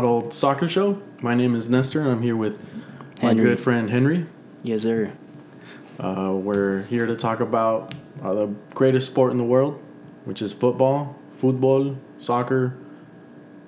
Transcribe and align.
Bottled 0.00 0.32
Soccer 0.32 0.66
Show. 0.66 1.02
My 1.20 1.34
name 1.34 1.54
is 1.54 1.68
Nestor, 1.68 2.00
and 2.00 2.10
I'm 2.10 2.22
here 2.22 2.34
with 2.34 2.58
my 3.22 3.34
good 3.34 3.60
friend 3.60 3.90
Henry. 3.90 4.24
Yes, 4.62 4.80
sir. 4.80 5.12
Uh, 5.98 6.32
we're 6.32 6.84
here 6.84 7.04
to 7.04 7.14
talk 7.14 7.40
about 7.40 7.94
uh, 8.22 8.32
the 8.32 8.46
greatest 8.72 9.08
sport 9.10 9.30
in 9.30 9.36
the 9.36 9.44
world, 9.44 9.78
which 10.24 10.40
is 10.40 10.54
football, 10.54 11.18
football, 11.36 11.98
soccer, 12.16 12.78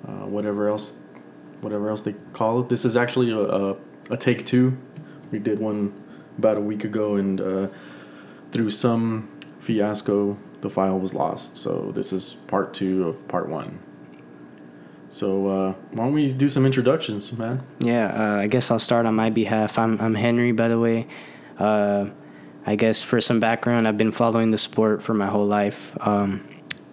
uh, 0.08 0.24
whatever 0.24 0.70
else, 0.70 0.94
whatever 1.60 1.90
else 1.90 2.00
they 2.00 2.14
call 2.32 2.60
it. 2.60 2.70
This 2.70 2.86
is 2.86 2.96
actually 2.96 3.30
a, 3.30 3.38
a, 3.38 3.76
a 4.08 4.16
take 4.16 4.46
two. 4.46 4.78
We 5.30 5.38
did 5.38 5.58
one 5.58 5.92
about 6.38 6.56
a 6.56 6.62
week 6.62 6.84
ago, 6.84 7.16
and 7.16 7.42
uh, 7.42 7.68
through 8.52 8.70
some 8.70 9.28
fiasco, 9.60 10.38
the 10.62 10.70
file 10.70 10.98
was 10.98 11.12
lost. 11.12 11.58
So 11.58 11.92
this 11.94 12.10
is 12.10 12.36
part 12.46 12.72
two 12.72 13.06
of 13.06 13.28
part 13.28 13.50
one. 13.50 13.80
So 15.12 15.46
uh, 15.46 15.72
why 15.90 16.04
don't 16.04 16.14
we 16.14 16.32
do 16.32 16.48
some 16.48 16.64
introductions, 16.64 17.36
man? 17.36 17.62
Yeah, 17.80 18.06
uh, 18.06 18.40
I 18.40 18.46
guess 18.46 18.70
I'll 18.70 18.78
start 18.78 19.04
on 19.04 19.14
my 19.14 19.28
behalf. 19.28 19.78
I'm 19.78 20.00
I'm 20.00 20.14
Henry, 20.14 20.52
by 20.52 20.68
the 20.68 20.80
way. 20.80 21.06
Uh, 21.58 22.08
I 22.64 22.76
guess 22.76 23.02
for 23.02 23.20
some 23.20 23.38
background, 23.38 23.86
I've 23.86 23.98
been 23.98 24.10
following 24.10 24.52
the 24.52 24.58
sport 24.58 25.02
for 25.02 25.12
my 25.12 25.26
whole 25.26 25.44
life. 25.44 25.94
Um, 26.00 26.48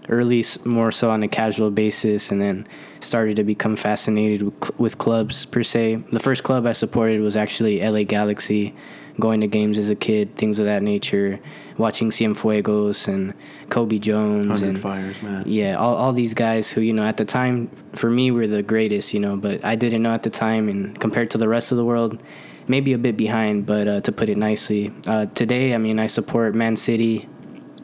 early, 0.10 0.44
more 0.66 0.92
so 0.92 1.12
on 1.12 1.24
a 1.24 1.30
casual 1.30 1.72
basis, 1.72 2.30
and 2.30 2.42
then 2.42 2.68
started 3.00 3.38
to 3.38 3.46
become 3.46 3.78
fascinated 3.78 4.42
with, 4.42 4.80
with 4.80 4.98
clubs 4.98 5.46
per 5.46 5.64
se. 5.64 6.04
The 6.12 6.20
first 6.20 6.44
club 6.44 6.66
I 6.66 6.74
supported 6.74 7.22
was 7.22 7.38
actually 7.38 7.82
LA 7.82 8.04
Galaxy. 8.04 8.76
Going 9.20 9.42
to 9.42 9.48
games 9.48 9.78
as 9.78 9.90
a 9.90 9.96
kid, 9.96 10.36
things 10.36 10.60
of 10.60 10.66
that 10.66 10.82
nature. 10.82 11.40
Watching 11.78 12.10
Cienfuegos 12.10 13.08
and 13.08 13.34
Cobi 13.70 14.00
Jones 14.00 14.48
Hundred 14.48 14.70
and 14.70 14.80
fires, 14.80 15.22
man. 15.22 15.44
yeah, 15.48 15.76
all, 15.76 15.96
all 15.96 16.12
these 16.14 16.34
guys 16.34 16.70
who, 16.70 16.82
you 16.82 16.92
know, 16.92 17.06
at 17.06 17.18
the 17.18 17.26
time, 17.26 17.70
for 17.94 18.10
me, 18.10 18.32
were 18.32 18.48
the 18.48 18.62
greatest, 18.64 19.14
you 19.14 19.20
know, 19.20 19.38
but 19.38 19.64
I 19.64 19.76
didn't 19.76 20.02
know 20.04 20.14
at 20.14 20.24
the 20.24 20.30
time. 20.30 20.68
And 20.68 21.00
compared 21.00 21.32
to 21.32 21.38
the 21.38 21.48
rest 21.48 21.72
of 21.72 21.78
the 21.78 21.86
world, 21.86 22.22
maybe 22.68 22.94
a 22.94 22.98
bit 22.98 23.16
behind, 23.18 23.66
but 23.66 23.88
uh, 23.88 24.02
to 24.02 24.12
put 24.12 24.30
it 24.30 24.38
nicely. 24.38 24.94
Uh, 25.08 25.26
today, 25.28 25.74
I 25.74 25.78
mean, 25.78 26.00
I 26.00 26.08
support 26.08 26.54
Man 26.54 26.76
City 26.76 27.28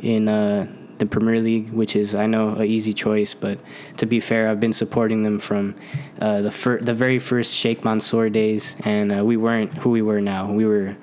in 0.01 0.27
uh, 0.27 0.67
the 0.97 1.05
Premier 1.05 1.39
League, 1.41 1.71
which 1.71 1.95
is, 1.95 2.13
I 2.15 2.27
know, 2.27 2.55
a 2.57 2.63
easy 2.63 2.93
choice. 2.93 3.33
But 3.33 3.59
to 3.97 4.05
be 4.05 4.19
fair, 4.19 4.49
I've 4.49 4.59
been 4.59 4.73
supporting 4.73 5.23
them 5.23 5.39
from 5.39 5.75
uh, 6.19 6.41
the, 6.41 6.51
fir- 6.51 6.81
the 6.81 6.93
very 6.93 7.19
first 7.19 7.55
Sheikh 7.55 7.83
Mansour 7.83 8.29
days. 8.29 8.75
And 8.83 9.11
uh, 9.17 9.25
we 9.25 9.37
weren't 9.37 9.73
who 9.79 9.89
we 9.89 10.01
were 10.01 10.21
now. 10.21 10.51
We 10.51 10.65
were 10.65 10.97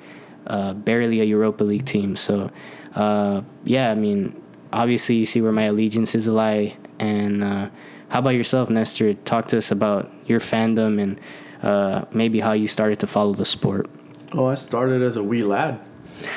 uh, 0.47 0.75
barely 0.75 1.21
a 1.21 1.25
Europa 1.25 1.65
League 1.65 1.85
team. 1.85 2.17
So, 2.17 2.51
uh, 2.95 3.43
yeah, 3.65 3.91
I 3.91 3.95
mean, 3.95 4.41
obviously 4.73 5.17
you 5.17 5.27
see 5.27 5.41
where 5.41 5.53
my 5.53 5.65
allegiances 5.65 6.27
lie. 6.27 6.77
And 6.99 7.43
uh, 7.43 7.71
how 8.09 8.19
about 8.21 8.31
yourself, 8.31 8.71
Nestor? 8.71 9.15
Talk 9.15 9.49
to 9.49 9.59
us 9.59 9.71
about 9.71 10.13
your 10.27 10.41
fandom 10.41 11.01
and 11.01 11.21
uh, 11.63 12.05
maybe 12.13 12.41
how 12.41 12.53
you 12.53 12.69
started 12.69 12.99
to 13.01 13.07
follow 13.07 13.35
the 13.35 13.45
sport. 13.45 13.89
Oh, 14.33 14.47
I 14.47 14.55
started 14.55 15.03
as 15.03 15.17
a 15.17 15.23
wee 15.23 15.43
lad. 15.43 15.81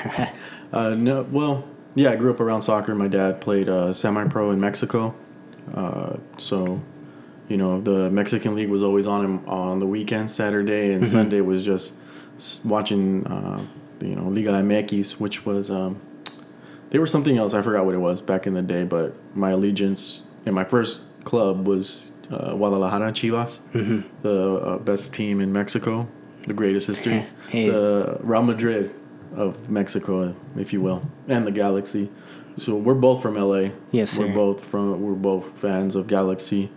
uh, 0.73 0.89
no, 0.89 1.23
well, 1.31 1.67
yeah, 1.95 2.11
I 2.11 2.15
grew 2.15 2.31
up 2.31 2.39
around 2.39 2.61
soccer. 2.61 2.94
My 2.94 3.07
dad 3.07 3.41
played 3.41 3.69
uh, 3.69 3.94
semi-pro 3.94 4.51
in 4.51 4.59
Mexico, 4.59 5.15
uh, 5.73 6.17
so 6.38 6.81
you 7.47 7.57
know 7.57 7.79
the 7.79 8.09
Mexican 8.11 8.53
league 8.53 8.69
was 8.69 8.83
always 8.83 9.07
on 9.07 9.23
him 9.23 9.49
on 9.49 9.79
the 9.79 9.88
weekend. 9.88 10.29
Saturday 10.29 10.94
and 10.94 11.07
Sunday 11.07 11.39
was 11.39 11.63
just 11.63 11.94
watching, 12.65 13.25
uh, 13.27 13.61
you 14.01 14.16
know, 14.16 14.28
Liga 14.28 14.51
MX, 14.51 15.19
which 15.19 15.45
was 15.45 15.69
um, 15.72 16.01
they 16.89 17.00
were 17.00 17.07
something 17.07 17.38
else. 17.38 17.53
I 17.53 17.61
forgot 17.61 17.85
what 17.85 17.95
it 17.95 18.00
was 18.00 18.22
back 18.22 18.47
in 18.47 18.53
the 18.53 18.61
day, 18.61 18.83
but 18.83 19.16
my 19.35 19.51
allegiance 19.51 20.23
and 20.45 20.53
my 20.56 20.63
first 20.63 21.03
club 21.23 21.67
was 21.67 22.11
uh, 22.31 22.53
Guadalajara 22.53 23.11
Chivas, 23.11 23.59
the 24.22 24.56
uh, 24.56 24.78
best 24.79 25.13
team 25.13 25.41
in 25.41 25.51
Mexico, 25.51 26.07
the 26.47 26.53
greatest 26.53 26.88
history, 26.88 27.25
Hey. 27.50 27.69
the 27.69 28.17
Real 28.22 28.44
Madrid 28.44 28.94
of 29.35 29.69
Mexico, 29.69 30.35
if 30.56 30.72
you 30.73 30.81
will, 30.81 31.01
and 31.27 31.45
the 31.45 31.51
Galaxy. 31.51 32.09
So 32.57 32.75
we're 32.75 32.94
both 32.94 33.22
from 33.22 33.35
LA. 33.35 33.72
Yes, 33.91 34.17
we're 34.17 34.33
both 34.33 34.63
from 34.63 35.01
we're 35.01 35.13
both 35.13 35.57
fans 35.59 35.95
of 35.95 36.07
Galaxy. 36.07 36.72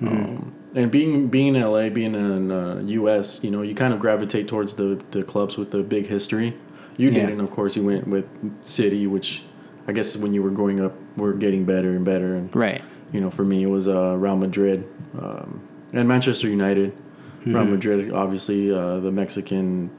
Mm-hmm. 0.00 0.08
Um, 0.08 0.54
and 0.74 0.90
being 0.90 1.28
being 1.28 1.56
in 1.56 1.62
LA, 1.62 1.88
being 1.88 2.14
in 2.14 2.50
uh, 2.50 2.80
US, 2.86 3.42
you 3.42 3.50
know, 3.50 3.62
you 3.62 3.74
kind 3.74 3.92
of 3.92 4.00
gravitate 4.00 4.46
towards 4.48 4.74
the 4.74 5.00
the 5.10 5.22
clubs 5.22 5.56
with 5.56 5.70
the 5.70 5.82
big 5.82 6.06
history. 6.06 6.56
You 6.96 7.10
Yeah. 7.10 7.26
didn't, 7.26 7.40
of 7.40 7.50
course. 7.50 7.76
You 7.76 7.84
went 7.84 8.06
with 8.08 8.26
City, 8.62 9.06
which 9.06 9.42
I 9.88 9.92
guess 9.92 10.16
when 10.16 10.34
you 10.34 10.42
were 10.42 10.50
growing 10.50 10.80
up, 10.80 10.94
were 11.16 11.32
getting 11.32 11.64
better 11.64 11.90
and 11.90 12.04
better. 12.04 12.34
And 12.36 12.54
Right. 12.54 12.82
you 13.12 13.20
know, 13.20 13.30
for 13.30 13.44
me, 13.44 13.62
it 13.62 13.70
was 13.70 13.88
uh, 13.88 14.16
Real 14.18 14.36
Madrid 14.36 14.84
um, 15.18 15.60
and 15.92 16.06
Manchester 16.08 16.48
United. 16.48 16.92
Mm-hmm. 16.92 17.54
Real 17.54 17.64
Madrid, 17.64 18.12
obviously, 18.12 18.70
uh, 18.72 19.00
the 19.00 19.10
Mexican. 19.10 19.90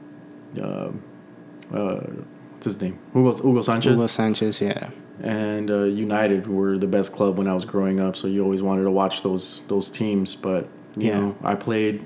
Uh, 0.60 0.90
uh, 1.74 2.00
what's 2.52 2.66
his 2.66 2.80
name? 2.80 2.98
Hugo, 3.12 3.32
Hugo 3.36 3.62
Sanchez. 3.62 3.92
Hugo 3.92 4.06
Sanchez, 4.06 4.60
yeah. 4.60 4.90
And 5.20 5.70
uh, 5.70 5.82
United 5.84 6.46
were 6.46 6.78
the 6.78 6.86
best 6.86 7.12
club 7.12 7.38
when 7.38 7.46
I 7.48 7.54
was 7.54 7.64
growing 7.64 8.00
up. 8.00 8.16
So 8.16 8.26
you 8.28 8.42
always 8.42 8.62
wanted 8.62 8.84
to 8.84 8.90
watch 8.90 9.22
those 9.22 9.62
those 9.68 9.90
teams. 9.90 10.34
But 10.34 10.68
you 10.96 11.08
Yeah. 11.08 11.18
know, 11.20 11.36
I 11.42 11.54
played, 11.54 12.04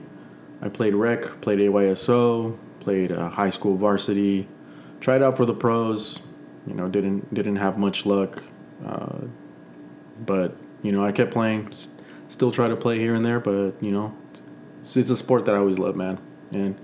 I 0.62 0.68
played 0.68 0.94
rec, 0.94 1.40
played 1.40 1.58
AYSO, 1.58 2.56
played 2.80 3.12
uh, 3.12 3.30
high 3.30 3.50
school 3.50 3.76
varsity, 3.76 4.48
tried 5.00 5.22
out 5.22 5.36
for 5.36 5.44
the 5.46 5.54
pros. 5.54 6.20
You 6.66 6.74
know, 6.74 6.88
didn't 6.88 7.32
didn't 7.32 7.56
have 7.56 7.78
much 7.78 8.06
luck, 8.06 8.42
uh, 8.84 9.18
but 10.24 10.56
you 10.82 10.92
know, 10.92 11.04
I 11.04 11.12
kept 11.12 11.32
playing. 11.32 11.68
s- 11.70 11.90
Still 12.28 12.50
try 12.50 12.66
to 12.66 12.74
play 12.74 12.98
here 12.98 13.14
and 13.14 13.24
there, 13.24 13.38
but 13.38 13.74
you 13.80 13.92
know, 13.92 14.12
it's, 14.80 14.96
it's 14.96 15.10
a 15.10 15.16
sport 15.16 15.44
that 15.44 15.54
I 15.54 15.58
always 15.58 15.78
love, 15.78 15.94
man. 15.94 16.18
And 16.50 16.74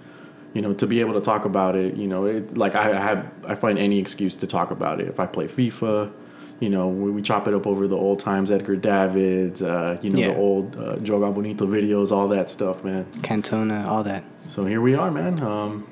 you 0.55 0.61
know, 0.63 0.73
to 0.75 0.87
be 0.87 1.01
able 1.01 1.15
to 1.15 1.21
talk 1.21 1.45
about 1.45 1.77
it, 1.77 1.95
you 1.97 2.07
know, 2.07 2.27
it 2.27 2.57
like 2.57 2.75
I 2.75 2.99
have 3.01 3.31
I 3.47 3.55
find 3.55 3.79
any 3.79 3.99
excuse 3.99 4.37
to 4.37 4.47
talk 4.47 4.71
about 4.71 5.01
it. 5.01 5.09
If 5.09 5.19
I 5.21 5.27
play 5.27 5.49
FIFA, 5.49 6.13
you 6.61 6.69
know, 6.69 6.89
we, 6.89 7.11
we 7.11 7.23
chop 7.23 7.49
it 7.49 7.55
up 7.55 7.67
over 7.67 7.89
the 7.89 7.97
old 7.97 8.19
times, 8.19 8.51
Edgar 8.51 8.77
Davids, 8.77 9.63
uh, 9.63 9.99
you 10.03 10.11
know, 10.11 10.19
Yeah. 10.19 10.29
the 10.29 10.37
old 10.37 10.77
uh, 10.77 10.97
Joga 10.97 11.35
Bonito 11.35 11.67
videos, 11.67 12.13
all 12.13 12.29
that 12.29 12.49
stuff, 12.51 12.85
man. 12.85 13.05
Cantona, 13.23 13.85
all 13.87 14.03
that. 14.05 14.23
So 14.49 14.65
here 14.67 14.81
we 14.81 14.95
are, 14.95 15.11
man. 15.11 15.43
Um, 15.43 15.87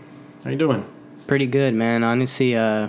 how 0.45 0.51
you 0.51 0.57
doing? 0.57 0.85
Pretty 1.27 1.47
good, 1.47 1.75
man. 1.75 2.05
Honestly, 2.05 2.55
uh, 2.57 2.89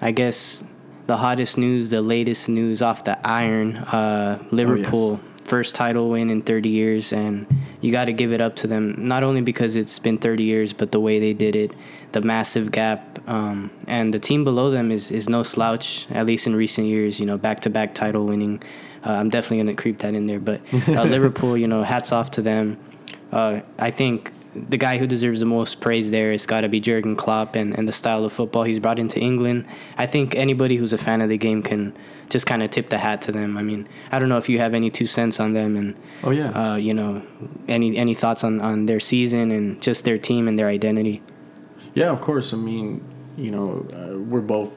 I 0.00 0.10
guess 0.12 0.62
the 1.06 1.16
hottest 1.16 1.58
news, 1.58 1.90
the 1.90 2.02
latest 2.02 2.48
news 2.48 2.80
off 2.82 3.04
the 3.04 3.18
iron, 3.26 3.76
uh, 3.76 4.42
Liverpool 4.50 5.20
first 5.48 5.74
title 5.74 6.10
win 6.10 6.30
in 6.30 6.42
30 6.42 6.68
years, 6.68 7.12
and 7.12 7.46
you 7.80 7.90
got 7.90 8.04
to 8.04 8.12
give 8.12 8.32
it 8.32 8.40
up 8.40 8.54
to 8.56 8.66
them. 8.66 8.94
Not 9.08 9.22
only 9.24 9.40
because 9.40 9.76
it's 9.76 9.98
been 9.98 10.18
30 10.18 10.42
years, 10.44 10.72
but 10.72 10.92
the 10.92 11.00
way 11.00 11.18
they 11.18 11.32
did 11.32 11.56
it, 11.56 11.74
the 12.12 12.20
massive 12.20 12.70
gap, 12.70 13.18
um, 13.26 13.70
and 13.86 14.12
the 14.12 14.18
team 14.18 14.44
below 14.44 14.70
them 14.70 14.90
is 14.90 15.10
is 15.10 15.28
no 15.28 15.42
slouch. 15.42 16.06
At 16.10 16.26
least 16.26 16.46
in 16.46 16.54
recent 16.54 16.86
years, 16.86 17.18
you 17.18 17.26
know, 17.26 17.38
back 17.38 17.60
to 17.60 17.70
back 17.70 17.94
title 17.94 18.26
winning. 18.26 18.62
Uh, 19.04 19.12
I'm 19.12 19.30
definitely 19.30 19.58
gonna 19.58 19.76
creep 19.76 19.98
that 20.00 20.14
in 20.14 20.26
there, 20.26 20.40
but 20.40 20.60
uh, 20.88 21.04
Liverpool, 21.16 21.56
you 21.56 21.66
know, 21.66 21.82
hats 21.82 22.12
off 22.12 22.30
to 22.32 22.42
them. 22.42 22.78
Uh, 23.32 23.60
I 23.78 23.90
think 23.90 24.32
the 24.54 24.76
guy 24.76 24.98
who 24.98 25.06
deserves 25.06 25.40
the 25.40 25.46
most 25.46 25.80
praise 25.80 26.10
there 26.10 26.30
has 26.30 26.46
got 26.46 26.62
to 26.62 26.68
be 26.68 26.80
Jurgen 26.80 27.14
Klopp 27.16 27.54
and, 27.54 27.76
and 27.78 27.86
the 27.86 27.92
style 27.92 28.24
of 28.24 28.32
football 28.32 28.64
he's 28.64 28.78
brought 28.78 28.98
into 28.98 29.20
England. 29.20 29.66
I 29.96 30.06
think 30.06 30.34
anybody 30.34 30.76
who's 30.76 30.92
a 30.92 30.98
fan 30.98 31.20
of 31.20 31.28
the 31.28 31.38
game 31.38 31.62
can 31.62 31.94
just 32.30 32.46
kind 32.46 32.62
of 32.62 32.70
tip 32.70 32.88
the 32.90 32.98
hat 32.98 33.22
to 33.22 33.32
them. 33.32 33.56
I 33.56 33.62
mean, 33.62 33.88
I 34.12 34.18
don't 34.18 34.28
know 34.28 34.36
if 34.38 34.48
you 34.48 34.58
have 34.58 34.74
any 34.74 34.90
two 34.90 35.06
cents 35.06 35.40
on 35.40 35.52
them 35.54 35.76
and, 35.76 35.98
Oh 36.22 36.30
yeah. 36.30 36.50
uh, 36.50 36.76
you 36.76 36.92
know, 36.94 37.22
any 37.68 37.96
any 37.96 38.14
thoughts 38.14 38.44
on, 38.44 38.60
on 38.60 38.86
their 38.86 39.00
season 39.00 39.50
and 39.50 39.80
just 39.82 40.04
their 40.04 40.18
team 40.18 40.46
and 40.48 40.58
their 40.58 40.68
identity. 40.68 41.22
Yeah, 41.94 42.10
of 42.10 42.20
course. 42.20 42.52
I 42.52 42.56
mean, 42.56 43.02
you 43.36 43.50
know, 43.50 43.86
uh, 43.92 44.18
we're 44.18 44.40
both 44.40 44.72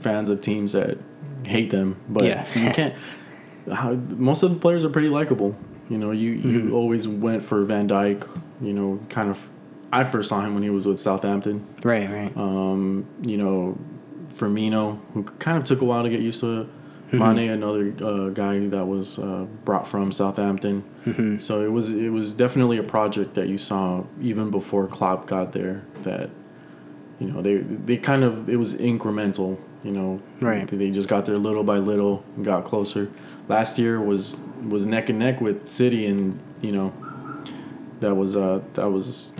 fans 0.00 0.28
of 0.30 0.40
teams 0.40 0.72
that 0.72 0.98
hate 1.44 1.70
them, 1.70 1.96
but 2.08 2.24
Yeah. 2.24 2.46
you 2.54 2.70
can't. 2.70 2.94
How, 3.72 3.94
most 3.94 4.42
of 4.42 4.50
the 4.52 4.60
players 4.60 4.84
are 4.84 4.90
pretty 4.90 5.08
likable. 5.08 5.56
You 5.88 5.96
know, 5.98 6.10
you 6.10 6.32
you 6.32 6.74
always 6.74 7.08
went 7.08 7.44
for 7.44 7.64
Van 7.64 7.88
Dijk. 7.88 8.28
You 8.60 8.72
know, 8.74 9.00
kind 9.08 9.30
of. 9.30 9.50
I 9.92 10.04
first 10.04 10.28
saw 10.28 10.40
him 10.40 10.54
when 10.54 10.62
he 10.62 10.70
was 10.70 10.86
with 10.86 10.98
Southampton. 11.00 11.66
Right, 11.84 12.10
right. 12.10 12.36
Um, 12.36 13.06
you 13.22 13.36
know, 13.38 13.78
Firmino, 14.32 14.98
who 15.14 15.22
kind 15.22 15.56
of 15.56 15.64
took 15.64 15.80
a 15.80 15.84
while 15.84 16.02
to 16.02 16.10
get 16.10 16.20
used 16.20 16.40
to 16.40 16.68
it. 17.12 17.16
Mane, 17.18 17.50
another 17.50 17.94
uh, 18.02 18.28
guy 18.30 18.66
that 18.68 18.86
was 18.86 19.18
uh, 19.18 19.46
brought 19.64 19.86
from 19.86 20.10
Southampton. 20.12 20.84
So 21.38 21.60
it 21.62 21.70
was 21.72 21.90
it 21.90 22.08
was 22.10 22.32
definitely 22.32 22.78
a 22.78 22.82
project 22.82 23.34
that 23.34 23.48
you 23.48 23.58
saw 23.58 24.04
even 24.20 24.50
before 24.50 24.86
Klopp 24.86 25.26
got 25.26 25.52
there. 25.52 25.82
That 26.02 26.30
you 27.20 27.28
know 27.28 27.42
they 27.42 27.58
they 27.58 27.96
kind 27.96 28.24
of 28.24 28.48
it 28.48 28.56
was 28.56 28.74
incremental. 28.74 29.58
You 29.82 29.92
know, 29.92 30.20
Right. 30.40 30.66
They 30.66 30.90
just 30.90 31.08
got 31.10 31.26
there 31.26 31.36
little 31.36 31.62
by 31.62 31.76
little 31.76 32.24
and 32.36 32.44
got 32.44 32.64
closer. 32.64 33.10
Last 33.48 33.78
year 33.78 34.00
was 34.00 34.40
was 34.66 34.86
neck 34.86 35.10
and 35.10 35.18
neck 35.18 35.42
with 35.42 35.68
City, 35.68 36.06
and 36.06 36.40
you 36.62 36.72
know 36.72 36.92
that 38.00 38.14
was 38.14 38.34
uh 38.34 38.60
that 38.74 38.90
was 38.90 39.32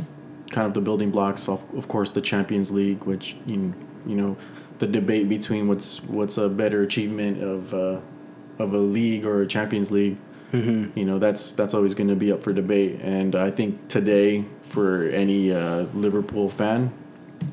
kind 0.50 0.66
of 0.66 0.74
the 0.74 0.80
building 0.80 1.10
blocks 1.10 1.48
of 1.48 1.60
of 1.74 1.88
course 1.88 2.10
the 2.10 2.20
Champions 2.20 2.70
League, 2.70 3.04
which 3.04 3.36
you 3.46 3.72
you 4.06 4.14
know 4.14 4.36
the 4.78 4.86
debate 4.86 5.28
between 5.28 5.68
what's 5.68 6.02
what's 6.04 6.36
a 6.38 6.48
better 6.48 6.82
achievement 6.82 7.42
of 7.42 7.74
uh, 7.74 8.00
of 8.58 8.72
a 8.72 8.78
league 8.78 9.24
or 9.26 9.42
a 9.42 9.46
Champions 9.46 9.90
League. 9.90 10.16
Mm-hmm. 10.52 10.98
You 10.98 11.04
know, 11.04 11.18
that's 11.18 11.52
that's 11.52 11.74
always 11.74 11.94
going 11.94 12.08
to 12.08 12.16
be 12.16 12.30
up 12.32 12.42
for 12.42 12.52
debate. 12.52 13.00
And 13.00 13.34
I 13.34 13.50
think 13.50 13.88
today, 13.88 14.44
for 14.62 15.08
any 15.08 15.52
uh, 15.52 15.86
Liverpool 15.94 16.48
fan, 16.48 16.92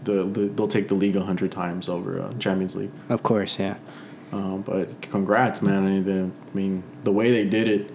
the, 0.03 0.23
the, 0.23 0.41
they'll 0.47 0.68
take 0.68 0.88
the 0.88 0.95
league 0.95 1.15
a 1.15 1.23
hundred 1.23 1.51
times 1.51 1.89
over 1.89 2.21
uh, 2.21 2.31
Champions 2.33 2.75
League. 2.75 2.91
Of 3.09 3.23
course, 3.23 3.59
yeah. 3.59 3.77
Uh, 4.31 4.57
but 4.57 5.01
congrats, 5.01 5.62
man! 5.62 5.85
I 5.85 5.89
mean, 5.89 6.06
the, 6.06 6.23
I 6.23 6.56
mean, 6.56 6.83
the 7.01 7.12
way 7.12 7.31
they 7.31 7.45
did 7.45 7.68
it, 7.68 7.94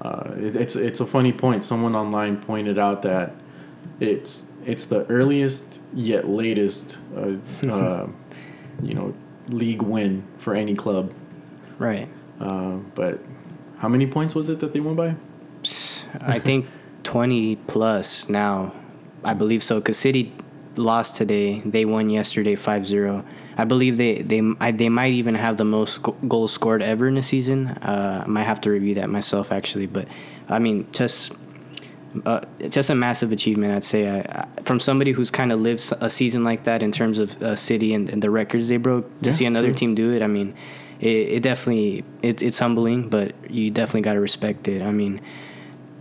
uh, 0.00 0.30
it, 0.36 0.56
it's 0.56 0.76
it's 0.76 1.00
a 1.00 1.06
funny 1.06 1.32
point. 1.32 1.64
Someone 1.64 1.94
online 1.94 2.40
pointed 2.40 2.78
out 2.78 3.02
that 3.02 3.34
it's 4.00 4.46
it's 4.64 4.86
the 4.86 5.04
earliest 5.06 5.80
yet 5.92 6.28
latest, 6.28 6.98
uh, 7.16 7.66
uh, 7.66 8.06
you 8.82 8.94
know, 8.94 9.14
league 9.48 9.82
win 9.82 10.24
for 10.36 10.54
any 10.54 10.74
club. 10.74 11.12
Right. 11.78 12.08
Uh, 12.40 12.76
but 12.94 13.20
how 13.78 13.88
many 13.88 14.06
points 14.06 14.34
was 14.34 14.48
it 14.48 14.60
that 14.60 14.72
they 14.72 14.80
won 14.80 14.94
by? 14.94 15.16
I 16.20 16.38
think 16.38 16.66
twenty 17.02 17.56
plus 17.56 18.28
now. 18.28 18.72
I 19.22 19.34
believe 19.34 19.62
so. 19.62 19.80
Cause 19.80 19.96
City 19.96 20.32
lost 20.76 21.16
today. 21.16 21.60
They 21.60 21.84
won 21.84 22.10
yesterday 22.10 22.56
5-0. 22.56 23.24
I 23.56 23.64
believe 23.64 23.96
they 23.96 24.20
they 24.20 24.42
I, 24.60 24.72
they 24.72 24.88
might 24.88 25.12
even 25.12 25.34
have 25.34 25.56
the 25.56 25.64
most 25.64 26.02
goals 26.26 26.52
scored 26.52 26.82
ever 26.82 27.06
in 27.06 27.16
a 27.16 27.22
season. 27.22 27.68
Uh, 27.68 28.24
I 28.24 28.28
might 28.28 28.42
have 28.42 28.60
to 28.62 28.70
review 28.70 28.94
that 28.96 29.08
myself 29.10 29.52
actually, 29.52 29.86
but 29.86 30.08
I 30.48 30.58
mean 30.58 30.86
just. 30.92 31.32
Uh, 32.24 32.40
just 32.68 32.90
a 32.90 32.94
massive 32.94 33.32
achievement, 33.32 33.74
I'd 33.74 33.84
say. 33.84 34.08
I, 34.08 34.20
I, 34.20 34.62
from 34.62 34.78
somebody 34.80 35.12
who's 35.12 35.30
kind 35.30 35.50
of 35.52 35.60
lived 35.60 35.92
a 36.00 36.08
season 36.08 36.44
like 36.44 36.64
that 36.64 36.82
in 36.82 36.92
terms 36.92 37.18
of 37.18 37.40
uh, 37.42 37.56
City 37.56 37.92
and, 37.92 38.08
and, 38.08 38.22
the 38.22 38.30
records 38.30 38.68
they 38.68 38.76
broke, 38.76 39.06
to 39.22 39.30
yeah, 39.30 39.36
see 39.36 39.46
another 39.46 39.68
true. 39.68 39.74
team 39.74 39.94
do 39.94 40.12
it, 40.12 40.22
I 40.22 40.26
mean, 40.26 40.54
it, 41.00 41.06
it 41.06 41.42
definitely 41.42 42.04
it, 42.22 42.42
it's 42.42 42.58
humbling, 42.58 43.08
but 43.08 43.34
you 43.50 43.70
definitely 43.70 44.02
got 44.02 44.14
to 44.14 44.20
respect 44.20 44.68
it. 44.68 44.80
I 44.80 44.92
mean, 44.92 45.20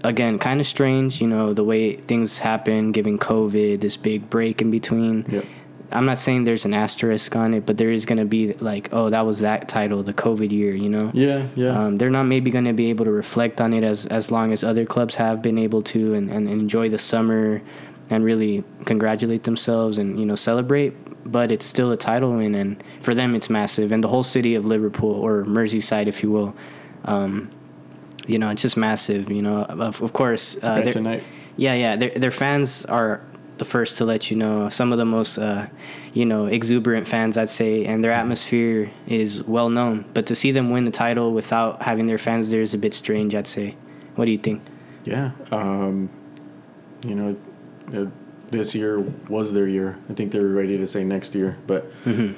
again, 0.04 0.38
kind 0.38 0.60
of 0.60 0.68
strange, 0.68 1.22
you 1.22 1.28
know, 1.28 1.54
the 1.54 1.64
way 1.64 1.96
things 1.96 2.40
happen, 2.40 2.92
given 2.92 3.18
COVID, 3.18 3.80
this 3.82 3.98
big 3.98 4.30
break 4.30 4.62
in 4.62 4.72
between. 4.72 5.26
Yep. 5.28 5.46
I'm 5.94 6.06
not 6.06 6.18
saying 6.18 6.44
there's 6.44 6.66
an 6.66 6.74
asterisk 6.74 7.36
on 7.36 7.54
it, 7.54 7.66
but 7.66 7.78
there 7.78 7.92
is 7.92 8.06
going 8.06 8.18
to 8.18 8.26
be 8.26 8.54
like, 8.54 8.90
oh, 8.92 9.10
that 9.10 9.26
was 9.26 9.40
that 9.40 9.70
title, 9.70 10.04
the 10.04 10.14
COVID 10.14 10.52
year, 10.52 10.74
you 10.74 10.90
know? 10.90 11.12
Yeah, 11.14 11.48
yeah. 11.56 11.70
Um, 11.70 11.98
they're 11.98 12.10
not 12.10 12.24
maybe 12.24 12.52
going 12.52 12.66
to 12.66 12.74
be 12.74 12.90
able 12.90 13.06
to 13.06 13.12
reflect 13.12 13.62
on 13.62 13.74
it 13.74 13.84
as, 13.84 14.06
as 14.08 14.32
long 14.32 14.52
as 14.52 14.64
other 14.64 14.86
clubs 14.86 15.16
have 15.16 15.42
been 15.42 15.58
able 15.58 15.82
to 15.84 16.14
and, 16.14 16.30
and 16.30 16.50
enjoy 16.50 16.90
the 16.90 17.00
summer 17.00 17.62
and 18.10 18.26
really 18.26 18.64
congratulate 18.86 19.44
themselves 19.44 19.98
and, 19.98 20.20
you 20.20 20.26
know, 20.26 20.36
celebrate. 20.36 20.94
But 21.26 21.52
it's 21.54 21.66
still 21.66 21.92
a 21.92 21.98
title 21.98 22.34
win, 22.34 22.54
and 22.54 22.84
for 23.00 23.16
them, 23.16 23.34
it's 23.34 23.50
massive. 23.50 23.94
And 23.94 24.04
the 24.04 24.10
whole 24.10 24.24
city 24.24 24.56
of 24.56 24.66
Liverpool, 24.66 25.14
or 25.14 25.46
Merseyside, 25.46 26.08
if 26.08 26.22
you 26.22 26.30
will, 26.30 26.54
um, 27.06 27.50
you 28.28 28.38
know, 28.38 28.50
it's 28.50 28.62
just 28.62 28.76
massive. 28.76 29.32
You 29.32 29.42
know, 29.42 29.64
of, 29.64 30.02
of 30.02 30.12
course, 30.12 30.58
uh, 30.62 30.82
tonight. 30.92 31.24
Yeah, 31.56 31.76
yeah. 31.76 31.96
Their 31.96 32.10
their 32.10 32.32
fans 32.32 32.84
are 32.88 33.22
the 33.64 33.70
first 33.70 33.98
to 33.98 34.06
let 34.06 34.30
you 34.30 34.36
know. 34.36 34.68
Some 34.70 34.92
of 34.92 34.98
the 34.98 35.06
most, 35.06 35.38
uh, 35.38 35.68
you 36.14 36.26
know, 36.26 36.48
exuberant 36.48 37.08
fans, 37.08 37.38
I'd 37.38 37.50
say, 37.50 37.86
and 37.86 38.04
their 38.04 38.12
atmosphere 38.12 38.92
is 39.08 39.44
well 39.44 39.70
known. 39.70 40.06
But 40.14 40.26
to 40.28 40.36
see 40.36 40.52
them 40.52 40.70
win 40.70 40.84
the 40.84 40.92
title 40.92 41.32
without 41.32 41.82
having 41.84 42.06
their 42.06 42.18
fans 42.18 42.52
there 42.52 42.62
is 42.62 42.74
a 42.74 42.78
bit 42.78 42.94
strange, 42.94 43.34
I'd 43.34 43.48
say. 43.48 43.78
What 44.16 44.26
do 44.26 44.32
you 44.32 44.38
think? 44.38 44.62
Yeah, 45.06 45.32
um, 45.52 46.10
you 47.06 47.16
know, 47.16 47.38
uh, 47.94 48.10
this 48.52 48.76
year 48.76 49.00
was 49.30 49.54
their 49.54 49.68
year. 49.68 49.98
I 50.10 50.14
think 50.14 50.32
they 50.32 50.40
were 50.40 50.54
ready 50.54 50.78
to 50.78 50.88
say 50.88 51.04
next 51.04 51.34
year, 51.34 51.58
but 51.66 51.90
mm-hmm. 52.04 52.34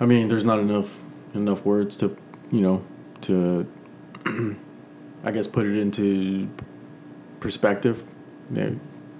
I 0.00 0.06
mean, 0.06 0.28
there's 0.28 0.44
not 0.44 0.58
enough 0.58 0.98
enough 1.34 1.64
words 1.64 1.96
to, 1.98 2.16
you 2.50 2.60
know, 2.60 2.84
to 3.22 3.66
I 5.24 5.30
guess 5.30 5.46
put 5.46 5.66
it 5.66 5.76
into 5.78 6.48
perspective. 7.40 8.04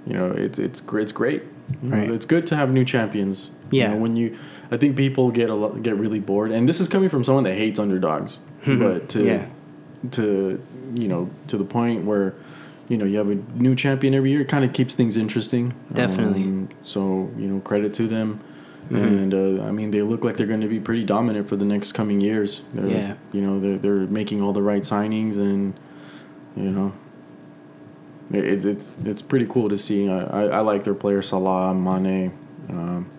You 0.06 0.14
know, 0.14 0.30
it's 0.30 0.58
it's 0.58 0.80
it's 0.80 1.12
great. 1.12 1.42
You 1.82 1.88
know, 1.88 1.96
right. 1.96 2.10
It's 2.10 2.26
good 2.26 2.46
to 2.48 2.56
have 2.56 2.70
new 2.70 2.84
champions. 2.84 3.50
Yeah. 3.70 3.88
You 3.88 3.94
know, 3.94 4.00
when 4.00 4.16
you, 4.16 4.38
I 4.70 4.76
think 4.76 4.96
people 4.96 5.30
get 5.32 5.50
a 5.50 5.54
lot, 5.54 5.82
get 5.82 5.96
really 5.96 6.20
bored, 6.20 6.52
and 6.52 6.68
this 6.68 6.80
is 6.80 6.88
coming 6.88 7.08
from 7.08 7.24
someone 7.24 7.44
that 7.44 7.54
hates 7.54 7.78
underdogs. 7.78 8.38
Mm-hmm. 8.62 8.78
but 8.78 9.08
to, 9.10 9.24
yeah. 9.24 9.46
to 10.12 10.64
you 10.94 11.08
know, 11.08 11.30
to 11.48 11.58
the 11.58 11.64
point 11.64 12.04
where, 12.04 12.34
you 12.88 12.96
know, 12.96 13.04
you 13.04 13.18
have 13.18 13.28
a 13.28 13.34
new 13.34 13.74
champion 13.74 14.14
every 14.14 14.30
year, 14.30 14.42
it 14.42 14.48
kind 14.48 14.64
of 14.64 14.72
keeps 14.72 14.94
things 14.94 15.16
interesting. 15.16 15.74
Definitely. 15.92 16.44
Um, 16.44 16.68
so 16.82 17.30
you 17.36 17.48
know, 17.48 17.60
credit 17.60 17.92
to 17.94 18.06
them. 18.06 18.40
Mm-hmm. 18.88 18.96
And 18.96 19.34
uh, 19.34 19.64
I 19.64 19.72
mean, 19.72 19.90
they 19.90 20.02
look 20.02 20.22
like 20.22 20.36
they're 20.36 20.46
going 20.46 20.60
to 20.60 20.68
be 20.68 20.78
pretty 20.78 21.02
dominant 21.02 21.48
for 21.48 21.56
the 21.56 21.64
next 21.64 21.92
coming 21.92 22.20
years. 22.20 22.62
They're, 22.72 22.86
yeah. 22.86 23.14
You 23.32 23.40
know, 23.40 23.58
they're 23.58 23.78
they're 23.78 24.06
making 24.06 24.40
all 24.40 24.52
the 24.52 24.62
right 24.62 24.82
signings, 24.82 25.36
and 25.36 25.74
you 26.54 26.70
know, 26.70 26.92
it's 28.31 28.64
it's 28.64 28.94
it's 29.05 29.23
pretty 29.23 29.46
cool 29.46 29.69
to 29.69 29.78
see. 29.78 30.08
I 30.08 30.20
I, 30.20 30.43
I 30.44 30.61
like 30.61 30.84
their 30.84 30.94
players: 30.94 31.28
Salah, 31.28 31.75
Mane, 31.75 32.32
um, 32.69 33.11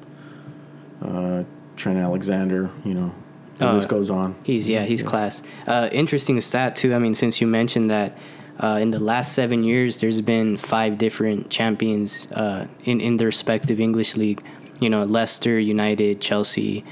uh, 1.02 1.44
Trent 1.76 1.98
Alexander. 1.98 2.70
You 2.84 2.94
know, 2.94 3.16
the 3.56 3.70
uh, 3.70 3.74
list 3.74 3.90
goes 3.90 4.10
on. 4.10 4.36
He's 4.44 4.70
yeah, 4.70 4.84
he's 4.84 5.02
yeah. 5.02 5.10
class. 5.10 5.44
Uh, 5.66 5.90
interesting 5.92 6.40
stat 6.42 6.76
too. 6.76 6.94
I 6.94 7.00
mean, 7.00 7.16
since 7.16 7.42
you 7.42 7.48
mentioned 7.48 7.90
that. 7.90 8.18
Uh, 8.60 8.80
in 8.82 8.90
the 8.90 9.00
last 9.00 9.34
seven 9.34 9.64
years, 9.64 10.00
there's 10.00 10.20
been 10.20 10.58
five 10.58 10.98
different 10.98 11.52
champions 11.52 12.28
uh, 12.32 12.66
in 12.86 13.00
in 13.00 13.18
their 13.18 13.28
respective 13.28 13.80
English 13.80 14.18
league 14.18 14.42
you 14.80 14.90
know, 14.90 15.04
Leicester, 15.04 15.60
United, 15.60 16.22
Chelsea, 16.22 16.84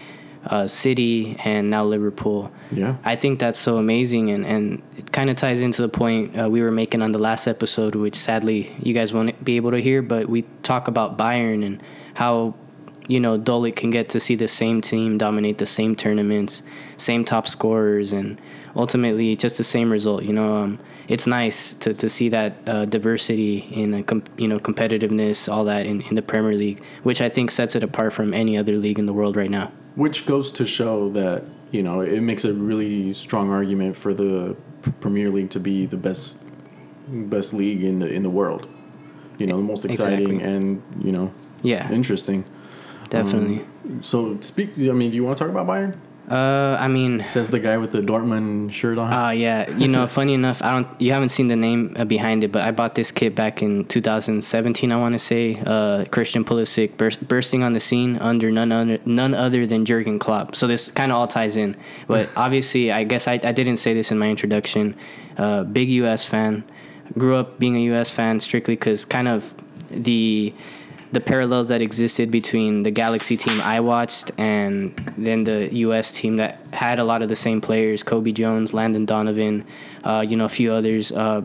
uh, 0.45 0.67
City, 0.67 1.35
and 1.43 1.69
now 1.69 1.83
Liverpool. 1.83 2.51
Yeah. 2.71 2.97
I 3.03 3.15
think 3.15 3.39
that's 3.39 3.59
so 3.59 3.77
amazing, 3.77 4.29
and, 4.31 4.45
and 4.45 4.81
it 4.97 5.11
kind 5.11 5.29
of 5.29 5.35
ties 5.35 5.61
into 5.61 5.81
the 5.81 5.89
point 5.89 6.39
uh, 6.39 6.49
we 6.49 6.61
were 6.61 6.71
making 6.71 7.01
on 7.01 7.11
the 7.11 7.19
last 7.19 7.47
episode, 7.47 7.95
which 7.95 8.15
sadly 8.15 8.75
you 8.81 8.93
guys 8.93 9.13
won't 9.13 9.43
be 9.43 9.55
able 9.55 9.71
to 9.71 9.81
hear, 9.81 10.01
but 10.01 10.29
we 10.29 10.43
talk 10.63 10.87
about 10.87 11.17
Bayern 11.17 11.65
and 11.65 11.81
how, 12.13 12.55
you 13.07 13.19
know, 13.19 13.37
dull 13.37 13.65
it 13.65 13.75
can 13.75 13.89
get 13.89 14.09
to 14.09 14.19
see 14.19 14.35
the 14.35 14.47
same 14.47 14.81
team 14.81 15.17
dominate 15.17 15.57
the 15.57 15.65
same 15.65 15.95
tournaments, 15.95 16.61
same 16.97 17.25
top 17.25 17.47
scorers, 17.47 18.13
and 18.13 18.39
ultimately 18.75 19.35
just 19.35 19.57
the 19.57 19.63
same 19.63 19.91
result, 19.91 20.23
you 20.23 20.33
know. 20.33 20.55
Um, 20.55 20.79
it's 21.07 21.27
nice 21.27 21.75
to, 21.75 21.93
to 21.93 22.09
see 22.09 22.29
that 22.29 22.57
uh, 22.65 22.85
diversity 22.85 23.59
in 23.59 24.03
com- 24.05 24.23
you 24.37 24.47
know 24.47 24.59
competitiveness, 24.59 25.51
all 25.51 25.63
that 25.65 25.85
in, 25.85 26.01
in 26.01 26.15
the 26.15 26.21
Premier 26.21 26.53
League, 26.53 26.81
which 27.03 27.21
I 27.21 27.29
think 27.29 27.51
sets 27.51 27.75
it 27.75 27.83
apart 27.83 28.13
from 28.13 28.33
any 28.33 28.57
other 28.57 28.73
league 28.73 28.97
in 28.97 29.05
the 29.05 29.13
world 29.13 29.35
right 29.35 29.49
now. 29.49 29.71
Which 29.95 30.25
goes 30.25 30.51
to 30.53 30.65
show 30.65 31.09
that 31.11 31.43
you 31.71 31.83
know 31.83 32.01
it 32.01 32.21
makes 32.21 32.45
a 32.45 32.53
really 32.53 33.13
strong 33.13 33.49
argument 33.49 33.95
for 33.97 34.13
the 34.13 34.55
Premier 34.99 35.31
League 35.31 35.49
to 35.51 35.59
be 35.59 35.85
the 35.85 35.97
best 35.97 36.39
best 37.07 37.53
league 37.53 37.83
in 37.83 37.99
the 37.99 38.07
in 38.07 38.23
the 38.23 38.29
world. 38.29 38.67
You 39.37 39.47
know, 39.47 39.57
the 39.57 39.63
most 39.63 39.85
exciting 39.85 40.39
exactly. 40.39 40.43
and 40.43 40.83
you 41.03 41.11
know 41.11 41.33
yeah 41.63 41.91
interesting. 41.91 42.45
Definitely. 43.09 43.59
Um, 43.59 44.03
so 44.03 44.39
speak. 44.41 44.71
I 44.77 44.91
mean, 44.91 45.11
do 45.11 45.15
you 45.15 45.23
want 45.23 45.37
to 45.37 45.43
talk 45.43 45.51
about 45.51 45.67
Bayern? 45.67 45.97
Uh, 46.29 46.75
I 46.79 46.87
mean, 46.87 47.23
says 47.27 47.51
the 47.51 47.59
guy 47.59 47.77
with 47.77 47.91
the 47.91 48.01
Dortmund 48.01 48.71
shirt 48.71 48.97
on. 48.97 49.13
Uh, 49.13 49.29
yeah. 49.29 49.69
You 49.77 49.87
know, 49.87 50.07
funny 50.07 50.33
enough, 50.41 50.61
I 50.63 50.73
don't. 50.73 51.01
You 51.01 51.11
haven't 51.11 51.29
seen 51.29 51.47
the 51.47 51.55
name 51.55 51.95
uh, 51.97 52.05
behind 52.05 52.43
it, 52.43 52.51
but 52.51 52.63
I 52.63 52.71
bought 52.71 52.95
this 52.95 53.11
kit 53.11 53.35
back 53.35 53.61
in 53.61 53.85
2017. 53.85 54.91
I 54.91 54.95
want 54.95 55.13
to 55.13 55.19
say, 55.19 55.61
uh, 55.65 56.05
Christian 56.05 56.43
Pulisic 56.43 56.97
burst, 56.97 57.27
bursting 57.27 57.61
on 57.61 57.73
the 57.73 57.79
scene 57.79 58.17
under 58.17 58.49
none 58.51 58.71
other 58.71 58.99
none 59.05 59.35
other 59.35 59.67
than 59.67 59.85
Jurgen 59.85 60.17
Klopp. 60.17 60.55
So 60.55 60.65
this 60.65 60.89
kind 60.89 61.11
of 61.11 61.17
all 61.17 61.27
ties 61.27 61.57
in. 61.57 61.75
But 62.07 62.29
obviously, 62.35 62.91
I 62.91 63.03
guess 63.03 63.27
I, 63.27 63.33
I 63.33 63.51
didn't 63.51 63.77
say 63.77 63.93
this 63.93 64.11
in 64.11 64.17
my 64.17 64.29
introduction. 64.29 64.95
Uh, 65.37 65.63
big 65.63 65.89
U.S. 65.89 66.25
fan. 66.25 66.63
Grew 67.13 67.35
up 67.35 67.59
being 67.59 67.75
a 67.75 67.81
U.S. 67.81 68.09
fan 68.09 68.39
strictly 68.39 68.75
because 68.75 69.05
kind 69.05 69.27
of 69.27 69.53
the 69.91 70.55
the 71.11 71.19
parallels 71.19 71.69
that 71.69 71.81
existed 71.81 72.31
between 72.31 72.83
the 72.83 72.91
Galaxy 72.91 73.37
team 73.37 73.61
I 73.61 73.79
watched 73.79 74.31
and 74.37 74.95
then 75.17 75.43
the 75.43 75.73
U.S. 75.75 76.11
team 76.11 76.37
that 76.37 76.61
had 76.73 76.99
a 76.99 77.03
lot 77.03 77.21
of 77.21 77.29
the 77.29 77.35
same 77.35 77.61
players: 77.61 78.03
Cobi 78.03 78.33
Jones, 78.33 78.73
Landon 78.73 79.05
Donovan, 79.05 79.65
uh, 80.03 80.25
you 80.27 80.35
know, 80.35 80.45
a 80.45 80.49
few 80.49 80.73
others. 80.73 81.11
Uh, 81.11 81.43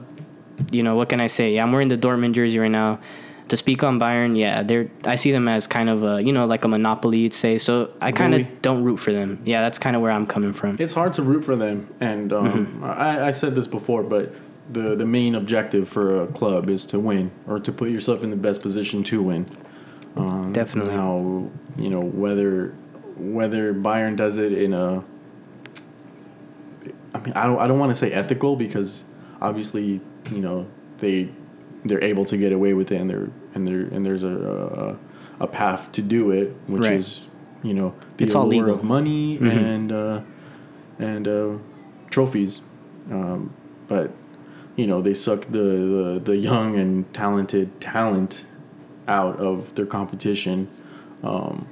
you 0.70 0.82
know, 0.82 0.96
what 0.96 1.08
can 1.08 1.20
I 1.20 1.26
say? 1.26 1.54
Yeah, 1.54 1.62
I'm 1.62 1.72
wearing 1.72 1.88
the 1.88 1.98
Dortmund 1.98 2.34
jersey 2.34 2.58
right 2.58 2.70
now. 2.70 3.00
To 3.48 3.56
speak 3.56 3.82
on 3.82 3.98
Bayern, 3.98 4.38
yeah, 4.38 4.62
they're. 4.62 4.88
I 5.04 5.16
see 5.16 5.32
them 5.32 5.48
as 5.48 5.66
kind 5.66 5.88
of 5.88 6.04
a, 6.04 6.22
you 6.22 6.32
know, 6.32 6.46
like 6.46 6.64
a 6.64 6.68
monopoly, 6.68 7.18
you'd 7.18 7.34
say. 7.34 7.58
So 7.58 7.90
I 8.00 8.12
kind 8.12 8.32
of 8.32 8.62
don't 8.62 8.84
root 8.84 8.98
for 8.98 9.12
them. 9.12 9.42
Yeah, 9.44 9.60
that's 9.62 9.76
kind 9.76 9.96
of 9.96 10.02
where 10.02 10.12
I'm 10.12 10.26
coming 10.26 10.52
from. 10.52 10.76
It's 10.78 10.94
hard 10.94 11.14
to 11.14 11.22
root 11.22 11.42
for 11.42 11.56
them, 11.56 11.92
and 11.98 12.32
um, 12.32 12.66
mm-hmm. 12.66 12.84
I, 12.84 13.26
I 13.26 13.30
said 13.32 13.56
this 13.56 13.66
before, 13.66 14.04
but 14.04 14.32
the 14.72 14.94
the 14.94 15.06
main 15.06 15.34
objective 15.34 15.88
for 15.88 16.22
a 16.22 16.26
club 16.26 16.68
is 16.68 16.86
to 16.86 16.98
win 16.98 17.30
or 17.46 17.58
to 17.60 17.72
put 17.72 17.90
yourself 17.90 18.22
in 18.22 18.30
the 18.30 18.36
best 18.36 18.62
position 18.62 19.02
to 19.04 19.22
win. 19.22 19.46
Um, 20.16 20.52
Definitely. 20.52 20.94
Now, 20.94 21.50
you 21.76 21.90
know 21.90 22.00
whether 22.00 22.74
whether 23.16 23.74
Bayern 23.74 24.16
does 24.16 24.38
it 24.38 24.52
in 24.52 24.72
a. 24.72 25.04
I 27.12 27.18
mean, 27.18 27.32
I 27.34 27.46
don't. 27.46 27.58
I 27.58 27.66
don't 27.66 27.78
want 27.78 27.90
to 27.90 27.96
say 27.96 28.12
ethical 28.12 28.56
because 28.56 29.04
obviously, 29.40 30.00
you 30.30 30.40
know, 30.40 30.66
they 30.98 31.30
they're 31.84 32.02
able 32.02 32.24
to 32.26 32.36
get 32.36 32.52
away 32.52 32.74
with 32.74 32.92
it, 32.92 33.00
and 33.00 33.10
they're 33.10 33.30
and 33.54 33.66
there 33.66 33.80
and 33.80 34.04
there's 34.06 34.22
a, 34.22 34.98
a, 35.40 35.44
a 35.44 35.46
path 35.46 35.90
to 35.92 36.02
do 36.02 36.30
it, 36.30 36.54
which 36.66 36.82
right. 36.82 36.92
is 36.94 37.22
you 37.62 37.74
know 37.74 37.94
the 38.16 38.24
it's 38.24 38.34
allure 38.34 38.68
of 38.68 38.84
money 38.84 39.38
mm-hmm. 39.38 39.46
and 39.46 39.92
uh, 39.92 40.20
and 40.98 41.28
uh, 41.28 41.50
trophies 42.10 42.60
um, 43.10 43.54
but 43.88 44.10
you 44.80 44.86
know 44.86 45.02
they 45.02 45.14
suck 45.14 45.42
the, 45.46 45.58
the 45.58 46.20
the 46.24 46.36
young 46.36 46.78
and 46.78 47.12
talented 47.12 47.80
talent 47.80 48.46
out 49.06 49.38
of 49.38 49.74
their 49.74 49.86
competition. 49.86 50.68
Um, 51.22 51.66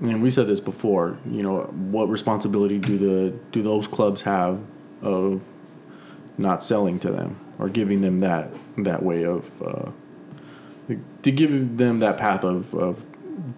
and 0.00 0.22
we 0.22 0.30
said 0.30 0.46
this 0.48 0.60
before. 0.60 1.18
You 1.28 1.42
know, 1.42 1.60
what 1.62 2.08
responsibility 2.08 2.78
do 2.78 2.98
the 2.98 3.38
do 3.52 3.62
those 3.62 3.86
clubs 3.86 4.22
have 4.22 4.60
of 5.00 5.40
not 6.38 6.64
selling 6.64 6.98
to 7.00 7.10
them 7.12 7.38
or 7.58 7.68
giving 7.68 8.00
them 8.00 8.18
that 8.20 8.50
that 8.78 9.02
way 9.02 9.24
of 9.24 9.62
uh, 9.62 9.90
to 11.22 11.30
give 11.30 11.76
them 11.76 11.98
that 11.98 12.16
path 12.16 12.42
of 12.42 12.74
of 12.74 13.04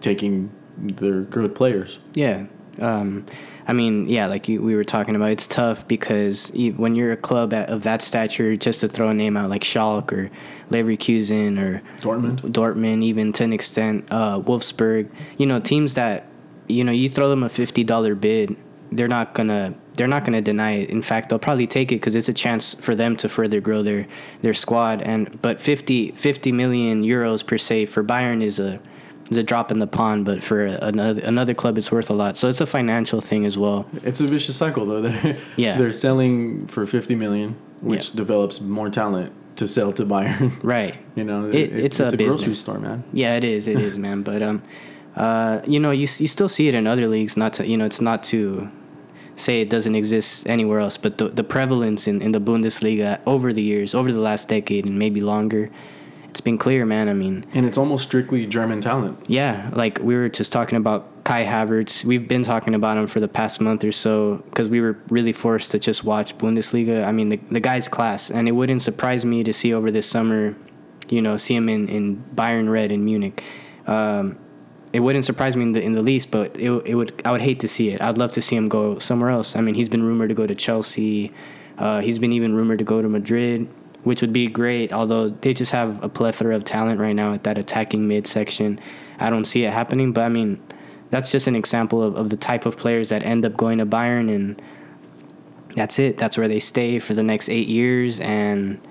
taking 0.01 0.51
their 0.77 1.21
good 1.21 1.55
players. 1.55 1.99
Yeah. 2.13 2.45
Um, 2.79 3.25
I 3.65 3.73
mean, 3.73 4.09
yeah, 4.09 4.27
like 4.27 4.47
you, 4.47 4.61
we 4.61 4.75
were 4.75 4.83
talking 4.83 5.15
about, 5.15 5.31
it's 5.31 5.47
tough 5.47 5.87
because 5.87 6.51
you, 6.53 6.73
when 6.73 6.95
you're 6.95 7.11
a 7.11 7.17
club 7.17 7.53
at, 7.53 7.69
of 7.69 7.83
that 7.83 8.01
stature, 8.01 8.55
just 8.57 8.81
to 8.81 8.87
throw 8.87 9.09
a 9.09 9.13
name 9.13 9.37
out 9.37 9.49
like 9.49 9.63
Schalke 9.63 10.11
or 10.11 10.31
Leverkusen 10.69 11.61
or 11.61 11.81
Dortmund, 12.01 12.41
Dortmund, 12.41 13.03
even 13.03 13.31
to 13.33 13.43
an 13.43 13.53
extent, 13.53 14.05
uh, 14.11 14.39
Wolfsburg, 14.39 15.09
you 15.37 15.45
know, 15.45 15.59
teams 15.59 15.93
that, 15.95 16.25
you 16.67 16.83
know, 16.83 16.91
you 16.91 17.09
throw 17.09 17.29
them 17.29 17.43
a 17.43 17.49
fifty 17.49 17.83
dollar 17.83 18.15
bid, 18.15 18.55
they're 18.91 19.07
not 19.07 19.33
gonna 19.33 19.73
they're 19.95 20.07
not 20.07 20.25
gonna 20.25 20.41
deny 20.41 20.71
it. 20.71 20.89
In 20.89 21.01
fact, 21.01 21.29
they'll 21.29 21.39
probably 21.39 21.67
take 21.67 21.91
it 21.91 21.95
because 21.95 22.15
it's 22.15 22.29
a 22.29 22.33
chance 22.33 22.73
for 22.73 22.95
them 22.95 23.15
to 23.17 23.29
further 23.29 23.59
grow 23.59 23.83
their 23.83 24.07
their 24.41 24.53
squad. 24.53 25.01
And 25.01 25.41
but 25.41 25.61
50, 25.61 26.11
50 26.11 26.51
million 26.51 27.03
euros 27.03 27.45
per 27.45 27.57
se 27.57 27.85
for 27.87 28.03
Bayern 28.03 28.41
is 28.41 28.59
a 28.59 28.79
is 29.33 29.37
a 29.37 29.43
drop 29.43 29.71
in 29.71 29.79
the 29.79 29.87
pond, 29.87 30.25
but 30.25 30.43
for 30.43 30.65
another 30.65 31.21
another 31.21 31.53
club, 31.53 31.77
it's 31.77 31.91
worth 31.91 32.09
a 32.09 32.13
lot. 32.13 32.37
So 32.37 32.47
it's 32.47 32.61
a 32.61 32.65
financial 32.65 33.19
thing 33.19 33.45
as 33.45 33.57
well. 33.57 33.85
It's 34.03 34.19
a 34.19 34.27
vicious 34.27 34.55
cycle, 34.55 34.85
though. 34.85 35.01
They're, 35.07 35.37
yeah, 35.57 35.77
they're 35.77 35.91
selling 35.91 36.67
for 36.67 36.85
fifty 36.85 37.15
million, 37.15 37.55
which 37.81 38.09
yeah. 38.09 38.15
develops 38.15 38.61
more 38.61 38.89
talent 38.89 39.33
to 39.57 39.67
sell 39.67 39.91
to 39.93 40.05
Bayern. 40.05 40.51
Right. 40.63 40.95
you 41.15 41.23
know, 41.23 41.49
it, 41.49 41.55
it, 41.55 41.73
it's, 41.85 41.99
it's, 41.99 42.13
a, 42.13 42.15
a 42.15 42.17
grocery 42.17 42.53
store, 42.53 42.79
man. 42.79 43.03
Yeah, 43.13 43.35
it 43.35 43.43
is. 43.43 43.67
It 43.67 43.79
is, 43.79 43.97
man. 43.97 44.23
But 44.23 44.41
um, 44.41 44.63
uh, 45.15 45.61
you 45.65 45.79
know, 45.79 45.91
you 45.91 46.07
you 46.17 46.27
still 46.27 46.49
see 46.49 46.67
it 46.67 46.75
in 46.75 46.87
other 46.87 47.07
leagues. 47.07 47.35
Not 47.35 47.53
to 47.53 47.67
you 47.67 47.77
know, 47.77 47.85
it's 47.85 48.01
not 48.01 48.23
to 48.25 48.69
say 49.35 49.61
it 49.61 49.69
doesn't 49.69 49.95
exist 49.95 50.47
anywhere 50.47 50.79
else, 50.79 50.97
but 50.97 51.17
the 51.17 51.29
the 51.29 51.43
prevalence 51.43 52.07
in 52.07 52.21
in 52.21 52.31
the 52.31 52.41
Bundesliga 52.41 53.19
over 53.25 53.51
the 53.51 53.61
years, 53.61 53.95
over 53.95 54.11
the 54.11 54.19
last 54.19 54.47
decade 54.47 54.85
and 54.85 54.97
maybe 54.97 55.21
longer 55.21 55.69
it's 56.33 56.41
been 56.41 56.57
clear, 56.57 56.83
man. 56.83 57.09
I 57.09 57.13
mean, 57.13 57.43
and 57.53 57.63
it's 57.63 57.77
almost 57.77 58.05
strictly 58.05 58.47
German 58.47 58.81
talent. 58.81 59.23
Yeah, 59.27 59.69
like 59.71 59.99
we 59.99 60.15
were 60.15 60.29
just 60.29 60.51
talking 60.51 60.79
about 60.79 61.23
Kai 61.25 61.45
Havertz. 61.45 62.03
We've 62.03 62.27
been 62.27 62.41
talking 62.41 62.73
about 62.73 62.97
him 62.97 63.05
for 63.05 63.19
the 63.19 63.27
past 63.27 63.61
month 63.61 63.83
or 63.83 63.91
so 63.91 64.37
because 64.49 64.67
we 64.67 64.81
were 64.81 64.97
really 65.09 65.31
forced 65.31 65.69
to 65.71 65.79
just 65.79 66.03
watch 66.03 66.35
Bundesliga. 66.39 67.05
I 67.05 67.11
mean, 67.11 67.29
the, 67.29 67.37
the 67.51 67.59
guy's 67.59 67.87
class, 67.87 68.31
and 68.31 68.47
it 68.47 68.53
wouldn't 68.53 68.81
surprise 68.81 69.23
me 69.25 69.43
to 69.43 69.53
see 69.53 69.75
over 69.75 69.91
this 69.91 70.09
summer, 70.09 70.55
you 71.07 71.21
know, 71.21 71.37
see 71.37 71.53
him 71.55 71.69
in, 71.69 71.87
in 71.87 72.23
Bayern 72.33 72.67
Red 72.67 72.91
in 72.91 73.05
Munich. 73.05 73.43
Um, 73.85 74.39
it 74.91 75.01
wouldn't 75.01 75.25
surprise 75.25 75.55
me 75.55 75.61
in 75.61 75.73
the 75.73 75.83
in 75.83 75.93
the 75.93 76.01
least, 76.01 76.31
but 76.31 76.59
it 76.59 76.71
it 76.87 76.95
would 76.95 77.21
I 77.23 77.31
would 77.31 77.41
hate 77.41 77.59
to 77.59 77.67
see 77.67 77.89
it. 77.89 78.01
I'd 78.01 78.17
love 78.17 78.31
to 78.31 78.41
see 78.41 78.55
him 78.55 78.69
go 78.69 78.97
somewhere 78.97 79.29
else. 79.29 79.55
I 79.55 79.61
mean, 79.61 79.75
he's 79.75 79.87
been 79.89 80.01
rumored 80.01 80.29
to 80.29 80.35
go 80.35 80.47
to 80.47 80.55
Chelsea. 80.55 81.31
Uh, 81.77 82.01
he's 82.01 82.17
been 82.17 82.31
even 82.31 82.55
rumored 82.55 82.79
to 82.79 82.85
go 82.85 83.03
to 83.03 83.07
Madrid 83.07 83.69
which 84.03 84.21
would 84.21 84.33
be 84.33 84.47
great. 84.47 84.91
Although 84.91 85.29
they 85.29 85.53
just 85.53 85.71
have 85.71 86.03
a 86.03 86.09
plethora 86.09 86.55
of 86.55 86.63
talent 86.63 86.99
right 86.99 87.15
now 87.15 87.33
at 87.33 87.43
that 87.43 87.57
attacking 87.57 88.07
mid 88.07 88.27
section. 88.27 88.79
I 89.19 89.29
don't 89.29 89.45
see 89.45 89.63
it 89.63 89.71
happening, 89.71 90.11
but 90.11 90.21
I 90.21 90.29
mean, 90.29 90.61
that's 91.09 91.31
just 91.31 91.47
an 91.47 91.55
example 91.55 92.01
of, 92.03 92.15
of 92.15 92.29
the 92.29 92.37
type 92.37 92.65
of 92.65 92.75
players 92.75 93.09
that 93.09 93.23
end 93.23 93.45
up 93.45 93.55
going 93.55 93.77
to 93.77 93.85
Bayern, 93.85 94.33
and 94.33 94.61
that's 95.75 95.99
it. 95.99 96.17
That's 96.17 96.37
where 96.37 96.47
they 96.47 96.59
stay 96.59 96.99
for 96.99 97.13
the 97.13 97.23
next 97.23 97.49
eight 97.49 97.67
years 97.67 98.19
and, 98.19 98.81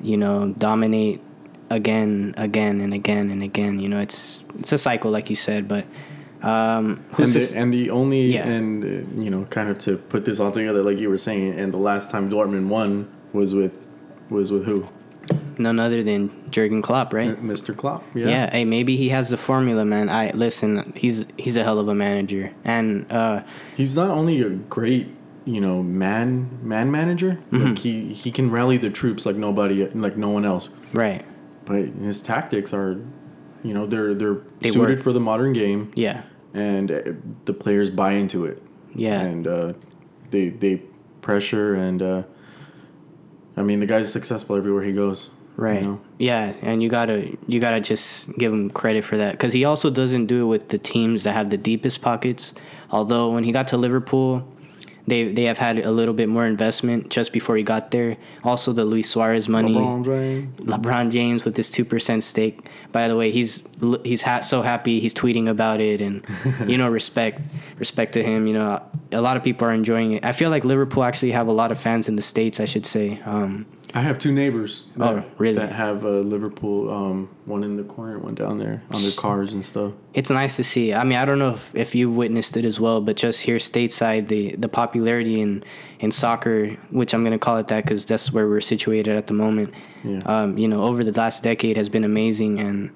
you 0.00 0.16
know, 0.16 0.54
dominate 0.56 1.20
again, 1.68 2.34
again, 2.36 2.80
and 2.80 2.94
again 2.94 3.30
and 3.30 3.42
again. 3.42 3.80
You 3.80 3.88
know, 3.88 4.00
it's 4.00 4.44
it's 4.58 4.72
a 4.72 4.78
cycle, 4.78 5.10
like 5.10 5.30
you 5.30 5.36
said, 5.36 5.68
but. 5.68 5.86
Um, 6.42 7.04
and, 7.18 7.26
the, 7.26 7.52
and 7.54 7.70
the 7.70 7.90
only 7.90 8.28
yeah. 8.28 8.46
and 8.46 8.82
uh, 8.82 9.22
you 9.22 9.28
know 9.28 9.44
kind 9.50 9.68
of 9.68 9.76
to 9.80 9.98
put 9.98 10.24
this 10.24 10.40
all 10.40 10.50
together 10.50 10.82
like 10.82 10.96
you 10.96 11.10
were 11.10 11.18
saying 11.18 11.60
and 11.60 11.70
the 11.70 11.76
last 11.76 12.10
time 12.10 12.30
Dortmund 12.30 12.68
won 12.68 13.12
was 13.34 13.54
with 13.54 13.78
was 14.30 14.52
with 14.52 14.64
who? 14.64 14.88
None 15.58 15.78
other 15.78 16.02
than 16.02 16.30
Jurgen 16.50 16.80
Klopp, 16.80 17.12
right? 17.12 17.40
Mr. 17.42 17.76
Klopp. 17.76 18.02
Yeah. 18.14 18.28
Yeah. 18.28 18.50
Hey, 18.50 18.64
maybe 18.64 18.96
he 18.96 19.10
has 19.10 19.28
the 19.28 19.36
formula, 19.36 19.84
man. 19.84 20.08
I 20.08 20.30
listen. 20.30 20.92
He's 20.96 21.26
he's 21.36 21.56
a 21.56 21.62
hell 21.62 21.78
of 21.78 21.88
a 21.88 21.94
manager, 21.94 22.52
and 22.64 23.10
uh, 23.12 23.44
he's 23.76 23.94
not 23.94 24.10
only 24.10 24.40
a 24.40 24.48
great, 24.48 25.08
you 25.44 25.60
know, 25.60 25.82
man 25.82 26.58
man 26.62 26.90
manager. 26.90 27.32
Mm-hmm. 27.32 27.64
Like 27.64 27.78
he 27.78 28.12
he 28.14 28.30
can 28.30 28.50
rally 28.50 28.78
the 28.78 28.90
troops 28.90 29.26
like 29.26 29.36
nobody, 29.36 29.86
like 29.88 30.16
no 30.16 30.30
one 30.30 30.44
else. 30.44 30.70
Right. 30.94 31.24
But 31.66 31.84
his 32.02 32.22
tactics 32.22 32.72
are, 32.72 32.98
you 33.62 33.74
know, 33.74 33.86
they're 33.86 34.14
they're 34.14 34.40
they 34.60 34.70
suited 34.70 34.96
work. 34.96 35.04
for 35.04 35.12
the 35.12 35.20
modern 35.20 35.52
game. 35.52 35.92
Yeah. 35.94 36.22
And 36.54 36.90
uh, 36.90 37.00
the 37.44 37.52
players 37.52 37.90
buy 37.90 38.12
into 38.12 38.46
it. 38.46 38.62
Yeah. 38.94 39.20
And 39.20 39.46
uh, 39.46 39.72
they 40.30 40.48
they 40.48 40.76
pressure 41.20 41.74
and. 41.74 42.02
Uh, 42.02 42.22
I 43.56 43.62
mean, 43.62 43.80
the 43.80 43.86
guy's 43.86 44.12
successful 44.12 44.56
everywhere 44.56 44.82
he 44.82 44.92
goes. 44.92 45.30
Right. 45.56 45.82
You 45.82 45.88
know? 45.88 46.00
Yeah, 46.18 46.54
and 46.62 46.82
you 46.82 46.88
gotta 46.88 47.36
you 47.46 47.60
gotta 47.60 47.80
just 47.80 48.36
give 48.38 48.52
him 48.52 48.70
credit 48.70 49.04
for 49.04 49.16
that 49.18 49.32
because 49.32 49.52
he 49.52 49.64
also 49.64 49.90
doesn't 49.90 50.26
do 50.26 50.42
it 50.42 50.46
with 50.46 50.68
the 50.68 50.78
teams 50.78 51.24
that 51.24 51.32
have 51.32 51.50
the 51.50 51.58
deepest 51.58 52.00
pockets. 52.00 52.54
Although 52.90 53.32
when 53.32 53.44
he 53.44 53.52
got 53.52 53.68
to 53.68 53.76
Liverpool, 53.76 54.46
they 55.10 55.32
they 55.32 55.44
have 55.44 55.58
had 55.58 55.78
a 55.78 55.90
little 55.90 56.14
bit 56.14 56.28
more 56.28 56.46
investment 56.46 57.10
just 57.10 57.32
before 57.32 57.56
he 57.56 57.62
got 57.62 57.90
there. 57.90 58.16
Also, 58.44 58.72
the 58.72 58.84
Luis 58.84 59.10
Suarez 59.10 59.48
money, 59.48 59.74
LeBron 59.74 60.04
James, 60.04 60.60
LeBron 60.60 61.10
James 61.10 61.44
with 61.44 61.56
his 61.56 61.70
two 61.70 61.84
percent 61.84 62.22
stake. 62.22 62.68
By 62.92 63.08
the 63.08 63.16
way, 63.16 63.30
he's 63.30 63.64
he's 64.04 64.22
ha- 64.22 64.40
so 64.40 64.62
happy. 64.62 65.00
He's 65.00 65.14
tweeting 65.14 65.48
about 65.48 65.80
it, 65.80 66.00
and 66.00 66.24
you 66.66 66.78
know, 66.78 66.88
respect 66.88 67.40
respect 67.78 68.12
to 68.14 68.22
him. 68.22 68.46
You 68.46 68.54
know, 68.54 68.82
a 69.12 69.20
lot 69.20 69.36
of 69.36 69.42
people 69.42 69.66
are 69.68 69.72
enjoying 69.72 70.12
it. 70.12 70.24
I 70.24 70.32
feel 70.32 70.50
like 70.50 70.64
Liverpool 70.64 71.04
actually 71.04 71.32
have 71.32 71.48
a 71.48 71.52
lot 71.52 71.70
of 71.72 71.78
fans 71.78 72.08
in 72.08 72.16
the 72.16 72.22
states. 72.22 72.60
I 72.60 72.64
should 72.64 72.86
say. 72.86 73.20
Um, 73.24 73.66
I 73.94 74.00
have 74.00 74.18
two 74.18 74.32
neighbors. 74.32 74.84
That, 74.96 75.10
oh, 75.10 75.24
really? 75.38 75.56
That 75.56 75.72
have 75.72 76.04
a 76.04 76.20
Liverpool, 76.20 76.90
um, 76.90 77.28
one 77.44 77.64
in 77.64 77.76
the 77.76 77.82
corner, 77.82 78.18
one 78.18 78.34
down 78.34 78.58
there 78.58 78.82
on 78.92 79.02
their 79.02 79.12
cars 79.12 79.52
and 79.52 79.64
stuff. 79.64 79.92
It's 80.14 80.30
nice 80.30 80.56
to 80.56 80.64
see. 80.64 80.94
I 80.94 81.02
mean, 81.04 81.18
I 81.18 81.24
don't 81.24 81.38
know 81.38 81.54
if, 81.54 81.74
if 81.74 81.94
you've 81.94 82.16
witnessed 82.16 82.56
it 82.56 82.64
as 82.64 82.78
well, 82.78 83.00
but 83.00 83.16
just 83.16 83.42
here 83.42 83.56
stateside, 83.56 84.28
the 84.28 84.54
the 84.56 84.68
popularity 84.68 85.40
in 85.40 85.64
in 85.98 86.12
soccer, 86.12 86.68
which 86.90 87.14
I'm 87.14 87.22
going 87.22 87.32
to 87.32 87.38
call 87.38 87.56
it 87.56 87.66
that 87.68 87.84
because 87.84 88.06
that's 88.06 88.32
where 88.32 88.48
we're 88.48 88.60
situated 88.60 89.16
at 89.16 89.26
the 89.26 89.34
moment. 89.34 89.74
Yeah. 90.04 90.20
Um, 90.24 90.56
you 90.56 90.68
know, 90.68 90.84
over 90.84 91.02
the 91.02 91.12
last 91.12 91.42
decade 91.42 91.76
has 91.76 91.88
been 91.88 92.04
amazing, 92.04 92.60
and 92.60 92.94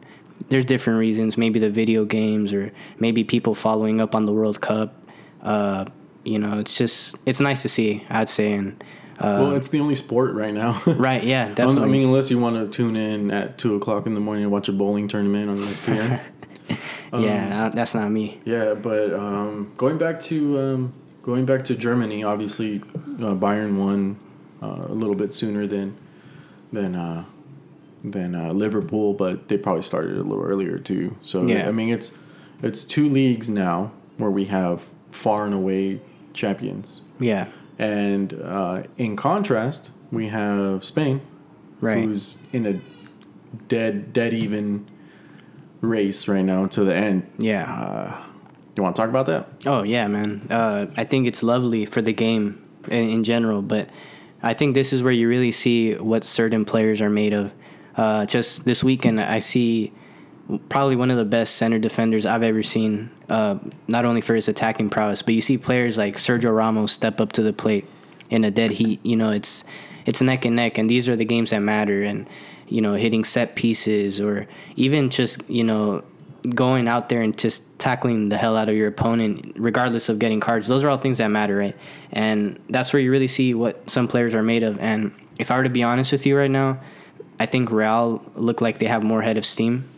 there's 0.49 0.65
different 0.65 1.01
reasons. 1.01 1.37
Maybe 1.37 1.59
the 1.59 1.71
video 1.71 2.05
games, 2.05 2.53
or 2.53 2.73
maybe 2.99 3.25
people 3.25 3.55
following 3.55 4.01
up 4.01 4.15
on 4.15 4.27
the 4.27 4.33
World 4.33 4.61
Cup. 4.61 4.95
Uh, 5.43 5.87
you 6.25 6.39
know, 6.39 6.59
it's 6.61 6.79
just 6.79 7.17
it's 7.27 7.41
nice 7.41 7.63
to 7.63 7.69
see. 7.69 8.05
I'd 8.09 8.29
say 8.29 8.53
and 8.53 8.83
uh, 9.19 9.39
well, 9.41 9.57
it's 9.57 9.69
the 9.69 9.81
only 9.81 9.95
sport 9.95 10.35
right 10.35 10.53
now. 10.53 10.83
right. 10.87 11.23
Yeah. 11.23 11.49
Definitely. 11.49 11.83
I 11.83 11.87
mean, 11.87 12.07
unless 12.07 12.31
you 12.31 12.39
want 12.39 12.57
to 12.57 12.77
tune 12.77 12.97
in 12.97 13.31
at 13.31 13.59
two 13.59 13.75
o'clock 13.77 14.07
in 14.07 14.15
the 14.15 14.21
morning 14.21 14.45
and 14.45 14.53
watch 14.53 14.69
a 14.69 14.73
bowling 14.73 15.09
tournament 15.09 15.51
on 15.51 15.59
ESPN. 15.59 16.21
yeah, 17.13 17.67
um, 17.67 17.73
that's 17.73 17.95
not 17.95 18.11
me. 18.11 18.41
Yeah, 18.45 18.75
but 18.75 19.13
um, 19.13 19.73
going 19.77 19.99
back 19.99 20.21
to 20.21 20.59
um, 20.59 20.93
going 21.23 21.45
back 21.45 21.65
to 21.65 21.75
Germany, 21.75 22.25
obviously 22.25 22.81
uh, 22.81 23.35
Bayern 23.35 23.77
won 23.77 24.19
uh, 24.63 24.87
a 24.89 24.95
little 24.95 25.15
bit 25.15 25.33
sooner 25.33 25.67
than 25.67 25.97
than 26.73 26.95
uh, 26.95 27.25
than 28.03 28.35
uh, 28.35 28.53
Liverpool, 28.53 29.15
but 29.15 29.49
they 29.49 29.59
probably 29.59 29.83
started 29.83 30.17
a 30.17 30.23
little 30.23 30.45
earlier 30.45 30.79
too. 30.79 31.17
So 31.23 31.47
yeah. 31.47 31.69
I 31.69 31.73
mean, 31.73 31.91
it's 31.91 32.17
it's 32.63 32.85
two 32.85 33.09
leagues 33.09 33.49
now 33.49 33.93
where 34.17 34.31
we 34.31 34.47
have 34.47 34.89
far 35.11 35.45
and 35.45 35.55
away 35.55 36.01
champions. 36.33 37.03
Yeah. 37.19 37.49
And 37.79 38.33
uh, 38.35 38.85
in 38.97 39.17
contrast, 39.17 39.91
we 40.13 40.29
have 40.29 40.85
Spain, 40.85 41.21
right. 41.81 42.05
who's 42.05 42.39
in 42.53 42.67
a 42.67 42.81
dead 43.69 44.13
dead 44.13 44.33
even 44.33 44.87
race 45.81 46.29
right 46.29 46.45
now 46.45 46.67
to 46.67 46.85
the 46.85 46.95
end. 46.95 47.31
Yeah. 47.39 47.65
Uh, 47.65 48.25
you 48.77 48.83
want 48.83 48.97
to 48.97 49.03
talk 49.03 49.09
about 49.09 49.27
that? 49.27 49.49
Oh 49.67 49.83
yeah, 49.83 50.07
man. 50.09 50.47
Uh, 50.51 50.87
I 50.97 51.05
think 51.05 51.27
it's 51.27 51.43
lovely 51.43 51.87
for 51.87 52.03
the 52.03 52.13
game 52.13 52.65
in, 52.89 53.09
in, 53.09 53.25
general, 53.25 53.63
but 53.63 53.89
I 54.43 54.55
think 54.55 54.75
this 54.75 54.93
is 54.93 55.03
where 55.03 55.13
you 55.13 55.29
really 55.29 55.53
see 55.53 55.95
what 55.95 56.25
certain 56.25 56.65
players 56.65 57.01
are 57.01 57.11
made 57.11 57.33
of. 57.33 57.55
Uh, 57.97 58.27
just 58.27 58.65
this 58.65 58.83
weekend, 58.83 59.21
I 59.21 59.39
see 59.39 59.93
probably 60.69 60.97
one 60.97 61.11
of 61.11 61.17
the 61.17 61.25
best 61.25 61.55
center 61.55 61.79
defenders 61.79 62.27
I've 62.27 62.43
ever 62.43 62.63
seen. 62.63 63.11
Uh, 63.29 63.59
not 63.89 64.05
only 64.05 64.21
for 64.21 64.35
his 64.35 64.49
attacking 64.49 64.91
prowess, 64.91 65.23
but 65.23 65.35
you 65.35 65.41
see 65.41 65.57
players 65.57 65.97
like 65.97 66.17
Sergio 66.17 66.55
Ramos 66.55 66.93
step 66.93 67.21
up 67.21 67.33
to 67.33 67.43
the 67.43 67.53
plate 67.53 67.87
in 68.31 68.45
a 68.45 68.51
dead 68.51 68.73
heat. 68.73 69.01
You 69.03 69.17
know, 69.17 69.31
it's 69.31 69.65
it's 70.05 70.21
neck 70.21 70.45
and 70.45 70.57
neck, 70.57 70.77
and 70.79 70.91
these 70.91 71.09
are 71.09 71.17
the 71.17 71.25
games 71.25 71.51
that 71.51 71.61
matter. 71.61 72.03
And 72.03 72.29
you 72.69 72.81
know, 72.81 72.95
hitting 72.95 73.25
set 73.25 73.55
pieces 73.55 74.21
or 74.21 74.47
even 74.77 75.11
just 75.11 75.49
you 75.49 75.65
know 75.65 76.05
going 76.51 76.89
out 76.89 77.09
there 77.09 77.23
and 77.23 77.37
just 77.37 77.63
tackling 77.79 78.29
the 78.29 78.37
hell 78.37 78.57
out 78.57 78.69
of 78.69 78.75
your 78.75 78.89
opponent, 78.89 79.55
regardless 79.57 80.09
of 80.09 80.19
getting 80.19 80.41
cards. 80.41 80.69
Those 80.69 80.85
are 80.85 80.89
all 80.89 80.99
things 80.99 81.19
that 81.19 81.29
matter, 81.29 81.57
right? 81.57 81.77
And 82.13 82.61
that's 82.69 82.93
where 82.93 83.01
you 83.01 83.11
really 83.11 83.29
see 83.29 83.55
what 83.55 83.89
some 83.89 84.09
players 84.09 84.35
are 84.35 84.43
made 84.43 84.63
of. 84.63 84.79
And 84.81 85.13
if 85.39 85.51
I 85.51 85.57
were 85.57 85.65
to 85.65 85.71
be 85.71 85.83
honest 85.83 86.13
with 86.13 86.27
you 86.27 86.37
right 86.37 86.51
now, 86.51 86.81
I 87.41 87.47
think 87.47 87.71
Real 87.71 88.23
look 88.35 88.61
like 88.61 88.79
they 88.79 88.87
have 88.87 89.03
more 89.03 89.23
head 89.23 89.37
of 89.37 89.45
steam, 89.45 89.89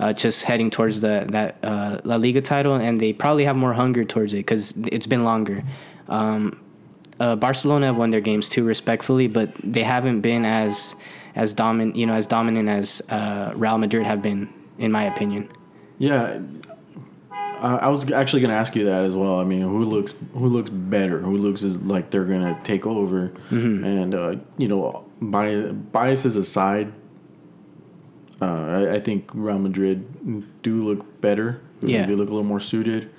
uh, 0.00 0.12
just 0.14 0.42
heading 0.44 0.70
towards 0.70 1.00
the 1.02 1.26
that 1.30 1.56
uh, 1.62 1.98
La 2.04 2.16
Liga 2.16 2.40
title, 2.40 2.74
and 2.74 2.98
they 2.98 3.12
probably 3.12 3.44
have 3.44 3.56
more 3.56 3.74
hunger 3.74 4.04
towards 4.04 4.32
it 4.34 4.38
because 4.38 4.72
it's 4.90 5.06
been 5.06 5.22
longer. 5.22 5.62
Um, 6.08 6.58
uh, 7.20 7.36
Barcelona 7.36 7.86
have 7.86 7.98
won 7.98 8.10
their 8.10 8.22
games 8.22 8.48
too, 8.48 8.64
respectfully, 8.64 9.28
but 9.28 9.54
they 9.62 9.82
haven't 9.82 10.22
been 10.22 10.46
as 10.46 10.96
as 11.36 11.52
dominant, 11.52 11.96
you 11.96 12.06
know, 12.06 12.14
as 12.14 12.26
dominant 12.26 12.68
as 12.68 13.02
uh, 13.10 13.52
Real 13.54 13.78
Madrid 13.78 14.06
have 14.06 14.22
been, 14.22 14.48
in 14.78 14.90
my 14.90 15.04
opinion. 15.04 15.48
Yeah, 15.98 16.40
I 17.30 17.88
was 17.88 18.10
actually 18.10 18.40
going 18.40 18.52
to 18.52 18.56
ask 18.56 18.74
you 18.74 18.84
that 18.86 19.04
as 19.04 19.14
well. 19.14 19.38
I 19.38 19.44
mean, 19.44 19.60
who 19.60 19.84
looks 19.84 20.14
who 20.32 20.46
looks 20.46 20.70
better? 20.70 21.20
Who 21.20 21.36
looks 21.36 21.62
as 21.62 21.76
like 21.82 22.10
they're 22.10 22.24
going 22.24 22.54
to 22.54 22.58
take 22.62 22.86
over? 22.86 23.28
Mm-hmm. 23.50 23.84
And 23.84 24.14
uh, 24.14 24.36
you 24.56 24.68
know, 24.68 25.04
biases 25.20 26.36
aside, 26.36 26.90
uh, 28.40 28.44
I, 28.44 28.94
I, 28.94 29.00
think 29.00 29.30
Real 29.34 29.58
Madrid 29.58 30.62
do 30.62 30.84
look 30.84 31.20
better. 31.20 31.60
Yeah, 31.82 32.06
they 32.06 32.14
look 32.14 32.28
a 32.28 32.32
little 32.32 32.46
more 32.46 32.60
suited. 32.60 33.10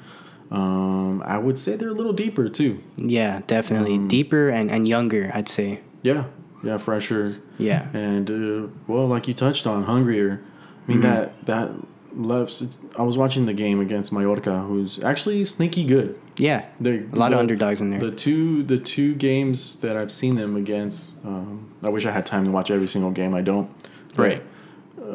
Um, 0.52 1.22
I 1.26 1.38
would 1.38 1.58
say 1.58 1.76
they're 1.76 1.90
a 1.90 1.94
little 1.94 2.14
deeper 2.14 2.50
too. 2.50 2.84
Yeah, 2.98 3.42
definitely 3.48 3.96
um, 3.96 4.08
deeper 4.08 4.50
and, 4.50 4.70
and 4.70 4.88
younger. 4.88 5.32
I'd 5.34 5.48
say. 5.48 5.82
Yeah, 6.02 6.26
yeah, 6.64 6.78
fresher. 6.78 7.40
Yeah, 7.58 7.88
and 7.94 8.30
uh, 8.30 8.68
well, 8.88 9.08
like 9.08 9.28
you 9.28 9.34
touched 9.34 9.68
on, 9.68 9.84
hungrier. 9.84 10.42
I 10.88 10.92
mean 10.92 11.02
mm-hmm. 11.02 11.08
that 11.08 11.46
that 11.46 11.72
left. 12.16 12.64
I 12.98 13.04
was 13.04 13.18
watching 13.18 13.46
the 13.46 13.54
game 13.54 13.80
against 13.80 14.12
Mallorca, 14.12 14.62
who's 14.62 15.00
actually 15.04 15.46
sneaky 15.46 15.86
good. 15.86 16.20
Yeah, 16.38 16.66
they, 16.80 17.00
a 17.00 17.16
lot 17.16 17.30
the, 17.30 17.36
of 17.36 17.40
underdogs 17.40 17.82
in 17.82 17.92
there. 17.92 18.00
The 18.00 18.12
two 18.12 18.64
the 18.64 18.78
two 18.78 19.16
games 19.16 19.78
that 19.78 19.96
I've 19.96 20.12
seen 20.12 20.36
them 20.36 20.56
against, 20.56 21.08
um, 21.24 21.74
I 21.84 21.90
wish 21.90 22.06
I 22.06 22.12
had 22.12 22.26
time 22.26 22.46
to 22.46 22.52
watch 22.52 22.72
every 22.72 22.88
single 22.88 23.12
game. 23.12 23.34
I 23.34 23.42
don't. 23.42 23.70
Right. 24.18 24.42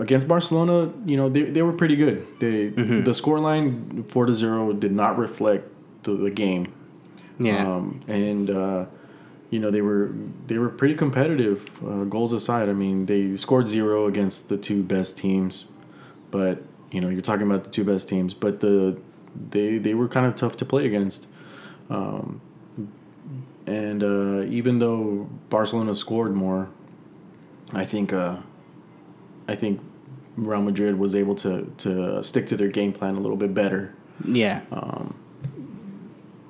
Against 0.00 0.29
Barcelona, 0.29 0.93
you 1.05 1.17
know 1.17 1.29
they, 1.29 1.43
they 1.43 1.62
were 1.62 1.73
pretty 1.73 1.97
good. 1.97 2.26
They 2.41 2.71
mm-hmm. 2.71 3.05
the 3.05 3.11
scoreline 3.12 4.09
four 4.09 4.26
to 4.26 4.35
zero 4.35 4.73
did 4.73 4.93
not 4.93 5.19
reflect 5.19 5.69
the, 6.03 6.12
the 6.12 6.31
game. 6.31 6.73
Yeah. 7.38 7.67
Um, 7.67 8.00
and 8.09 8.50
uh, 8.50 8.87
you 9.50 9.59
know 9.59 9.71
they 9.71 9.81
were 9.83 10.12
they 10.47 10.59
were 10.59 10.69
pretty 10.69 10.95
competitive. 10.95 11.69
Uh, 11.85 12.05
goals 12.05 12.33
aside, 12.33 12.69
I 12.69 12.73
mean 12.73 13.07
they 13.07 13.37
scored 13.37 13.69
zero 13.69 14.07
against 14.07 14.49
the 14.49 14.57
two 14.57 14.83
best 14.83 15.17
teams, 15.19 15.67
but 16.31 16.62
you 16.91 17.00
know, 17.00 17.09
you're 17.09 17.23
talking 17.23 17.47
about 17.47 17.65
the 17.65 17.71
two 17.71 17.85
best 17.85 18.09
teams, 18.09 18.35
but 18.35 18.61
the 18.61 18.99
they 19.50 19.79
they 19.79 19.95
were 19.95 20.09
kind 20.09 20.26
of 20.26 20.35
tough 20.35 20.57
to 20.59 20.65
play 20.65 20.87
against. 20.87 21.26
Um, 21.91 22.41
and 23.67 24.03
uh, 24.03 24.43
even 24.43 24.79
though 24.79 25.29
Barcelona 25.50 25.95
scored 25.95 26.35
more, 26.35 26.69
I 27.73 27.85
think 27.85 28.12
uh, 28.12 28.38
I 29.49 29.57
think 29.57 29.81
Real 30.37 30.62
Madrid 30.62 30.99
was 30.99 31.14
able 31.14 31.35
to 31.37 31.72
to 31.79 32.22
stick 32.22 32.46
to 32.49 32.57
their 32.57 32.68
game 32.68 32.92
plan 32.92 33.16
a 33.16 33.20
little 33.20 33.37
bit 33.37 33.55
better. 33.55 33.94
Yeah. 34.25 34.61
Um, 34.70 35.14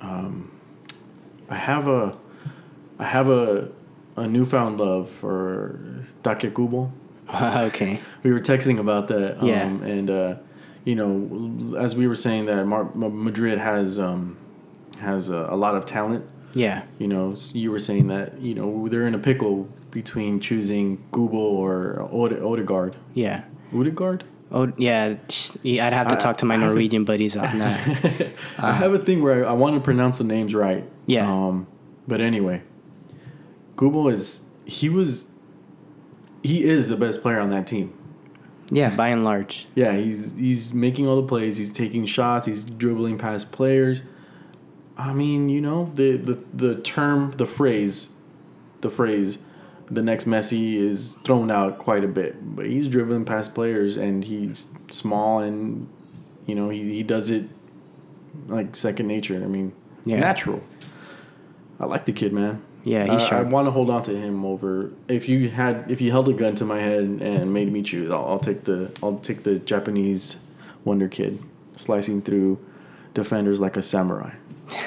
um, 0.01 0.51
I 1.49 1.55
have 1.55 1.87
a 1.87 2.17
I 2.99 3.05
have 3.05 3.29
a 3.29 3.69
a 4.15 4.27
newfound 4.27 4.79
love 4.79 5.09
for 5.09 5.79
Take 6.23 6.53
Kubo. 6.55 6.91
okay. 7.33 7.99
We 8.23 8.31
were 8.31 8.39
texting 8.39 8.79
about 8.79 9.07
that. 9.09 9.41
Um, 9.41 9.47
yeah. 9.47 9.63
And 9.65 10.09
uh, 10.09 10.35
you 10.85 10.95
know, 10.95 11.77
as 11.77 11.95
we 11.95 12.07
were 12.07 12.15
saying 12.15 12.45
that 12.45 12.65
Mar- 12.65 12.91
Madrid 12.95 13.59
has 13.59 13.99
um, 13.99 14.37
has 14.99 15.29
a, 15.29 15.47
a, 15.49 15.55
lot 15.55 15.75
of 15.75 15.85
talent. 15.85 16.25
Yeah. 16.53 16.83
You 16.97 17.07
know, 17.07 17.35
you 17.53 17.71
were 17.71 17.79
saying 17.79 18.07
that 18.07 18.39
you 18.39 18.55
know 18.55 18.87
they're 18.87 19.05
in 19.05 19.13
a 19.13 19.19
pickle 19.19 19.69
between 19.91 20.39
choosing 20.39 21.03
Kubo 21.13 21.37
or 21.37 22.07
Ode- 22.11 22.41
Odegaard. 22.41 22.95
Yeah. 23.13 23.43
Odegaard. 23.73 24.23
Oh 24.51 24.71
yeah, 24.77 25.15
I'd 25.65 25.93
have 25.93 26.07
to 26.07 26.13
I, 26.13 26.17
talk 26.17 26.37
to 26.37 26.45
my 26.45 26.55
Norwegian 26.55 27.03
buddies 27.05 27.35
on 27.35 27.59
that. 27.59 28.21
uh, 28.21 28.29
I 28.59 28.71
have 28.71 28.93
a 28.93 28.99
thing 28.99 29.21
where 29.21 29.45
I, 29.45 29.49
I, 29.49 29.53
want 29.53 29.75
to 29.75 29.81
pronounce 29.81 30.19
the 30.19 30.23
names 30.23 30.55
right. 30.55 30.89
Yeah. 31.05 31.29
Um, 31.29 31.67
but 32.07 32.21
anyway, 32.21 32.61
Kubo 33.77 34.07
is 34.07 34.45
he 34.65 34.87
was 34.87 35.29
he 36.43 36.63
is 36.63 36.87
the 36.87 36.95
best 36.95 37.21
player 37.21 37.39
on 37.39 37.49
that 37.49 37.67
team. 37.67 37.93
Yeah, 38.69 38.95
by 38.95 39.09
and 39.09 39.23
large. 39.23 39.67
Yeah, 39.75 39.93
he's 39.93 40.33
he's 40.33 40.73
making 40.73 41.07
all 41.07 41.21
the 41.21 41.27
plays. 41.27 41.57
He's 41.57 41.71
taking 41.71 42.05
shots. 42.05 42.47
He's 42.47 42.63
dribbling 42.63 43.17
past 43.17 43.51
players. 43.51 44.01
I 44.97 45.13
mean, 45.13 45.49
you 45.49 45.61
know, 45.61 45.91
the 45.93 46.17
the 46.17 46.39
the 46.53 46.75
term, 46.81 47.31
the 47.31 47.45
phrase, 47.45 48.09
the 48.81 48.89
phrase, 48.89 49.37
the 49.89 50.01
next 50.01 50.25
Messi 50.25 50.75
is 50.75 51.15
thrown 51.23 51.49
out 51.51 51.77
quite 51.77 52.03
a 52.03 52.07
bit. 52.07 52.55
But 52.55 52.67
he's 52.67 52.87
dribbling 52.87 53.25
past 53.25 53.53
players, 53.53 53.97
and 53.97 54.23
he's 54.23 54.69
small, 54.89 55.39
and 55.39 55.87
you 56.45 56.55
know, 56.55 56.69
he 56.69 56.93
he 56.93 57.03
does 57.03 57.29
it 57.29 57.45
like 58.47 58.75
second 58.75 59.07
nature. 59.07 59.35
I 59.35 59.47
mean, 59.47 59.73
yeah. 60.05 60.19
natural. 60.19 60.63
I 61.79 61.85
like 61.85 62.05
the 62.05 62.13
kid, 62.13 62.33
man. 62.33 62.63
Yeah, 62.83 63.03
he's 63.03 63.21
uh, 63.21 63.25
sharp. 63.25 63.47
I 63.47 63.49
want 63.49 63.67
to 63.67 63.71
hold 63.71 63.89
on 63.89 64.01
to 64.03 64.15
him 64.15 64.45
over. 64.45 64.91
If 65.07 65.27
you 65.27 65.49
had, 65.49 65.91
if 65.91 65.99
you 65.99 66.11
held 66.11 66.29
a 66.29 66.33
gun 66.33 66.55
to 66.55 66.65
my 66.65 66.79
head 66.79 67.03
and 67.03 67.53
made 67.53 67.71
me 67.71 67.83
choose, 67.83 68.13
I'll, 68.13 68.25
I'll 68.25 68.39
take 68.39 68.63
the, 68.63 68.91
I'll 69.03 69.19
take 69.19 69.43
the 69.43 69.59
Japanese 69.59 70.37
wonder 70.85 71.09
kid, 71.09 71.43
slicing 71.75 72.21
through 72.21 72.59
defenders 73.13 73.59
like 73.59 73.75
a 73.75 73.81
samurai. 73.81 74.31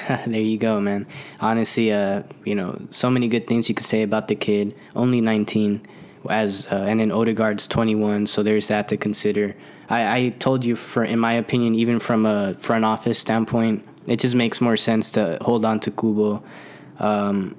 there 0.25 0.41
you 0.41 0.57
go, 0.57 0.79
man. 0.79 1.07
Honestly, 1.39 1.91
uh, 1.91 2.23
you 2.45 2.55
know, 2.55 2.79
so 2.89 3.09
many 3.09 3.27
good 3.27 3.47
things 3.47 3.69
you 3.69 3.75
could 3.75 3.85
say 3.85 4.03
about 4.03 4.27
the 4.27 4.35
kid. 4.35 4.75
Only 4.95 5.21
19, 5.21 5.85
as 6.29 6.67
uh, 6.67 6.85
and 6.87 6.99
then 6.99 7.11
Odegaard's 7.11 7.67
21, 7.67 8.27
so 8.27 8.43
there's 8.43 8.67
that 8.67 8.87
to 8.89 8.97
consider. 8.97 9.55
I, 9.89 10.17
I 10.17 10.29
told 10.29 10.63
you, 10.65 10.75
for 10.75 11.03
in 11.03 11.19
my 11.19 11.33
opinion, 11.33 11.75
even 11.75 11.99
from 11.99 12.25
a 12.25 12.55
front 12.55 12.85
office 12.85 13.19
standpoint, 13.19 13.85
it 14.07 14.19
just 14.19 14.35
makes 14.35 14.61
more 14.61 14.77
sense 14.77 15.11
to 15.11 15.37
hold 15.41 15.65
on 15.65 15.79
to 15.81 15.91
Kubo. 15.91 16.43
Um, 16.99 17.55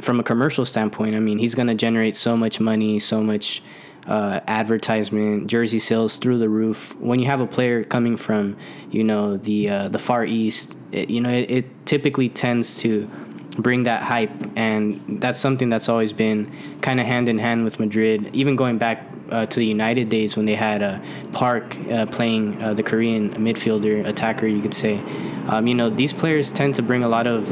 from 0.00 0.18
a 0.18 0.22
commercial 0.22 0.66
standpoint, 0.66 1.14
I 1.14 1.20
mean, 1.20 1.38
he's 1.38 1.54
going 1.54 1.68
to 1.68 1.74
generate 1.74 2.16
so 2.16 2.36
much 2.36 2.60
money, 2.60 2.98
so 2.98 3.22
much 3.22 3.62
uh, 4.06 4.40
advertisement, 4.46 5.46
jersey 5.46 5.78
sales 5.78 6.16
through 6.16 6.38
the 6.38 6.48
roof. 6.48 6.96
When 6.98 7.18
you 7.18 7.26
have 7.26 7.40
a 7.40 7.46
player 7.46 7.84
coming 7.84 8.16
from, 8.16 8.56
you 8.90 9.04
know, 9.04 9.36
the 9.36 9.68
uh, 9.68 9.88
the 9.88 9.98
Far 9.98 10.24
East, 10.24 10.76
it, 10.90 11.10
you 11.10 11.20
know, 11.20 11.30
it, 11.30 11.50
it, 11.50 11.66
typically 11.84 12.28
tends 12.28 12.80
to 12.80 13.10
bring 13.58 13.82
that 13.82 14.02
hype, 14.02 14.30
and 14.56 15.20
that's 15.20 15.38
something 15.38 15.68
that's 15.68 15.88
always 15.88 16.12
been 16.12 16.50
kind 16.80 17.00
of 17.00 17.06
hand 17.06 17.28
in 17.28 17.38
hand 17.38 17.64
with 17.64 17.78
Madrid. 17.78 18.30
Even 18.32 18.56
going 18.56 18.78
back 18.78 19.06
uh, 19.30 19.46
to 19.46 19.58
the 19.58 19.66
United 19.66 20.08
days 20.08 20.36
when 20.36 20.46
they 20.46 20.54
had 20.54 20.82
uh, 20.82 21.00
Park 21.32 21.76
uh, 21.90 22.06
playing 22.06 22.60
uh, 22.62 22.74
the 22.74 22.82
Korean 22.82 23.34
midfielder 23.34 24.06
attacker, 24.06 24.46
you 24.46 24.62
could 24.62 24.74
say. 24.74 25.02
Um, 25.48 25.66
you 25.66 25.74
know, 25.74 25.90
these 25.90 26.12
players 26.12 26.52
tend 26.52 26.74
to 26.76 26.82
bring 26.82 27.02
a 27.02 27.08
lot 27.08 27.26
of 27.26 27.50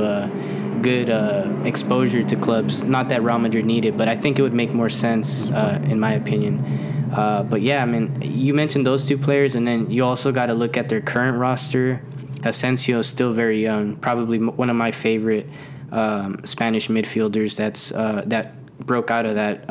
good 0.83 1.11
uh, 1.11 1.51
exposure 1.65 2.23
to 2.23 2.37
clubs. 2.37 2.83
Not 2.83 3.09
that 3.11 3.23
Real 3.23 3.39
Madrid 3.39 3.65
needed, 3.65 3.97
but 3.97 4.09
I 4.09 4.17
think 4.17 4.39
it 4.39 4.43
would 4.43 4.55
make 4.55 4.73
more 4.73 4.89
sense, 4.91 5.51
uh, 5.51 5.81
in 5.85 6.01
my 6.01 6.15
opinion. 6.15 7.11
Uh, 7.13 7.43
but 7.43 7.61
yeah, 7.61 7.83
I 7.83 7.87
mean, 7.87 8.21
you 8.23 8.55
mentioned 8.55 8.87
those 8.87 9.07
two 9.07 9.19
players, 9.19 9.57
and 9.57 9.67
then 9.67 9.91
you 9.91 10.05
also 10.05 10.33
got 10.33 10.47
to 10.47 10.55
look 10.55 10.77
at 10.77 10.89
their 10.89 11.01
current 11.01 11.39
roster. 11.39 12.03
Asensio 12.45 13.01
is 13.01 13.07
still 13.07 13.33
very 13.33 13.63
young, 13.63 13.97
probably 13.97 14.39
one 14.39 14.71
of 14.71 14.77
my 14.77 14.93
favorite 14.93 15.47
um, 15.93 16.41
Spanish 16.45 16.89
midfielders. 16.89 17.57
That's 17.57 17.93
uh, 17.93 18.23
that 18.27 18.55
broke 18.79 19.11
out 19.11 19.27
of 19.27 19.35
that 19.35 19.67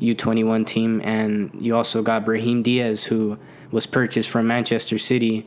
U21 0.00 0.62
uh, 0.62 0.64
team, 0.64 1.00
and 1.04 1.50
you 1.60 1.76
also 1.76 2.02
got 2.02 2.24
Brahim 2.24 2.62
Diaz, 2.62 3.04
who 3.04 3.38
was 3.70 3.86
purchased 3.86 4.28
from 4.28 4.46
Manchester 4.46 4.98
City 4.98 5.46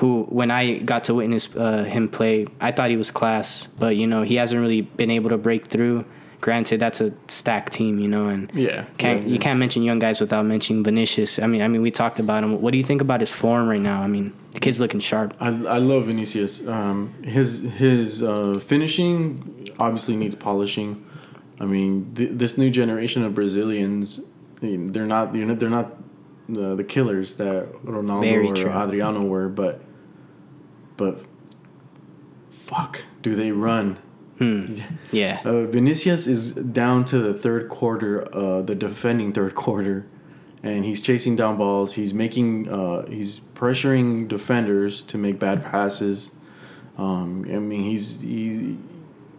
who 0.00 0.24
when 0.30 0.50
I 0.50 0.78
got 0.78 1.04
to 1.04 1.14
witness 1.14 1.54
uh, 1.54 1.84
him 1.84 2.08
play, 2.08 2.46
I 2.58 2.72
thought 2.72 2.88
he 2.88 2.96
was 2.96 3.10
class, 3.10 3.68
but 3.78 3.96
you 3.96 4.06
know 4.06 4.22
he 4.22 4.36
hasn't 4.36 4.58
really 4.58 4.80
been 4.80 5.10
able 5.10 5.28
to 5.28 5.36
break 5.36 5.66
through. 5.66 6.06
Granted, 6.40 6.80
that's 6.80 7.02
a 7.02 7.12
stacked 7.28 7.74
team, 7.74 7.98
you 7.98 8.08
know, 8.08 8.28
and 8.28 8.50
yeah, 8.54 8.86
can't 8.96 9.20
yeah, 9.20 9.26
yeah. 9.26 9.32
you 9.34 9.38
can't 9.38 9.58
mention 9.58 9.82
young 9.82 9.98
guys 9.98 10.18
without 10.18 10.46
mentioning 10.46 10.82
Vinicius. 10.82 11.38
I 11.38 11.46
mean, 11.46 11.60
I 11.60 11.68
mean, 11.68 11.82
we 11.82 11.90
talked 11.90 12.18
about 12.18 12.42
him. 12.42 12.62
What 12.62 12.70
do 12.70 12.78
you 12.78 12.84
think 12.84 13.02
about 13.02 13.20
his 13.20 13.30
form 13.30 13.68
right 13.68 13.80
now? 13.80 14.00
I 14.00 14.06
mean, 14.06 14.32
the 14.52 14.60
kid's 14.60 14.80
looking 14.80 15.00
sharp. 15.00 15.36
I, 15.38 15.48
I 15.48 15.76
love 15.76 16.06
Vinicius. 16.06 16.66
Um, 16.66 17.12
his 17.22 17.60
his 17.60 18.22
uh, 18.22 18.54
finishing 18.58 19.68
obviously 19.78 20.16
needs 20.16 20.34
polishing. 20.34 21.04
I 21.60 21.66
mean, 21.66 22.14
th- 22.14 22.30
this 22.32 22.56
new 22.56 22.70
generation 22.70 23.22
of 23.22 23.34
Brazilians, 23.34 24.24
they're 24.62 25.04
not 25.04 25.34
you 25.34 25.44
know 25.44 25.54
they're 25.54 25.68
not 25.68 25.98
the 26.48 26.74
the 26.74 26.84
killers 26.84 27.36
that 27.36 27.70
Ronaldo 27.84 28.22
Very 28.22 28.48
or 28.48 28.56
true. 28.56 28.70
Adriano 28.70 29.24
were, 29.24 29.50
but 29.50 29.82
but 31.00 31.24
fuck, 32.50 33.04
do 33.22 33.34
they 33.34 33.52
run? 33.52 33.98
Hmm. 34.36 34.76
Yeah. 35.10 35.40
Uh, 35.46 35.62
Vinicius 35.62 36.26
is 36.26 36.52
down 36.52 37.06
to 37.06 37.18
the 37.18 37.32
third 37.32 37.70
quarter, 37.70 38.28
uh, 38.36 38.60
the 38.60 38.74
defending 38.74 39.32
third 39.32 39.54
quarter, 39.54 40.06
and 40.62 40.84
he's 40.84 41.00
chasing 41.00 41.36
down 41.36 41.56
balls. 41.56 41.94
He's 41.94 42.12
making 42.12 42.68
uh, 42.68 43.06
he's 43.06 43.40
pressuring 43.54 44.28
defenders 44.28 45.02
to 45.04 45.16
make 45.16 45.38
bad 45.38 45.64
passes. 45.64 46.30
Um, 46.98 47.46
I 47.48 47.58
mean, 47.58 47.84
he's 47.84 48.20
he, 48.20 48.76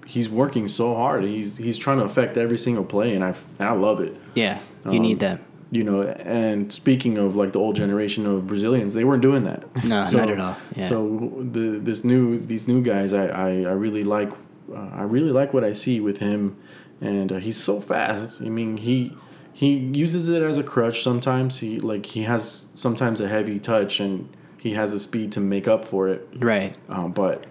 he's 0.08 0.28
working 0.28 0.68
so 0.68 0.96
hard. 0.96 1.24
He's 1.24 1.58
he's 1.58 1.78
trying 1.78 2.00
to 2.00 2.06
affect 2.06 2.38
every 2.38 2.58
single 2.58 2.86
play, 2.86 3.14
and 3.14 3.24
I 3.24 3.36
and 3.60 3.70
I 3.70 3.74
love 3.74 4.02
it. 4.02 4.16
Yeah, 4.34 4.58
you 4.86 4.92
um, 4.94 5.00
need 5.00 5.20
that. 5.20 5.42
You 5.74 5.86
know, 5.86 6.02
and 6.04 6.72
speaking 6.72 7.18
of 7.18 7.38
like 7.38 7.54
the 7.54 7.60
old 7.60 7.78
generation 7.78 8.26
of 8.26 8.46
Brazilians, 8.46 8.94
they 8.94 9.06
weren't 9.06 9.22
doing 9.22 9.46
that. 9.46 9.64
No, 9.86 10.04
so, 10.06 10.18
not 10.18 10.30
at 10.30 10.40
all. 10.40 10.58
Yeah. 10.76 10.90
So 10.90 11.46
the 11.50 11.80
this 11.80 12.04
new 12.04 12.40
these 12.40 12.68
new 12.68 12.82
guys, 12.82 13.14
I 13.14 13.28
I, 13.28 13.50
I 13.50 13.74
really 13.74 14.04
like. 14.04 14.32
Uh, 14.72 14.90
I 14.94 15.04
really 15.04 15.32
like 15.32 15.54
what 15.54 15.64
I 15.66 15.74
see 15.74 16.00
with 16.00 16.20
him, 16.20 16.58
and 17.02 17.32
uh, 17.32 17.38
he's 17.38 17.58
so 17.58 17.82
fast. 17.82 18.42
I 18.42 18.50
mean, 18.50 18.78
he 18.78 19.16
he 19.54 19.76
uses 19.76 20.30
it 20.30 20.42
as 20.42 20.58
a 20.58 20.64
crutch 20.64 21.04
sometimes. 21.04 21.60
He 21.60 21.80
like 21.80 22.06
he 22.06 22.24
has 22.24 22.68
sometimes 22.74 23.20
a 23.20 23.28
heavy 23.28 23.60
touch 23.60 24.00
and 24.00 24.30
he 24.58 24.74
has 24.74 24.92
the 24.92 25.00
speed 25.00 25.32
to 25.34 25.40
make 25.40 25.68
up 25.68 25.86
for 25.86 26.08
it. 26.08 26.28
Right. 26.38 26.76
Um, 26.90 27.12
but 27.12 27.46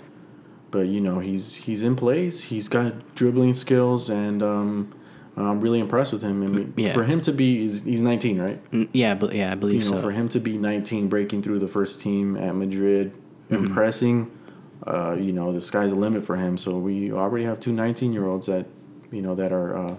but 0.70 0.86
you 0.86 1.00
know 1.00 1.18
he's 1.18 1.54
he's 1.54 1.82
in 1.82 1.96
place. 1.96 2.44
He's 2.44 2.68
got 2.68 3.14
dribbling 3.14 3.54
skills 3.54 4.08
and 4.08 4.42
um, 4.42 4.94
I'm 5.36 5.60
really 5.60 5.80
impressed 5.80 6.12
with 6.12 6.22
him. 6.22 6.42
I 6.42 6.46
mean, 6.46 6.74
yeah. 6.76 6.92
for 6.92 7.04
him 7.04 7.20
to 7.22 7.32
be 7.32 7.62
he's, 7.62 7.84
he's 7.84 8.02
19, 8.02 8.40
right? 8.40 8.70
Mm, 8.72 8.88
yeah, 8.92 9.14
but 9.14 9.32
yeah, 9.32 9.52
I 9.52 9.54
believe 9.54 9.82
you 9.82 9.90
know, 9.90 9.96
so. 9.96 10.02
For 10.02 10.10
him 10.10 10.28
to 10.30 10.40
be 10.40 10.58
19, 10.58 11.08
breaking 11.08 11.42
through 11.42 11.60
the 11.60 11.68
first 11.68 12.00
team 12.00 12.36
at 12.36 12.54
Madrid, 12.54 13.14
mm-hmm. 13.48 13.66
impressing. 13.66 14.30
Uh, 14.86 15.14
you 15.18 15.32
know, 15.32 15.52
the 15.52 15.60
sky's 15.60 15.90
the 15.90 15.96
limit 15.96 16.24
for 16.24 16.36
him. 16.36 16.56
So 16.58 16.78
we 16.78 17.12
already 17.12 17.44
have 17.44 17.60
two 17.60 17.72
19 17.72 18.12
year 18.12 18.26
olds 18.26 18.46
that 18.46 18.66
you 19.10 19.22
know 19.22 19.34
that 19.34 19.52
are. 19.52 19.76
Uh, 19.76 19.96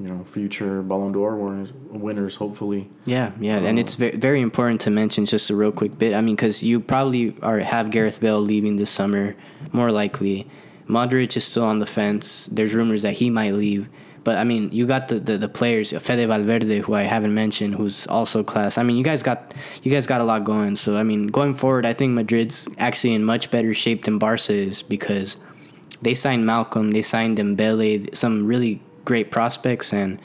you 0.00 0.08
know, 0.08 0.24
future 0.24 0.80
Ballon 0.82 1.10
d'Or 1.12 1.36
winners, 1.36 1.72
winners 1.90 2.36
hopefully. 2.36 2.88
Yeah, 3.04 3.32
yeah, 3.40 3.58
and 3.58 3.80
it's 3.80 3.96
very, 3.96 4.16
very 4.16 4.40
important 4.40 4.80
to 4.82 4.90
mention 4.90 5.26
just 5.26 5.50
a 5.50 5.56
real 5.56 5.72
quick 5.72 5.98
bit. 5.98 6.14
I 6.14 6.20
mean, 6.20 6.36
because 6.36 6.62
you 6.62 6.78
probably 6.78 7.36
are 7.42 7.58
have 7.58 7.90
Gareth 7.90 8.20
Bale 8.20 8.40
leaving 8.40 8.76
this 8.76 8.90
summer, 8.90 9.34
more 9.72 9.90
likely. 9.90 10.48
Modric 10.88 11.36
is 11.36 11.44
still 11.44 11.64
on 11.64 11.78
the 11.78 11.86
fence. 11.86 12.46
There's 12.46 12.74
rumors 12.74 13.02
that 13.02 13.14
he 13.14 13.30
might 13.30 13.54
leave. 13.54 13.88
But 14.24 14.38
I 14.38 14.44
mean, 14.44 14.70
you 14.72 14.86
got 14.86 15.08
the, 15.08 15.18
the, 15.18 15.36
the 15.36 15.48
players, 15.48 15.90
Fede 15.90 16.28
Valverde, 16.28 16.78
who 16.80 16.94
I 16.94 17.02
haven't 17.02 17.34
mentioned, 17.34 17.74
who's 17.74 18.06
also 18.06 18.44
class. 18.44 18.78
I 18.78 18.82
mean, 18.82 18.96
you 18.96 19.04
guys 19.04 19.22
got 19.22 19.54
you 19.82 19.90
guys 19.90 20.06
got 20.06 20.20
a 20.20 20.24
lot 20.24 20.44
going. 20.44 20.76
So 20.76 20.96
I 20.96 21.02
mean, 21.02 21.26
going 21.26 21.54
forward, 21.54 21.84
I 21.84 21.92
think 21.92 22.12
Madrid's 22.12 22.68
actually 22.78 23.14
in 23.14 23.24
much 23.24 23.50
better 23.50 23.74
shape 23.74 24.04
than 24.04 24.18
Barca 24.18 24.52
is 24.52 24.82
because 24.82 25.36
they 26.02 26.14
signed 26.14 26.44
Malcom, 26.44 26.92
they 26.92 27.02
signed 27.02 27.38
Dembele, 27.38 28.14
some 28.14 28.46
really 28.46 28.82
great 29.04 29.30
prospects, 29.30 29.92
and 29.92 30.20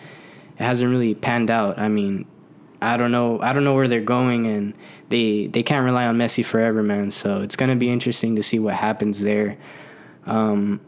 it 0.60 0.64
hasn't 0.64 0.90
really 0.90 1.16
panned 1.16 1.50
out. 1.50 1.80
I 1.80 1.88
mean, 1.88 2.26
I 2.82 2.98
don't 2.98 3.12
know. 3.12 3.40
I 3.42 3.54
don't 3.54 3.64
know 3.64 3.76
where 3.76 3.88
they're 3.88 4.02
going, 4.02 4.46
and 4.48 4.76
they 5.10 5.48
they 5.48 5.64
can't 5.64 5.86
rely 5.86 6.06
on 6.06 6.18
Messi 6.18 6.46
forever, 6.46 6.84
man. 6.84 7.12
So 7.12 7.42
it's 7.42 7.56
gonna 7.56 7.76
be 7.76 7.90
interesting 7.90 8.36
to 8.36 8.44
see 8.44 8.60
what 8.60 8.76
happens 8.76 9.22
there. 9.22 9.58
Um, 10.26 10.82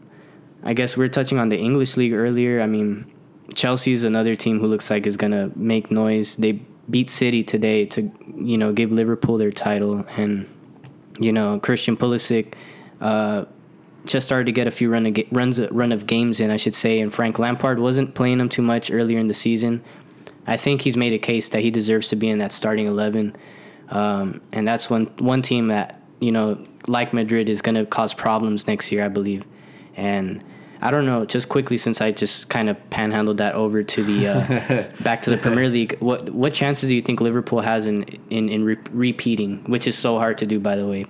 I 0.62 0.72
guess 0.74 0.96
we 0.96 1.04
are 1.04 1.08
touching 1.08 1.38
on 1.38 1.48
the 1.48 1.58
English 1.58 1.96
league 1.96 2.12
earlier. 2.12 2.60
I 2.60 2.66
mean, 2.66 3.10
Chelsea 3.54 3.92
is 3.92 4.04
another 4.04 4.36
team 4.36 4.60
who 4.60 4.66
looks 4.66 4.90
like 4.90 5.06
is 5.06 5.16
gonna 5.16 5.50
make 5.56 5.90
noise. 5.90 6.36
They 6.36 6.60
beat 6.88 7.08
City 7.10 7.42
today 7.42 7.86
to 7.86 8.10
you 8.36 8.58
know 8.58 8.72
give 8.72 8.92
Liverpool 8.92 9.38
their 9.38 9.50
title, 9.50 10.04
and 10.16 10.46
you 11.18 11.32
know 11.32 11.58
Christian 11.60 11.96
Pulisic. 11.96 12.54
Uh, 13.00 13.46
just 14.06 14.26
started 14.26 14.46
to 14.46 14.52
get 14.52 14.66
a 14.66 14.70
few 14.70 14.90
run 14.90 15.06
of, 15.06 15.16
runs 15.30 15.60
run 15.70 15.92
of 15.92 16.06
games 16.06 16.40
in, 16.40 16.50
I 16.50 16.56
should 16.56 16.74
say. 16.74 17.00
And 17.00 17.12
Frank 17.12 17.38
Lampard 17.38 17.78
wasn't 17.78 18.14
playing 18.14 18.40
him 18.40 18.48
too 18.48 18.62
much 18.62 18.90
earlier 18.90 19.18
in 19.18 19.28
the 19.28 19.34
season. 19.34 19.82
I 20.46 20.56
think 20.56 20.82
he's 20.82 20.96
made 20.96 21.12
a 21.12 21.18
case 21.18 21.50
that 21.50 21.60
he 21.60 21.70
deserves 21.70 22.08
to 22.08 22.16
be 22.16 22.28
in 22.28 22.38
that 22.38 22.52
starting 22.52 22.86
eleven, 22.86 23.36
um, 23.88 24.40
and 24.52 24.66
that's 24.66 24.90
one 24.90 25.06
one 25.18 25.42
team 25.42 25.68
that 25.68 26.00
you 26.20 26.30
know, 26.30 26.62
like 26.86 27.12
Madrid, 27.12 27.48
is 27.48 27.62
going 27.62 27.74
to 27.74 27.86
cause 27.86 28.14
problems 28.14 28.66
next 28.66 28.92
year, 28.92 29.04
I 29.04 29.08
believe. 29.08 29.44
And 29.96 30.44
I 30.82 30.90
don't 30.90 31.04
know, 31.04 31.26
just 31.26 31.48
quickly 31.48 31.76
since 31.76 32.00
I 32.00 32.10
just 32.10 32.48
kind 32.48 32.70
of 32.70 32.76
panhandled 32.90 33.36
that 33.36 33.54
over 33.54 33.82
to 33.82 34.02
the 34.02 34.28
uh, 34.28 34.88
back 35.02 35.22
to 35.22 35.30
the 35.30 35.36
Premier 35.36 35.68
League. 35.68 35.98
What 36.00 36.30
what 36.30 36.54
chances 36.54 36.88
do 36.88 36.96
you 36.96 37.02
think 37.02 37.20
Liverpool 37.20 37.60
has 37.60 37.86
in 37.86 38.04
in, 38.30 38.48
in 38.48 38.64
re- 38.64 38.78
repeating, 38.90 39.62
which 39.64 39.86
is 39.86 39.96
so 39.96 40.18
hard 40.18 40.38
to 40.38 40.46
do, 40.46 40.58
by 40.58 40.76
the 40.76 40.86
way? 40.86 41.04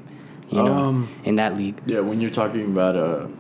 you 0.51 0.59
know, 0.59 0.73
um, 0.73 1.09
in 1.25 1.37
that 1.37 1.57
league. 1.57 1.81
Yeah, 1.87 2.01
when 2.01 2.21
you're 2.21 2.31
talking 2.31 2.65
about 2.65 2.97
a, 2.97 3.31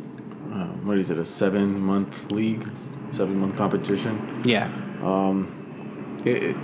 uh, 0.52 0.66
what 0.84 0.98
is 0.98 1.10
it, 1.10 1.18
a 1.18 1.24
seven 1.24 1.80
month 1.80 2.30
league, 2.30 2.70
seven 3.10 3.38
month 3.38 3.56
competition. 3.56 4.42
Yeah. 4.44 4.66
Um, 5.02 6.20
it, 6.24 6.42
it, 6.42 6.56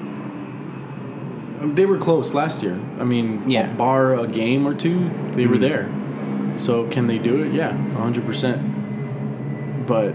they 1.75 1.87
were 1.87 1.99
close 1.99 2.33
last 2.33 2.63
year. 2.63 2.75
I 3.01 3.05
mean, 3.05 3.49
yeah. 3.49 3.73
bar 3.75 4.15
a 4.15 4.27
game 4.27 4.67
or 4.67 4.75
two, 4.75 4.99
they 4.99 5.45
mm-hmm. 5.45 5.51
were 5.51 5.59
there. 5.59 5.91
So 6.59 6.89
can 6.89 7.07
they 7.07 7.19
do 7.19 7.43
it? 7.43 7.53
Yeah, 7.53 7.73
hundred 7.95 8.25
percent. 8.25 8.63
But 9.87 10.15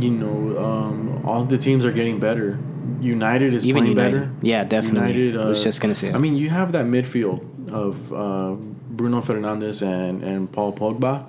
you 0.00 0.10
know, 0.10 0.58
um, 0.58 1.26
all 1.26 1.44
the 1.44 1.58
teams 1.58 1.84
are 1.84 1.92
getting 1.92 2.18
better. 2.20 2.58
United 3.00 3.54
is 3.54 3.66
Even 3.66 3.82
playing 3.82 3.96
United. 3.96 4.20
better. 4.20 4.32
Yeah, 4.42 4.64
definitely. 4.64 5.12
United. 5.12 5.36
Uh, 5.36 5.44
I 5.44 5.48
was 5.48 5.62
just 5.62 5.80
gonna 5.80 5.94
say. 5.94 6.08
That. 6.08 6.16
I 6.16 6.18
mean, 6.18 6.36
you 6.36 6.50
have 6.50 6.72
that 6.72 6.86
midfield 6.86 7.70
of 7.70 8.12
uh, 8.12 8.52
Bruno 8.90 9.20
Fernandes 9.20 9.82
and, 9.82 10.22
and 10.22 10.50
Paul 10.50 10.72
Pogba. 10.72 11.26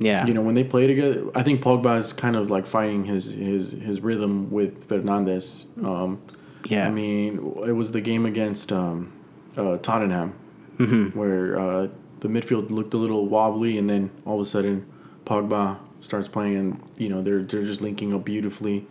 Yeah. 0.00 0.26
You 0.26 0.34
know, 0.34 0.42
when 0.42 0.54
they 0.54 0.64
play 0.64 0.86
together, 0.86 1.24
I 1.34 1.42
think 1.42 1.60
Pogba 1.60 1.98
is 1.98 2.12
kind 2.12 2.36
of 2.36 2.50
like 2.50 2.66
finding 2.66 3.04
his 3.04 3.32
his 3.32 3.72
his 3.72 4.00
rhythm 4.00 4.50
with 4.50 4.88
Fernandes. 4.88 5.64
Um, 5.84 6.20
yeah. 6.66 6.86
I 6.86 6.90
mean, 6.90 7.38
it 7.66 7.72
was 7.72 7.92
the 7.92 8.00
game 8.00 8.26
against 8.26 8.70
um, 8.72 9.12
uh, 9.56 9.78
Tottenham 9.78 10.34
mm-hmm. 10.78 11.18
where 11.18 11.58
uh, 11.58 11.88
the 12.20 12.28
midfield 12.28 12.70
looked 12.70 12.94
a 12.94 12.96
little 12.96 13.26
wobbly, 13.26 13.78
and 13.78 13.88
then 13.88 14.10
all 14.24 14.36
of 14.36 14.46
a 14.46 14.48
sudden 14.48 14.86
Pogba 15.24 15.78
starts 16.00 16.28
playing, 16.28 16.56
and 16.56 16.82
you 16.96 17.08
know 17.08 17.22
they're 17.22 17.42
they're 17.42 17.64
just 17.64 17.80
linking 17.80 18.14
up 18.14 18.24
beautifully. 18.24 18.86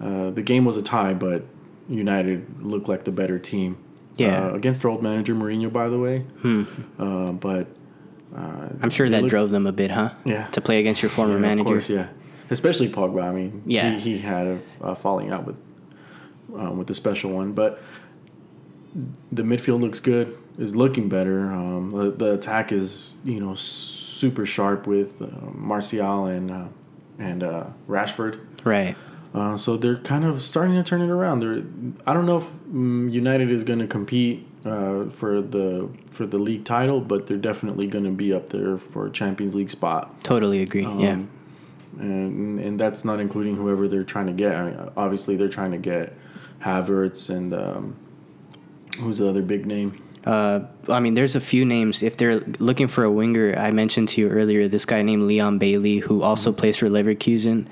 Uh, 0.00 0.30
the 0.30 0.42
game 0.42 0.64
was 0.64 0.76
a 0.76 0.82
tie, 0.82 1.14
but 1.14 1.44
United 1.88 2.62
looked 2.64 2.88
like 2.88 3.04
the 3.04 3.12
better 3.12 3.38
team. 3.38 3.78
Yeah. 4.16 4.46
Uh, 4.46 4.54
against 4.54 4.82
their 4.82 4.90
old 4.90 5.02
manager 5.02 5.34
Mourinho, 5.34 5.72
by 5.72 5.88
the 5.88 5.98
way. 5.98 6.20
Hmm. 6.42 6.64
Uh, 6.98 7.32
but 7.32 7.68
uh, 8.36 8.68
I'm 8.82 8.90
sure 8.90 9.08
that 9.08 9.22
looked, 9.22 9.30
drove 9.30 9.50
them 9.50 9.66
a 9.66 9.72
bit, 9.72 9.90
huh? 9.90 10.10
Yeah. 10.24 10.48
To 10.48 10.60
play 10.60 10.80
against 10.80 11.02
your 11.02 11.10
former 11.10 11.34
yeah, 11.34 11.40
manager. 11.40 11.60
Of 11.60 11.66
course, 11.66 11.90
yeah. 11.90 12.08
Especially 12.50 12.88
Pogba. 12.88 13.22
I 13.22 13.32
mean, 13.32 13.62
yeah. 13.64 13.90
he, 13.90 14.12
he 14.12 14.18
had 14.18 14.46
a, 14.46 14.60
a 14.80 14.96
falling 14.96 15.30
out 15.30 15.44
with 15.44 15.56
um, 16.54 16.78
with 16.78 16.86
the 16.86 16.94
special 16.94 17.30
one, 17.30 17.52
but 17.52 17.82
the 19.30 19.42
midfield 19.42 19.80
looks 19.80 20.00
good. 20.00 20.36
Is 20.58 20.74
looking 20.74 21.08
better. 21.08 21.52
Um, 21.52 21.90
the, 21.90 22.10
the, 22.10 22.34
attack 22.34 22.72
is 22.72 23.16
you 23.22 23.38
know 23.38 23.54
super 24.18 24.44
sharp 24.44 24.86
with 24.86 25.22
uh, 25.22 25.26
Martial 25.52 26.26
and 26.26 26.50
uh, 26.50 26.68
and 27.18 27.42
uh, 27.42 27.66
Rashford. 27.88 28.40
Right. 28.64 28.96
Uh, 29.34 29.56
so 29.56 29.76
they're 29.76 29.96
kind 29.96 30.24
of 30.24 30.42
starting 30.42 30.74
to 30.74 30.82
turn 30.82 31.02
it 31.02 31.10
around. 31.10 31.40
They're, 31.40 31.62
I 32.06 32.14
don't 32.14 32.26
know 32.26 32.38
if 32.38 32.50
um, 32.72 33.08
United 33.10 33.50
is 33.50 33.62
going 33.62 33.78
to 33.78 33.86
compete 33.86 34.46
uh, 34.64 35.10
for 35.10 35.42
the 35.42 35.88
for 36.10 36.26
the 36.26 36.38
league 36.38 36.64
title, 36.64 37.00
but 37.00 37.26
they're 37.26 37.36
definitely 37.36 37.86
going 37.86 38.04
to 38.04 38.10
be 38.10 38.32
up 38.32 38.48
there 38.48 38.78
for 38.78 39.06
a 39.06 39.10
Champions 39.10 39.54
League 39.54 39.70
spot. 39.70 40.22
Totally 40.24 40.62
agree. 40.62 40.84
Um, 40.84 41.00
yeah, 41.00 41.20
and 41.98 42.60
and 42.60 42.80
that's 42.80 43.04
not 43.04 43.20
including 43.20 43.56
whoever 43.56 43.86
they're 43.86 44.04
trying 44.04 44.26
to 44.26 44.32
get. 44.32 44.54
I 44.54 44.64
mean, 44.64 44.90
obviously, 44.96 45.36
they're 45.36 45.48
trying 45.48 45.72
to 45.72 45.78
get 45.78 46.14
Havertz 46.62 47.30
and 47.30 47.52
um, 47.52 47.96
who's 48.98 49.18
the 49.18 49.28
other 49.28 49.42
big 49.42 49.66
name. 49.66 50.02
Uh, 50.24 50.60
I 50.88 51.00
mean, 51.00 51.14
there's 51.14 51.36
a 51.36 51.40
few 51.40 51.64
names. 51.64 52.02
If 52.02 52.16
they're 52.16 52.40
looking 52.58 52.88
for 52.88 53.04
a 53.04 53.10
winger, 53.10 53.54
I 53.56 53.70
mentioned 53.70 54.08
to 54.10 54.20
you 54.20 54.28
earlier 54.28 54.68
this 54.68 54.84
guy 54.84 55.02
named 55.02 55.22
Leon 55.22 55.58
Bailey, 55.58 55.98
who 55.98 56.22
also 56.22 56.50
mm-hmm. 56.50 56.60
plays 56.60 56.76
for 56.76 56.88
Leverkusen. 56.88 57.66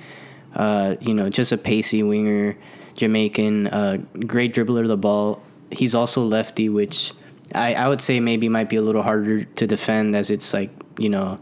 Uh, 0.55 0.97
you 1.01 1.13
know, 1.13 1.29
just 1.29 1.53
a 1.53 1.59
pacey 1.59 2.03
winger, 2.03 2.57
Jamaican, 2.95 3.67
uh, 3.67 3.99
great 4.27 4.55
dribbler 4.55 4.81
of 4.81 4.89
the 4.89 4.97
ball. 4.97 5.43
He's 5.71 5.95
also 5.95 6.25
lefty, 6.25 6.69
which 6.71 7.13
I, 7.55 7.75
I 7.75 7.89
would 7.89 8.01
say 8.01 8.21
maybe 8.21 8.49
might 8.49 8.71
be 8.71 8.77
a 8.77 8.83
little 8.83 9.03
harder 9.03 9.45
to 9.45 9.67
defend 9.67 10.17
as 10.17 10.31
it's 10.31 10.55
like, 10.55 10.71
you 10.99 11.11
know, 11.11 11.39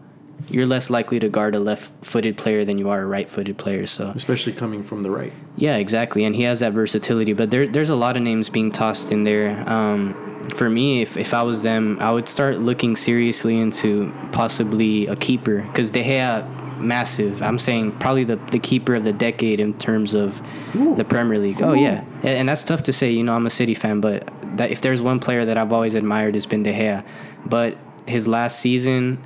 you're 0.48 0.66
less 0.66 0.90
likely 0.90 1.20
to 1.20 1.28
guard 1.28 1.54
a 1.54 1.60
left-footed 1.60 2.36
player 2.36 2.64
than 2.64 2.76
you 2.76 2.90
are 2.90 3.02
a 3.02 3.06
right-footed 3.06 3.56
player. 3.56 3.86
So 3.86 4.12
especially 4.16 4.52
coming 4.52 4.82
from 4.82 5.02
the 5.02 5.10
right. 5.10 5.32
Yeah, 5.56 5.76
exactly, 5.76 6.24
and 6.24 6.34
he 6.34 6.42
has 6.42 6.58
that 6.60 6.72
versatility. 6.72 7.34
But 7.34 7.50
there, 7.50 7.68
there's 7.68 7.90
a 7.90 7.94
lot 7.94 8.16
of 8.16 8.22
names 8.22 8.48
being 8.48 8.72
tossed 8.72 9.12
in 9.12 9.22
there. 9.22 9.62
Um, 9.70 10.23
for 10.54 10.68
me, 10.68 11.02
if, 11.02 11.16
if 11.16 11.32
I 11.34 11.42
was 11.42 11.62
them, 11.62 11.98
I 12.00 12.10
would 12.10 12.28
start 12.28 12.58
looking 12.58 12.96
seriously 12.96 13.58
into 13.58 14.12
possibly 14.32 15.06
a 15.06 15.16
keeper 15.16 15.62
because 15.62 15.90
De 15.90 16.02
Gea 16.02 16.78
massive. 16.80 17.40
I'm 17.42 17.58
saying 17.58 17.92
probably 17.98 18.24
the, 18.24 18.36
the 18.50 18.58
keeper 18.58 18.94
of 18.94 19.04
the 19.04 19.12
decade 19.12 19.60
in 19.60 19.74
terms 19.74 20.12
of 20.14 20.42
Ooh. 20.74 20.94
the 20.96 21.04
Premier 21.04 21.38
League. 21.38 21.62
Oh, 21.62 21.68
Ooh. 21.68 21.70
Oh 21.70 21.74
yeah, 21.74 22.04
and 22.24 22.48
that's 22.48 22.64
tough 22.64 22.82
to 22.84 22.92
say. 22.92 23.10
You 23.12 23.22
know, 23.24 23.34
I'm 23.34 23.46
a 23.46 23.50
City 23.50 23.74
fan, 23.74 24.00
but 24.00 24.28
that 24.56 24.70
if 24.70 24.80
there's 24.80 25.00
one 25.00 25.18
player 25.20 25.44
that 25.44 25.56
I've 25.56 25.72
always 25.72 25.94
admired, 25.94 26.36
it's 26.36 26.46
been 26.46 26.62
De 26.62 26.72
Gea. 26.72 27.04
But 27.46 27.76
his 28.06 28.26
last 28.28 28.58
season, 28.60 29.18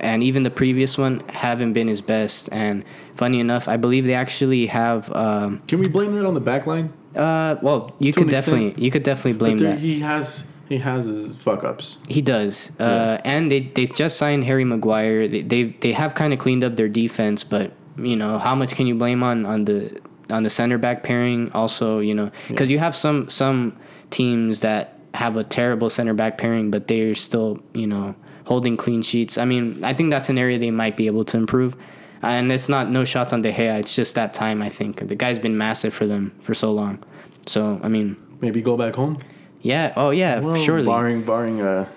and 0.00 0.22
even 0.22 0.42
the 0.42 0.50
previous 0.50 0.98
one 0.98 1.20
haven't 1.32 1.72
been 1.72 1.88
his 1.88 2.00
best. 2.00 2.48
And 2.52 2.84
funny 3.14 3.40
enough, 3.40 3.68
I 3.68 3.76
believe 3.76 4.04
they 4.04 4.14
actually 4.14 4.66
have. 4.66 5.10
Um, 5.14 5.62
Can 5.68 5.80
we 5.80 5.88
blame 5.88 6.14
that 6.16 6.26
on 6.26 6.34
the 6.34 6.40
back 6.40 6.66
line? 6.66 6.92
uh, 7.14 7.56
well, 7.62 7.94
you 7.98 8.12
To 8.12 8.20
could 8.20 8.28
definitely 8.30 8.66
extent. 8.66 8.84
you 8.84 8.90
could 8.90 9.02
definitely 9.04 9.32
blame 9.34 9.56
there- 9.58 9.70
that. 9.70 9.78
he 9.78 10.00
has 10.00 10.44
he 10.68 10.78
has 10.78 11.06
his 11.06 11.34
fuck 11.36 11.64
ups. 11.64 11.98
He 12.08 12.20
does, 12.20 12.72
uh, 12.78 13.20
and 13.24 13.50
they 13.50 13.60
they 13.60 13.86
just 13.86 14.16
signed 14.16 14.44
Harry 14.44 14.64
Maguire. 14.64 15.28
They 15.28 15.42
they, 15.42 15.64
they 15.64 15.92
have 15.92 16.14
kind 16.14 16.32
of 16.32 16.38
cleaned 16.38 16.64
up 16.64 16.76
their 16.76 16.88
defense, 16.88 17.44
but 17.44 17.72
you 17.96 18.16
know 18.16 18.38
how 18.38 18.54
much 18.54 18.74
can 18.74 18.86
you 18.86 18.94
blame 18.94 19.22
on 19.22 19.46
on 19.46 19.64
the 19.64 20.00
on 20.30 20.42
the 20.42 20.50
center 20.50 20.78
back 20.78 21.02
pairing? 21.02 21.52
Also, 21.52 22.00
you 22.00 22.14
know 22.14 22.30
because 22.48 22.70
you 22.70 22.78
have 22.78 22.96
some 22.96 23.28
some 23.28 23.76
teams 24.10 24.60
that 24.60 24.98
have 25.14 25.36
a 25.36 25.44
terrible 25.44 25.88
center 25.88 26.14
back 26.14 26.38
pairing, 26.38 26.70
but 26.70 26.88
they're 26.88 27.14
still 27.14 27.62
you 27.72 27.86
know 27.86 28.14
holding 28.44 28.76
clean 28.76 29.02
sheets. 29.02 29.38
I 29.38 29.44
mean, 29.44 29.82
I 29.84 29.92
think 29.92 30.10
that's 30.10 30.28
an 30.28 30.38
area 30.38 30.58
they 30.58 30.70
might 30.70 30.96
be 30.96 31.06
able 31.06 31.24
to 31.26 31.36
improve. 31.36 31.76
And 32.22 32.50
it's 32.50 32.68
not 32.68 32.90
no 32.90 33.04
shots 33.04 33.32
on 33.32 33.42
De 33.42 33.52
Gea. 33.52 33.78
It's 33.78 33.94
just 33.94 34.14
that 34.14 34.32
time. 34.32 34.62
I 34.62 34.68
think 34.68 35.06
the 35.06 35.14
guy's 35.14 35.38
been 35.38 35.58
massive 35.58 35.92
for 35.92 36.06
them 36.06 36.34
for 36.38 36.54
so 36.54 36.72
long. 36.72 37.04
So 37.46 37.78
I 37.82 37.88
mean, 37.88 38.16
Maybe 38.40 38.60
go 38.62 38.76
back 38.76 38.94
home. 38.94 39.18
Yeah. 39.66 39.92
Oh 39.96 40.10
yeah, 40.10 40.40
Well, 40.40 40.56
surely. 40.56 40.86
barring 40.86 41.22
barring 41.22 41.60
a 41.60 41.88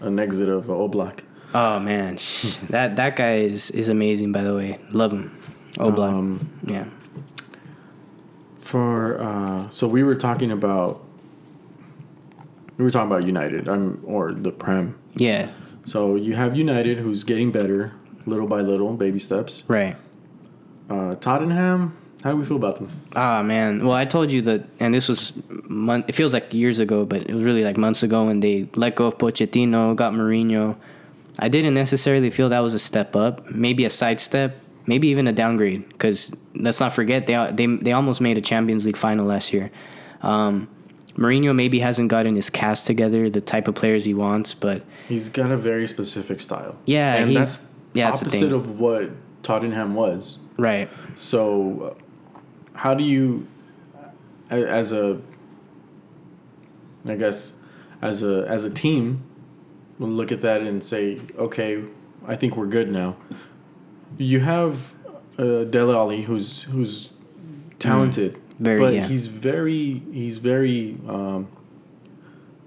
an 0.00 0.18
exit 0.18 0.48
of 0.48 0.70
uh, 0.70 0.74
Oblak. 0.74 1.20
Oh 1.52 1.78
man, 1.80 2.14
that 2.70 2.96
that 2.96 3.16
guy 3.16 3.34
is 3.50 3.70
is 3.72 3.88
amazing. 3.88 4.32
By 4.32 4.42
the 4.44 4.54
way, 4.54 4.78
love 4.92 5.12
him. 5.12 5.30
Oblak. 5.78 6.12
Um, 6.14 6.48
yeah. 6.64 6.86
For 8.60 9.20
uh, 9.20 9.68
so 9.70 9.88
we 9.88 10.02
were 10.02 10.14
talking 10.14 10.52
about 10.52 11.02
we 12.78 12.84
were 12.84 12.90
talking 12.90 13.10
about 13.10 13.26
United. 13.26 13.68
I'm 13.68 14.00
or 14.04 14.32
the 14.32 14.52
Prem. 14.52 14.94
Yeah. 15.16 15.50
So 15.86 16.14
you 16.14 16.34
have 16.34 16.56
United, 16.56 16.98
who's 16.98 17.24
getting 17.24 17.50
better 17.50 17.92
little 18.26 18.46
by 18.46 18.60
little, 18.60 18.92
baby 18.94 19.18
steps. 19.18 19.64
Right. 19.66 19.96
Uh, 20.88 21.14
Tottenham. 21.16 21.96
How 22.22 22.30
do 22.32 22.36
we 22.36 22.44
feel 22.44 22.56
about 22.58 22.76
them? 22.76 22.88
Ah 23.16 23.42
man. 23.42 23.84
Well, 23.86 23.94
I 23.96 24.04
told 24.04 24.30
you 24.30 24.42
that, 24.42 24.68
and 24.78 24.92
this 24.92 25.08
was 25.08 25.32
month. 25.68 26.06
It 26.08 26.14
feels 26.14 26.32
like 26.34 26.52
years 26.52 26.78
ago, 26.78 27.06
but 27.06 27.22
it 27.22 27.34
was 27.34 27.44
really 27.44 27.64
like 27.64 27.76
months 27.78 28.02
ago 28.02 28.26
when 28.26 28.40
they 28.40 28.68
let 28.76 28.94
go 28.96 29.06
of 29.06 29.16
Pochettino, 29.18 29.96
got 29.96 30.12
Mourinho. 30.12 30.76
I 31.38 31.48
didn't 31.48 31.72
necessarily 31.74 32.28
feel 32.30 32.50
that 32.50 32.60
was 32.60 32.74
a 32.74 32.78
step 32.78 33.16
up. 33.16 33.50
Maybe 33.50 33.84
a 33.86 33.90
sidestep. 33.90 34.58
Maybe 34.86 35.08
even 35.08 35.26
a 35.28 35.32
downgrade. 35.32 35.88
Because 35.88 36.32
let's 36.54 36.80
not 36.80 36.92
forget 36.92 37.26
they 37.26 37.50
they 37.54 37.66
they 37.66 37.92
almost 37.92 38.20
made 38.20 38.36
a 38.36 38.42
Champions 38.42 38.84
League 38.84 38.96
final 38.98 39.24
last 39.24 39.52
year. 39.54 39.70
Um, 40.20 40.68
Mourinho 41.16 41.54
maybe 41.54 41.80
hasn't 41.80 42.08
gotten 42.10 42.36
his 42.36 42.50
cast 42.50 42.86
together, 42.86 43.28
the 43.30 43.40
type 43.40 43.66
of 43.68 43.74
players 43.74 44.04
he 44.04 44.14
wants, 44.14 44.52
but 44.54 44.82
He's 45.08 45.28
got 45.28 45.50
a 45.50 45.56
very 45.56 45.86
specific 45.86 46.40
style. 46.40 46.76
Yeah, 46.86 47.14
and 47.16 47.30
he's- 47.30 47.58
that's 47.60 47.72
yeah, 47.94 48.04
that's 48.06 48.20
the 48.20 48.26
opposite 48.28 48.52
of 48.52 48.78
what 48.78 49.10
Tottenham 49.42 49.94
was. 49.94 50.38
right. 50.58 50.88
So, 51.16 51.96
how 52.74 52.94
do 52.94 53.04
you, 53.04 53.46
as 54.48 54.92
a, 54.92 55.20
I 57.06 57.16
guess, 57.16 57.54
as 58.02 58.22
a 58.22 58.46
as 58.48 58.64
a 58.64 58.70
team, 58.70 59.22
look 59.98 60.32
at 60.32 60.40
that 60.42 60.62
and 60.62 60.82
say, 60.82 61.20
okay, 61.38 61.82
I 62.26 62.36
think 62.36 62.56
we're 62.56 62.66
good 62.66 62.90
now. 62.90 63.16
You 64.18 64.40
have 64.40 64.94
uh, 65.38 65.64
Dele 65.64 65.94
Alli, 65.94 66.22
who's 66.22 66.62
who's 66.62 67.12
talented, 67.78 68.34
Mm. 68.34 68.40
Very, 68.60 68.78
but 68.78 68.94
yeah. 68.94 69.06
he's 69.06 69.26
very 69.26 70.02
he's 70.12 70.38
very. 70.38 70.98
Um, 71.08 71.48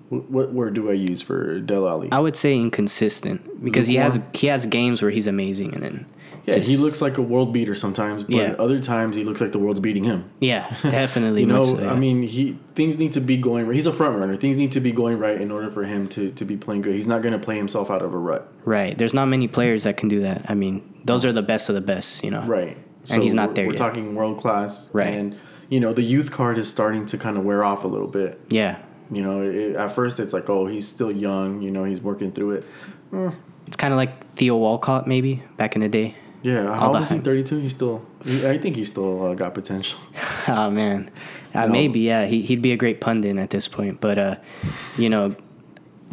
what, 0.09 0.29
what 0.29 0.53
word 0.53 0.73
do 0.75 0.89
I 0.89 0.93
use 0.93 1.21
for 1.21 1.59
Dele 1.59 1.87
Alli? 1.87 2.09
I 2.11 2.19
would 2.19 2.35
say 2.35 2.55
inconsistent 2.55 3.63
because 3.63 3.87
he 3.87 3.95
has 3.95 4.19
he 4.33 4.47
has 4.47 4.65
games 4.65 5.01
where 5.01 5.11
he's 5.11 5.27
amazing 5.27 5.73
and 5.73 5.83
then 5.83 6.07
Yeah, 6.45 6.55
just- 6.55 6.69
he 6.69 6.75
looks 6.77 7.01
like 7.01 7.17
a 7.17 7.21
world 7.21 7.53
beater 7.53 7.73
sometimes, 7.75 8.23
but 8.23 8.35
Yeah. 8.35 8.55
other 8.59 8.79
times 8.81 9.15
he 9.15 9.23
looks 9.23 9.39
like 9.39 9.51
the 9.53 9.59
world's 9.59 9.79
beating 9.79 10.03
him. 10.03 10.25
yeah 10.39 10.75
definitely 10.89 11.41
You 11.41 11.47
know, 11.47 11.63
so, 11.63 11.79
yeah. 11.79 11.91
I 11.93 11.95
mean, 11.97 12.23
he 12.23 12.57
things 12.75 12.97
need 12.97 13.11
to 13.13 13.21
be 13.21 13.37
going. 13.37 13.71
He's 13.71 13.85
a 13.85 13.93
front 13.93 14.17
runner. 14.19 14.35
Things 14.35 14.57
need 14.57 14.71
to 14.73 14.79
be 14.81 14.91
going 14.91 15.19
right 15.19 15.39
in 15.39 15.51
order 15.51 15.71
for 15.71 15.83
him 15.85 16.07
to 16.09 16.31
to 16.31 16.45
be 16.45 16.57
playing 16.57 16.81
good. 16.81 16.95
He's 16.95 17.07
not 17.07 17.21
going 17.21 17.33
to 17.33 17.39
play 17.39 17.55
himself 17.57 17.89
out 17.89 18.01
of 18.01 18.13
a 18.13 18.17
rut. 18.17 18.51
right 18.65 18.97
there's 18.97 19.13
not 19.13 19.27
many 19.27 19.47
players 19.47 19.83
that 19.83 19.95
can 19.97 20.09
do 20.09 20.19
that 20.21 20.45
I 20.49 20.53
mean 20.53 20.81
those 21.05 21.23
are 21.25 21.33
the 21.33 21.41
best 21.43 21.69
of 21.69 21.75
the 21.75 21.81
best 21.93 22.23
you 22.23 22.31
know 22.31 22.43
Right. 22.45 22.77
And 23.11 23.21
he's 23.23 23.33
not 23.33 23.55
there 23.55 23.65
We're 23.65 23.73
yet. 23.73 23.77
talking 23.79 24.15
world 24.15 24.37
class. 24.37 24.89
Right. 24.93 25.13
And 25.17 25.35
you 25.69 25.79
know, 25.79 25.91
the 25.93 26.03
youth 26.03 26.29
card 26.31 26.57
is 26.57 26.69
starting 26.69 27.05
to 27.07 27.17
kind 27.17 27.37
of 27.37 27.43
wear 27.45 27.63
off 27.63 27.83
a 27.83 27.87
little 27.87 28.07
bit. 28.07 28.39
yeah 28.49 28.77
You 29.11 29.21
know, 29.23 29.41
it, 29.41 29.75
at 29.75 29.91
first 29.91 30.19
it's 30.19 30.33
like, 30.33 30.49
oh, 30.49 30.67
he's 30.67 30.87
still 30.87 31.11
young. 31.11 31.61
You 31.61 31.71
know, 31.71 31.83
he's 31.83 32.01
working 32.01 32.31
through 32.31 32.51
it. 32.57 32.63
it's 33.67 33.75
kind 33.77 33.93
of 33.93 33.97
like 33.97 34.25
Theo 34.35 34.55
Walcott 34.57 35.07
maybe 35.07 35.41
back 35.57 35.75
in 35.75 35.81
the 35.81 35.89
day 35.89 36.15
Yeah. 36.43 36.75
How 36.75 36.87
old 36.93 37.01
is 37.01 37.09
he? 37.09 37.17
Thirty 37.19 37.43
two. 37.43 37.57
He's 37.59 37.71
still. 37.71 38.05
he- 38.23 38.47
I 38.47 38.57
think 38.57 38.75
he's 38.75 38.89
still 38.89 39.25
uh, 39.27 39.33
got 39.33 39.53
potential. 39.53 39.97
oh 40.47 40.69
man 40.81 41.09
uh, 41.55 41.67
maybe 41.67 42.01
yeah 42.01 42.25
he, 42.25 42.41
he'd 42.41 42.61
be 42.61 42.71
a 42.73 42.77
great 42.77 42.99
pundit 42.99 43.37
at 43.37 43.49
this 43.49 43.67
point 43.67 44.01
but 44.01 44.17
uh 44.17 44.35
you 44.97 45.09
know 45.09 45.35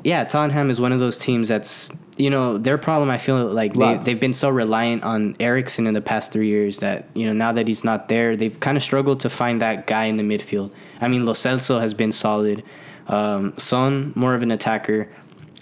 yeah 0.05 0.23
Tottenham 0.25 0.71
is 0.71 0.81
one 0.81 0.93
of 0.93 0.99
those 1.01 1.19
teams 1.19 1.49
that's 1.49 1.90
you 2.16 2.31
know 2.31 2.59
their 2.59 2.79
problem 2.79 3.11
I 3.11 3.19
feel 3.19 3.47
like 3.47 3.73
they, 3.73 3.79
Lots. 3.79 4.07
they've 4.07 4.21
been 4.21 4.35
so 4.35 4.49
reliant 4.51 5.03
on 5.03 5.35
Eriksen 5.40 5.87
in 5.87 5.95
the 5.95 6.01
past 6.03 6.31
three 6.33 6.49
years 6.49 6.79
that 6.79 7.07
you 7.14 7.27
know 7.27 7.33
now 7.33 7.53
that 7.53 7.66
he's 7.66 7.83
not 7.85 8.09
there 8.09 8.37
they've 8.37 8.59
kind 8.61 8.77
of 8.77 8.83
struggled 8.83 9.21
to 9.21 9.31
find 9.31 9.61
that 9.62 9.87
guy 9.87 10.05
in 10.05 10.16
the 10.16 10.23
midfield 10.23 10.71
I 11.01 11.09
mean 11.09 11.25
Lo 11.25 11.33
Celso 11.33 11.81
has 11.81 11.95
been 11.95 12.12
solid 12.12 12.62
um, 13.09 13.55
Son 13.59 14.12
more 14.14 14.35
of 14.35 14.43
an 14.43 14.51
attacker 14.51 15.09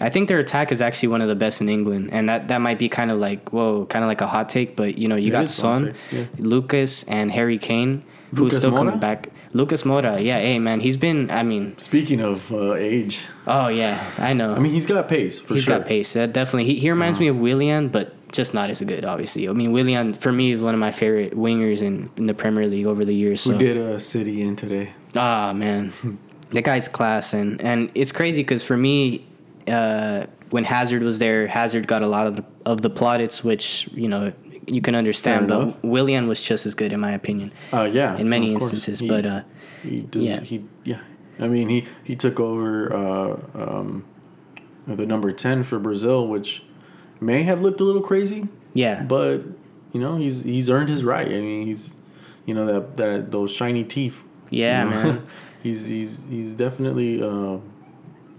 I 0.01 0.09
think 0.09 0.29
their 0.29 0.39
attack 0.39 0.71
is 0.71 0.81
actually 0.81 1.09
one 1.09 1.21
of 1.21 1.27
the 1.27 1.35
best 1.35 1.61
in 1.61 1.69
England 1.69 2.09
and 2.11 2.29
that, 2.29 2.47
that 2.47 2.59
might 2.61 2.79
be 2.79 2.89
kind 2.89 3.11
of 3.11 3.19
like 3.19 3.51
whoa 3.51 3.85
kind 3.85 4.03
of 4.03 4.07
like 4.07 4.21
a 4.21 4.27
hot 4.27 4.49
take 4.49 4.75
but 4.75 4.97
you 4.97 5.07
know 5.07 5.15
you 5.15 5.27
It 5.29 5.31
got 5.31 5.43
is 5.43 5.59
a 5.59 5.61
hot 5.67 5.77
Son 5.79 5.93
yeah. 6.11 6.25
Lucas 6.37 7.03
and 7.05 7.31
Harry 7.31 7.57
Kane 7.57 8.03
who's 8.35 8.55
still 8.57 8.71
Moura? 8.71 8.77
coming 8.77 8.99
back 8.99 9.29
Lucas 9.53 9.83
Moura 9.83 10.23
yeah 10.23 10.39
hey 10.39 10.59
man 10.59 10.79
he's 10.79 10.97
been 10.97 11.29
I 11.31 11.43
mean 11.43 11.77
Speaking 11.79 12.21
of 12.21 12.51
uh, 12.51 12.75
age, 12.75 13.21
oh 13.47 13.67
yeah 13.67 14.03
I 14.17 14.33
know 14.33 14.53
I 14.53 14.59
mean, 14.59 14.73
he's 14.73 14.85
got 14.87 15.07
pace 15.07 15.39
for 15.39 15.53
He's 15.55 15.63
sure. 15.63 15.77
got 15.79 15.87
pace. 15.87 16.13
That 16.13 16.33
definitely. 16.33 16.65
He, 16.65 16.75
he 16.79 16.89
reminds 16.91 17.19
me 17.19 17.27
of 17.27 17.37
Willian, 17.37 17.89
but 17.89 18.13
just 18.31 18.53
not 18.53 18.69
as 18.69 18.81
good. 18.83 19.03
Obviously, 19.05 19.49
I 19.49 19.53
mean 19.53 19.71
Willian 19.71 20.13
for 20.13 20.31
me 20.31 20.51
is 20.51 20.61
one 20.61 20.75
of 20.75 20.79
my 20.79 20.91
favorite 20.91 21.33
wingers 21.35 21.81
in, 21.81 22.09
in 22.15 22.27
the 22.27 22.33
Premier 22.35 22.67
League 22.67 22.85
over 22.85 23.03
the 23.03 23.13
years. 23.15 23.43
Who 23.43 23.53
So 23.53 23.57
did 23.57 23.75
a 23.77 23.99
city 23.99 24.41
in 24.43 24.55
today? 24.55 24.93
ah 25.15 25.51
man, 25.53 25.91
the 26.51 26.61
guy's 26.61 26.87
class 26.87 27.33
and 27.33 27.59
and 27.61 27.89
it's 27.95 28.11
crazy 28.11 28.43
because 28.43 28.63
for 28.63 28.77
me, 28.77 29.25
uh, 29.69 30.25
when 30.49 30.63
Hazard 30.63 31.03
was 31.03 31.19
there, 31.19 31.47
Hazard 31.47 31.87
got 31.87 32.01
a 32.01 32.07
lot 32.07 32.27
of 32.27 32.35
the, 32.37 32.45
of 32.65 32.81
the 32.81 32.89
plaudits, 32.89 33.43
which 33.43 33.87
you 33.93 34.07
know 34.07 34.33
you 34.67 34.81
can 34.81 34.95
understand. 34.95 35.47
Fair 35.49 35.57
but 35.57 35.63
enough. 35.63 35.83
Willian 35.83 36.27
was 36.27 36.41
just 36.41 36.65
as 36.65 36.75
good 36.75 36.91
in 36.93 36.99
my 36.99 37.11
opinion 37.11 37.51
Uh, 37.73 37.83
yeah, 37.91 38.17
in 38.17 38.29
many 38.29 38.53
instances. 38.53 38.99
He- 38.99 39.07
but 39.07 39.25
uh, 39.25 39.41
he 39.83 40.01
does, 40.01 40.23
yeah. 40.23 40.39
he 40.41 40.65
yeah. 40.83 41.01
I 41.39 41.47
mean, 41.47 41.69
he 41.69 41.85
he 42.03 42.15
took 42.15 42.39
over 42.39 42.93
uh, 42.93 43.37
um, 43.55 44.05
the 44.87 45.05
number 45.05 45.31
ten 45.31 45.63
for 45.63 45.79
Brazil, 45.79 46.27
which 46.27 46.63
may 47.21 47.43
have 47.43 47.61
looked 47.61 47.79
a 47.79 47.83
little 47.83 48.01
crazy, 48.01 48.47
yeah, 48.73 49.03
but 49.03 49.37
you 49.93 49.99
know 50.01 50.17
he's 50.17 50.43
he's 50.43 50.69
earned 50.69 50.89
his 50.89 51.03
right. 51.03 51.27
I 51.27 51.39
mean, 51.39 51.65
he's 51.65 51.93
you 52.45 52.53
know 52.53 52.65
that 52.65 52.95
that 52.97 53.31
those 53.31 53.51
shiny 53.51 53.83
teeth. 53.85 54.21
yeah, 54.49 54.83
you 54.83 54.89
know? 54.89 55.03
man. 55.03 55.27
he's 55.63 55.85
he's 55.85 56.25
he's 56.29 56.51
definitely 56.51 57.21
uh, 57.23 57.57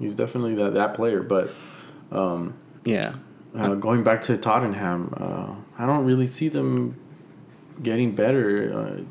he's 0.00 0.14
definitely 0.16 0.54
that 0.56 0.74
that 0.74 0.94
player, 0.94 1.22
but. 1.22 1.52
Um, 2.10 2.54
Yeah, 2.84 3.12
uh, 3.54 3.74
going 3.76 4.02
back 4.02 4.20
to 4.22 4.36
Tottenham, 4.36 5.14
uh, 5.16 5.54
I 5.78 5.86
don't 5.86 6.04
really 6.04 6.26
see 6.26 6.48
them 6.48 6.96
getting 7.82 8.14
better. 8.16 8.72
Uh, 8.74 9.02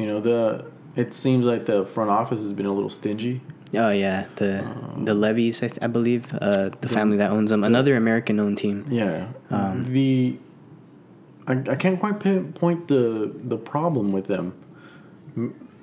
you 0.00 0.06
know, 0.06 0.18
the 0.20 0.64
it 0.96 1.14
seems 1.14 1.46
like 1.46 1.66
the 1.66 1.84
front 1.84 2.10
office 2.10 2.40
has 2.42 2.52
been 2.52 2.66
a 2.66 2.72
little 2.72 2.90
stingy. 2.90 3.40
Oh 3.76 3.90
yeah, 3.90 4.24
the 4.36 4.64
Um, 4.64 5.04
the 5.04 5.12
Levys, 5.14 5.62
I, 5.62 5.68
th- 5.68 5.78
I 5.82 5.86
believe, 5.88 6.32
uh, 6.40 6.70
the 6.80 6.88
family 6.88 7.16
that 7.18 7.30
owns 7.30 7.50
them. 7.50 7.62
Another 7.62 7.94
American-owned 7.96 8.56
team. 8.58 8.86
Yeah, 8.90 9.28
Um, 9.50 9.84
the 9.92 10.38
I, 11.46 11.52
I 11.74 11.76
can't 11.76 12.00
quite 12.00 12.18
pinpoint 12.18 12.88
the 12.88 13.30
the 13.52 13.58
problem 13.58 14.10
with 14.10 14.26
them. 14.26 14.52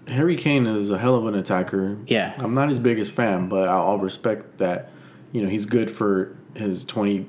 Harry 0.09 0.35
Kane 0.35 0.67
is 0.67 0.91
a 0.91 0.97
hell 0.97 1.15
of 1.15 1.25
an 1.25 1.35
attacker. 1.35 1.97
Yeah. 2.07 2.33
I'm 2.37 2.53
not 2.53 2.69
his 2.69 2.79
biggest 2.79 3.11
fan, 3.11 3.49
but 3.49 3.67
I'll, 3.67 3.97
respect 3.97 4.57
that. 4.59 4.91
You 5.31 5.41
know, 5.41 5.49
he's 5.49 5.65
good 5.65 5.91
for 5.91 6.35
his 6.53 6.85
20, 6.85 7.25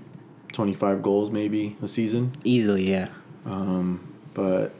25 0.52 1.02
goals 1.02 1.30
maybe 1.30 1.76
a 1.82 1.88
season. 1.88 2.32
Easily, 2.44 2.88
yeah. 2.88 3.08
Um, 3.44 4.14
but 4.34 4.72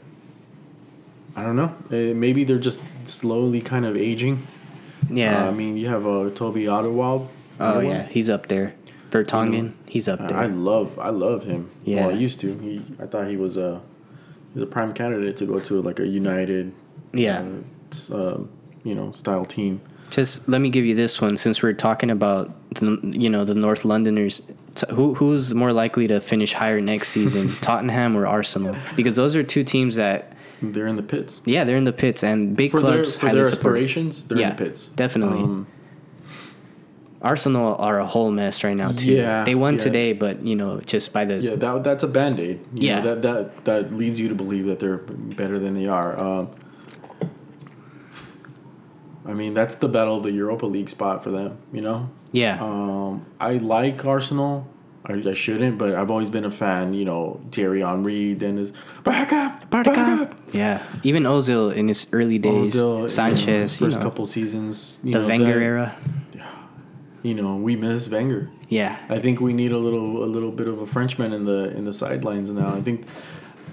I 1.35 1.43
don't 1.43 1.55
know. 1.55 1.75
Uh, 1.91 2.13
maybe 2.13 2.43
they're 2.43 2.57
just 2.57 2.81
slowly 3.05 3.61
kind 3.61 3.85
of 3.85 3.97
aging. 3.97 4.47
Yeah. 5.09 5.45
Uh, 5.45 5.47
I 5.49 5.51
mean, 5.51 5.77
you 5.77 5.87
have 5.87 6.05
uh, 6.07 6.29
Toby 6.31 6.65
Alderweireld. 6.65 7.27
oh 7.59 7.79
yeah, 7.79 8.07
he's 8.07 8.29
up 8.29 8.47
there. 8.47 8.75
Vertonghen, 9.09 9.73
he's 9.87 10.07
up 10.07 10.19
there. 10.27 10.37
I 10.37 10.47
love 10.47 10.99
I 10.99 11.09
love 11.09 11.45
him. 11.45 11.71
Yeah. 11.83 12.07
Well, 12.07 12.09
I 12.15 12.19
used 12.19 12.39
to. 12.41 12.57
He 12.57 12.83
I 13.01 13.05
thought 13.05 13.27
he 13.27 13.37
was 13.37 13.55
a 13.55 13.81
he's 14.53 14.63
a 14.63 14.65
prime 14.65 14.93
candidate 14.93 15.37
to 15.37 15.45
go 15.45 15.59
to 15.61 15.81
like 15.81 15.99
a 15.99 16.07
United. 16.07 16.73
Yeah. 17.13 17.39
Uh, 17.39 17.45
um, 18.11 18.49
you 18.83 18.95
know, 18.95 19.11
style 19.11 19.45
team. 19.45 19.81
Just 20.09 20.47
let 20.47 20.61
me 20.61 20.69
give 20.69 20.85
you 20.85 20.95
this 20.95 21.19
one 21.19 21.37
since 21.37 21.61
we're 21.61 21.73
talking 21.73 22.09
about 22.09 22.51
the, 22.75 22.99
you 23.03 23.29
know 23.29 23.43
the 23.43 23.55
North 23.55 23.83
Londoners. 23.83 24.41
T- 24.75 24.93
who 24.93 25.13
who's 25.15 25.53
more 25.53 25.73
likely 25.73 26.07
to 26.07 26.21
finish 26.21 26.53
higher 26.53 26.79
next 26.79 27.09
season, 27.09 27.53
Tottenham 27.61 28.15
or 28.15 28.25
Arsenal? 28.25 28.75
Because 28.95 29.15
those 29.15 29.35
are 29.35 29.43
two 29.43 29.63
teams 29.63 29.95
that 29.95 30.33
they're 30.61 30.87
in 30.87 30.95
the 30.95 31.03
pits. 31.03 31.41
Yeah, 31.45 31.63
they're 31.65 31.77
in 31.77 31.83
the 31.83 31.93
pits, 31.93 32.23
and 32.23 32.55
big 32.55 32.71
for 32.71 32.79
clubs 32.79 33.17
their, 33.17 33.29
for 33.29 33.35
their 33.35 33.47
aspirations. 33.47 34.27
They're 34.27 34.39
yeah, 34.39 34.51
in 34.51 34.55
the 34.55 34.63
pits. 34.63 34.85
Definitely. 34.85 35.39
Um, 35.39 35.67
Arsenal 37.21 37.75
are 37.75 37.99
a 37.99 38.05
whole 38.05 38.31
mess 38.31 38.63
right 38.63 38.75
now 38.75 38.91
too. 38.91 39.11
Yeah, 39.13 39.43
they 39.43 39.55
won 39.55 39.73
yeah. 39.73 39.79
today, 39.79 40.13
but 40.13 40.45
you 40.45 40.55
know, 40.55 40.79
just 40.81 41.13
by 41.13 41.25
the 41.25 41.37
yeah, 41.37 41.55
that 41.55 41.83
that's 41.83 42.03
a 42.03 42.07
band 42.07 42.39
aid. 42.39 42.59
Yeah, 42.73 42.99
know, 42.99 43.15
that 43.15 43.21
that 43.23 43.65
that 43.65 43.93
leads 43.93 44.19
you 44.19 44.29
to 44.29 44.35
believe 44.35 44.65
that 44.67 44.79
they're 44.79 44.97
better 44.97 45.57
than 45.57 45.73
they 45.73 45.87
are. 45.87 46.17
Uh, 46.17 46.45
I 49.27 49.33
mean, 49.33 49.53
that's 49.53 49.75
the 49.75 49.89
battle 49.89 50.17
of 50.17 50.23
the 50.23 50.31
Europa 50.31 50.65
League 50.65 50.89
spot 50.89 51.23
for 51.23 51.31
them. 51.31 51.57
You 51.73 51.81
know. 51.81 52.09
Yeah. 52.31 52.61
Um, 52.61 53.25
I 53.39 53.53
like 53.53 54.05
Arsenal. 54.05 54.67
I, 55.05 55.13
I 55.13 55.33
shouldn't, 55.33 55.77
but 55.77 55.95
I've 55.95 56.11
always 56.11 56.29
been 56.29 56.43
a 56.43 56.51
fan. 56.51 56.93
You 56.93 57.05
know, 57.05 57.41
Thierry 57.51 57.81
Henry, 57.81 58.33
Dennis, 58.33 58.71
back 59.03 59.31
up, 59.31 59.69
back 59.69 59.87
up. 59.87 60.35
Yeah, 60.51 60.83
even 61.03 61.23
Ozil 61.23 61.73
in 61.73 61.87
his 61.87 62.07
early 62.11 62.39
days, 62.39 62.75
Ozil, 62.75 63.09
Sanchez, 63.09 63.79
you 63.79 63.87
know, 63.87 63.91
first 63.91 64.01
couple 64.01 64.25
seasons, 64.25 64.97
the 65.03 65.11
know, 65.11 65.27
Wenger 65.27 65.59
era 65.59 65.95
you 67.27 67.33
know, 67.33 67.57
we 67.57 67.75
miss 67.75 68.07
Wenger. 68.07 68.49
Yeah. 68.69 68.97
I 69.09 69.19
think 69.19 69.41
we 69.41 69.53
need 69.53 69.71
a 69.71 69.77
little 69.77 70.23
a 70.23 70.25
little 70.25 70.51
bit 70.51 70.67
of 70.67 70.79
a 70.79 70.87
Frenchman 70.87 71.33
in 71.33 71.45
the 71.45 71.75
in 71.75 71.83
the 71.83 71.93
sidelines 71.93 72.51
now. 72.51 72.73
I 72.73 72.81
think 72.81 73.05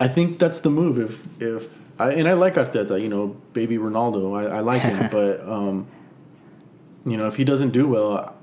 I 0.00 0.08
think 0.08 0.38
that's 0.38 0.60
the 0.60 0.70
move 0.70 0.98
if 0.98 1.22
if 1.40 1.78
I 1.98 2.12
and 2.12 2.28
I 2.28 2.32
like 2.32 2.54
Arteta, 2.54 3.00
you 3.00 3.08
know, 3.08 3.36
baby 3.52 3.78
Ronaldo. 3.78 4.36
I, 4.36 4.56
I 4.56 4.60
like 4.60 4.82
him, 4.82 5.08
but 5.12 5.40
um 5.48 5.86
you 7.06 7.16
know, 7.16 7.26
if 7.26 7.36
he 7.36 7.44
doesn't 7.44 7.70
do 7.70 7.88
well, 7.88 8.34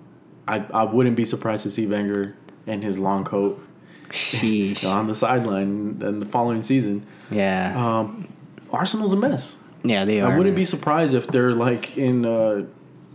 I 0.48 0.60
I 0.74 0.84
wouldn't 0.84 1.16
be 1.16 1.26
surprised 1.26 1.64
to 1.64 1.72
see 1.72 1.88
Wenger 1.88 2.36
in 2.66 2.82
his 2.82 3.00
long 3.00 3.24
coat 3.24 3.64
on 4.84 5.08
the 5.08 5.14
sideline 5.14 6.00
in 6.02 6.20
the 6.20 6.26
following 6.26 6.64
season. 6.64 7.06
Yeah. 7.30 7.74
Um 7.76 8.34
Arsenal's 8.72 9.14
a 9.14 9.18
mess. 9.18 9.58
Yeah, 9.84 10.06
they 10.06 10.22
are. 10.22 10.32
I 10.32 10.38
wouldn't 10.38 10.56
be 10.56 10.66
surprised 10.66 11.14
if 11.14 11.28
they're 11.28 11.54
like 11.54 11.98
in 11.98 12.26
uh 12.26 12.66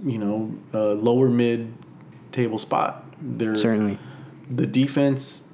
you 0.04 0.18
know, 0.18 0.54
uh, 0.74 0.92
lower 0.92 1.28
mid 1.28 1.72
table 2.32 2.58
spot. 2.58 3.04
They're 3.20 3.56
certainly 3.56 3.98
the 4.50 4.66
defense 4.66 5.45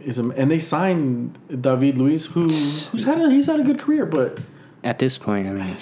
is 0.00 0.18
a, 0.18 0.28
and 0.30 0.50
they 0.50 0.58
signed 0.58 1.38
David 1.48 1.98
Luiz, 1.98 2.26
who 2.26 2.42
who's 2.44 3.04
had 3.04 3.20
a 3.20 3.30
he's 3.30 3.46
had 3.46 3.60
a 3.60 3.64
good 3.64 3.78
career, 3.78 4.06
but 4.06 4.40
at 4.82 4.98
this 4.98 5.18
point, 5.18 5.46
I 5.46 5.52
mean, 5.52 5.76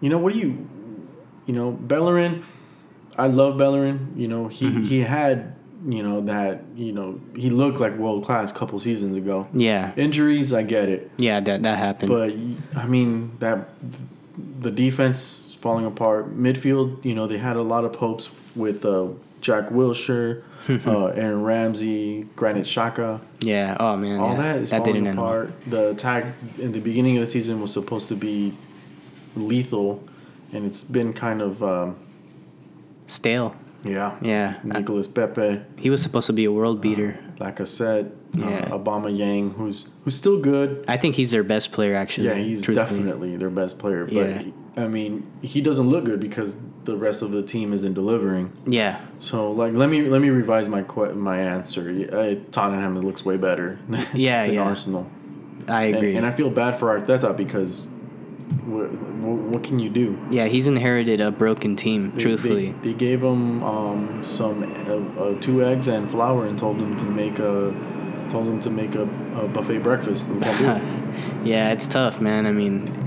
you 0.00 0.10
know, 0.10 0.18
what 0.18 0.32
do 0.32 0.38
you, 0.38 0.68
you 1.46 1.54
know, 1.54 1.72
Bellerin, 1.72 2.44
I 3.16 3.28
love 3.28 3.58
Bellerin. 3.58 4.12
You 4.16 4.28
know, 4.28 4.48
he 4.48 4.66
mm-hmm. 4.66 4.84
he 4.84 5.00
had 5.00 5.54
you 5.86 6.02
know 6.02 6.20
that 6.22 6.62
you 6.74 6.92
know 6.92 7.20
he 7.34 7.50
looked 7.50 7.80
like 7.80 7.96
world 7.96 8.24
class 8.24 8.50
a 8.50 8.54
couple 8.54 8.78
seasons 8.78 9.16
ago. 9.16 9.48
Yeah, 9.52 9.92
injuries, 9.96 10.52
I 10.52 10.62
get 10.62 10.88
it. 10.88 11.10
Yeah, 11.18 11.40
that 11.40 11.62
that 11.62 11.78
happened. 11.78 12.08
But 12.08 12.80
I 12.80 12.86
mean 12.86 13.36
that 13.40 13.68
the 14.60 14.70
defense 14.70 15.56
falling 15.60 15.86
apart. 15.86 16.38
Midfield, 16.38 17.04
you 17.04 17.14
know, 17.14 17.26
they 17.26 17.38
had 17.38 17.56
a 17.56 17.62
lot 17.62 17.84
of 17.84 17.96
hopes 17.96 18.30
with 18.54 18.84
uh, 18.84 19.08
Jack 19.46 19.68
Wilshere, 19.68 20.42
uh, 20.88 21.06
Aaron 21.06 21.44
Ramsey, 21.44 22.24
Granit 22.34 22.64
Xhaka. 22.64 23.20
Yeah. 23.38 23.76
Oh 23.78 23.96
man. 23.96 24.18
All 24.18 24.32
yeah. 24.32 24.42
that 24.42 24.56
is 24.56 24.70
that 24.70 24.84
falling 24.84 25.06
apart. 25.06 25.52
The 25.68 25.90
attack 25.90 26.34
in 26.58 26.72
the 26.72 26.80
beginning 26.80 27.16
of 27.16 27.20
the 27.20 27.30
season 27.30 27.60
was 27.60 27.72
supposed 27.72 28.08
to 28.08 28.16
be 28.16 28.58
lethal, 29.36 30.02
and 30.52 30.66
it's 30.66 30.82
been 30.82 31.12
kind 31.12 31.40
of 31.40 31.62
um, 31.62 31.96
stale. 33.06 33.54
Yeah. 33.84 34.16
Yeah. 34.20 34.58
Nicolas 34.64 35.06
Pepe. 35.06 35.62
He 35.78 35.90
was 35.90 36.02
supposed 36.02 36.26
to 36.26 36.32
be 36.32 36.44
a 36.44 36.50
world 36.50 36.80
beater. 36.80 37.16
Uh, 37.16 37.44
like 37.44 37.60
I 37.60 37.64
said, 37.64 38.16
yeah. 38.34 38.46
Uh, 38.46 38.78
Aubameyang, 38.78 39.54
who's 39.54 39.86
who's 40.02 40.16
still 40.16 40.40
good. 40.40 40.84
I 40.88 40.96
think 40.96 41.14
he's 41.14 41.30
their 41.30 41.44
best 41.44 41.70
player, 41.70 41.94
actually. 41.94 42.26
Yeah, 42.26 42.34
he's 42.34 42.64
truthfully. 42.64 42.98
definitely 42.98 43.36
their 43.36 43.50
best 43.50 43.78
player. 43.78 44.06
But 44.06 44.14
yeah. 44.14 44.42
I 44.76 44.88
mean, 44.88 45.30
he 45.40 45.60
doesn't 45.60 45.88
look 45.88 46.04
good 46.04 46.18
because 46.18 46.56
the 46.86 46.96
rest 46.96 47.20
of 47.20 47.32
the 47.32 47.42
team 47.42 47.72
isn't 47.72 47.92
delivering. 47.92 48.52
Yeah. 48.64 49.00
So 49.20 49.50
like, 49.52 49.74
let 49.74 49.90
me 49.90 50.02
let 50.08 50.22
me 50.22 50.30
revise 50.30 50.68
my 50.68 50.82
my 51.12 51.38
answer. 51.38 52.08
Uh, 52.10 52.50
Tottenham 52.50 52.98
looks 53.00 53.24
way 53.24 53.36
better. 53.36 53.78
Yeah, 54.14 54.46
than 54.46 54.54
yeah. 54.54 54.62
Arsenal. 54.62 55.10
I 55.68 55.84
agree. 55.84 56.10
And, 56.10 56.18
and, 56.18 56.26
I 56.26 56.30
feel 56.30 56.48
bad 56.48 56.78
for 56.78 56.98
Arteta 56.98 57.36
because 57.36 57.86
what, 58.64 58.92
what, 58.92 59.64
can 59.64 59.80
you 59.80 59.90
do? 59.90 60.18
Yeah, 60.30 60.46
he's 60.46 60.68
inherited 60.68 61.20
a 61.20 61.32
broken 61.32 61.74
team. 61.74 62.12
They, 62.12 62.22
truthfully, 62.22 62.72
they, 62.72 62.92
they, 62.92 62.94
gave 62.94 63.22
him 63.22 63.62
um, 63.64 64.22
some 64.22 64.62
uh, 64.62 65.20
uh, 65.20 65.40
two 65.40 65.64
eggs 65.64 65.88
and 65.88 66.08
flour 66.08 66.46
and 66.46 66.56
told 66.56 66.76
him 66.76 66.96
to 66.96 67.04
make 67.04 67.38
a 67.40 67.74
told 68.30 68.46
him 68.46 68.60
to 68.60 68.70
make 68.70 68.94
a, 68.94 69.02
a 69.02 69.48
buffet 69.48 69.78
breakfast. 69.78 70.28
yeah, 71.44 71.72
it's 71.72 71.88
tough, 71.88 72.20
man. 72.20 72.46
I 72.46 72.52
mean, 72.52 73.05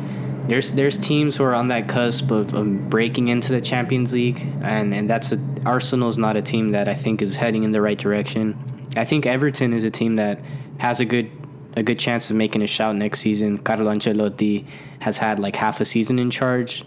there's 0.49 0.73
there's 0.73 0.97
teams 0.97 1.37
who 1.37 1.43
are 1.43 1.53
on 1.53 1.67
that 1.69 1.87
cusp 1.87 2.31
of, 2.31 2.53
of 2.53 2.89
breaking 2.89 3.27
into 3.27 3.51
the 3.51 3.61
Champions 3.61 4.13
League, 4.13 4.45
and 4.61 4.93
and 4.93 5.09
that's 5.09 5.31
a, 5.31 5.39
Arsenal's 5.65 6.17
not 6.17 6.35
a 6.35 6.41
team 6.41 6.71
that 6.71 6.87
I 6.87 6.95
think 6.95 7.21
is 7.21 7.35
heading 7.35 7.63
in 7.63 7.71
the 7.71 7.81
right 7.81 7.97
direction. 7.97 8.57
I 8.95 9.05
think 9.05 9.25
Everton 9.25 9.73
is 9.73 9.83
a 9.83 9.91
team 9.91 10.15
that 10.15 10.39
has 10.79 10.99
a 10.99 11.05
good 11.05 11.31
a 11.77 11.83
good 11.83 11.99
chance 11.99 12.29
of 12.29 12.35
making 12.35 12.61
a 12.61 12.67
shout 12.67 12.95
next 12.95 13.19
season. 13.19 13.59
Carlo 13.59 13.93
Ancelotti 13.93 14.65
has 14.99 15.17
had 15.19 15.39
like 15.39 15.55
half 15.55 15.79
a 15.79 15.85
season 15.85 16.19
in 16.19 16.31
charge. 16.31 16.83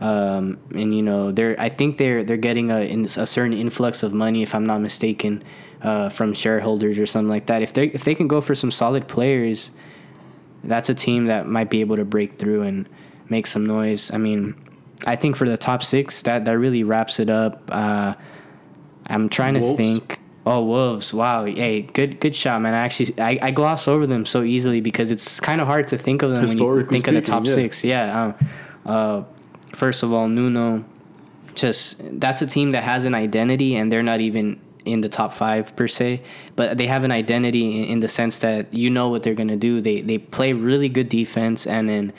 Um, 0.00 0.58
and 0.74 0.94
you 0.94 1.02
know 1.02 1.30
they're 1.30 1.54
I 1.58 1.68
think 1.68 1.98
they're 1.98 2.24
they're 2.24 2.36
getting 2.36 2.70
a, 2.70 3.04
a 3.04 3.26
certain 3.26 3.52
influx 3.52 4.02
of 4.02 4.12
money 4.12 4.42
if 4.42 4.54
I'm 4.54 4.66
not 4.66 4.80
mistaken 4.80 5.42
uh, 5.82 6.08
from 6.08 6.34
shareholders 6.34 6.98
or 6.98 7.06
something 7.06 7.30
like 7.30 7.46
that. 7.46 7.62
If 7.62 7.72
they 7.74 7.86
if 7.86 8.02
they 8.04 8.14
can 8.16 8.26
go 8.26 8.40
for 8.40 8.56
some 8.56 8.72
solid 8.72 9.06
players, 9.06 9.70
that's 10.64 10.88
a 10.88 10.94
team 10.94 11.26
that 11.26 11.46
might 11.46 11.70
be 11.70 11.80
able 11.80 11.96
to 11.96 12.04
break 12.04 12.38
through 12.38 12.62
and 12.62 12.88
make 13.28 13.46
some 13.46 13.66
noise. 13.66 14.10
I 14.10 14.18
mean, 14.18 14.54
I 15.06 15.16
think 15.16 15.36
for 15.36 15.48
the 15.48 15.56
top 15.56 15.82
six, 15.82 16.22
that 16.22 16.44
that 16.44 16.58
really 16.58 16.82
wraps 16.82 17.20
it 17.20 17.28
up. 17.28 17.62
Uh, 17.68 18.14
I'm 19.06 19.28
trying 19.28 19.58
Wolves. 19.58 19.76
to 19.76 19.82
think. 19.82 20.20
Oh, 20.46 20.62
Wolves! 20.62 21.14
Wow, 21.14 21.44
hey, 21.44 21.82
good 21.82 22.20
good 22.20 22.34
shot, 22.34 22.60
man. 22.60 22.74
I 22.74 22.80
actually 22.80 23.18
I, 23.18 23.38
I 23.40 23.50
gloss 23.50 23.88
over 23.88 24.06
them 24.06 24.26
so 24.26 24.42
easily 24.42 24.80
because 24.80 25.10
it's 25.10 25.40
kind 25.40 25.60
of 25.60 25.66
hard 25.66 25.88
to 25.88 25.98
think 25.98 26.22
of 26.22 26.30
them 26.30 26.46
when 26.46 26.58
you 26.58 26.76
think 26.80 26.88
speaking, 26.88 27.16
of 27.16 27.24
the 27.24 27.30
top 27.30 27.46
yeah. 27.46 27.54
six. 27.54 27.84
Yeah. 27.84 28.22
Um, 28.22 28.34
uh, 28.84 29.22
first 29.74 30.02
of 30.02 30.12
all, 30.12 30.28
Nuno, 30.28 30.84
just 31.54 32.00
that's 32.20 32.42
a 32.42 32.46
team 32.46 32.72
that 32.72 32.84
has 32.84 33.06
an 33.06 33.14
identity, 33.14 33.74
and 33.76 33.90
they're 33.90 34.02
not 34.02 34.20
even 34.20 34.60
in 34.84 35.00
the 35.00 35.08
top 35.08 35.32
five 35.32 35.74
per 35.76 35.88
se, 35.88 36.22
but 36.56 36.76
they 36.76 36.86
have 36.86 37.04
an 37.04 37.10
identity 37.10 37.82
in, 37.82 37.84
in 37.84 38.00
the 38.00 38.08
sense 38.08 38.40
that 38.40 38.72
you 38.74 38.90
know 38.90 39.08
what 39.08 39.22
they're 39.22 39.34
gonna 39.34 39.56
do. 39.56 39.80
They 39.80 40.02
they 40.02 40.18
play 40.18 40.52
really 40.52 40.88
good 40.88 41.08
defense, 41.08 41.66
and 41.66 41.88
then 41.88 42.12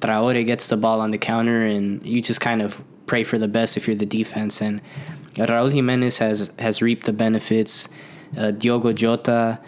Traore 0.00 0.44
gets 0.44 0.68
the 0.68 0.76
ball 0.76 1.00
on 1.00 1.10
the 1.10 1.18
counter, 1.18 1.62
and 1.62 2.04
you 2.04 2.20
just 2.22 2.40
kind 2.40 2.62
of 2.62 2.82
pray 3.06 3.24
for 3.24 3.38
the 3.38 3.48
best 3.48 3.76
if 3.76 3.86
you're 3.86 3.96
the 3.96 4.06
defense. 4.06 4.60
And 4.60 4.80
Raul 5.34 5.72
Jimenez 5.72 6.18
has 6.18 6.50
has 6.58 6.82
reaped 6.82 7.06
the 7.06 7.12
benefits. 7.12 7.88
Uh, 8.36 8.50
Diogo 8.52 8.92
Jota. 8.92 9.60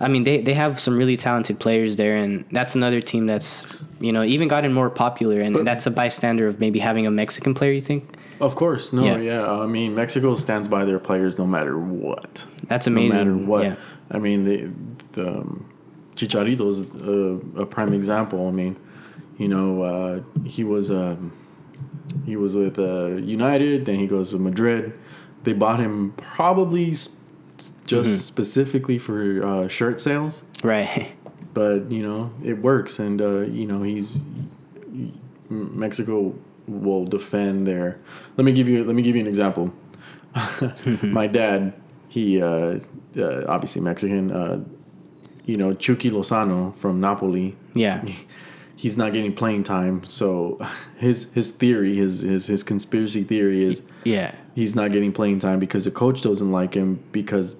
I 0.00 0.08
mean, 0.08 0.22
they, 0.22 0.40
they 0.40 0.54
have 0.54 0.78
some 0.78 0.96
really 0.96 1.16
talented 1.16 1.58
players 1.58 1.96
there, 1.96 2.16
and 2.16 2.44
that's 2.52 2.74
another 2.76 3.00
team 3.00 3.26
that's 3.26 3.66
you 4.00 4.12
know 4.12 4.22
even 4.22 4.48
gotten 4.48 4.72
more 4.72 4.90
popular, 4.90 5.40
and 5.40 5.54
but, 5.54 5.64
that's 5.64 5.86
a 5.86 5.90
bystander 5.90 6.46
of 6.46 6.60
maybe 6.60 6.78
having 6.78 7.06
a 7.06 7.10
Mexican 7.10 7.54
player. 7.54 7.72
You 7.72 7.80
think? 7.80 8.16
Of 8.40 8.54
course, 8.54 8.92
no, 8.92 9.04
yeah. 9.04 9.16
yeah. 9.16 9.50
I 9.50 9.66
mean, 9.66 9.96
Mexico 9.96 10.36
stands 10.36 10.68
by 10.68 10.84
their 10.84 11.00
players 11.00 11.38
no 11.38 11.46
matter 11.46 11.76
what. 11.78 12.46
That's 12.68 12.86
amazing. 12.86 13.18
No 13.18 13.24
matter 13.24 13.36
what. 13.46 13.64
Yeah. 13.64 13.76
I 14.10 14.18
mean, 14.18 14.42
the 14.42 14.70
the 15.12 15.28
um, 15.28 15.68
Chicharito's 16.14 16.80
a, 17.02 17.62
a 17.62 17.66
prime 17.66 17.92
example. 17.92 18.46
I 18.46 18.52
mean, 18.52 18.76
you 19.38 19.46
know, 19.46 19.82
uh, 19.82 20.20
he 20.44 20.64
was 20.64 20.90
um, 20.90 21.32
he 22.26 22.36
was 22.36 22.56
with 22.56 22.78
uh, 22.78 23.06
United, 23.16 23.86
then 23.86 23.98
he 23.98 24.06
goes 24.06 24.32
to 24.32 24.38
Madrid. 24.38 24.92
They 25.44 25.52
bought 25.52 25.80
him 25.80 26.12
probably 26.16 26.90
just 26.90 27.14
mm-hmm. 27.86 28.02
specifically 28.04 28.98
for 28.98 29.44
uh, 29.44 29.68
shirt 29.68 30.00
sales, 30.00 30.42
right? 30.62 31.14
But 31.54 31.90
you 31.90 32.02
know, 32.02 32.32
it 32.44 32.58
works, 32.58 32.98
and 33.00 33.20
uh, 33.20 33.40
you 33.40 33.66
know, 33.66 33.82
he's 33.82 34.18
Mexico 35.48 36.34
will 36.68 37.04
defend 37.04 37.66
their. 37.66 37.98
Let 38.36 38.44
me 38.44 38.52
give 38.52 38.68
you. 38.68 38.84
Let 38.84 38.94
me 38.94 39.02
give 39.02 39.16
you 39.16 39.22
an 39.22 39.26
example. 39.26 39.72
My 41.02 41.26
dad, 41.26 41.72
he 42.08 42.40
uh, 42.40 42.78
uh, 43.16 43.44
obviously 43.48 43.80
Mexican. 43.82 44.66
you 45.46 45.56
know, 45.56 45.72
Chucky 45.72 46.10
Lozano 46.10 46.76
from 46.76 47.00
Napoli. 47.00 47.56
Yeah 47.74 48.04
he's 48.78 48.96
not 48.96 49.12
getting 49.12 49.34
playing 49.34 49.64
time. 49.64 50.04
So 50.06 50.58
his 50.96 51.32
his 51.32 51.50
theory, 51.50 51.96
his 51.96 52.22
his 52.22 52.46
his 52.46 52.62
conspiracy 52.62 53.24
theory 53.24 53.64
is 53.64 53.82
yeah 54.04 54.32
he's 54.54 54.74
not 54.74 54.92
getting 54.92 55.12
playing 55.12 55.38
time 55.38 55.58
because 55.58 55.84
the 55.84 55.90
coach 55.90 56.22
doesn't 56.22 56.50
like 56.50 56.74
him 56.74 57.02
because 57.12 57.56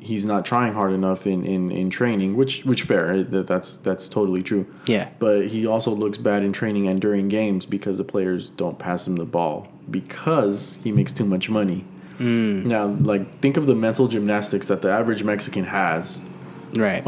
he's 0.00 0.24
not 0.24 0.44
trying 0.44 0.72
hard 0.72 0.92
enough 0.92 1.26
in, 1.26 1.44
in, 1.44 1.70
in 1.70 1.90
training, 1.90 2.36
which 2.36 2.64
which 2.64 2.82
fair 2.82 3.22
that 3.22 3.46
that's 3.46 3.76
that's 3.76 4.08
totally 4.08 4.42
true. 4.42 4.66
Yeah. 4.86 5.10
But 5.18 5.48
he 5.48 5.66
also 5.66 5.94
looks 5.94 6.18
bad 6.18 6.42
in 6.42 6.52
training 6.52 6.88
and 6.88 7.00
during 7.00 7.28
games 7.28 7.66
because 7.66 7.98
the 7.98 8.04
players 8.04 8.50
don't 8.50 8.78
pass 8.78 9.06
him 9.06 9.16
the 9.16 9.26
ball 9.26 9.68
because 9.90 10.78
he 10.82 10.92
makes 10.92 11.12
too 11.12 11.24
much 11.24 11.50
money. 11.50 11.84
Mm. 12.18 12.64
Now, 12.64 12.86
like, 12.86 13.38
think 13.38 13.56
of 13.56 13.66
the 13.66 13.76
mental 13.76 14.08
gymnastics 14.08 14.66
that 14.68 14.82
the 14.82 14.90
average 14.90 15.22
Mexican 15.22 15.64
has. 15.64 16.20
Right. 16.74 17.04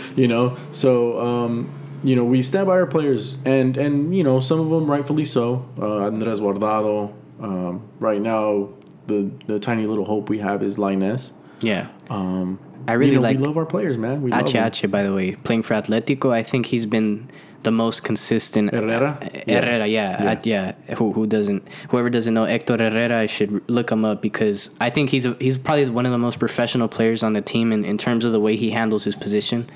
you 0.16 0.26
know, 0.26 0.56
so 0.72 1.20
um, 1.20 1.72
you 2.04 2.16
know 2.16 2.24
we 2.24 2.42
stand 2.42 2.66
by 2.66 2.72
our 2.74 2.86
players, 2.86 3.36
and 3.44 3.76
and 3.76 4.16
you 4.16 4.24
know 4.24 4.40
some 4.40 4.60
of 4.60 4.70
them 4.70 4.90
rightfully 4.90 5.24
so. 5.24 5.68
Uh, 5.78 6.06
Andres 6.06 6.40
Guardado. 6.40 7.12
Um, 7.40 7.88
right 8.00 8.20
now, 8.20 8.70
the 9.06 9.30
the 9.46 9.58
tiny 9.58 9.86
little 9.86 10.04
hope 10.04 10.28
we 10.28 10.38
have 10.38 10.62
is 10.62 10.76
Lainez. 10.76 11.32
Yeah. 11.60 11.88
Um, 12.10 12.58
I 12.86 12.94
really 12.94 13.12
you 13.12 13.16
know, 13.16 13.22
like 13.22 13.38
We 13.38 13.44
love 13.44 13.56
our 13.56 13.66
players, 13.66 13.98
man. 13.98 14.22
We 14.22 14.32
Ache. 14.32 14.54
Ache, 14.54 14.90
by 14.90 15.02
the 15.02 15.14
way, 15.14 15.34
playing 15.34 15.62
for 15.62 15.74
Atletico. 15.74 16.30
I 16.32 16.42
think 16.42 16.66
he's 16.66 16.86
been 16.86 17.28
the 17.64 17.70
most 17.70 18.04
consistent. 18.04 18.72
Herrera? 18.72 19.18
Uh, 19.20 19.28
Yeah. 19.46 19.60
Herrera, 19.60 19.86
yeah, 19.86 20.22
Yeah. 20.22 20.74
Yeah. 20.88 20.94
Who 20.96 21.12
who 21.12 21.26
doesn't? 21.26 21.66
Whoever 21.90 22.08
doesn't 22.08 22.32
know 22.32 22.44
Hector 22.44 22.76
Herrera, 22.78 23.18
I 23.18 23.26
should 23.26 23.62
look 23.68 23.90
him 23.90 24.04
up 24.04 24.22
because 24.22 24.70
I 24.80 24.90
think 24.90 25.10
he's 25.10 25.26
a, 25.26 25.36
he's 25.40 25.58
probably 25.58 25.88
one 25.90 26.06
of 26.06 26.12
the 26.12 26.18
most 26.18 26.38
professional 26.38 26.88
players 26.88 27.22
on 27.22 27.32
the 27.32 27.42
team 27.42 27.72
in, 27.72 27.84
in 27.84 27.98
terms 27.98 28.24
of 28.24 28.32
the 28.32 28.40
way 28.40 28.56
he 28.56 28.70
handles 28.70 29.04
his 29.04 29.16
position. 29.16 29.68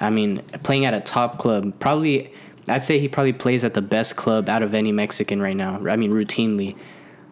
I 0.00 0.10
mean, 0.10 0.42
playing 0.62 0.84
at 0.84 0.94
a 0.94 1.00
top 1.00 1.38
club, 1.38 1.78
probably 1.78 2.32
I'd 2.68 2.82
say 2.84 2.98
he 2.98 3.08
probably 3.08 3.32
plays 3.32 3.64
at 3.64 3.74
the 3.74 3.82
best 3.82 4.16
club 4.16 4.48
out 4.48 4.62
of 4.62 4.74
any 4.74 4.92
Mexican 4.92 5.40
right 5.40 5.56
now. 5.56 5.80
I 5.88 5.96
mean, 5.96 6.10
routinely. 6.10 6.76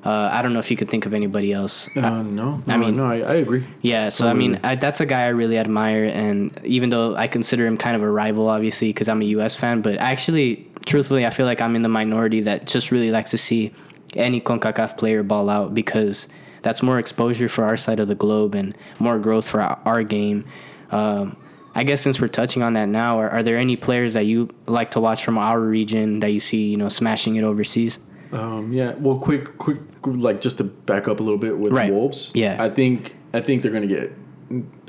Uh, 0.04 0.28
I 0.30 0.42
don't 0.42 0.52
know 0.52 0.58
if 0.58 0.70
you 0.70 0.76
could 0.76 0.90
think 0.90 1.06
of 1.06 1.14
anybody 1.14 1.50
else. 1.52 1.88
Uh, 1.96 2.22
no, 2.22 2.62
I 2.68 2.76
mean- 2.76 2.94
no, 2.94 3.06
I, 3.06 3.20
I 3.20 3.34
agree. 3.36 3.64
Yeah, 3.80 4.10
so 4.10 4.28
I 4.28 4.34
mean, 4.34 4.60
I, 4.62 4.74
that's 4.74 5.00
a 5.00 5.06
guy 5.06 5.22
I 5.24 5.28
really 5.28 5.56
admire, 5.56 6.04
and 6.04 6.60
even 6.62 6.90
though 6.90 7.16
I 7.16 7.26
consider 7.26 7.66
him 7.66 7.78
kind 7.78 7.96
of 7.96 8.02
a 8.02 8.10
rival, 8.10 8.48
obviously, 8.50 8.90
because 8.90 9.08
I'm 9.08 9.22
a 9.22 9.24
U.S. 9.36 9.56
fan, 9.56 9.80
but 9.80 9.96
actually, 9.96 10.68
truthfully, 10.84 11.24
I 11.24 11.30
feel 11.30 11.46
like 11.46 11.62
I'm 11.62 11.74
in 11.74 11.82
the 11.82 11.88
minority 11.88 12.42
that 12.42 12.66
just 12.66 12.92
really 12.92 13.10
likes 13.10 13.30
to 13.30 13.38
see 13.38 13.72
any 14.14 14.42
Concacaf 14.42 14.98
player 14.98 15.22
ball 15.22 15.48
out 15.48 15.72
because 15.72 16.28
that's 16.60 16.82
more 16.82 16.98
exposure 16.98 17.48
for 17.48 17.64
our 17.64 17.78
side 17.78 17.98
of 17.98 18.06
the 18.06 18.14
globe 18.14 18.54
and 18.54 18.76
more 18.98 19.18
growth 19.18 19.48
for 19.48 19.62
our, 19.62 19.80
our 19.86 20.02
game. 20.02 20.44
Um, 20.90 21.38
I 21.74 21.82
guess 21.84 22.00
since 22.00 22.20
we're 22.20 22.28
touching 22.28 22.62
on 22.62 22.74
that 22.74 22.88
now, 22.88 23.18
are, 23.18 23.28
are 23.28 23.42
there 23.42 23.56
any 23.56 23.76
players 23.76 24.14
that 24.14 24.26
you 24.26 24.48
like 24.66 24.92
to 24.92 25.00
watch 25.00 25.24
from 25.24 25.38
our 25.38 25.60
region 25.60 26.20
that 26.20 26.32
you 26.32 26.40
see, 26.40 26.68
you 26.70 26.76
know, 26.76 26.88
smashing 26.88 27.36
it 27.36 27.42
overseas? 27.44 27.98
Um, 28.32 28.72
yeah. 28.72 28.92
Well, 28.94 29.18
quick, 29.18 29.58
quick, 29.58 29.78
like 30.04 30.40
just 30.40 30.58
to 30.58 30.64
back 30.64 31.08
up 31.08 31.20
a 31.20 31.22
little 31.22 31.38
bit 31.38 31.58
with 31.58 31.72
Right. 31.72 31.92
Wolves. 31.92 32.30
Yeah. 32.34 32.62
I 32.62 32.68
think 32.70 33.16
I 33.32 33.40
think 33.40 33.62
they're 33.62 33.72
gonna 33.72 33.86
get. 33.86 34.12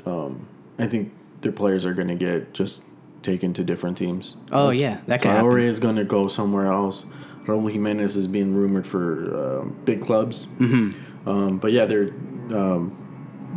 Um, 0.04 0.46
I 0.78 0.86
think 0.86 1.12
their 1.42 1.52
players 1.52 1.84
are 1.86 1.94
gonna 1.94 2.14
get 2.14 2.52
just 2.54 2.82
taken 3.22 3.52
to 3.54 3.64
different 3.64 3.96
teams. 3.96 4.36
Oh, 4.52 4.70
yeah, 4.70 5.00
that 5.08 5.22
could 5.22 5.30
Traore 5.32 5.52
happen. 5.52 5.60
is 5.62 5.78
gonna 5.80 6.04
go 6.04 6.28
somewhere 6.28 6.66
else. 6.66 7.04
Raul 7.46 7.70
Jimenez 7.70 8.16
is 8.16 8.26
being 8.26 8.54
rumored 8.54 8.86
for 8.86 9.34
uh, 9.34 9.64
big 9.84 10.00
clubs. 10.00 10.46
Mm-hmm. 10.58 11.28
Um, 11.28 11.58
but 11.58 11.72
yeah, 11.72 11.84
they're. 11.84 12.08
Um, 12.52 13.02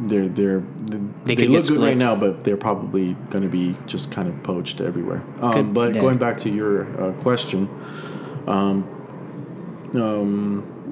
they're 0.02 0.30
they're 0.30 0.64
they, 1.26 1.36
could 1.36 1.50
look 1.50 1.62
good 1.62 1.66
split. 1.66 1.82
right 1.82 1.97
now, 1.97 2.16
but 2.16 2.43
they're 2.43 2.58
probably 2.58 3.14
going 3.30 3.43
to 3.43 3.50
be 3.50 3.76
just 3.86 4.12
kind 4.12 4.28
of 4.28 4.41
poached 4.43 4.82
everywhere. 4.82 5.24
Um, 5.41 5.74
but 5.74 5.95
yeah. 5.95 6.02
going 6.02 6.18
back 6.18 6.38
to 6.39 6.50
your 6.50 7.02
uh, 7.02 7.14
question, 7.14 7.70
um, 8.47 8.84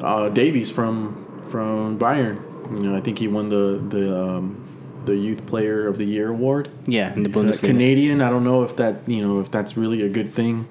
uh, 0.03 0.30
Davies 0.30 0.72
from 0.72 1.26
from 1.49 1.97
Bayern. 1.97 2.43
You 2.72 2.89
know, 2.89 2.97
I 2.97 3.01
think 3.01 3.20
he 3.20 3.28
won 3.28 3.49
the 3.49 3.82
the 3.89 4.18
um, 4.18 5.01
the 5.05 5.16
Youth 5.16 5.45
Player 5.45 5.88
of 5.88 5.97
the 5.97 6.05
Year 6.05 6.30
award. 6.30 6.70
Yeah, 6.86 7.14
in 7.14 7.24
the 7.24 7.30
Uh, 7.30 7.34
Bundesliga. 7.34 7.68
Canadian. 7.68 8.22
I 8.22 8.30
don't 8.30 8.43
know 8.43 8.64
if 8.64 8.76
that 8.76 9.08
you 9.08 9.26
know 9.26 9.39
if 9.39 9.49
that's 9.49 9.78
really 9.78 10.01
a 10.01 10.10
good 10.10 10.32
thing, 10.32 10.68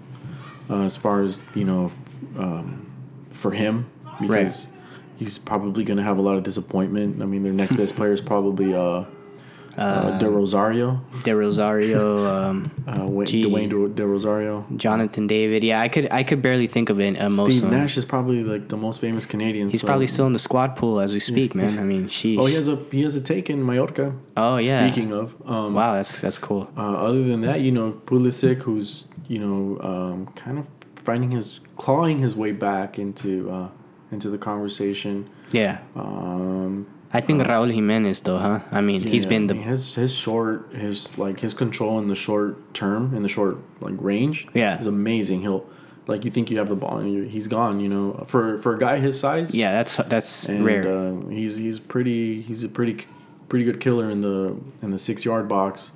uh, 0.68 0.82
as 0.82 0.96
far 0.96 1.22
as 1.22 1.42
you 1.54 1.64
know, 1.64 1.90
um, 2.38 2.86
for 3.30 3.52
him 3.52 3.86
because 4.20 4.70
he's 5.16 5.38
probably 5.38 5.84
going 5.84 5.98
to 5.98 6.02
have 6.04 6.18
a 6.18 6.22
lot 6.22 6.36
of 6.36 6.42
disappointment. 6.44 7.22
I 7.22 7.26
mean, 7.26 7.42
their 7.42 7.52
next 7.52 7.76
best 7.76 7.96
player 7.96 8.12
is 8.12 8.20
probably 8.20 8.74
uh, 8.74 9.04
uh, 9.76 10.18
De 10.18 10.28
Rosario, 10.28 11.02
De 11.22 11.34
Rosario, 11.36 12.24
um, 12.34 12.70
uh, 12.86 13.04
Wa- 13.06 13.24
Dwayne 13.24 13.68
De, 13.68 13.88
De 13.88 14.06
Rosario. 14.06 14.64
Jonathan 14.76 15.26
David. 15.26 15.62
Yeah, 15.62 15.80
I 15.80 15.88
could 15.88 16.08
I 16.10 16.22
could 16.22 16.40
barely 16.40 16.66
think 16.66 16.88
of 16.88 16.98
it. 16.98 17.20
Uh, 17.20 17.28
most 17.28 17.58
Steve. 17.58 17.70
Nash 17.70 17.96
is 17.98 18.04
probably 18.06 18.42
like 18.42 18.68
the 18.68 18.76
most 18.76 19.00
famous 19.02 19.26
Canadian. 19.26 19.68
He's 19.68 19.82
so- 19.82 19.86
probably 19.86 20.06
still 20.06 20.26
in 20.26 20.32
the 20.32 20.38
squad 20.38 20.76
pool 20.76 20.98
as 21.00 21.12
we 21.12 21.20
speak, 21.20 21.54
man. 21.54 21.78
I 21.78 21.82
mean, 21.82 22.08
sheesh. 22.08 22.38
Oh, 22.38 22.46
he 22.46 22.54
has 22.54 22.68
a 22.68 22.76
he 22.90 23.02
has 23.02 23.16
a 23.16 23.20
take 23.20 23.50
in 23.50 23.64
Mallorca. 23.64 24.14
Oh, 24.36 24.56
yeah. 24.56 24.86
Speaking 24.86 25.12
of, 25.12 25.34
um, 25.44 25.74
wow, 25.74 25.92
that's 25.94 26.20
that's 26.20 26.38
cool. 26.38 26.70
Uh, 26.76 26.94
other 26.96 27.22
than 27.24 27.42
that, 27.42 27.60
you 27.60 27.70
know, 27.72 27.92
Pulisic, 28.06 28.62
who's 28.62 29.06
you 29.28 29.38
know 29.40 29.78
um, 29.82 30.26
kind 30.36 30.58
of 30.58 30.66
finding 31.04 31.30
his 31.32 31.60
clawing 31.76 32.18
his 32.18 32.34
way 32.34 32.52
back 32.52 32.98
into 32.98 33.50
uh, 33.50 33.68
into 34.12 34.30
the 34.30 34.38
conversation. 34.38 35.28
Yeah, 35.52 35.78
Um, 35.94 36.86
I 37.12 37.20
think 37.20 37.42
Raúl 37.42 37.72
Jiménez 37.74 38.22
though, 38.22 38.38
huh? 38.38 38.60
I 38.72 38.80
mean, 38.80 39.00
he's 39.00 39.26
been 39.26 39.44
I 39.44 39.46
the 39.48 39.54
mean, 39.54 39.62
his 39.64 39.94
his 39.94 40.12
short 40.12 40.72
his 40.72 41.16
like 41.16 41.40
his 41.40 41.54
control 41.54 41.98
in 41.98 42.08
the 42.08 42.14
short 42.14 42.74
term 42.74 43.14
in 43.14 43.22
the 43.22 43.28
short 43.28 43.58
like 43.80 43.94
range. 43.98 44.46
Yeah. 44.54 44.78
is 44.78 44.86
amazing. 44.86 45.40
He'll 45.42 45.64
like 46.08 46.24
you 46.24 46.30
think 46.30 46.50
you 46.50 46.58
have 46.58 46.68
the 46.68 46.76
ball 46.76 46.98
and 46.98 47.30
he's 47.30 47.46
gone. 47.48 47.80
You 47.80 47.88
know, 47.88 48.24
for 48.26 48.58
for 48.58 48.74
a 48.74 48.78
guy 48.78 48.98
his 48.98 49.18
size. 49.18 49.54
yeah. 49.54 49.72
That's 49.72 49.96
that's 49.96 50.48
and, 50.48 50.64
rare. 50.64 50.84
Uh, 50.88 51.28
he's 51.28 51.56
he's 51.56 51.78
pretty 51.78 52.42
he's 52.42 52.64
a 52.64 52.68
pretty 52.68 53.06
pretty 53.48 53.64
good 53.64 53.80
killer 53.80 54.10
in 54.10 54.20
the 54.20 54.56
in 54.82 54.90
the 54.90 54.98
six 54.98 55.24
yard 55.24 55.48
box. 55.48 55.92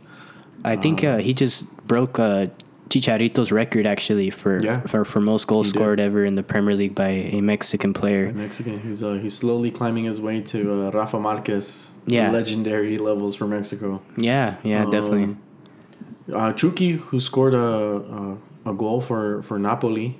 I 0.65 0.77
think 0.77 1.03
uh, 1.03 1.19
he 1.19 1.33
just 1.35 1.67
broke 1.87 2.19
uh, 2.19 2.47
Chicharito's 2.91 3.51
record 3.53 3.87
actually 3.87 4.31
for 4.31 4.63
Yeah. 4.63 4.81
for, 4.81 5.05
for 5.05 5.21
most 5.21 5.47
goals 5.47 5.67
He 5.69 5.73
did. 5.73 5.79
scored 5.79 6.01
ever 6.01 6.25
in 6.25 6.35
the 6.35 6.43
Premier 6.43 6.75
League 6.75 6.95
by 6.95 7.09
a 7.09 7.41
Mexican 7.41 7.93
player. 7.95 8.33
Mexican. 8.33 8.81
He's 8.81 9.03
uh, 9.03 9.15
he's 9.23 9.37
slowly 9.37 9.71
climbing 9.71 10.05
his 10.05 10.21
way 10.21 10.41
to 10.53 10.59
uh, 10.87 10.91
Rafa 10.91 11.19
Marquez. 11.19 11.91
Yeah. 12.07 12.31
legendary 12.33 12.99
levels 12.99 13.37
for 13.37 13.47
Mexico. 13.47 14.01
Yeah, 14.17 14.57
yeah, 14.65 14.85
definitely. 14.97 15.25
Um, 15.25 15.39
Uh, 16.33 16.53
Chucky, 16.53 16.93
who 16.93 17.19
scored 17.21 17.55
a, 17.55 17.59
a 18.19 18.71
a 18.71 18.75
goal 18.75 19.01
for 19.01 19.43
for 19.43 19.59
Napoli. 19.59 20.17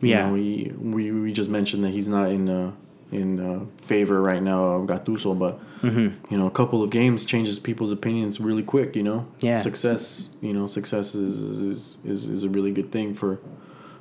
You 0.00 0.08
Yeah. 0.08 0.26
know, 0.26 0.32
we, 0.34 0.72
we 0.94 1.02
we 1.12 1.32
just 1.32 1.50
mentioned 1.50 1.82
that 1.84 1.92
he's 1.92 2.08
not 2.08 2.30
in 2.30 2.48
uh, 2.48 2.70
in 3.12 3.40
uh, 3.40 3.64
favor 3.82 4.20
right 4.22 4.42
now 4.42 4.62
of 4.64 4.86
Gattuso, 4.88 5.38
but 5.38 5.58
Mm-hmm. 5.80 6.30
you 6.30 6.36
know, 6.38 6.46
a 6.46 6.50
couple 6.50 6.82
of 6.82 6.90
games 6.90 7.24
changes 7.24 7.58
people's 7.58 7.90
opinions 7.90 8.38
really 8.38 8.62
quick. 8.62 8.94
You 8.94 9.02
know, 9.02 9.26
Yeah. 9.40 9.56
success. 9.56 10.28
You 10.42 10.52
know, 10.52 10.66
success 10.66 11.14
is 11.14 11.38
is, 11.40 11.96
is, 12.04 12.28
is 12.28 12.42
a 12.44 12.50
really 12.50 12.70
good 12.70 12.92
thing 12.92 13.14
for 13.14 13.38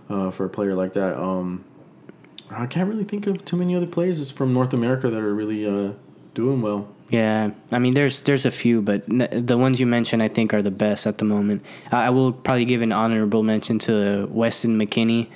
uh, 0.10 0.30
for 0.32 0.44
a 0.46 0.50
player 0.50 0.76
like 0.76 0.92
that. 0.94 1.18
Um, 1.18 1.64
I 2.52 2.66
can't 2.66 2.90
really 2.90 3.06
think 3.06 3.28
of 3.28 3.46
too 3.46 3.56
many 3.56 3.76
other 3.78 3.86
players 3.88 4.30
from 4.30 4.54
North 4.54 4.74
America 4.74 5.10
that 5.10 5.20
are 5.22 5.34
really 5.34 5.66
uh, 5.66 5.94
doing 6.34 6.62
well. 6.62 6.90
Yeah, 7.10 7.52
I 7.72 7.80
mean, 7.80 7.94
there's 7.94 8.22
there's 8.24 8.46
a 8.46 8.52
few, 8.52 8.82
but 8.82 9.04
n- 9.10 9.30
the 9.46 9.58
ones 9.58 9.80
you 9.80 9.88
mentioned, 9.88 10.22
I 10.22 10.28
think, 10.28 10.54
are 10.54 10.62
the 10.62 10.72
best 10.86 11.08
at 11.08 11.18
the 11.18 11.26
moment. 11.26 11.64
I 11.94 12.08
I 12.08 12.10
will 12.10 12.34
probably 12.34 12.66
give 12.66 12.82
an 12.84 12.92
honorable 12.92 13.42
mention 13.44 13.80
to 13.88 14.28
Weston 14.30 14.78
McKennie 14.78 15.28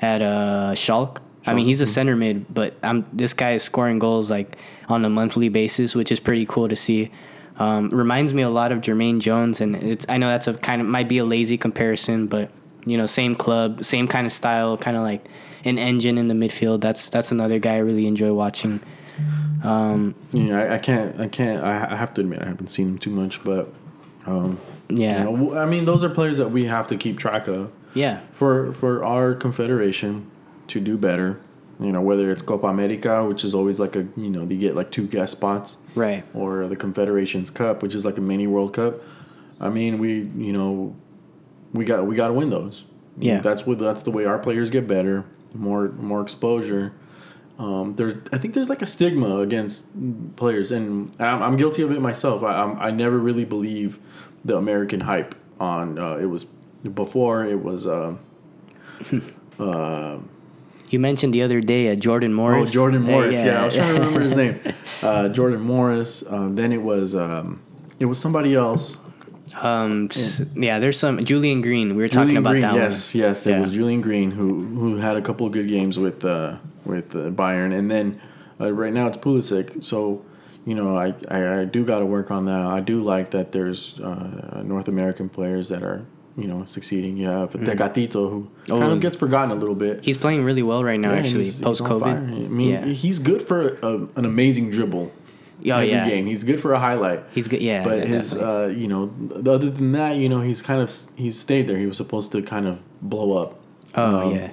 at 0.00 0.20
uh, 0.20 0.72
Schalke. 0.74 1.18
I 1.46 1.54
mean, 1.54 1.66
he's 1.66 1.80
a 1.80 1.86
center 1.86 2.14
mid, 2.14 2.52
but 2.52 2.74
I'm 2.82 3.06
this 3.12 3.34
guy 3.34 3.52
is 3.52 3.62
scoring 3.62 3.98
goals 3.98 4.30
like 4.30 4.56
on 4.88 5.04
a 5.04 5.10
monthly 5.10 5.48
basis, 5.48 5.94
which 5.94 6.12
is 6.12 6.20
pretty 6.20 6.46
cool 6.46 6.68
to 6.68 6.76
see. 6.76 7.10
Um, 7.58 7.90
reminds 7.90 8.32
me 8.32 8.42
a 8.42 8.48
lot 8.48 8.72
of 8.72 8.80
Jermaine 8.80 9.20
Jones, 9.20 9.60
and 9.60 9.76
it's 9.76 10.06
I 10.08 10.18
know 10.18 10.28
that's 10.28 10.46
a 10.46 10.54
kind 10.54 10.80
of 10.80 10.86
might 10.86 11.08
be 11.08 11.18
a 11.18 11.24
lazy 11.24 11.58
comparison, 11.58 12.26
but 12.26 12.50
you 12.86 12.96
know, 12.96 13.06
same 13.06 13.34
club, 13.34 13.84
same 13.84 14.08
kind 14.08 14.26
of 14.26 14.32
style, 14.32 14.76
kind 14.76 14.96
of 14.96 15.02
like 15.02 15.26
an 15.64 15.78
engine 15.78 16.18
in 16.18 16.28
the 16.28 16.34
midfield. 16.34 16.80
That's 16.80 17.10
that's 17.10 17.32
another 17.32 17.58
guy 17.58 17.74
I 17.74 17.78
really 17.78 18.06
enjoy 18.06 18.32
watching. 18.32 18.80
Um, 19.62 20.14
Yeah, 20.32 20.60
I, 20.60 20.74
I 20.74 20.78
can't. 20.78 21.20
I 21.20 21.28
can't. 21.28 21.62
I, 21.62 21.92
I 21.92 21.96
have 21.96 22.14
to 22.14 22.20
admit, 22.20 22.42
I 22.42 22.46
haven't 22.46 22.68
seen 22.68 22.88
him 22.88 22.98
too 22.98 23.10
much, 23.10 23.42
but 23.44 23.72
um, 24.26 24.58
yeah, 24.88 25.28
you 25.28 25.36
know, 25.36 25.58
I 25.58 25.66
mean, 25.66 25.84
those 25.84 26.04
are 26.04 26.08
players 26.08 26.38
that 26.38 26.50
we 26.50 26.64
have 26.64 26.88
to 26.88 26.96
keep 26.96 27.18
track 27.18 27.48
of 27.48 27.70
yeah. 27.94 28.20
for 28.32 28.72
for 28.72 29.04
our 29.04 29.34
confederation 29.34 30.31
to 30.72 30.80
do 30.80 30.96
better. 30.98 31.40
You 31.80 31.90
know, 31.90 32.00
whether 32.00 32.30
it's 32.30 32.42
Copa 32.42 32.66
America, 32.68 33.24
which 33.26 33.44
is 33.44 33.54
always 33.54 33.80
like 33.80 33.96
a 33.96 34.06
you 34.16 34.30
know 34.30 34.44
they 34.44 34.56
get 34.56 34.76
like 34.76 34.90
two 34.90 35.06
guest 35.06 35.32
spots, 35.32 35.78
Right. 35.94 36.22
or 36.34 36.68
the 36.68 36.76
Confederations 36.76 37.50
Cup, 37.50 37.82
which 37.82 37.94
is 37.94 38.04
like 38.04 38.18
a 38.18 38.20
mini 38.20 38.46
World 38.46 38.72
Cup. 38.74 39.00
I 39.60 39.68
mean, 39.68 39.98
we 39.98 40.30
you 40.46 40.52
know 40.52 40.94
we 41.72 41.84
got 41.84 42.06
we 42.06 42.14
got 42.14 42.28
to 42.28 42.34
win 42.34 42.50
those. 42.50 42.84
Yeah. 43.18 43.40
that's 43.40 43.66
what 43.66 43.78
that's 43.78 44.02
the 44.02 44.10
way 44.10 44.24
our 44.24 44.38
players 44.38 44.70
get 44.70 44.86
better, 44.86 45.24
more 45.54 45.88
more 45.88 46.20
exposure. 46.22 46.92
Um, 47.58 47.94
there's 47.94 48.14
I 48.32 48.38
think 48.38 48.54
there's 48.54 48.68
like 48.70 48.82
a 48.82 48.86
stigma 48.86 49.38
against 49.38 49.86
players, 50.36 50.70
and 50.72 51.14
I'm, 51.20 51.42
I'm 51.42 51.56
guilty 51.56 51.82
of 51.82 51.90
it 51.90 52.00
myself. 52.00 52.42
I 52.42 52.52
I'm, 52.62 52.78
I 52.80 52.90
never 52.90 53.18
really 53.18 53.44
believe 53.44 53.98
the 54.44 54.56
American 54.56 55.00
hype 55.00 55.34
on 55.58 55.98
uh, 55.98 56.14
it 56.16 56.26
was 56.26 56.44
before 56.94 57.44
it 57.44 57.62
was. 57.62 57.86
Uh, 57.86 58.14
uh, 59.58 60.18
You 60.92 61.00
mentioned 61.00 61.32
the 61.32 61.40
other 61.42 61.60
day 61.62 61.88
uh, 61.90 61.94
Jordan 61.94 62.34
Morris. 62.34 62.54
Oh, 62.54 62.58
Morris. 62.58 62.72
Jordan 62.72 63.02
Uh, 63.02 63.06
Morris. 63.10 63.36
yeah, 63.36 63.62
I 63.62 63.64
was 63.64 63.74
trying 63.74 63.94
to 63.94 64.00
remember 64.00 64.20
his 64.20 64.36
name. 64.36 64.60
Uh, 65.02 65.28
Jordan 65.28 65.60
Morris. 65.60 66.22
Uh, 66.22 66.48
then 66.52 66.70
it 66.72 66.80
was 66.80 67.16
um, 67.16 67.60
it 67.98 68.04
was 68.04 68.20
somebody 68.20 68.54
else. 68.54 68.98
Um, 69.60 70.06
s- 70.12 70.42
yeah. 70.54 70.78
there's 70.78 70.96
some 70.96 71.24
Julian 71.24 71.60
Green. 71.60 71.96
We 71.96 72.02
were 72.04 72.08
talking 72.08 72.36
about 72.36 72.50
Green. 72.50 72.62
that 72.62 72.74
yes, 72.76 73.12
one. 73.12 73.20
yes, 73.22 73.44
yes, 73.44 73.46
it 73.46 73.50
Yeah. 73.50 73.60
was 73.62 73.70
Julian 73.72 74.00
Green 74.00 74.30
who 74.30 74.64
who 74.66 74.96
had 74.98 75.16
a 75.16 75.20
couple 75.22 75.44
of 75.46 75.52
good 75.52 75.66
games 75.66 75.98
with 75.98 76.24
uh, 76.24 76.58
with 76.84 77.16
uh, 77.16 77.30
Bayern, 77.30 77.76
and 77.76 77.90
then 77.90 78.20
uh, 78.60 78.70
right 78.72 78.92
now 78.92 79.08
it's 79.08 79.16
Pulisic. 79.18 79.82
So 79.82 80.24
you 80.64 80.76
know, 80.76 80.96
I, 80.96 81.14
I, 81.28 81.62
I 81.62 81.64
do 81.64 81.84
got 81.84 81.98
to 81.98 82.06
work 82.06 82.30
on 82.30 82.44
that. 82.44 82.64
I 82.66 82.78
do 82.78 83.02
like 83.02 83.30
that 83.32 83.50
there's 83.50 83.98
uh, 83.98 84.62
North 84.64 84.86
American 84.86 85.28
players 85.28 85.68
that 85.70 85.82
are, 85.82 86.06
you 86.36 86.46
know, 86.46 86.64
succeeding. 86.64 87.16
You 87.16 87.28
have 87.28 87.52
mm. 87.52 87.64
Tecatito, 87.64 88.12
who 88.30 88.50
oh, 88.70 88.78
kind 88.78 88.92
of 88.92 89.00
gets 89.00 89.16
forgotten 89.16 89.50
a 89.50 89.54
little 89.54 89.74
bit. 89.74 90.04
He's 90.04 90.16
playing 90.16 90.44
really 90.44 90.62
well 90.62 90.84
right 90.84 90.98
now, 90.98 91.12
yeah, 91.12 91.18
actually, 91.18 91.50
post 91.60 91.82
COVID. 91.82 92.06
I 92.06 92.48
mean, 92.48 92.70
yeah. 92.70 92.84
he's 92.86 93.18
good 93.18 93.42
for 93.42 93.78
a, 93.82 94.06
an 94.16 94.24
amazing 94.24 94.70
dribble. 94.70 95.12
Oh, 95.64 95.70
every 95.70 95.90
yeah. 95.90 96.08
game. 96.08 96.26
He's 96.26 96.42
good 96.42 96.60
for 96.60 96.72
a 96.72 96.78
highlight. 96.78 97.22
He's 97.30 97.46
good, 97.46 97.62
yeah. 97.62 97.84
But 97.84 97.98
yeah, 97.98 98.04
his, 98.06 98.36
uh, 98.36 98.74
you 98.76 98.88
know, 98.88 99.14
other 99.36 99.70
than 99.70 99.92
that, 99.92 100.16
you 100.16 100.28
know, 100.28 100.40
he's 100.40 100.60
kind 100.60 100.80
of 100.80 100.92
he's 101.14 101.38
stayed 101.38 101.68
there. 101.68 101.78
He 101.78 101.86
was 101.86 101.96
supposed 101.96 102.32
to 102.32 102.42
kind 102.42 102.66
of 102.66 102.82
blow 103.00 103.36
up. 103.36 103.60
Oh 103.94 104.28
um, 104.28 104.34
yeah. 104.34 104.50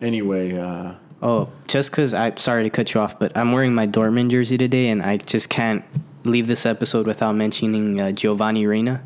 Anyway, 0.00 0.58
uh, 0.58 0.94
Oh, 1.20 1.48
just 1.66 1.90
because 1.90 2.14
I 2.14 2.34
sorry 2.36 2.62
to 2.62 2.70
cut 2.70 2.94
you 2.94 3.00
off, 3.00 3.18
but 3.18 3.36
I'm 3.36 3.52
wearing 3.52 3.74
my 3.74 3.86
Dortmund 3.86 4.30
jersey 4.30 4.56
today, 4.56 4.88
and 4.88 5.02
I 5.02 5.16
just 5.16 5.48
can't 5.48 5.84
leave 6.24 6.46
this 6.46 6.64
episode 6.64 7.06
without 7.06 7.34
mentioning 7.34 8.00
uh, 8.00 8.12
Giovanni 8.12 8.66
Reyna, 8.66 9.02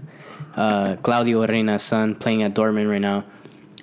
uh, 0.57 0.97
Claudio 1.03 1.47
Reyna's 1.47 1.83
son, 1.83 2.15
playing 2.15 2.43
at 2.43 2.55
Dortmund 2.55 2.91
right 2.91 3.01
now. 3.01 3.25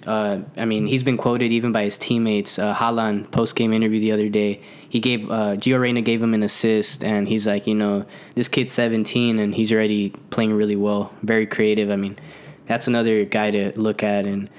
Uh, 0.06 0.40
I 0.56 0.66
mean, 0.66 0.88
he's 0.88 1.04
been 1.04 1.18
quoted 1.18 1.52
even 1.52 1.72
by 1.72 1.84
his 1.84 1.98
teammates. 1.98 2.58
Uh, 2.58 2.74
post 3.32 3.56
game 3.56 3.74
interview 3.74 4.00
the 4.00 4.12
other 4.12 4.30
day, 4.30 4.62
he 4.88 5.00
gave 5.00 5.30
uh, 5.30 5.56
Gio 5.56 5.80
Reyna 5.80 6.02
gave 6.02 6.24
him 6.24 6.34
an 6.34 6.42
assist, 6.42 7.04
and 7.04 7.28
he's 7.28 7.46
like, 7.46 7.68
you 7.68 7.76
know, 7.76 8.06
this 8.34 8.48
kid's 8.48 8.74
17 8.74 9.40
and 9.40 9.54
he's 9.54 9.72
already 9.72 10.12
playing 10.30 10.54
really 10.54 10.76
well, 10.76 11.14
very 11.22 11.46
creative. 11.46 11.92
I 11.92 11.96
mean, 11.96 12.18
that's 12.66 12.88
another 12.88 13.26
guy 13.26 13.52
to 13.52 13.78
look 13.80 14.04
at 14.04 14.26
and 14.26 14.50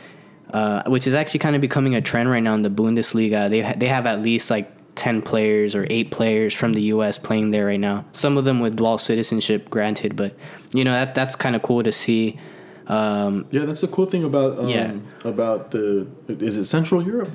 uh, 0.53 0.83
which 0.87 1.07
is 1.07 1.15
actually 1.15 1.39
kind 1.39 1.55
of 1.55 1.63
becoming 1.63 1.95
a 1.95 2.01
trend 2.01 2.29
right 2.29 2.43
now 2.43 2.55
in 2.55 2.63
the 2.63 2.71
Bundesliga. 2.71 3.49
They 3.49 3.61
ha- 3.61 3.75
they 3.77 3.87
have 3.87 4.07
at 4.07 4.21
least 4.21 4.51
like 4.51 4.71
ten 4.95 5.23
players 5.23 5.75
or 5.75 5.87
eight 5.91 6.11
players 6.11 6.55
from 6.55 6.73
the 6.73 6.83
U.S. 6.83 7.19
playing 7.19 7.51
there 7.51 7.67
right 7.67 7.81
now. 7.81 8.05
Some 8.13 8.37
of 8.37 8.45
them 8.45 8.61
with 8.61 8.77
dual 8.77 8.99
citizenship, 8.99 9.71
granted, 9.71 10.17
but 10.17 10.35
you 10.73 10.85
know 10.85 10.93
that 10.93 11.15
that's 11.15 11.37
kind 11.37 11.57
of 11.57 11.63
cool 11.63 11.83
to 11.83 11.93
see. 11.93 12.39
Um, 12.87 13.47
yeah, 13.51 13.65
that's 13.65 13.83
the 13.83 13.89
cool 13.89 14.07
thing 14.07 14.25
about 14.25 14.59
um, 14.59 14.69
yeah. 14.69 14.95
about 15.25 15.71
the 15.71 16.07
is 16.29 16.59
it 16.59 16.65
Central 16.65 17.03
Europe? 17.03 17.31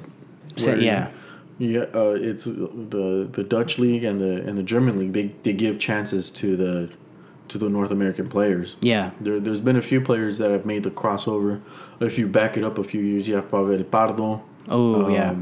Yeah. 0.55 1.11
Yeah, 1.57 1.85
uh, 1.93 2.17
it's 2.19 2.43
the 2.43 3.29
the 3.31 3.43
Dutch 3.43 3.79
league 3.79 4.03
and 4.03 4.19
the 4.19 4.45
and 4.45 4.57
the 4.57 4.63
German 4.63 4.99
league. 4.99 5.13
They 5.13 5.33
they 5.43 5.53
give 5.53 5.79
chances 5.79 6.29
to 6.31 6.57
the 6.57 6.89
to 7.47 7.57
the 7.57 7.69
North 7.69 7.91
American 7.91 8.27
players. 8.27 8.75
Yeah. 8.81 9.11
There, 9.19 9.39
there's 9.39 9.59
been 9.59 9.75
a 9.75 9.81
few 9.81 10.01
players 10.01 10.37
that 10.39 10.51
have 10.51 10.65
made 10.65 10.83
the 10.83 10.91
crossover. 10.91 11.61
If 11.99 12.17
you 12.17 12.27
back 12.27 12.57
it 12.57 12.63
up 12.63 12.77
a 12.77 12.83
few 12.83 13.01
years, 13.01 13.27
you 13.27 13.35
have 13.35 13.49
Pavel 13.49 13.83
Pardo. 13.83 14.43
Oh, 14.67 15.05
um, 15.05 15.11
yeah. 15.11 15.35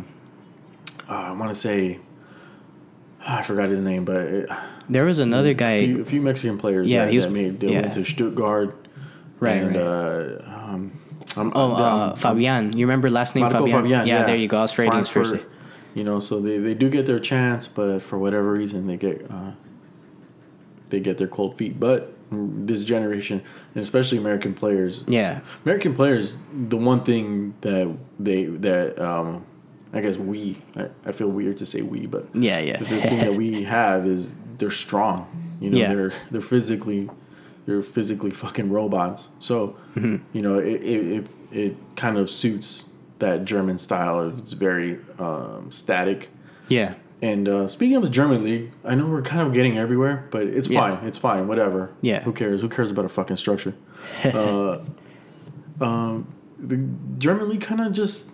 Uh, 1.10 1.14
I 1.14 1.32
want 1.32 1.50
to 1.50 1.56
say, 1.56 2.00
I 3.26 3.42
forgot 3.42 3.70
his 3.70 3.82
name, 3.82 4.06
but 4.06 4.22
it, 4.22 4.50
there 4.90 5.06
was 5.06 5.20
another 5.20 5.54
guy. 5.54 5.72
A 5.72 5.86
few, 5.86 6.02
a 6.02 6.06
few 6.06 6.22
Mexican 6.22 6.58
players. 6.58 6.88
Yeah, 6.88 7.06
that, 7.06 7.12
he 7.12 7.18
was. 7.18 7.26
That 7.26 7.32
made, 7.32 7.64
yeah. 7.64 7.82
went 7.82 7.94
to 7.94 8.04
Stuttgart. 8.04 8.88
Right. 9.40 9.64
And, 9.64 9.76
right. 9.76 9.86
Uh, 9.86 10.42
um, 10.46 11.00
I'm, 11.36 11.52
oh, 11.56 11.74
uh, 11.74 12.16
Fabian. 12.16 12.78
You 12.78 12.86
remember 12.86 13.10
last 13.10 13.36
name 13.36 13.50
Fabian? 13.50 13.84
Fabian 13.84 14.08
yeah, 14.08 14.20
yeah, 14.20 14.26
there 14.26 14.36
you 14.36 14.48
go. 14.48 14.60
I 14.60 14.62
was 14.62 14.72
afraid 14.72 15.08
first. 15.08 15.36
You 15.96 16.04
know, 16.04 16.20
so 16.20 16.40
they, 16.40 16.58
they 16.58 16.74
do 16.74 16.90
get 16.90 17.06
their 17.06 17.20
chance, 17.20 17.68
but 17.68 18.00
for 18.00 18.18
whatever 18.18 18.52
reason, 18.52 18.88
they 18.88 18.98
get 18.98 19.30
uh, 19.30 19.52
they 20.90 21.00
get 21.00 21.18
their 21.20 21.28
cold 21.28 21.58
feet. 21.58 21.80
But 21.80 22.14
this 22.32 22.84
generation, 22.84 23.44
and 23.76 23.82
especially 23.82 24.18
American 24.18 24.56
players, 24.56 25.04
yeah, 25.08 25.42
American 25.64 25.94
players, 25.94 26.38
the 26.52 26.78
one 26.78 27.04
thing 27.04 27.54
that 27.62 27.96
they 28.20 28.46
that 28.46 29.00
um, 29.00 29.46
I 29.94 30.02
guess 30.02 30.18
we, 30.18 30.60
I, 30.76 30.88
I 31.06 31.12
feel 31.12 31.28
weird 31.28 31.58
to 31.58 31.66
say 31.66 31.82
we, 31.82 32.08
but 32.08 32.28
yeah, 32.36 32.60
yeah, 32.60 32.78
the 32.78 32.86
thing 32.86 33.20
that 33.20 33.36
we 33.36 33.64
have 33.66 34.08
is 34.08 34.36
they're 34.58 34.72
strong. 34.72 35.58
You 35.62 35.70
know, 35.70 35.78
yeah. 35.78 35.94
they're 35.94 36.14
they're 36.32 36.42
physically 36.42 37.10
they're 37.66 37.84
physically 37.84 38.32
fucking 38.32 38.72
robots. 38.72 39.30
So 39.40 39.76
mm-hmm. 39.96 40.18
you 40.34 40.42
know, 40.42 40.58
it, 40.58 40.82
it 40.82 41.12
it 41.12 41.28
it 41.52 41.78
kind 41.96 42.18
of 42.18 42.30
suits 42.30 42.86
that 43.20 43.46
German 43.46 43.78
style. 43.78 44.30
It's 44.38 44.54
very 44.54 45.00
um, 45.20 45.72
static. 45.72 46.30
Yeah. 46.68 46.96
And 47.22 47.48
uh, 47.48 47.68
speaking 47.68 47.96
of 47.96 48.04
the 48.04 48.10
German 48.10 48.44
league, 48.44 48.72
I 48.84 48.96
know 48.96 49.08
we're 49.08 49.22
kind 49.22 49.48
of 49.48 49.54
getting 49.54 49.78
everywhere, 49.78 50.28
but 50.30 50.44
it's 50.44 50.68
yeah. 50.68 50.80
fine. 50.80 51.08
It's 51.08 51.18
fine. 51.18 51.48
Whatever. 51.48 51.94
Yeah. 52.02 52.22
Who 52.24 52.34
cares? 52.34 52.60
Who 52.60 52.68
cares 52.68 52.92
about 52.92 53.06
a 53.06 53.10
fucking 53.10 53.38
structure? 53.38 53.76
uh, 54.26 54.80
um, 55.80 56.34
the 56.60 56.86
German 57.18 57.50
league 57.50 57.62
kind 57.62 57.80
of 57.80 57.94
just 57.94 58.30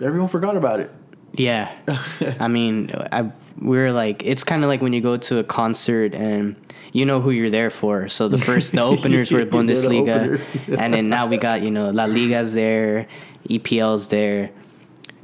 everyone 0.00 0.28
forgot 0.28 0.56
about 0.56 0.80
it. 0.80 0.90
Yeah. 1.32 1.72
I 2.40 2.48
mean, 2.48 2.90
I 3.12 3.30
we're 3.60 3.92
like 3.92 4.24
it's 4.24 4.44
kind 4.44 4.62
of 4.62 4.68
like 4.68 4.80
when 4.80 4.92
you 4.92 5.00
go 5.00 5.16
to 5.16 5.38
a 5.38 5.44
concert 5.44 6.14
and 6.14 6.56
you 6.92 7.04
know 7.04 7.20
who 7.20 7.30
you're 7.30 7.50
there 7.50 7.70
for. 7.70 8.08
So 8.08 8.28
the 8.28 8.38
first 8.38 8.72
the 8.72 8.82
openers 8.82 9.30
were 9.30 9.44
Bundesliga, 9.44 10.40
and 10.78 10.94
then 10.94 11.08
now 11.08 11.26
we 11.26 11.36
got 11.36 11.62
you 11.62 11.70
know 11.70 11.90
La 11.90 12.06
Liga's 12.06 12.54
there, 12.54 13.06
EPL's 13.48 14.08
there 14.08 14.50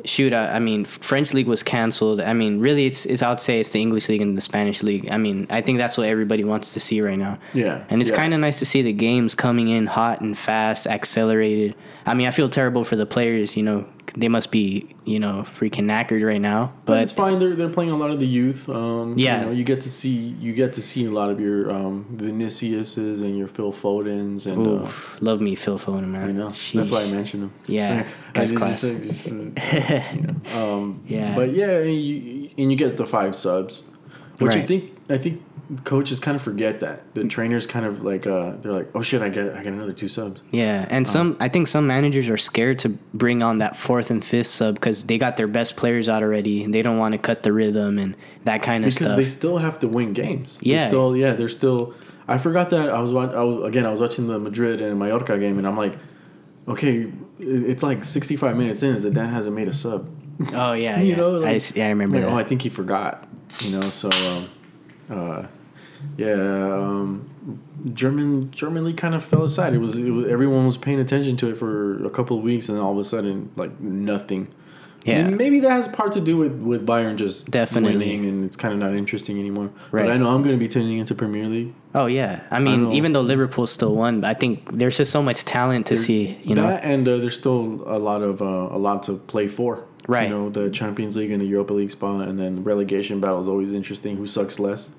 shoot, 0.04 0.32
I, 0.32 0.56
I, 0.56 0.58
mean, 0.58 0.84
French 0.84 1.32
league 1.32 1.46
was 1.46 1.62
canceled. 1.62 2.20
I 2.20 2.32
mean, 2.32 2.60
really, 2.60 2.86
it's, 2.86 3.06
it's 3.06 3.22
I 3.22 3.30
would 3.30 3.40
say 3.40 3.60
it's 3.60 3.72
the 3.72 3.80
English 3.80 4.08
league 4.08 4.20
and 4.20 4.36
the 4.36 4.40
Spanish 4.40 4.82
league. 4.82 5.08
I 5.10 5.18
mean, 5.18 5.46
I 5.50 5.60
think 5.60 5.78
that's 5.78 5.96
what 5.96 6.06
everybody 6.06 6.44
wants 6.44 6.72
to 6.74 6.80
see 6.80 7.00
right 7.00 7.18
now. 7.18 7.38
Yeah, 7.52 7.84
and 7.88 8.00
it's 8.00 8.10
yeah. 8.10 8.16
kind 8.16 8.34
of 8.34 8.40
nice 8.40 8.58
to 8.58 8.66
see 8.66 8.82
the 8.82 8.92
games 8.92 9.34
coming 9.34 9.68
in 9.68 9.86
hot 9.86 10.20
and 10.20 10.36
fast, 10.36 10.86
accelerated. 10.86 11.74
I 12.06 12.14
mean, 12.14 12.26
I 12.26 12.30
feel 12.30 12.48
terrible 12.48 12.84
for 12.84 12.96
the 12.96 13.06
players. 13.06 13.56
You 13.56 13.62
know, 13.62 13.86
they 14.16 14.28
must 14.28 14.50
be 14.50 14.94
you 15.04 15.18
know 15.18 15.44
freaking 15.46 15.84
knackered 15.84 16.24
right 16.26 16.40
now. 16.40 16.72
But, 16.84 16.92
but 16.92 17.02
it's 17.02 17.12
fine. 17.12 17.38
They're 17.38 17.54
they're 17.54 17.68
playing 17.68 17.90
a 17.90 17.96
lot 17.96 18.10
of 18.10 18.20
the 18.20 18.26
youth. 18.26 18.68
Um, 18.68 19.14
yeah, 19.16 19.40
you, 19.40 19.46
know, 19.46 19.52
you, 19.52 19.64
get 19.64 19.80
to 19.82 19.90
see 19.90 20.10
you 20.10 20.52
get 20.52 20.72
to 20.74 20.82
see 20.82 21.04
a 21.06 21.10
lot 21.10 21.30
of 21.30 21.40
your 21.40 21.70
um, 21.70 22.06
Viniciuses 22.14 23.20
and 23.20 23.38
your 23.38 23.48
Phil 23.48 23.72
Fodens 23.72 24.46
and 24.46 24.66
Oof, 24.66 25.16
uh, 25.16 25.24
love 25.24 25.40
me 25.40 25.54
Phil 25.54 25.78
Foden 25.78 26.08
man. 26.08 26.28
I 26.28 26.32
know 26.32 26.50
Sheesh. 26.50 26.74
that's 26.74 26.90
why 26.90 27.02
I 27.02 27.10
mentioned 27.10 27.44
him. 27.44 27.52
Yeah, 27.66 28.06
that's 28.34 28.52
class. 28.52 28.82
Just, 28.82 29.28
uh, 29.28 29.32
um, 30.54 31.02
yeah, 31.06 31.34
but 31.34 31.52
yeah, 31.52 31.78
and 31.78 32.02
you, 32.02 32.50
and 32.56 32.70
you 32.70 32.76
get 32.76 32.96
the 32.96 33.06
five 33.06 33.34
subs, 33.34 33.82
which 34.38 34.54
right. 34.54 34.64
I 34.64 34.66
think 34.66 34.96
I 35.08 35.18
think 35.18 35.42
coaches 35.84 36.20
kind 36.20 36.36
of 36.36 36.42
forget 36.42 36.80
that. 36.80 37.14
The 37.14 37.24
trainers 37.24 37.66
kind 37.66 37.86
of 37.86 38.02
like 38.02 38.26
uh, 38.26 38.52
they're 38.60 38.72
like 38.72 38.90
oh 38.94 39.02
shit 39.02 39.22
I 39.22 39.28
get 39.28 39.54
I 39.54 39.62
get 39.62 39.72
another 39.72 39.92
two 39.92 40.08
subs. 40.08 40.42
Yeah 40.50 40.86
and 40.90 41.06
um, 41.06 41.10
some 41.10 41.36
I 41.40 41.48
think 41.48 41.68
some 41.68 41.86
managers 41.86 42.28
are 42.28 42.36
scared 42.36 42.78
to 42.80 42.90
bring 42.90 43.42
on 43.42 43.58
that 43.58 43.76
fourth 43.76 44.10
and 44.10 44.24
fifth 44.24 44.48
sub 44.48 44.74
because 44.74 45.04
they 45.04 45.18
got 45.18 45.36
their 45.36 45.46
best 45.46 45.76
players 45.76 46.08
out 46.08 46.22
already 46.22 46.62
and 46.62 46.74
they 46.74 46.82
don't 46.82 46.98
want 46.98 47.12
to 47.12 47.18
cut 47.18 47.42
the 47.42 47.52
rhythm 47.52 47.98
and 47.98 48.16
that 48.44 48.62
kind 48.62 48.84
of 48.84 48.88
because 48.88 48.94
stuff. 48.94 49.16
Because 49.16 49.32
they 49.32 49.36
still 49.36 49.58
have 49.58 49.80
to 49.80 49.88
win 49.88 50.12
games. 50.12 50.58
Yeah. 50.62 50.78
they're 50.78 50.88
still 50.88 51.16
yeah 51.16 51.32
they're 51.32 51.48
still 51.48 51.94
I 52.28 52.38
forgot 52.38 52.70
that 52.70 52.90
I 52.90 53.00
was, 53.00 53.14
I 53.14 53.42
was 53.42 53.66
again 53.66 53.86
I 53.86 53.90
was 53.90 54.00
watching 54.00 54.26
the 54.26 54.38
Madrid 54.38 54.80
and 54.80 54.98
Mallorca 54.98 55.38
game 55.38 55.58
and 55.58 55.66
I'm 55.66 55.76
like 55.76 55.96
okay 56.68 57.10
it's 57.38 57.82
like 57.82 58.04
65 58.04 58.56
minutes 58.56 58.82
in 58.82 58.96
Zidane 58.96 59.30
hasn't 59.30 59.54
made 59.54 59.68
a 59.68 59.72
sub 59.72 60.08
oh 60.52 60.72
yeah 60.72 61.00
you 61.00 61.10
yeah. 61.10 61.16
know 61.16 61.30
like, 61.32 61.62
I, 61.62 61.72
yeah 61.74 61.86
I 61.86 61.88
remember 61.90 62.18
like, 62.18 62.26
that. 62.26 62.32
oh 62.32 62.36
I 62.36 62.44
think 62.44 62.62
he 62.62 62.68
forgot 62.68 63.28
you 63.60 63.72
know 63.72 63.80
so 63.80 64.08
um, 64.28 64.48
uh, 65.10 65.46
yeah, 66.16 66.32
um, 66.32 67.28
German 67.92 68.50
German 68.50 68.84
league 68.84 68.96
kind 68.96 69.14
of 69.14 69.24
fell 69.24 69.42
aside. 69.42 69.74
It 69.74 69.78
was, 69.78 69.96
it 69.96 70.10
was 70.10 70.28
everyone 70.28 70.64
was 70.66 70.76
paying 70.76 71.00
attention 71.00 71.36
to 71.38 71.50
it 71.50 71.58
for 71.58 72.04
a 72.04 72.10
couple 72.10 72.38
of 72.38 72.42
weeks, 72.42 72.68
and 72.68 72.78
then 72.78 72.84
all 72.84 72.92
of 72.92 72.98
a 72.98 73.04
sudden, 73.04 73.50
like 73.56 73.78
nothing. 73.80 74.52
Yeah, 75.04 75.18
I 75.18 75.24
mean, 75.24 75.36
maybe 75.36 75.60
that 75.60 75.70
has 75.70 75.86
part 75.86 76.12
to 76.12 76.20
do 76.20 76.38
with 76.38 76.54
with 76.54 76.86
Bayern 76.86 77.16
just 77.16 77.50
definitely 77.50 77.98
winning, 77.98 78.26
and 78.26 78.44
it's 78.44 78.56
kind 78.56 78.72
of 78.72 78.80
not 78.80 78.94
interesting 78.94 79.38
anymore. 79.38 79.70
Right. 79.90 80.06
But 80.06 80.12
I 80.12 80.16
know 80.16 80.34
I'm 80.34 80.42
going 80.42 80.58
to 80.58 80.58
be 80.58 80.66
tuning 80.66 80.98
into 80.98 81.14
Premier 81.14 81.46
League. 81.46 81.74
Oh 81.94 82.06
yeah, 82.06 82.40
I 82.50 82.58
mean, 82.58 82.86
I 82.86 82.92
even 82.92 83.12
though 83.12 83.20
Liverpool 83.20 83.66
still 83.66 83.94
won, 83.94 84.24
I 84.24 84.32
think 84.32 84.66
there's 84.72 84.96
just 84.96 85.12
so 85.12 85.22
much 85.22 85.44
talent 85.44 85.86
to 85.88 85.96
see. 85.96 86.38
You 86.42 86.54
know, 86.54 86.68
and 86.68 87.06
uh, 87.06 87.18
there's 87.18 87.36
still 87.36 87.82
a 87.86 87.98
lot 87.98 88.22
of 88.22 88.40
uh, 88.40 88.44
a 88.44 88.78
lot 88.78 89.02
to 89.04 89.18
play 89.18 89.46
for. 89.46 89.84
Right. 90.06 90.28
You 90.28 90.34
know, 90.34 90.50
the 90.50 90.70
Champions 90.70 91.16
League 91.16 91.30
and 91.30 91.40
the 91.40 91.46
Europa 91.46 91.74
League 91.74 91.90
spot, 91.90 92.28
and 92.28 92.38
then 92.38 92.64
relegation 92.64 93.20
battle 93.20 93.40
is 93.40 93.48
always 93.48 93.74
interesting. 93.74 94.16
Who 94.16 94.26
sucks 94.26 94.58
less? 94.58 94.90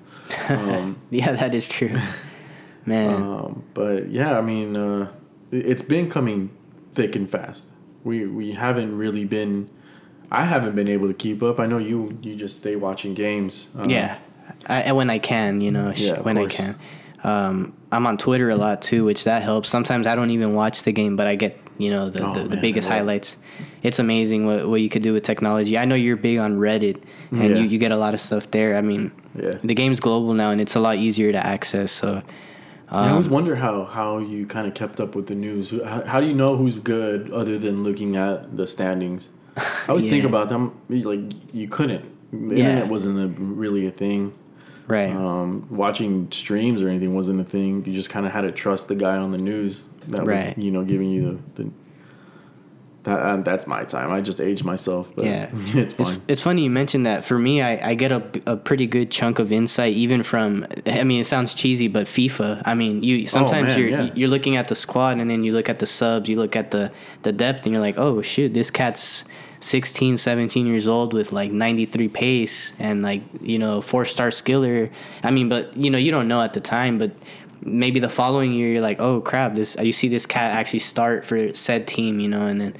Um, 0.48 1.00
yeah, 1.10 1.32
that 1.32 1.54
is 1.54 1.68
true, 1.68 1.96
man. 2.86 3.22
Um, 3.22 3.64
but 3.74 4.08
yeah, 4.08 4.38
I 4.38 4.40
mean, 4.40 4.76
uh, 4.76 5.12
it's 5.50 5.82
been 5.82 6.08
coming 6.08 6.50
thick 6.94 7.16
and 7.16 7.28
fast. 7.28 7.70
We 8.04 8.26
we 8.26 8.52
haven't 8.52 8.96
really 8.96 9.24
been. 9.24 9.68
I 10.30 10.44
haven't 10.44 10.74
been 10.74 10.88
able 10.88 11.08
to 11.08 11.14
keep 11.14 11.42
up. 11.42 11.60
I 11.60 11.66
know 11.66 11.78
you 11.78 12.18
you 12.22 12.36
just 12.36 12.56
stay 12.56 12.76
watching 12.76 13.14
games. 13.14 13.70
Um, 13.76 13.88
yeah, 13.90 14.18
I, 14.66 14.92
when 14.92 15.10
I 15.10 15.18
can, 15.18 15.60
you 15.60 15.70
know, 15.70 15.92
yeah, 15.94 16.20
when 16.20 16.38
I 16.38 16.46
can. 16.46 16.78
Um, 17.24 17.74
I'm 17.90 18.06
on 18.06 18.18
Twitter 18.18 18.50
a 18.50 18.56
lot 18.56 18.82
too, 18.82 19.04
which 19.04 19.24
that 19.24 19.42
helps. 19.42 19.68
Sometimes 19.68 20.06
I 20.06 20.14
don't 20.14 20.30
even 20.30 20.54
watch 20.54 20.82
the 20.82 20.92
game, 20.92 21.16
but 21.16 21.26
I 21.26 21.34
get 21.34 21.58
you 21.78 21.90
know 21.90 22.08
the, 22.08 22.24
oh, 22.24 22.34
the, 22.34 22.48
the, 22.48 22.56
biggest 22.56 22.88
highlights. 22.88 23.36
It's 23.82 23.98
amazing 23.98 24.46
what, 24.46 24.68
what 24.68 24.80
you 24.80 24.88
could 24.88 25.02
do 25.02 25.12
with 25.12 25.22
technology. 25.22 25.78
I 25.78 25.84
know 25.84 25.94
you're 25.94 26.16
big 26.16 26.38
on 26.38 26.58
Reddit 26.58 27.02
and 27.30 27.40
yeah. 27.40 27.56
you, 27.56 27.68
you 27.68 27.78
get 27.78 27.92
a 27.92 27.96
lot 27.96 28.14
of 28.14 28.20
stuff 28.20 28.50
there. 28.50 28.76
I 28.76 28.80
mean, 28.80 29.12
yeah. 29.34 29.52
the 29.62 29.74
game's 29.74 30.00
global 30.00 30.34
now 30.34 30.50
and 30.50 30.60
it's 30.60 30.74
a 30.74 30.80
lot 30.80 30.96
easier 30.96 31.32
to 31.32 31.46
access. 31.46 31.92
So 31.92 32.22
um, 32.88 33.04
I 33.04 33.10
always 33.10 33.26
um, 33.26 33.32
wonder 33.32 33.56
how 33.56 33.84
how 33.84 34.18
you 34.18 34.46
kind 34.46 34.66
of 34.66 34.74
kept 34.74 35.00
up 35.00 35.14
with 35.14 35.26
the 35.26 35.34
news. 35.34 35.70
How, 35.70 36.04
how, 36.04 36.20
do 36.20 36.26
you 36.26 36.34
know 36.34 36.56
who's 36.56 36.76
good 36.76 37.30
other 37.30 37.58
than 37.58 37.82
looking 37.82 38.16
at 38.16 38.56
the 38.56 38.66
standings? 38.66 39.30
I 39.56 39.86
always 39.88 40.04
think 40.04 40.24
about 40.24 40.48
them 40.48 40.78
like 40.88 41.20
you 41.52 41.68
couldn't. 41.68 42.04
The 42.32 42.56
internet 42.56 42.88
wasn't 42.88 43.18
a, 43.18 43.28
really 43.42 43.86
a 43.86 43.90
thing. 43.90 44.34
Right. 44.86 45.10
Um, 45.10 45.66
watching 45.70 46.30
streams 46.30 46.82
or 46.82 46.88
anything 46.88 47.14
wasn't 47.14 47.40
a 47.40 47.44
thing. 47.44 47.84
You 47.84 47.92
just 47.92 48.10
kind 48.10 48.26
of 48.26 48.32
had 48.32 48.42
to 48.42 48.52
trust 48.52 48.88
the 48.88 48.94
guy 48.94 49.16
on 49.16 49.32
the 49.32 49.38
news 49.38 49.86
that 50.08 50.24
Right. 50.24 50.56
was, 50.56 50.64
you 50.64 50.70
know, 50.70 50.84
giving 50.84 51.10
you 51.10 51.42
the. 51.54 51.62
the 51.62 51.70
that, 53.04 53.20
uh, 53.20 53.36
that's 53.36 53.68
my 53.68 53.84
time. 53.84 54.10
I 54.10 54.20
just 54.20 54.40
aged 54.40 54.64
myself, 54.64 55.10
but 55.14 55.24
Yeah. 55.24 55.50
it's 55.54 55.94
fine. 55.94 56.06
It's, 56.06 56.20
it's 56.26 56.42
funny 56.42 56.64
you 56.64 56.70
mentioned 56.70 57.06
that. 57.06 57.24
For 57.24 57.38
me, 57.38 57.62
I, 57.62 57.90
I 57.90 57.94
get 57.94 58.10
a, 58.10 58.22
a 58.46 58.56
pretty 58.56 58.86
good 58.86 59.12
chunk 59.12 59.38
of 59.38 59.52
insight 59.52 59.92
even 59.92 60.24
from. 60.24 60.66
I 60.86 61.04
mean, 61.04 61.20
it 61.20 61.26
sounds 61.26 61.54
cheesy, 61.54 61.86
but 61.86 62.06
FIFA. 62.06 62.62
I 62.64 62.74
mean, 62.74 63.04
you 63.04 63.28
sometimes 63.28 63.68
man, 63.68 63.78
you're 63.78 63.88
yeah. 63.88 64.10
you're 64.14 64.28
looking 64.28 64.56
at 64.56 64.66
the 64.68 64.74
squad 64.74 65.18
and 65.18 65.30
then 65.30 65.44
you 65.44 65.52
look 65.52 65.68
at 65.68 65.78
the 65.78 65.86
subs, 65.86 66.28
you 66.28 66.36
look 66.36 66.56
at 66.56 66.72
the 66.72 66.90
the 67.22 67.32
depth, 67.32 67.64
and 67.64 67.72
you're 67.72 67.82
like, 67.82 67.96
oh 67.96 68.22
shoot, 68.22 68.54
this 68.54 68.72
cat's 68.72 69.24
16, 69.60 70.16
17 70.16 70.66
years 70.66 70.86
old 70.86 71.14
with 71.14 71.32
like 71.32 71.50
93 71.50 72.08
pace 72.08 72.72
and 72.78 73.02
like 73.02 73.22
you 73.40 73.58
know 73.58 73.80
four 73.80 74.04
star 74.04 74.28
skiller. 74.28 74.90
I 75.22 75.30
mean, 75.30 75.48
but 75.48 75.76
you 75.76 75.90
know 75.90 75.98
you 75.98 76.10
don't 76.10 76.28
know 76.28 76.42
at 76.42 76.52
the 76.52 76.60
time, 76.60 76.98
but. 76.98 77.12
Maybe 77.62 77.98
the 77.98 78.10
following 78.10 78.52
year 78.52 78.68
you're 78.68 78.82
like, 78.82 79.00
oh 79.00 79.20
crap! 79.20 79.56
This 79.56 79.76
you 79.80 79.90
see 79.90 80.06
this 80.06 80.24
cat 80.24 80.52
actually 80.52 80.78
start 80.78 81.24
for 81.24 81.52
said 81.54 81.88
team, 81.88 82.20
you 82.20 82.28
know, 82.28 82.46
and 82.46 82.60
then 82.60 82.74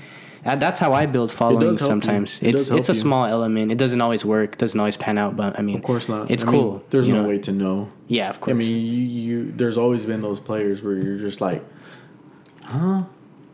that, 0.46 0.60
that's 0.60 0.78
how 0.78 0.92
I 0.92 1.06
build 1.06 1.32
followings 1.32 1.80
help 1.80 1.88
sometimes. 1.88 2.40
It 2.40 2.54
it's 2.54 2.70
it's 2.70 2.88
a 2.88 2.92
you. 2.92 3.00
small 3.00 3.26
element. 3.26 3.72
It 3.72 3.78
doesn't 3.78 4.00
always 4.00 4.24
work. 4.24 4.56
Doesn't 4.58 4.78
always 4.78 4.96
pan 4.96 5.18
out. 5.18 5.36
But 5.36 5.58
I 5.58 5.62
mean, 5.62 5.76
Of 5.76 5.82
course 5.82 6.08
not. 6.08 6.30
It's 6.30 6.44
I 6.44 6.50
mean, 6.52 6.60
cool. 6.60 6.84
there's 6.90 7.08
no 7.08 7.22
know? 7.22 7.28
way 7.28 7.38
to 7.38 7.52
know. 7.52 7.90
Yeah, 8.06 8.30
of 8.30 8.40
course. 8.40 8.54
I 8.54 8.58
mean, 8.58 8.70
you, 8.70 8.76
you 8.76 9.52
there's 9.52 9.76
always 9.76 10.06
been 10.06 10.22
those 10.22 10.38
players 10.38 10.84
where 10.84 10.94
you're 10.96 11.18
just 11.18 11.40
like, 11.40 11.64
huh? 12.64 13.02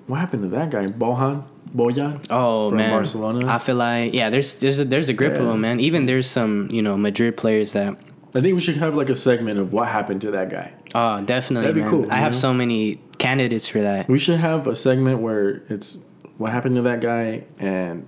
What 0.07 0.21
happened 0.21 0.43
to 0.43 0.49
that 0.51 0.71
guy, 0.71 0.85
Bojan? 0.87 1.47
Bojan? 1.75 2.27
oh 2.31 2.69
from 2.69 2.79
man, 2.79 2.91
Barcelona. 2.91 3.47
I 3.47 3.59
feel 3.59 3.77
like 3.77 4.13
yeah. 4.15 4.31
There's 4.31 4.57
there's 4.57 4.79
a, 4.79 4.85
there's 4.85 5.09
a 5.09 5.13
grip 5.15 5.35
of 5.39 5.47
them, 5.47 5.61
man. 5.61 5.81
Even 5.81 6.07
there's 6.07 6.27
some 6.27 6.69
you 6.71 6.83
know 6.83 6.97
Madrid 6.97 7.37
players 7.37 7.73
that. 7.73 7.97
I 8.35 8.41
think 8.41 8.55
we 8.55 8.61
should 8.63 8.79
have 8.79 8.95
like 8.95 9.11
a 9.11 9.15
segment 9.15 9.59
of 9.59 9.75
what 9.75 9.89
happened 9.89 10.23
to 10.23 10.31
that 10.31 10.49
guy. 10.49 10.73
Oh, 10.95 11.23
definitely, 11.23 11.67
That'd 11.67 11.75
be 11.75 11.81
man. 11.83 11.91
cool, 11.91 12.11
I 12.13 12.17
have 12.17 12.33
know? 12.33 12.39
so 12.39 12.55
many 12.55 12.99
candidates 13.19 13.69
for 13.69 13.83
that. 13.83 14.09
We 14.09 14.19
should 14.19 14.39
have 14.39 14.67
a 14.67 14.75
segment 14.75 15.21
where 15.21 15.63
it's 15.69 15.99
what 16.39 16.51
happened 16.51 16.77
to 16.77 16.83
that 16.83 17.01
guy 17.03 17.45
and, 17.59 18.07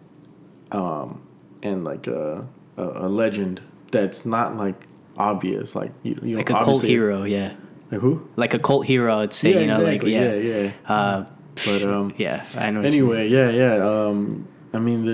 um, 0.72 1.26
and 1.62 1.84
like 1.84 2.06
a 2.06 2.46
a, 2.78 2.82
a 2.82 3.08
legend 3.08 3.60
that's 3.90 4.24
not 4.24 4.56
like 4.56 4.86
obvious, 5.18 5.74
like 5.74 5.92
you, 6.02 6.18
you 6.22 6.36
Like 6.36 6.48
know, 6.48 6.56
a 6.58 6.64
cult 6.64 6.82
hero, 6.82 7.24
yeah. 7.24 7.54
Like 7.90 8.00
who? 8.00 8.26
Like 8.36 8.54
a 8.54 8.58
cult 8.58 8.86
hero, 8.86 9.18
I'd 9.18 9.32
say. 9.32 9.60
you 9.60 9.66
know, 9.66 9.84
exactly. 9.84 10.14
like 10.14 10.22
yeah, 10.22 10.34
yeah, 10.34 10.62
yeah. 10.62 10.72
Uh, 10.92 11.24
But 11.64 11.82
um, 11.84 12.14
yeah, 12.16 12.44
I 12.56 12.70
know. 12.70 12.80
anyway, 12.80 13.28
yeah, 13.28 13.50
yeah. 13.50 13.76
Um, 13.76 14.48
I 14.72 14.78
mean, 14.78 15.04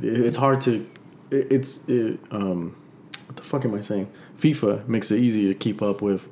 the 0.00 0.26
it's 0.26 0.36
hard 0.36 0.60
to, 0.62 0.86
it, 1.30 1.46
it's 1.50 1.88
it, 1.88 2.18
um, 2.30 2.76
what 3.26 3.36
the 3.36 3.42
fuck 3.42 3.64
am 3.64 3.74
I 3.74 3.80
saying? 3.80 4.08
FIFA 4.38 4.86
makes 4.88 5.10
it 5.10 5.18
easy 5.18 5.46
to 5.48 5.54
keep 5.54 5.80
up 5.80 6.02
with, 6.02 6.28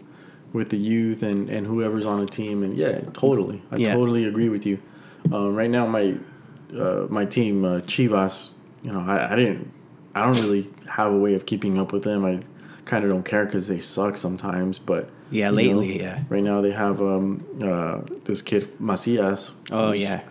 with 0.52 0.68
the 0.70 0.76
youth 0.76 1.22
and 1.22 1.48
and 1.48 1.66
whoever's 1.66 2.04
on 2.04 2.20
a 2.20 2.26
team, 2.26 2.62
and 2.62 2.74
yeah, 2.74 3.00
totally, 3.14 3.62
I 3.72 3.76
Yeah. 3.76 3.94
totally 3.94 4.24
agree 4.26 4.48
with 4.50 4.66
you. 4.66 4.78
Um, 5.32 5.54
right 5.54 5.70
now, 5.70 5.86
my 5.86 6.16
uh, 6.78 7.06
my 7.08 7.24
team, 7.24 7.64
uh, 7.64 7.80
Chivas, 7.80 8.50
you 8.82 8.92
know, 8.92 9.00
I, 9.00 9.32
I 9.32 9.36
didn't, 9.36 9.70
I 10.14 10.24
don't 10.26 10.40
really 10.42 10.70
have 10.90 11.10
a 11.12 11.16
way 11.18 11.34
of 11.34 11.46
keeping 11.46 11.78
up 11.78 11.92
with 11.92 12.02
them. 12.02 12.24
I 12.24 12.40
kind 12.84 13.02
of 13.04 13.10
don't 13.10 13.24
care 13.24 13.46
because 13.46 13.66
they 13.68 13.80
suck 13.80 14.18
sometimes, 14.18 14.78
but. 14.78 15.08
Yeah, 15.34 15.50
lately, 15.50 16.00
yeah. 16.00 16.22
Right 16.28 16.44
now 16.44 16.60
they 16.60 16.70
have 16.70 17.00
um, 17.00 17.44
uh, 17.62 18.00
this 18.24 18.40
kid 18.42 18.68
Macias. 18.80 19.50
Oh 19.70 19.88
who's- 19.88 20.00
yeah, 20.00 20.22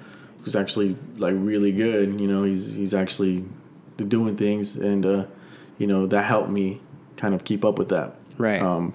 who's 0.42 0.56
actually 0.56 0.96
like 1.18 1.36
really 1.38 1.72
good. 1.72 2.20
You 2.20 2.28
know, 2.28 2.44
he's 2.44 2.74
he's 2.74 2.94
actually 2.94 3.46
doing 3.98 4.36
things, 4.38 4.76
and 4.76 5.06
uh, 5.06 5.26
you 5.78 5.88
know 5.88 6.08
that 6.08 6.24
helped 6.26 6.50
me 6.50 6.80
kind 7.18 7.34
of 7.36 7.44
keep 7.44 7.64
up 7.66 7.78
with 7.78 7.90
that. 7.90 8.16
right. 8.38 8.62
Um, 8.62 8.94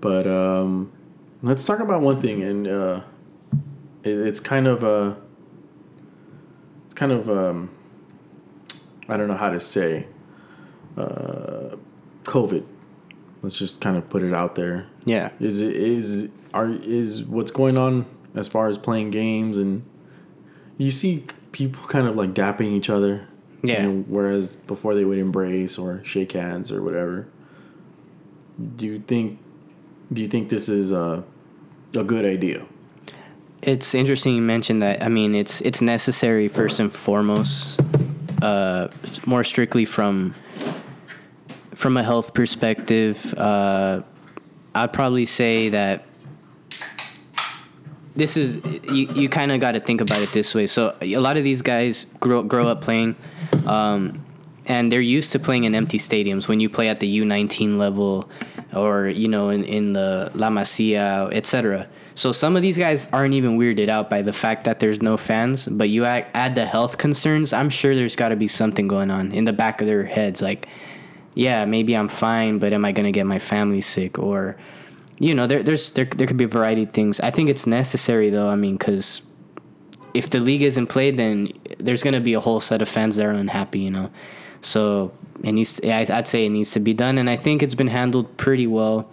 but 0.00 0.26
um, 0.26 0.92
let's 1.42 1.64
talk 1.64 1.78
about 1.80 2.02
one 2.02 2.20
thing, 2.20 2.42
and 2.42 2.66
uh, 2.68 3.00
it, 4.02 4.18
it's 4.28 4.40
kind 4.40 4.66
of 4.66 4.82
uh, 4.84 5.14
it's 6.86 6.94
kind 6.94 7.12
of 7.12 7.30
um, 7.30 7.70
I 9.08 9.16
don't 9.16 9.28
know 9.28 9.36
how 9.36 9.50
to 9.50 9.60
say 9.60 10.06
uh, 10.96 11.76
COVID. 12.24 12.64
Let's 13.44 13.58
just 13.58 13.80
kind 13.82 13.96
of 13.98 14.08
put 14.08 14.22
it 14.22 14.32
out 14.32 14.54
there. 14.54 14.86
yeah. 15.04 15.28
Is 15.38 15.60
it 15.60 15.76
is 15.76 16.30
are 16.54 16.70
is 16.70 17.22
what's 17.24 17.50
going 17.50 17.76
on 17.76 18.06
as 18.34 18.48
far 18.48 18.68
as 18.68 18.78
playing 18.78 19.10
games 19.10 19.58
and 19.58 19.82
you 20.78 20.90
see 20.90 21.24
people 21.52 21.86
kind 21.86 22.06
of 22.08 22.16
like 22.16 22.32
dapping 22.32 22.72
each 22.74 22.88
other. 22.88 23.28
you 23.62 23.72
Yeah. 23.72 23.86
know, 23.86 24.04
whereas 24.08 24.56
before 24.56 24.94
they 24.94 25.04
would 25.04 25.18
embrace 25.18 25.76
or 25.78 26.00
shake 26.04 26.32
hands 26.32 26.72
or 26.72 26.82
whatever. 26.82 27.26
Do 28.76 28.86
you 28.86 28.98
think 29.00 29.38
do 30.12 30.22
you 30.22 30.28
think 30.28 30.48
this 30.48 30.68
is 30.70 30.90
a 30.90 31.22
a 31.94 32.02
good 32.04 32.24
idea? 32.24 32.64
It's 33.62 33.94
interesting 33.94 34.34
you 34.36 34.42
mentioned 34.42 34.80
that. 34.82 35.02
I 35.02 35.08
mean, 35.08 35.34
it's 35.34 35.60
it's 35.60 35.82
necessary 35.82 36.48
first 36.48 36.80
and 36.80 36.90
foremost, 36.92 37.80
uh, 38.42 38.88
more 39.26 39.44
strictly 39.44 39.84
from 39.84 40.34
from 41.84 41.98
a 41.98 42.02
health 42.02 42.32
perspective. 42.32 43.34
Uh, 43.36 44.00
I'd 44.74 44.94
probably 44.94 45.26
say 45.26 45.68
that 45.68 46.06
this 48.16 48.38
is 48.38 48.56
you. 48.90 49.06
You 49.14 49.28
kind 49.28 49.52
of 49.52 49.60
got 49.60 49.72
to 49.72 49.80
think 49.80 50.00
about 50.00 50.22
it 50.22 50.30
this 50.30 50.54
way. 50.54 50.66
So 50.66 50.96
a 51.02 51.18
lot 51.18 51.36
of 51.36 51.44
these 51.44 51.60
guys 51.60 52.06
grow 52.20 52.42
grow 52.42 52.68
up 52.68 52.80
playing. 52.80 53.16
Um, 53.66 54.24
and 54.64 54.90
they're 54.90 55.02
used 55.02 55.32
to 55.32 55.38
playing 55.38 55.64
in 55.64 55.74
empty 55.74 55.98
stadiums 55.98 56.48
when 56.48 56.58
you 56.58 56.70
play 56.70 56.88
at 56.88 57.00
the 57.00 57.18
U19 57.20 57.76
level 57.76 58.30
or 58.74 59.08
you 59.08 59.28
know 59.28 59.50
in, 59.50 59.62
in 59.64 59.92
the 59.92 60.30
La 60.34 60.48
Masia, 60.48 61.30
etc. 61.34 61.86
So 62.14 62.32
some 62.32 62.56
of 62.56 62.62
these 62.62 62.78
guys 62.78 63.08
aren't 63.12 63.34
even 63.34 63.58
weirded 63.58 63.90
out 63.90 64.08
by 64.08 64.22
the 64.22 64.32
fact 64.32 64.64
that 64.64 64.80
there's 64.80 65.02
no 65.02 65.18
fans, 65.18 65.66
but 65.66 65.90
you 65.90 66.06
add, 66.06 66.28
add 66.32 66.54
the 66.54 66.64
health 66.64 66.96
concerns, 66.96 67.52
I'm 67.52 67.68
sure 67.68 67.94
there's 67.94 68.16
got 68.16 68.28
to 68.30 68.36
be 68.36 68.46
something 68.48 68.88
going 68.88 69.10
on 69.10 69.32
in 69.32 69.44
the 69.44 69.52
back 69.52 69.82
of 69.82 69.86
their 69.86 70.04
heads 70.04 70.40
like 70.40 70.68
yeah, 71.34 71.64
maybe 71.64 71.96
I'm 71.96 72.08
fine, 72.08 72.58
but 72.58 72.72
am 72.72 72.84
I 72.84 72.92
going 72.92 73.06
to 73.06 73.12
get 73.12 73.26
my 73.26 73.38
family 73.38 73.80
sick 73.80 74.18
or 74.18 74.56
you 75.18 75.34
know, 75.34 75.46
there 75.46 75.62
there's 75.62 75.92
there 75.92 76.06
there 76.06 76.26
could 76.26 76.36
be 76.36 76.44
a 76.44 76.48
variety 76.48 76.82
of 76.82 76.90
things. 76.90 77.20
I 77.20 77.30
think 77.30 77.48
it's 77.48 77.66
necessary 77.66 78.30
though. 78.30 78.48
I 78.48 78.56
mean, 78.56 78.78
cuz 78.78 79.22
if 80.12 80.30
the 80.30 80.40
league 80.40 80.62
isn't 80.62 80.86
played, 80.86 81.16
then 81.16 81.52
there's 81.78 82.02
going 82.02 82.14
to 82.14 82.20
be 82.20 82.34
a 82.34 82.40
whole 82.40 82.60
set 82.60 82.80
of 82.82 82.88
fans 82.88 83.16
that 83.16 83.26
are 83.26 83.30
unhappy, 83.30 83.80
you 83.80 83.90
know. 83.90 84.10
So 84.60 85.12
it 85.42 85.52
needs. 85.52 85.80
I'd 85.82 86.26
say 86.26 86.46
it 86.46 86.50
needs 86.50 86.72
to 86.72 86.80
be 86.80 86.94
done, 86.94 87.18
and 87.18 87.28
I 87.28 87.36
think 87.36 87.62
it's 87.62 87.74
been 87.74 87.88
handled 87.88 88.36
pretty 88.36 88.66
well. 88.66 89.08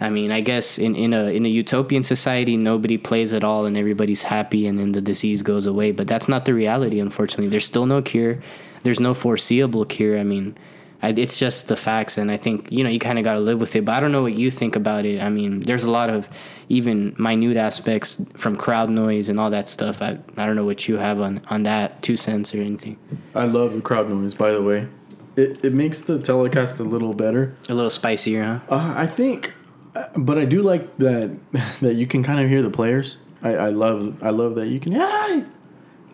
I 0.00 0.10
mean, 0.10 0.30
I 0.30 0.40
guess 0.42 0.78
in, 0.78 0.94
in 0.94 1.14
a 1.14 1.26
in 1.26 1.46
a 1.46 1.48
utopian 1.48 2.02
society, 2.02 2.56
nobody 2.56 2.98
plays 2.98 3.32
at 3.32 3.44
all, 3.44 3.64
and 3.66 3.76
everybody's 3.76 4.24
happy, 4.24 4.66
and 4.66 4.78
then 4.78 4.92
the 4.92 5.00
disease 5.00 5.42
goes 5.42 5.66
away. 5.66 5.92
But 5.92 6.08
that's 6.08 6.28
not 6.28 6.44
the 6.44 6.54
reality, 6.54 6.98
unfortunately. 6.98 7.48
There's 7.48 7.64
still 7.64 7.86
no 7.86 8.02
cure. 8.02 8.42
There's 8.82 9.00
no 9.00 9.14
foreseeable 9.14 9.84
cure. 9.84 10.18
I 10.18 10.24
mean, 10.24 10.56
I, 11.02 11.10
it's 11.10 11.38
just 11.38 11.68
the 11.68 11.76
facts, 11.76 12.16
and 12.18 12.30
I 12.30 12.36
think 12.36 12.70
you 12.72 12.82
know 12.84 12.90
you 12.90 12.98
kind 12.98 13.18
of 13.18 13.24
got 13.24 13.34
to 13.34 13.40
live 13.40 13.60
with 13.60 13.76
it. 13.76 13.84
But 13.84 13.94
I 13.96 14.00
don't 14.00 14.12
know 14.12 14.22
what 14.22 14.34
you 14.34 14.50
think 14.50 14.76
about 14.76 15.04
it. 15.04 15.20
I 15.22 15.28
mean, 15.30 15.60
there's 15.60 15.84
a 15.84 15.90
lot 15.90 16.08
of 16.10 16.28
even 16.68 17.14
minute 17.18 17.56
aspects 17.56 18.20
from 18.34 18.56
crowd 18.56 18.90
noise 18.90 19.28
and 19.28 19.38
all 19.38 19.50
that 19.50 19.68
stuff. 19.68 20.00
I 20.02 20.18
I 20.36 20.46
don't 20.46 20.56
know 20.56 20.64
what 20.64 20.88
you 20.88 20.96
have 20.96 21.20
on 21.20 21.40
on 21.50 21.62
that 21.64 22.02
two 22.02 22.16
cents 22.16 22.54
or 22.54 22.60
anything. 22.62 22.96
I 23.34 23.44
love 23.44 23.74
the 23.74 23.80
crowd 23.82 24.08
noise, 24.08 24.34
by 24.34 24.52
the 24.52 24.62
way. 24.62 24.88
It, 25.36 25.62
it 25.66 25.72
makes 25.74 26.00
the 26.00 26.18
telecast 26.18 26.78
a 26.80 26.82
little 26.82 27.12
better. 27.12 27.54
A 27.68 27.74
little 27.74 27.90
spicier, 27.90 28.42
huh? 28.42 28.60
Uh, 28.74 28.94
I 28.96 29.06
think, 29.06 29.52
uh, 29.94 30.04
but 30.16 30.38
I 30.38 30.46
do 30.46 30.62
like 30.62 30.96
that 30.96 31.36
that 31.82 31.94
you 31.94 32.06
can 32.06 32.22
kind 32.22 32.40
of 32.40 32.48
hear 32.48 32.62
the 32.62 32.70
players. 32.70 33.18
I, 33.42 33.54
I 33.54 33.68
love 33.68 34.22
I 34.24 34.30
love 34.30 34.54
that 34.54 34.68
you 34.68 34.80
can. 34.80 34.92
Hey, 34.92 35.44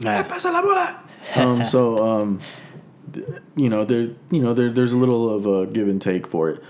Yeah. 0.01 0.25
pasa 0.25 0.51
la 0.51 0.61
bola. 0.61 0.99
um, 1.37 1.63
so 1.63 2.05
um, 2.05 2.41
you 3.57 3.69
know 3.69 3.85
there 3.85 4.11
you 4.31 4.43
know 4.43 4.55
there 4.55 4.71
there's 4.71 4.93
a 4.93 4.97
little 4.97 5.31
of 5.31 5.47
a 5.47 5.67
give 5.67 5.89
and 5.89 6.01
take 6.01 6.27
for 6.27 6.51
it. 6.51 6.63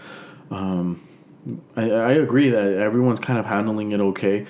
Um, 0.50 1.06
I, 1.76 1.90
I 1.90 2.12
agree 2.12 2.50
that 2.50 2.74
everyone's 2.74 3.20
kind 3.20 3.38
of 3.38 3.46
handling 3.46 3.92
it 3.92 4.00
okay. 4.00 4.46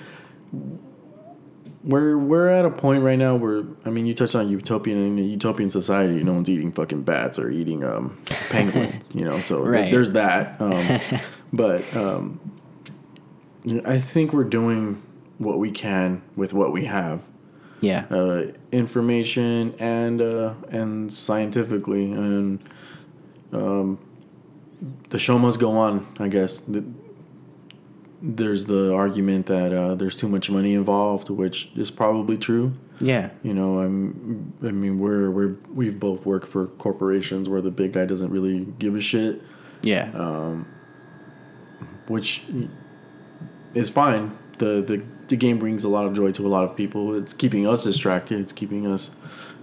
We're 1.83 2.17
we're 2.17 2.49
at 2.49 2.65
a 2.65 2.69
point 2.69 3.03
right 3.03 3.17
now 3.17 3.35
where 3.35 3.63
I 3.85 3.89
mean 3.89 4.05
you 4.05 4.13
touched 4.13 4.35
on 4.35 4.49
utopian 4.49 4.97
in 4.97 5.19
a 5.19 5.21
utopian 5.21 5.69
society. 5.69 6.23
No 6.23 6.33
one's 6.33 6.49
eating 6.49 6.71
fucking 6.71 7.03
bats 7.03 7.37
or 7.37 7.49
eating 7.49 7.83
um, 7.83 8.21
penguins. 8.49 9.03
you 9.13 9.25
know, 9.25 9.39
so 9.41 9.69
th- 9.69 9.91
there's 9.91 10.11
that. 10.11 10.61
Um, 10.61 10.99
but 11.53 11.95
um, 11.95 12.39
I 13.85 13.99
think 13.99 14.33
we're 14.33 14.43
doing 14.43 15.01
what 15.39 15.59
we 15.59 15.71
can 15.71 16.21
with 16.35 16.53
what 16.53 16.71
we 16.71 16.85
have 16.85 17.21
Yeah. 17.83 18.05
uh, 18.09 18.51
information 18.71 19.75
and 19.77 20.21
uh, 20.21 20.53
and 20.69 21.11
scientifically 21.11 22.11
and 22.11 22.59
um, 23.51 23.99
the 25.09 25.19
show 25.19 25.37
must 25.37 25.59
go 25.59 25.71
on. 25.77 26.07
I 26.19 26.27
guess 26.29 26.61
Th- 26.61 26.83
there's 28.25 28.67
the 28.67 28.93
argument 28.93 29.47
that 29.47 29.73
uh, 29.73 29.95
there's 29.95 30.15
too 30.15 30.29
much 30.29 30.49
money 30.49 30.73
involved, 30.75 31.29
which 31.29 31.69
is 31.75 31.91
probably 31.91 32.37
true. 32.37 32.71
Yeah. 33.01 33.31
You 33.43 33.53
know, 33.53 33.79
I'm. 33.79 34.53
I 34.63 34.71
mean, 34.71 34.99
we're 34.99 35.29
we're 35.29 35.55
we've 35.73 35.99
both 35.99 36.25
worked 36.25 36.47
for 36.47 36.67
corporations 36.67 37.49
where 37.49 37.61
the 37.61 37.71
big 37.71 37.91
guy 37.93 38.05
doesn't 38.05 38.31
really 38.31 38.65
give 38.79 38.95
a 38.95 39.01
shit. 39.01 39.41
Yeah. 39.81 40.09
Um, 40.15 40.65
which 42.07 42.43
is 43.73 43.89
fine. 43.89 44.37
The, 44.63 44.81
the 44.81 45.01
the 45.29 45.35
game 45.35 45.57
brings 45.59 45.83
a 45.83 45.89
lot 45.89 46.05
of 46.05 46.13
joy 46.13 46.31
to 46.33 46.45
a 46.45 46.49
lot 46.49 46.63
of 46.63 46.75
people. 46.75 47.15
It's 47.15 47.33
keeping 47.33 47.67
us 47.67 47.83
distracted. 47.83 48.39
It's 48.39 48.53
keeping 48.53 48.85
us. 48.87 49.11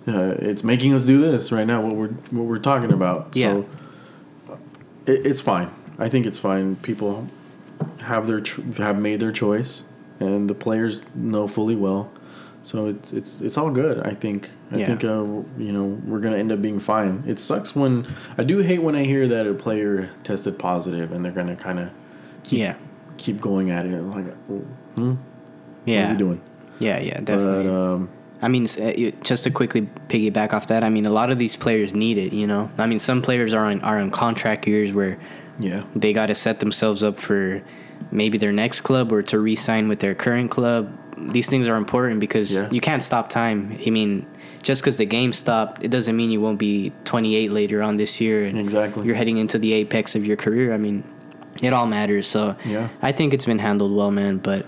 Uh, 0.08 0.34
it's 0.38 0.64
making 0.64 0.92
us 0.94 1.04
do 1.04 1.20
this 1.20 1.50
right 1.52 1.66
now. 1.66 1.80
What 1.84 1.94
we're 1.96 2.08
what 2.30 2.44
we're 2.44 2.58
talking 2.58 2.92
about. 2.92 3.30
Yeah. 3.34 3.52
So 3.52 4.58
it, 5.06 5.26
it's 5.26 5.40
fine. 5.40 5.70
I 5.98 6.08
think 6.08 6.26
it's 6.26 6.38
fine. 6.38 6.76
People 6.76 7.26
have 8.02 8.26
their 8.26 8.40
tr- 8.40 8.62
have 8.78 8.98
made 8.98 9.20
their 9.20 9.32
choice, 9.32 9.82
and 10.18 10.48
the 10.50 10.54
players 10.54 11.02
know 11.14 11.46
fully 11.48 11.76
well. 11.76 12.10
So 12.62 12.86
it's 12.86 13.12
it's 13.12 13.40
it's 13.40 13.56
all 13.56 13.70
good. 13.70 14.00
I 14.06 14.14
think. 14.14 14.50
I 14.72 14.78
Yeah. 14.78 14.86
think 14.86 15.04
uh, 15.04 15.24
you 15.58 15.72
know 15.72 15.84
we're 16.06 16.20
gonna 16.20 16.36
end 16.38 16.52
up 16.52 16.60
being 16.60 16.78
fine. 16.80 17.22
It 17.26 17.40
sucks 17.40 17.74
when 17.74 18.06
I 18.38 18.44
do 18.44 18.58
hate 18.58 18.82
when 18.82 18.94
I 18.94 19.04
hear 19.04 19.26
that 19.28 19.46
a 19.46 19.54
player 19.54 20.10
tested 20.24 20.58
positive 20.58 21.10
and 21.12 21.24
they're 21.24 21.32
gonna 21.32 21.56
kind 21.56 21.78
of 21.78 21.90
keep 22.44 22.58
Yeah. 22.60 22.74
keep 23.16 23.40
going 23.40 23.70
at 23.70 23.86
it. 23.86 24.00
Like, 24.02 24.26
hmm? 24.96 25.10
what 25.10 25.18
Yeah. 25.86 26.08
are 26.08 26.12
we 26.12 26.18
doing? 26.18 26.40
Yeah, 26.78 26.98
yeah, 27.00 27.20
definitely. 27.20 27.64
But 27.64 27.74
um, 27.94 28.08
I 28.42 28.48
mean, 28.48 28.66
you- 28.96 29.12
just 29.22 29.44
to 29.44 29.50
quickly 29.50 29.88
piggyback 30.08 30.52
off 30.54 30.66
that, 30.68 30.82
I 30.82 30.88
mean, 30.88 31.04
a 31.06 31.10
lot 31.10 31.30
of 31.30 31.38
these 31.38 31.56
players 31.56 31.94
need 31.94 32.16
it. 32.18 32.32
You 32.32 32.46
know, 32.46 32.70
I 32.78 32.86
mean, 32.86 32.98
some 32.98 33.20
players 33.22 33.52
are 33.52 33.66
on 33.66 33.80
are 33.82 33.98
on 33.98 34.10
contract 34.10 34.66
years 34.66 34.92
where 34.92 35.18
yeah, 35.58 35.82
they 35.94 36.12
got 36.14 36.26
to 36.26 36.34
set 36.34 36.60
themselves 36.60 37.02
up 37.02 37.20
for 37.20 37.60
maybe 38.10 38.38
their 38.38 38.52
next 38.52 38.80
club 38.80 39.12
or 39.12 39.22
to 39.24 39.38
re-sign 39.38 39.88
with 39.88 39.98
their 40.00 40.14
current 40.14 40.50
club. 40.50 40.90
These 41.18 41.48
things 41.50 41.68
are 41.68 41.76
important 41.76 42.18
because 42.18 42.54
Yeah. 42.54 42.68
you 42.70 42.80
can't 42.80 43.02
stop 43.02 43.28
time. 43.28 43.76
I 43.86 43.90
mean, 43.90 44.24
just 44.62 44.80
because 44.80 44.96
the 44.96 45.04
game 45.04 45.34
stopped, 45.34 45.84
it 45.84 45.90
doesn't 45.90 46.16
mean 46.16 46.30
you 46.30 46.40
won't 46.40 46.58
be 46.58 46.92
28 47.04 47.52
later 47.52 47.82
on 47.82 47.98
this 47.98 48.18
year 48.22 48.46
and 48.46 48.58
Exactly. 48.58 49.04
you're 49.06 49.16
heading 49.16 49.36
into 49.36 49.58
the 49.58 49.74
apex 49.74 50.14
of 50.14 50.24
your 50.24 50.36
career. 50.38 50.72
I 50.72 50.78
mean, 50.78 51.04
it 51.62 51.74
all 51.74 51.86
matters. 51.86 52.26
So 52.26 52.56
Yeah. 52.64 52.88
I 53.02 53.12
think 53.12 53.34
it's 53.34 53.44
been 53.44 53.58
handled 53.58 53.94
well, 53.94 54.10
man. 54.10 54.38
But 54.38 54.64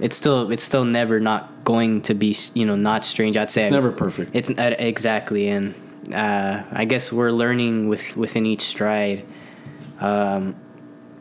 it's 0.00 0.16
still 0.16 0.50
it's 0.50 0.62
still 0.64 0.84
never 0.84 1.20
not 1.20 1.64
going 1.64 2.02
to 2.02 2.14
be 2.14 2.36
you 2.54 2.66
know 2.66 2.76
not 2.76 3.04
strange. 3.04 3.36
I'd 3.36 3.50
say 3.50 3.62
it's 3.62 3.72
never 3.72 3.92
perfect. 3.92 4.34
it's 4.34 4.50
uh, 4.50 4.74
exactly, 4.78 5.48
and 5.48 5.74
uh, 6.12 6.62
I 6.72 6.84
guess 6.84 7.12
we're 7.12 7.30
learning 7.30 7.88
with 7.88 8.16
within 8.16 8.46
each 8.46 8.62
stride. 8.62 9.24
Um, 10.00 10.54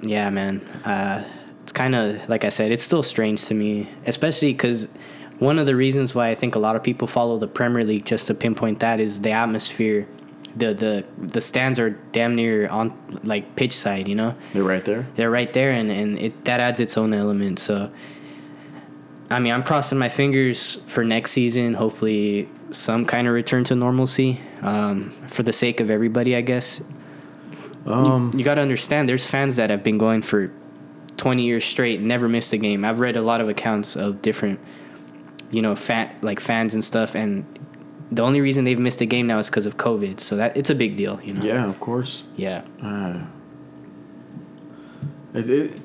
yeah, 0.01 0.29
man. 0.29 0.59
Uh, 0.83 1.23
it's 1.63 1.71
kind 1.71 1.95
of 1.95 2.27
like 2.29 2.43
I 2.43 2.49
said. 2.49 2.71
It's 2.71 2.83
still 2.83 3.03
strange 3.03 3.45
to 3.45 3.53
me, 3.53 3.87
especially 4.05 4.53
because 4.53 4.87
one 5.39 5.59
of 5.59 5.65
the 5.65 5.75
reasons 5.75 6.13
why 6.13 6.29
I 6.29 6.35
think 6.35 6.55
a 6.55 6.59
lot 6.59 6.75
of 6.75 6.83
people 6.83 7.07
follow 7.07 7.37
the 7.37 7.47
Premier 7.47 7.83
League 7.83 8.05
just 8.05 8.27
to 8.27 8.33
pinpoint 8.33 8.79
that 8.81 8.99
is 8.99 9.21
the 9.21 9.31
atmosphere. 9.31 10.07
The 10.55 10.73
the 10.73 11.05
the 11.17 11.41
stands 11.41 11.79
are 11.79 11.91
damn 12.11 12.35
near 12.35 12.67
on 12.69 12.93
like 13.23 13.55
pitch 13.55 13.71
side, 13.73 14.07
you 14.07 14.13
know 14.15 14.35
They're 14.53 14.61
right 14.63 14.85
there. 14.85 15.07
they're 15.15 15.31
right 15.31 15.51
there 15.51 15.71
and, 15.71 15.89
and 15.89 16.19
it 16.19 16.45
that 16.45 16.59
adds 16.59 16.79
its 16.79 16.95
own 16.95 17.11
element 17.11 17.57
so 17.57 17.89
i 19.33 19.39
mean 19.39 19.51
i'm 19.51 19.63
crossing 19.63 19.97
my 19.97 20.09
fingers 20.09 20.75
for 20.87 21.03
next 21.03 21.31
season 21.31 21.73
hopefully 21.73 22.47
some 22.71 23.05
kind 23.05 23.27
of 23.27 23.33
return 23.33 23.63
to 23.63 23.75
normalcy 23.75 24.39
um, 24.61 25.09
for 25.09 25.43
the 25.43 25.53
sake 25.53 25.79
of 25.79 25.89
everybody 25.89 26.35
i 26.35 26.41
guess. 26.41 26.81
Um, 27.85 28.31
you 28.33 28.45
got 28.45 28.55
to 28.55 28.61
understand 28.61 29.09
there's 29.09 29.27
fans 29.27 29.57
that 29.57 29.69
have 29.69 29.83
been 29.83 29.97
going 29.97 30.21
for 30.21 30.53
20 31.17 31.43
years 31.43 31.65
straight 31.65 31.99
never 32.01 32.29
missed 32.29 32.53
a 32.53 32.57
game. 32.57 32.85
I've 32.85 32.99
read 32.99 33.17
a 33.17 33.21
lot 33.21 33.41
of 33.41 33.49
accounts 33.49 33.95
of 33.95 34.21
different 34.21 34.59
you 35.51 35.61
know 35.61 35.75
fan 35.75 36.15
like 36.21 36.39
fans 36.39 36.73
and 36.73 36.83
stuff 36.83 37.13
and 37.15 37.45
the 38.11 38.21
only 38.21 38.41
reason 38.41 38.63
they've 38.63 38.79
missed 38.79 39.01
a 39.01 39.05
game 39.05 39.27
now 39.27 39.39
is 39.39 39.49
because 39.49 39.65
of 39.65 39.77
covid 39.77 40.19
so 40.19 40.35
that 40.35 40.55
it's 40.57 40.69
a 40.69 40.75
big 40.75 40.97
deal 40.97 41.19
you 41.23 41.33
know? 41.33 41.43
Yeah, 41.43 41.69
of 41.69 41.79
course. 41.79 42.23
yeah. 42.35 42.63
Uh, 42.81 43.23
it, 45.33 45.49
it, 45.49 45.82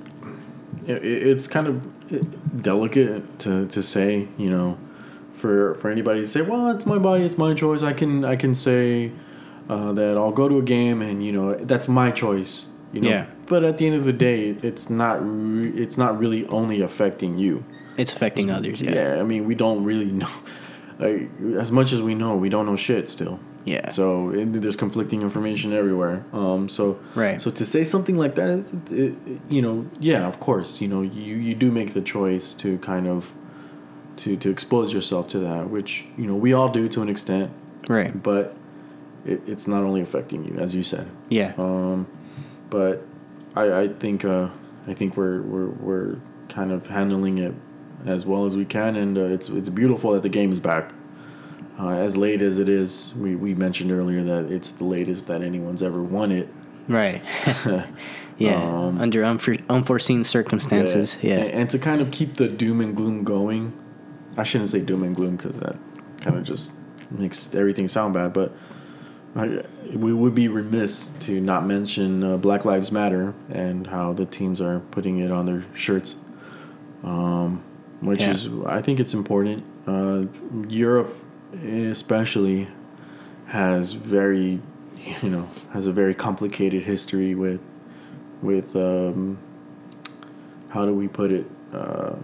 it 0.88 1.04
it's 1.04 1.46
kind 1.46 1.66
of 1.66 2.62
delicate 2.62 3.38
to, 3.40 3.66
to 3.68 3.82
say, 3.82 4.28
you 4.38 4.50
know, 4.50 4.78
for 5.34 5.74
for 5.74 5.90
anybody 5.90 6.20
to 6.22 6.28
say, 6.28 6.42
well, 6.42 6.70
it's 6.70 6.86
my 6.86 6.98
body, 6.98 7.24
it's 7.24 7.38
my 7.38 7.54
choice. 7.54 7.82
I 7.82 7.92
can 7.92 8.24
I 8.24 8.36
can 8.36 8.54
say 8.54 9.12
uh, 9.68 9.92
that 9.92 10.16
I'll 10.16 10.32
go 10.32 10.48
to 10.48 10.58
a 10.58 10.62
game 10.62 11.02
and 11.02 11.24
you 11.24 11.32
know 11.32 11.54
that's 11.54 11.88
my 11.88 12.10
choice. 12.10 12.66
You 12.92 13.02
know, 13.02 13.10
Yeah. 13.10 13.26
but 13.46 13.64
at 13.64 13.76
the 13.76 13.86
end 13.86 13.96
of 13.96 14.04
the 14.06 14.14
day, 14.14 14.56
it's 14.62 14.88
not 14.88 15.18
re- 15.22 15.70
it's 15.76 15.98
not 15.98 16.18
really 16.18 16.46
only 16.46 16.80
affecting 16.80 17.36
you. 17.38 17.62
it's 17.98 18.12
affecting 18.12 18.50
others 18.50 18.80
yeah 18.80 18.94
Yeah, 18.94 19.20
I 19.20 19.24
mean, 19.24 19.44
we 19.46 19.54
don't 19.54 19.84
really 19.84 20.10
know. 20.22 20.30
Like, 20.98 21.28
as 21.60 21.70
much 21.70 21.92
as 21.92 22.00
we 22.00 22.14
know, 22.14 22.36
we 22.36 22.48
don't 22.48 22.64
know 22.66 22.76
shit 22.76 23.08
still. 23.10 23.38
Yeah. 23.64 23.90
So 23.90 24.30
it, 24.30 24.60
there's 24.60 24.76
conflicting 24.76 25.22
information 25.22 25.72
everywhere. 25.72 26.24
Um. 26.32 26.68
So. 26.68 26.98
Right. 27.14 27.40
So 27.40 27.50
to 27.50 27.66
say 27.66 27.84
something 27.84 28.16
like 28.16 28.34
that, 28.36 28.48
it, 28.50 28.92
it, 28.92 29.40
you 29.48 29.60
know, 29.60 29.86
yeah, 30.00 30.26
of 30.26 30.40
course, 30.40 30.80
you 30.80 30.88
know, 30.88 31.02
you 31.02 31.36
you 31.36 31.54
do 31.54 31.70
make 31.70 31.92
the 31.92 32.00
choice 32.00 32.54
to 32.54 32.78
kind 32.78 33.06
of, 33.06 33.32
to 34.16 34.36
to 34.36 34.50
expose 34.50 34.92
yourself 34.92 35.28
to 35.28 35.38
that, 35.40 35.70
which 35.70 36.04
you 36.16 36.26
know 36.26 36.34
we 36.34 36.52
all 36.52 36.68
do 36.70 36.88
to 36.88 37.02
an 37.02 37.08
extent, 37.08 37.50
right 37.88 38.22
but 38.22 38.54
it, 39.24 39.40
it's 39.46 39.66
not 39.66 39.82
only 39.84 40.00
affecting 40.00 40.44
you, 40.44 40.58
as 40.58 40.74
you 40.74 40.82
said. 40.82 41.06
yeah 41.28 41.52
Um, 41.58 42.06
but 42.70 43.04
I, 43.54 43.80
I 43.80 43.88
think 43.88 44.24
uh, 44.24 44.48
I 44.86 44.94
think 44.94 45.16
we're, 45.16 45.42
we're 45.42 45.68
we're 45.68 46.16
kind 46.48 46.72
of 46.72 46.86
handling 46.86 47.38
it 47.38 47.54
as 48.06 48.24
well 48.24 48.46
as 48.46 48.56
we 48.56 48.64
can, 48.64 48.96
and 48.96 49.18
uh, 49.18 49.22
it's 49.22 49.48
it's 49.48 49.68
beautiful 49.68 50.12
that 50.12 50.22
the 50.22 50.28
game 50.28 50.52
is 50.52 50.60
back. 50.60 50.92
Uh, 51.78 51.90
as 51.90 52.16
late 52.16 52.42
as 52.42 52.58
it 52.58 52.68
is, 52.68 53.14
we, 53.16 53.36
we 53.36 53.54
mentioned 53.54 53.92
earlier 53.92 54.22
that 54.24 54.50
it's 54.50 54.72
the 54.72 54.84
latest 54.84 55.26
that 55.28 55.42
anyone's 55.42 55.82
ever 55.82 56.02
won 56.02 56.32
it. 56.32 56.48
Right. 56.88 57.22
yeah. 58.38 58.62
Um, 58.62 58.98
Under 59.00 59.22
unfor- 59.22 59.62
unforeseen 59.68 60.24
circumstances. 60.24 61.16
Yeah. 61.22 61.36
And, 61.36 61.50
and 61.52 61.70
to 61.70 61.78
kind 61.78 62.00
of 62.00 62.10
keep 62.10 62.36
the 62.36 62.48
doom 62.48 62.80
and 62.80 62.96
gloom 62.96 63.22
going, 63.22 63.72
I 64.36 64.42
shouldn't 64.42 64.70
say 64.70 64.80
doom 64.80 65.02
and 65.04 65.14
gloom 65.14 65.36
because 65.36 65.60
that 65.60 65.76
kind 66.20 66.36
of 66.36 66.44
just 66.44 66.72
makes 67.10 67.54
everything 67.54 67.86
sound 67.86 68.14
bad. 68.14 68.32
But 68.32 68.52
I, 69.36 69.62
we 69.94 70.12
would 70.12 70.34
be 70.34 70.48
remiss 70.48 71.10
to 71.20 71.40
not 71.40 71.64
mention 71.64 72.24
uh, 72.24 72.36
Black 72.38 72.64
Lives 72.64 72.90
Matter 72.90 73.34
and 73.50 73.86
how 73.86 74.12
the 74.12 74.26
teams 74.26 74.60
are 74.60 74.80
putting 74.90 75.18
it 75.18 75.30
on 75.30 75.46
their 75.46 75.64
shirts, 75.74 76.16
um, 77.04 77.62
which 78.00 78.20
Yeah. 78.20 78.32
is 78.32 78.48
I 78.66 78.82
think 78.82 78.98
it's 78.98 79.14
important. 79.14 79.62
Uh, 79.86 80.24
Europe, 80.68 81.14
especially, 81.52 82.68
has 83.46 83.92
very, 83.92 84.60
you 85.22 85.30
know, 85.30 85.48
has 85.72 85.86
a 85.86 85.92
very 85.92 86.14
complicated 86.14 86.84
history 86.84 87.34
with, 87.34 87.60
with 88.42 88.74
um, 88.76 89.38
how 90.70 90.84
do 90.84 90.94
we 90.94 91.08
put 91.08 91.32
it, 91.32 91.46
uh, 91.72 92.14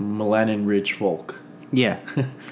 melanin 0.00 0.66
rich 0.66 0.94
folk. 0.94 1.42
Yeah. 1.72 1.98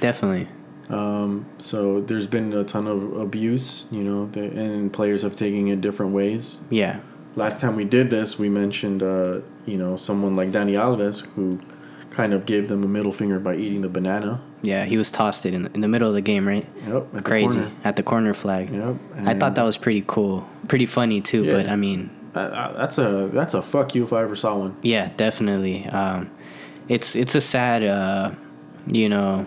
Definitely. 0.01 0.49
Um, 0.91 1.47
so 1.59 2.01
there's 2.01 2.27
been 2.27 2.53
a 2.53 2.65
ton 2.65 2.89
of 2.89 3.17
abuse, 3.17 3.85
you 3.93 4.03
know, 4.03 4.27
the, 4.27 4.43
and 4.43 4.93
players 4.93 5.23
have 5.23 5.37
taken 5.37 5.69
it 5.69 5.81
different 5.81 6.13
ways. 6.13 6.59
Yeah. 6.69 6.99
Last 7.37 7.61
time 7.61 7.77
we 7.77 7.85
did 7.85 8.11
this, 8.11 8.41
we 8.41 8.49
mentioned, 8.49 9.01
uh, 9.01 9.41
you 9.67 9.79
know, 9.79 9.95
someone 9.95 10.35
like 10.35 10.51
Dani 10.51 10.73
Alves 10.73 11.25
who 11.37 11.61
kind 12.21 12.33
of 12.35 12.45
gave 12.47 12.69
them 12.69 12.85
a 12.85 12.89
middle 12.89 13.13
finger 13.13 13.39
by 13.41 13.55
eating 13.57 13.81
the 13.81 13.89
banana. 13.89 14.41
Yeah. 14.63 14.85
He 14.85 14.97
was 14.97 15.11
tossed 15.11 15.47
it 15.47 15.55
in, 15.55 15.67
in 15.75 15.81
the 15.81 15.89
middle 15.89 16.09
of 16.09 16.15
the 16.15 16.21
game, 16.21 16.47
right? 16.47 16.67
Yep. 16.87 17.15
At 17.15 17.25
Crazy. 17.25 17.67
At 17.85 17.97
the 17.97 18.03
corner 18.03 18.35
flag. 18.35 18.71
Yep. 18.71 18.97
I 19.25 19.35
thought 19.35 19.55
that 19.55 19.65
was 19.65 19.79
pretty 19.79 20.05
cool. 20.07 20.49
Pretty 20.69 20.87
funny, 20.87 21.21
too. 21.21 21.45
Yeah. 21.45 21.53
But 21.53 21.69
I 21.69 21.77
mean, 21.77 22.11
uh, 22.35 22.73
that's 22.75 22.99
a 22.99 23.29
that's 23.33 23.55
a 23.55 23.63
fuck 23.63 23.95
you 23.95 24.05
if 24.05 24.13
I 24.13 24.23
ever 24.23 24.37
saw 24.37 24.57
one. 24.57 24.77
yeah, 24.83 25.11
definitely. 25.17 25.87
Um, 25.87 26.31
it's 26.89 27.17
it's 27.17 27.35
a 27.35 27.41
sad, 27.41 27.83
uh, 27.83 28.33
you 28.93 29.09
know, 29.09 29.47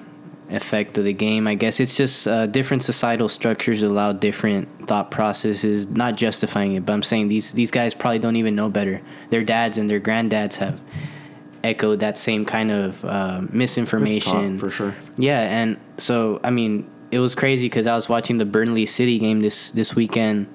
effect 0.50 0.98
of 0.98 1.06
the 1.06 1.14
game. 1.14 1.48
I 1.48 1.56
guess 1.56 1.80
it's 1.80 1.96
just 1.96 2.28
uh, 2.28 2.48
different 2.48 2.84
societal 2.84 3.30
structures 3.30 3.84
allow 3.84 4.12
different 4.12 4.68
thought 4.88 5.12
processes. 5.12 5.88
Not 5.88 6.18
justifying 6.18 6.76
it, 6.76 6.86
but 6.86 6.94
I'm 6.94 7.04
saying 7.04 7.30
these 7.30 7.54
these 7.54 7.72
guys 7.72 7.94
probably 7.94 8.20
don't 8.20 8.36
even 8.36 8.56
know 8.56 8.70
better. 8.70 9.02
Their 9.30 9.44
dads 9.44 9.78
and 9.78 9.90
their 9.90 10.02
granddads 10.02 10.58
have 10.58 10.82
echoed 11.64 12.00
that 12.02 12.18
same 12.18 12.46
kind 12.46 12.72
of 12.72 13.04
uh, 13.06 13.42
misinformation 13.50 14.60
for 14.60 14.70
sure. 14.70 14.94
yeah, 15.18 15.42
and 15.42 15.80
so 15.98 16.40
I 16.44 16.50
mean, 16.50 16.90
it 17.12 17.20
was 17.20 17.36
crazy 17.36 17.68
because 17.68 17.88
I 17.88 17.96
was 17.96 18.10
watching 18.10 18.38
the 18.38 18.46
Burnley 18.46 18.86
City 18.86 19.20
game 19.20 19.42
this 19.42 19.72
this 19.72 19.96
weekend. 19.96 20.48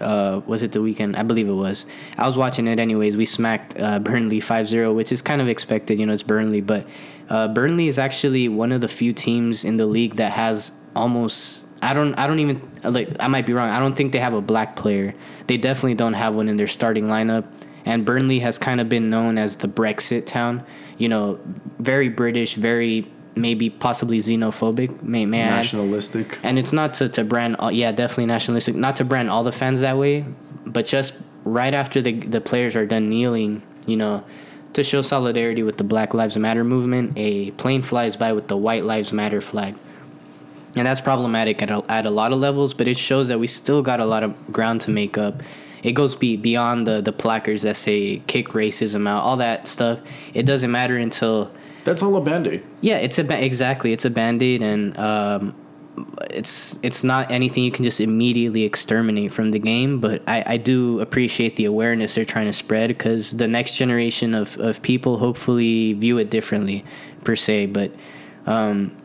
Uh, 0.00 0.40
was 0.46 0.62
it 0.62 0.72
the 0.72 0.80
weekend? 0.80 1.16
I 1.16 1.22
believe 1.22 1.48
it 1.48 1.52
was. 1.54 1.84
I 2.16 2.26
was 2.26 2.36
watching 2.36 2.66
it 2.66 2.78
anyways. 2.78 3.14
We 3.14 3.26
smacked 3.26 3.78
uh, 3.78 3.98
Burnley 3.98 4.40
5-0, 4.40 4.94
which 4.94 5.12
is 5.12 5.20
kind 5.20 5.42
of 5.42 5.48
expected. 5.48 6.00
You 6.00 6.06
know, 6.06 6.14
it's 6.14 6.22
Burnley, 6.22 6.62
but 6.62 6.86
uh, 7.28 7.48
Burnley 7.48 7.88
is 7.88 7.98
actually 7.98 8.48
one 8.48 8.72
of 8.72 8.80
the 8.80 8.88
few 8.88 9.12
teams 9.12 9.66
in 9.66 9.76
the 9.76 9.84
league 9.84 10.14
that 10.14 10.32
has 10.32 10.72
almost. 10.96 11.66
I 11.82 11.94
don't. 11.94 12.14
I 12.14 12.26
don't 12.26 12.40
even 12.40 12.66
like. 12.84 13.10
I 13.20 13.28
might 13.28 13.46
be 13.46 13.52
wrong. 13.52 13.68
I 13.68 13.80
don't 13.80 13.94
think 13.94 14.12
they 14.12 14.18
have 14.18 14.34
a 14.34 14.40
black 14.40 14.76
player. 14.76 15.14
They 15.46 15.56
definitely 15.56 15.94
don't 15.94 16.14
have 16.14 16.34
one 16.34 16.48
in 16.48 16.56
their 16.56 16.68
starting 16.68 17.06
lineup. 17.06 17.44
And 17.84 18.04
Burnley 18.04 18.40
has 18.40 18.58
kind 18.58 18.80
of 18.80 18.88
been 18.88 19.10
known 19.10 19.38
as 19.38 19.56
the 19.56 19.68
Brexit 19.68 20.26
town. 20.26 20.64
You 20.98 21.08
know, 21.08 21.40
very 21.78 22.08
British, 22.08 22.54
very 22.54 23.10
maybe 23.34 23.70
possibly 23.70 24.18
xenophobic. 24.18 25.02
May, 25.02 25.26
may. 25.26 25.38
Nationalistic. 25.38 26.38
And 26.42 26.58
it's 26.58 26.72
not 26.72 26.94
to, 26.94 27.08
to 27.10 27.24
brand, 27.24 27.56
all, 27.56 27.72
yeah, 27.72 27.92
definitely 27.92 28.26
nationalistic, 28.26 28.74
not 28.74 28.96
to 28.96 29.04
brand 29.04 29.30
all 29.30 29.42
the 29.42 29.52
fans 29.52 29.80
that 29.80 29.96
way, 29.96 30.24
but 30.66 30.84
just 30.84 31.18
right 31.44 31.74
after 31.74 32.00
the 32.00 32.12
the 32.12 32.40
players 32.40 32.76
are 32.76 32.86
done 32.86 33.08
kneeling, 33.08 33.62
you 33.86 33.96
know, 33.96 34.24
to 34.74 34.84
show 34.84 35.02
solidarity 35.02 35.62
with 35.62 35.76
the 35.76 35.84
Black 35.84 36.14
Lives 36.14 36.36
Matter 36.36 36.64
movement, 36.64 37.12
a 37.16 37.50
plane 37.52 37.82
flies 37.82 38.16
by 38.16 38.32
with 38.32 38.48
the 38.48 38.56
White 38.56 38.84
Lives 38.84 39.12
Matter 39.12 39.40
flag. 39.40 39.74
And 40.76 40.86
that's 40.86 41.02
problematic 41.02 41.60
at 41.60 41.70
a, 41.70 41.84
at 41.90 42.06
a 42.06 42.10
lot 42.10 42.32
of 42.32 42.38
levels, 42.38 42.72
but 42.72 42.88
it 42.88 42.96
shows 42.96 43.28
that 43.28 43.38
we 43.38 43.46
still 43.46 43.82
got 43.82 44.00
a 44.00 44.06
lot 44.06 44.22
of 44.22 44.52
ground 44.52 44.80
to 44.82 44.90
make 44.90 45.18
up. 45.18 45.42
It 45.82 45.92
goes 45.92 46.14
be, 46.14 46.36
beyond 46.36 46.86
the, 46.86 47.00
the 47.00 47.12
placards 47.12 47.62
that 47.62 47.76
say 47.76 48.22
kick 48.26 48.48
racism 48.48 49.08
out, 49.08 49.22
all 49.22 49.36
that 49.38 49.66
stuff. 49.66 50.00
It 50.32 50.44
doesn't 50.44 50.70
matter 50.70 50.96
until. 50.96 51.50
That's 51.84 52.02
all 52.02 52.14
a 52.16 52.20
band 52.20 52.46
aid. 52.46 52.62
Yeah, 52.80 52.98
it's 52.98 53.18
a 53.18 53.24
ba- 53.24 53.44
exactly. 53.44 53.92
It's 53.92 54.04
a 54.04 54.10
band 54.10 54.42
aid, 54.42 54.62
and 54.62 54.96
um, 54.96 55.56
it's 56.30 56.78
it's 56.82 57.02
not 57.02 57.30
anything 57.30 57.64
you 57.64 57.72
can 57.72 57.84
just 57.84 58.00
immediately 58.00 58.62
exterminate 58.62 59.32
from 59.32 59.50
the 59.50 59.58
game, 59.58 59.98
but 59.98 60.22
I, 60.26 60.44
I 60.46 60.56
do 60.56 61.00
appreciate 61.00 61.56
the 61.56 61.64
awareness 61.64 62.14
they're 62.14 62.24
trying 62.24 62.46
to 62.46 62.52
spread 62.52 62.88
because 62.88 63.32
the 63.32 63.48
next 63.48 63.76
generation 63.76 64.34
of, 64.34 64.56
of 64.58 64.82
people 64.82 65.18
hopefully 65.18 65.94
view 65.94 66.18
it 66.18 66.30
differently, 66.30 66.84
per 67.24 67.34
se. 67.34 67.66
But, 67.66 67.92
um, 68.46 68.96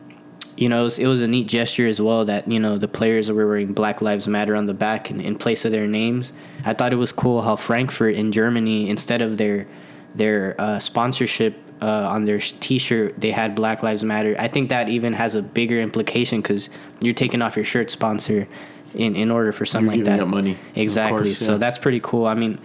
you 0.58 0.68
know, 0.68 0.80
it 0.80 0.84
was, 0.84 0.98
it 0.98 1.06
was, 1.06 1.20
a 1.20 1.28
neat 1.28 1.46
gesture 1.46 1.86
as 1.86 2.00
well 2.00 2.24
that, 2.24 2.50
you 2.50 2.58
know, 2.58 2.78
the 2.78 2.88
players 2.88 3.30
were 3.30 3.46
wearing 3.46 3.72
Black 3.72 4.02
Lives 4.02 4.26
Matter 4.26 4.56
on 4.56 4.66
the 4.66 4.74
back 4.74 5.10
in, 5.10 5.20
in 5.20 5.36
place 5.36 5.64
of 5.64 5.70
their 5.70 5.86
names. 5.86 6.32
I 6.64 6.74
thought 6.74 6.92
it 6.92 6.96
was 6.96 7.12
cool 7.12 7.42
how 7.42 7.54
Frankfurt 7.54 8.16
in 8.16 8.32
Germany, 8.32 8.90
instead 8.90 9.22
of 9.22 9.36
their 9.36 9.66
their 10.14 10.56
uh, 10.58 10.78
sponsorship 10.78 11.56
uh, 11.80 12.08
on 12.10 12.24
their 12.24 12.40
T-shirt 12.40 13.20
they 13.20 13.30
had 13.30 13.54
Black 13.54 13.82
Lives 13.82 14.02
Matter. 14.02 14.34
I 14.38 14.48
think 14.48 14.70
that 14.70 14.88
even 14.88 15.12
has 15.12 15.34
a 15.34 15.42
bigger 15.42 15.80
implication 15.80 16.40
because 16.40 16.70
you're 17.00 17.14
taking 17.14 17.40
off 17.40 17.54
your 17.54 17.64
shirt 17.64 17.90
sponsor 17.90 18.48
in, 18.94 19.14
in 19.14 19.30
order 19.30 19.52
for 19.52 19.64
something 19.64 19.98
you're 19.98 20.06
like 20.06 20.18
that. 20.18 20.26
money, 20.26 20.56
exactly. 20.74 21.18
Course, 21.18 21.40
yeah. 21.40 21.46
So 21.46 21.58
that's 21.58 21.78
pretty 21.78 22.00
cool. 22.00 22.26
I 22.26 22.34
mean, 22.34 22.58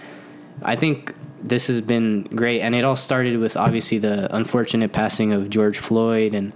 I 0.64 0.76
think 0.76 1.14
this 1.44 1.68
has 1.68 1.82
been 1.82 2.24
great, 2.24 2.62
and 2.62 2.74
it 2.74 2.86
all 2.86 2.96
started 2.96 3.38
with 3.38 3.58
obviously 3.58 4.00
the 4.00 4.34
unfortunate 4.36 4.94
passing 4.94 5.32
of 5.34 5.50
George 5.50 5.78
Floyd 5.78 6.34
and 6.34 6.54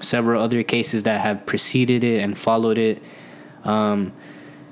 several 0.00 0.42
other 0.42 0.62
cases 0.62 1.04
that 1.04 1.20
have 1.20 1.46
preceded 1.46 2.04
it 2.04 2.20
and 2.20 2.36
followed 2.38 2.78
it. 2.78 3.02
Um, 3.64 4.12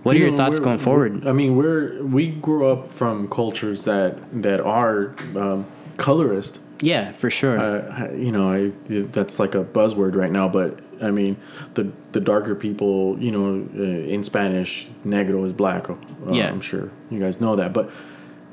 what 0.02 0.16
you 0.16 0.22
are 0.22 0.28
your 0.28 0.30
know, 0.30 0.36
thoughts 0.36 0.60
going 0.60 0.78
forward? 0.78 1.26
I 1.26 1.32
mean, 1.32 1.56
we're 1.56 2.02
we 2.02 2.28
grew 2.28 2.66
up 2.66 2.94
from 2.94 3.28
cultures 3.28 3.84
that 3.84 4.18
that 4.42 4.60
are 4.60 5.14
um, 5.36 5.66
colorist 5.96 6.60
yeah, 6.80 7.12
for 7.12 7.30
sure. 7.30 7.58
Uh, 7.58 8.12
you 8.12 8.30
know, 8.30 8.48
I 8.48 8.72
that's 8.88 9.38
like 9.38 9.54
a 9.54 9.64
buzzword 9.64 10.14
right 10.14 10.30
now, 10.30 10.48
but 10.48 10.78
I 11.02 11.10
mean, 11.10 11.36
the 11.74 11.90
the 12.12 12.20
darker 12.20 12.54
people, 12.54 13.18
you 13.18 13.30
know, 13.30 13.68
uh, 13.76 13.82
in 13.82 14.22
Spanish, 14.22 14.86
negro 15.04 15.44
is 15.44 15.52
black. 15.52 15.90
Uh, 15.90 15.96
yeah, 16.30 16.48
I'm 16.48 16.60
sure 16.60 16.90
you 17.10 17.18
guys 17.18 17.40
know 17.40 17.56
that, 17.56 17.72
but 17.72 17.90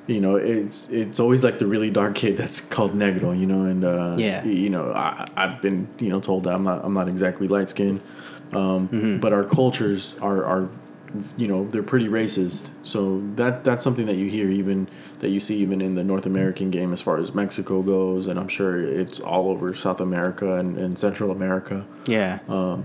you 0.08 0.22
know, 0.22 0.36
it's 0.36 0.88
it's 0.90 1.20
always 1.20 1.44
like 1.44 1.60
the 1.60 1.66
really 1.66 1.90
dark 1.90 2.16
kid 2.16 2.38
that's 2.38 2.62
called 2.62 2.94
negro, 2.94 3.38
you 3.38 3.46
know, 3.46 3.64
and 3.64 3.84
uh, 3.84 4.16
yeah, 4.18 4.44
you 4.44 4.70
know, 4.70 4.92
I, 4.92 5.28
I've 5.36 5.62
been 5.62 5.88
you 6.00 6.10
know 6.10 6.20
told 6.20 6.44
that 6.44 6.54
I'm 6.54 6.64
not 6.64 6.86
I'm 6.86 6.94
not 6.94 7.08
exactly 7.08 7.48
light 7.48 7.70
skinned, 7.70 8.02
um, 8.54 8.88
mm-hmm. 8.88 9.18
but 9.20 9.34
our 9.34 9.44
cultures 9.44 10.16
are 10.22 10.46
are 10.46 10.70
you 11.38 11.48
know 11.48 11.66
they're 11.68 11.84
pretty 11.84 12.08
racist. 12.08 12.70
So 12.84 13.22
that 13.36 13.64
that's 13.64 13.84
something 13.84 14.06
that 14.06 14.16
you 14.16 14.30
hear 14.30 14.50
even 14.50 14.88
that 15.20 15.30
you 15.30 15.40
see 15.40 15.58
even 15.58 15.82
in 15.82 15.96
the 15.96 16.04
North 16.04 16.26
American 16.26 16.70
game 16.70 16.94
as 16.94 17.02
far 17.02 17.18
as 17.18 17.34
Mexico 17.34 17.82
goes, 17.82 18.28
and 18.28 18.40
I'm 18.40 18.48
sure 18.48 18.82
it's 18.82 19.20
all 19.20 19.50
over 19.50 19.74
South 19.74 20.02
America 20.02 20.58
and, 20.58 20.78
and 20.78 20.98
Central 20.98 21.32
America. 21.32 21.86
Yeah. 22.08 22.40
Um, 22.48 22.84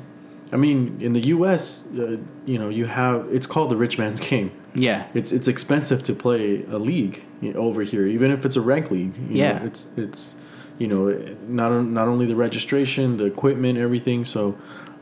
I 0.52 0.56
mean, 0.56 0.98
in 1.00 1.12
the 1.12 1.20
U.S., 1.20 1.84
uh, 1.96 2.16
you 2.44 2.58
know, 2.58 2.68
you 2.68 2.86
have 2.86 3.28
it's 3.30 3.46
called 3.46 3.70
the 3.70 3.76
rich 3.76 3.98
man's 3.98 4.20
game. 4.20 4.52
Yeah. 4.74 5.06
It's 5.14 5.32
it's 5.32 5.48
expensive 5.48 6.02
to 6.04 6.14
play 6.14 6.64
a 6.70 6.78
league 6.78 7.24
over 7.54 7.82
here, 7.82 8.06
even 8.06 8.30
if 8.30 8.44
it's 8.44 8.56
a 8.56 8.60
ranked 8.60 8.90
league. 8.90 9.14
yeah. 9.30 9.58
Know, 9.58 9.66
it's 9.66 9.86
it's 9.96 10.34
you 10.78 10.86
know 10.86 11.10
not 11.48 11.70
not 11.70 12.08
only 12.08 12.26
the 12.26 12.36
registration, 12.36 13.16
the 13.16 13.24
equipment, 13.24 13.78
everything. 13.78 14.24
So 14.24 14.56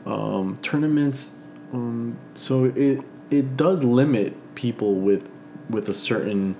um, 0.05 0.57
tournaments. 0.61 1.35
Um, 1.73 2.17
so 2.33 2.65
it 2.65 3.01
it 3.29 3.55
does 3.57 3.83
limit 3.83 4.33
people 4.55 4.95
with 4.95 5.31
with 5.69 5.87
a 5.89 5.93
certain 5.93 6.55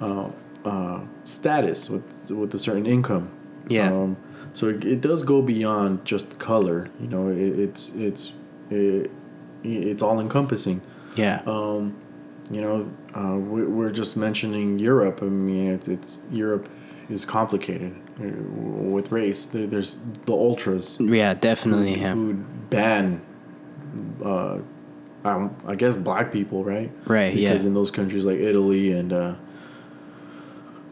uh, 0.00 0.28
uh, 0.64 1.00
status 1.24 1.90
with 1.90 2.30
with 2.30 2.54
a 2.54 2.58
certain 2.58 2.86
income. 2.86 3.30
Yeah. 3.68 3.92
Um, 3.92 4.16
so 4.52 4.68
it, 4.68 4.84
it 4.84 5.00
does 5.00 5.22
go 5.22 5.42
beyond 5.42 6.04
just 6.04 6.38
color. 6.38 6.88
You 7.00 7.08
know, 7.08 7.28
it, 7.28 7.58
it's 7.58 7.90
it's 7.94 8.32
it, 8.70 9.10
it's 9.64 10.02
all 10.02 10.20
encompassing. 10.20 10.80
Yeah. 11.16 11.42
Um, 11.46 11.96
you 12.50 12.60
know, 12.60 12.90
uh, 13.14 13.36
we, 13.36 13.64
we're 13.64 13.90
just 13.90 14.16
mentioning 14.16 14.78
Europe. 14.78 15.20
I 15.22 15.26
mean, 15.26 15.72
it's, 15.72 15.88
it's 15.88 16.20
Europe 16.30 16.68
is 17.08 17.24
complicated 17.24 17.94
uh, 18.20 18.24
with 18.24 19.12
race. 19.12 19.46
There's 19.46 19.98
the 20.24 20.32
ultras. 20.32 20.96
Yeah, 21.00 21.34
definitely. 21.34 21.94
Who, 21.94 22.00
yeah. 22.00 22.14
who 22.14 22.34
ban 22.70 23.20
uh, 24.24 24.58
um, 25.24 25.56
I 25.66 25.74
guess 25.74 25.96
black 25.96 26.32
people, 26.32 26.62
right? 26.64 26.90
Right. 27.06 27.28
Because 27.28 27.40
yeah. 27.40 27.50
Because 27.50 27.66
in 27.66 27.74
those 27.74 27.90
countries 27.90 28.24
like 28.24 28.38
Italy 28.38 28.92
and 28.92 29.12
uh, 29.12 29.34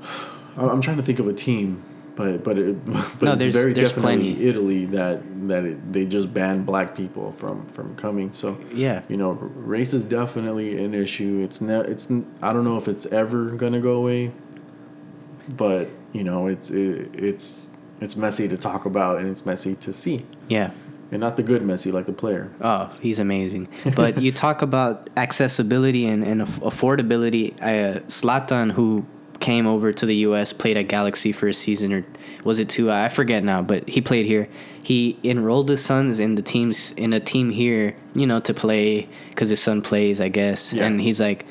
I'm 0.56 0.80
trying 0.80 0.96
to 0.96 1.02
think 1.02 1.18
of 1.18 1.28
a 1.28 1.32
team, 1.32 1.82
but 2.16 2.44
but, 2.44 2.58
it, 2.58 2.84
but 2.86 3.22
no, 3.22 3.34
there's, 3.34 3.54
very 3.54 3.72
there's 3.72 3.92
definitely 3.92 4.34
plenty. 4.34 4.46
Italy 4.46 4.86
that 4.86 5.48
that 5.48 5.64
it, 5.64 5.92
they 5.92 6.06
just 6.06 6.32
banned 6.32 6.66
black 6.66 6.96
people 6.96 7.32
from 7.32 7.66
from 7.68 7.96
coming. 7.96 8.32
So 8.32 8.58
yeah, 8.72 9.02
you 9.08 9.16
know, 9.16 9.32
race 9.32 9.94
is 9.94 10.04
definitely 10.04 10.82
an 10.82 10.94
issue. 10.94 11.42
It's 11.44 11.60
ne- 11.60 11.80
it's 11.80 12.10
I 12.42 12.52
don't 12.52 12.64
know 12.64 12.76
if 12.76 12.88
it's 12.88 13.06
ever 13.06 13.50
gonna 13.50 13.80
go 13.80 13.94
away, 13.94 14.32
but 15.48 15.88
you 16.12 16.24
know, 16.24 16.46
it's 16.46 16.70
it, 16.70 17.10
it's 17.14 17.66
it's 18.00 18.16
messy 18.16 18.48
to 18.48 18.56
talk 18.56 18.86
about 18.86 19.18
and 19.18 19.28
it's 19.28 19.44
messy 19.44 19.74
to 19.76 19.92
see. 19.92 20.24
Yeah 20.48 20.70
and 21.10 21.20
not 21.20 21.36
the 21.36 21.42
good 21.42 21.62
Messi 21.62 21.92
like 21.92 22.06
the 22.06 22.12
player. 22.12 22.50
Oh, 22.60 22.92
he's 23.00 23.20
amazing. 23.20 23.68
But 23.94 24.20
you 24.20 24.32
talk 24.32 24.62
about 24.62 25.10
accessibility 25.16 26.06
and, 26.06 26.24
and 26.24 26.40
affordability. 26.40 27.54
Uh, 27.60 28.00
Zlatan, 28.08 28.72
who 28.72 29.06
came 29.44 29.66
over 29.66 29.92
to 29.92 30.06
the 30.06 30.16
U.S., 30.28 30.54
played 30.54 30.78
at 30.78 30.88
Galaxy 30.88 31.30
for 31.30 31.46
a 31.48 31.52
season, 31.52 31.92
or 31.92 32.06
was 32.44 32.58
it 32.58 32.70
two? 32.70 32.90
I 32.90 33.10
forget 33.10 33.44
now. 33.44 33.60
But 33.60 33.86
he 33.86 34.00
played 34.00 34.24
here. 34.24 34.48
He 34.82 35.18
enrolled 35.22 35.68
his 35.68 35.84
sons 35.84 36.18
in 36.18 36.34
the 36.34 36.40
teams 36.40 36.92
in 36.92 37.12
a 37.12 37.20
team 37.20 37.50
here, 37.50 37.94
you 38.14 38.26
know, 38.26 38.40
to 38.40 38.54
play 38.54 39.06
because 39.28 39.50
his 39.50 39.62
son 39.62 39.82
plays, 39.82 40.18
I 40.18 40.28
guess. 40.28 40.72
Yeah. 40.72 40.86
And 40.86 40.98
he's 40.98 41.20
like, 41.20 41.44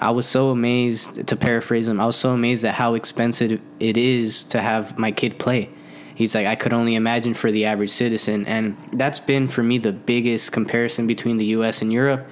I 0.00 0.10
was 0.10 0.26
so 0.26 0.48
amazed. 0.48 1.26
To 1.26 1.36
paraphrase 1.36 1.86
him, 1.86 2.00
I 2.00 2.06
was 2.06 2.16
so 2.16 2.30
amazed 2.30 2.64
at 2.64 2.74
how 2.74 2.94
expensive 2.94 3.60
it 3.78 3.96
is 3.98 4.44
to 4.46 4.60
have 4.62 4.98
my 4.98 5.12
kid 5.12 5.38
play 5.38 5.68
he's 6.14 6.34
like, 6.34 6.46
I 6.46 6.54
could 6.54 6.72
only 6.72 6.94
imagine 6.94 7.34
for 7.34 7.50
the 7.50 7.64
average 7.64 7.90
citizen. 7.90 8.46
And 8.46 8.76
that's 8.92 9.18
been 9.18 9.48
for 9.48 9.62
me 9.62 9.78
the 9.78 9.92
biggest 9.92 10.52
comparison 10.52 11.06
between 11.06 11.36
the 11.36 11.46
US 11.46 11.82
and 11.82 11.92
Europe. 11.92 12.26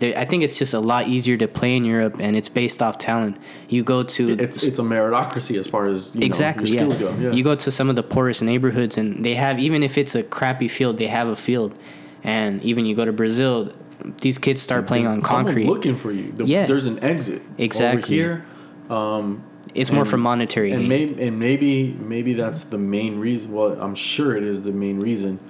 I 0.00 0.24
think 0.24 0.44
it's 0.44 0.58
just 0.58 0.74
a 0.74 0.80
lot 0.80 1.08
easier 1.08 1.36
to 1.36 1.48
play 1.48 1.76
in 1.76 1.84
Europe, 1.84 2.16
and 2.20 2.36
it's 2.36 2.48
based 2.48 2.80
off 2.82 2.98
talent. 2.98 3.36
You 3.68 3.82
go 3.82 4.04
to 4.04 4.30
it's 4.30 4.62
it's 4.62 4.78
a 4.78 4.82
meritocracy 4.82 5.58
as 5.58 5.66
far 5.66 5.86
as 5.86 6.14
exactly 6.14 6.72
know, 6.76 6.92
yeah. 6.92 7.18
yeah. 7.18 7.30
You 7.32 7.42
go 7.42 7.56
to 7.56 7.70
some 7.70 7.90
of 7.90 7.96
the 7.96 8.04
poorest 8.04 8.42
neighborhoods, 8.42 8.96
and 8.96 9.24
they 9.24 9.34
have 9.34 9.58
even 9.58 9.82
if 9.82 9.98
it's 9.98 10.14
a 10.14 10.22
crappy 10.22 10.68
field, 10.68 10.98
they 10.98 11.08
have 11.08 11.28
a 11.28 11.36
field. 11.36 11.76
And 12.22 12.62
even 12.62 12.86
you 12.86 12.94
go 12.94 13.04
to 13.04 13.12
Brazil, 13.12 13.72
these 14.20 14.38
kids 14.38 14.62
start 14.62 14.86
playing 14.86 15.06
on 15.06 15.22
Someone's 15.22 15.48
concrete. 15.48 15.66
looking 15.66 15.96
for 15.96 16.12
you. 16.12 16.32
The, 16.32 16.44
yeah, 16.44 16.66
there's 16.66 16.86
an 16.86 17.02
exit 17.02 17.42
exactly 17.56 18.22
over 18.22 18.40
here. 18.40 18.46
Um, 18.90 19.44
it's 19.74 19.90
and, 19.90 19.96
more 19.96 20.04
for 20.04 20.16
monetary. 20.16 20.72
And 20.72 20.88
maybe 20.88 21.22
and 21.22 21.38
maybe 21.38 21.92
maybe 21.92 22.34
that's 22.34 22.64
the 22.64 22.78
main 22.78 23.18
reason. 23.18 23.52
Well, 23.52 23.80
I'm 23.80 23.94
sure 23.94 24.36
it 24.36 24.44
is 24.44 24.62
the 24.62 24.72
main 24.72 25.00
reason 25.00 25.40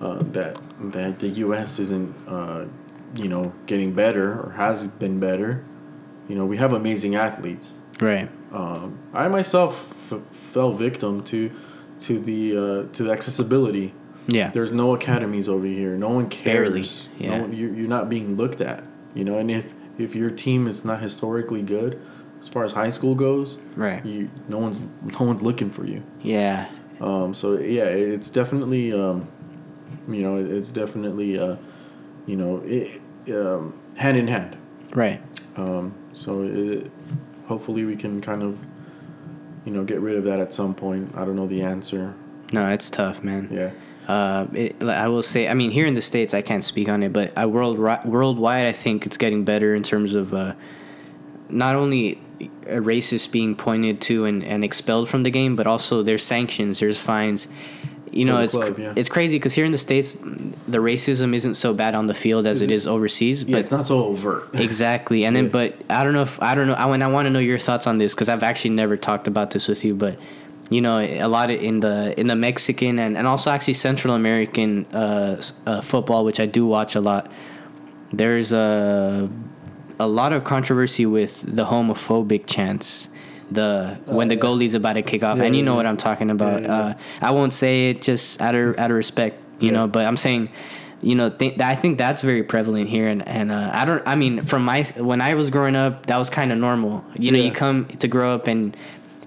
uh, 0.00 0.22
that 0.32 0.58
that 0.92 1.18
the 1.18 1.28
U.S. 1.28 1.78
isn't 1.78 2.14
uh, 2.26 2.64
you 3.14 3.28
know 3.28 3.52
getting 3.66 3.92
better 3.92 4.32
or 4.32 4.52
has 4.56 4.86
been 4.86 5.18
better. 5.18 5.64
You 6.28 6.36
know, 6.36 6.46
we 6.46 6.56
have 6.56 6.72
amazing 6.72 7.14
athletes. 7.14 7.74
Right. 8.00 8.28
Um, 8.52 8.98
I 9.12 9.28
myself 9.28 9.94
f- 10.12 10.20
fell 10.36 10.72
victim 10.72 11.22
to 11.24 11.50
to 12.00 12.18
the 12.20 12.56
uh, 12.56 12.92
to 12.92 13.02
the 13.04 13.10
accessibility. 13.12 13.94
Yeah. 14.28 14.50
There's 14.50 14.72
no 14.72 14.94
academies 14.94 15.48
over 15.48 15.66
here. 15.66 15.96
No 15.96 16.10
one 16.10 16.28
cares. 16.28 17.06
Barely. 17.08 17.26
Yeah. 17.26 17.36
No 17.36 17.42
one, 17.42 17.52
you're, 17.56 17.74
you're 17.74 17.88
not 17.88 18.08
being 18.08 18.36
looked 18.36 18.60
at. 18.60 18.84
You 19.14 19.24
know, 19.24 19.38
and 19.38 19.50
if 19.50 19.72
if 19.98 20.14
your 20.14 20.30
team 20.30 20.66
is 20.66 20.84
not 20.84 21.00
historically 21.00 21.62
good, 21.62 22.00
as 22.40 22.48
far 22.48 22.64
as 22.64 22.72
high 22.72 22.90
school 22.90 23.14
goes, 23.14 23.58
right? 23.76 24.04
You 24.04 24.30
no 24.48 24.58
one's 24.58 24.82
no 25.02 25.26
one's 25.26 25.42
looking 25.42 25.70
for 25.70 25.84
you. 25.84 26.02
Yeah. 26.20 26.68
Um. 27.00 27.34
So 27.34 27.58
yeah, 27.58 27.84
it's 27.84 28.30
definitely 28.30 28.92
um, 28.92 29.28
you 30.08 30.22
know, 30.22 30.36
it's 30.36 30.72
definitely 30.72 31.38
uh, 31.38 31.56
you 32.26 32.36
know, 32.36 32.62
it, 32.64 33.00
um, 33.28 33.78
hand 33.96 34.16
in 34.16 34.28
hand. 34.28 34.56
Right. 34.94 35.20
Um. 35.56 35.94
So 36.12 36.42
it, 36.42 36.90
hopefully 37.46 37.84
we 37.84 37.96
can 37.96 38.20
kind 38.20 38.42
of, 38.42 38.58
you 39.64 39.72
know, 39.72 39.84
get 39.84 40.00
rid 40.00 40.16
of 40.16 40.24
that 40.24 40.40
at 40.40 40.52
some 40.52 40.74
point. 40.74 41.12
I 41.16 41.24
don't 41.24 41.36
know 41.36 41.46
the 41.46 41.62
answer. 41.62 42.14
No, 42.52 42.68
it's 42.68 42.90
tough, 42.90 43.22
man. 43.24 43.48
Yeah. 43.50 43.70
Uh, 44.06 44.46
it, 44.52 44.82
I 44.82 45.08
will 45.08 45.22
say, 45.22 45.48
I 45.48 45.54
mean, 45.54 45.70
here 45.70 45.86
in 45.86 45.94
the 45.94 46.02
states, 46.02 46.34
I 46.34 46.42
can't 46.42 46.64
speak 46.64 46.88
on 46.88 47.02
it, 47.02 47.12
but 47.12 47.32
I 47.36 47.46
world 47.46 47.78
worldwide, 47.78 48.66
I 48.66 48.72
think 48.72 49.06
it's 49.06 49.16
getting 49.16 49.44
better 49.44 49.74
in 49.74 49.82
terms 49.82 50.14
of 50.14 50.34
uh, 50.34 50.54
not 51.48 51.76
only 51.76 52.20
racists 52.64 53.30
being 53.30 53.54
pointed 53.54 54.00
to 54.02 54.24
and, 54.24 54.42
and 54.42 54.64
expelled 54.64 55.08
from 55.08 55.22
the 55.22 55.30
game, 55.30 55.54
but 55.54 55.66
also 55.66 56.02
there's 56.02 56.24
sanctions, 56.24 56.80
there's 56.80 57.00
fines. 57.00 57.48
You 58.12 58.26
know, 58.26 58.38
it's 58.40 58.52
club, 58.52 58.78
yeah. 58.78 58.92
it's 58.94 59.08
crazy 59.08 59.38
because 59.38 59.54
here 59.54 59.64
in 59.64 59.72
the 59.72 59.78
states, 59.78 60.14
the 60.14 60.78
racism 60.78 61.34
isn't 61.34 61.54
so 61.54 61.72
bad 61.72 61.94
on 61.94 62.06
the 62.06 62.14
field 62.14 62.46
as 62.46 62.56
is 62.56 62.62
it, 62.62 62.70
it 62.70 62.74
is 62.74 62.86
overseas. 62.86 63.42
Yeah, 63.42 63.54
but 63.54 63.60
it's 63.60 63.72
not 63.72 63.86
so 63.86 64.04
overt. 64.04 64.50
exactly, 64.54 65.24
and 65.24 65.34
then 65.34 65.48
but 65.48 65.74
I 65.88 66.04
don't 66.04 66.12
know 66.12 66.22
if 66.22 66.40
I 66.42 66.54
don't 66.54 66.66
know. 66.66 66.74
I 66.74 66.86
when 66.86 67.02
I 67.02 67.06
want 67.06 67.26
to 67.26 67.30
know 67.30 67.38
your 67.38 67.58
thoughts 67.58 67.86
on 67.86 67.96
this 67.96 68.14
because 68.14 68.28
I've 68.28 68.42
actually 68.42 68.70
never 68.70 68.98
talked 68.98 69.28
about 69.28 69.52
this 69.52 69.66
with 69.66 69.82
you, 69.82 69.94
but 69.94 70.18
you 70.68 70.82
know 70.82 70.98
a 70.98 71.26
lot 71.26 71.50
of 71.50 71.62
in 71.62 71.80
the 71.80 72.18
in 72.20 72.26
the 72.26 72.36
Mexican 72.36 72.98
and, 72.98 73.16
and 73.16 73.26
also 73.26 73.50
actually 73.50 73.74
Central 73.74 74.14
American 74.14 74.84
uh, 74.92 75.42
uh, 75.66 75.80
football, 75.80 76.26
which 76.26 76.38
I 76.38 76.44
do 76.44 76.66
watch 76.66 76.94
a 76.94 77.00
lot. 77.00 77.32
There's 78.12 78.52
a 78.52 79.30
a 79.98 80.06
lot 80.06 80.32
of 80.32 80.44
controversy 80.44 81.06
with 81.06 81.42
the 81.46 81.64
homophobic 81.64 82.46
chants. 82.46 83.08
The 83.52 83.98
oh, 84.06 84.14
when 84.14 84.28
the 84.28 84.36
yeah. 84.36 84.40
goalie's 84.40 84.74
about 84.74 84.94
to 84.94 85.02
kick 85.02 85.22
off, 85.22 85.38
yeah, 85.38 85.44
and 85.44 85.56
you 85.56 85.62
know 85.62 85.72
yeah. 85.72 85.76
what 85.76 85.86
I'm 85.86 85.96
talking 85.96 86.30
about. 86.30 86.66
Uh, 86.66 86.94
I 87.20 87.30
won't 87.30 87.52
say 87.52 87.90
it 87.90 88.02
just 88.02 88.40
out 88.40 88.54
of 88.54 88.78
out 88.78 88.90
of 88.90 88.96
respect, 88.96 89.40
you 89.60 89.72
know, 89.72 89.86
but 89.86 90.04
I'm 90.04 90.16
saying 90.16 90.50
you 91.02 91.16
know, 91.16 91.30
th- 91.30 91.60
I 91.60 91.74
think 91.74 91.98
that's 91.98 92.22
very 92.22 92.44
prevalent 92.44 92.88
here, 92.88 93.08
and 93.08 93.26
and 93.26 93.50
uh, 93.50 93.70
I 93.72 93.84
don't. 93.84 94.06
I 94.06 94.14
mean, 94.14 94.44
from 94.44 94.64
my 94.64 94.84
when 94.96 95.20
I 95.20 95.34
was 95.34 95.50
growing 95.50 95.74
up, 95.74 96.06
that 96.06 96.16
was 96.16 96.30
kind 96.30 96.52
of 96.52 96.58
normal. 96.58 97.04
You 97.18 97.32
know, 97.32 97.38
you 97.38 97.50
come 97.50 97.86
to 97.86 98.06
grow 98.06 98.32
up 98.32 98.46
and 98.46 98.76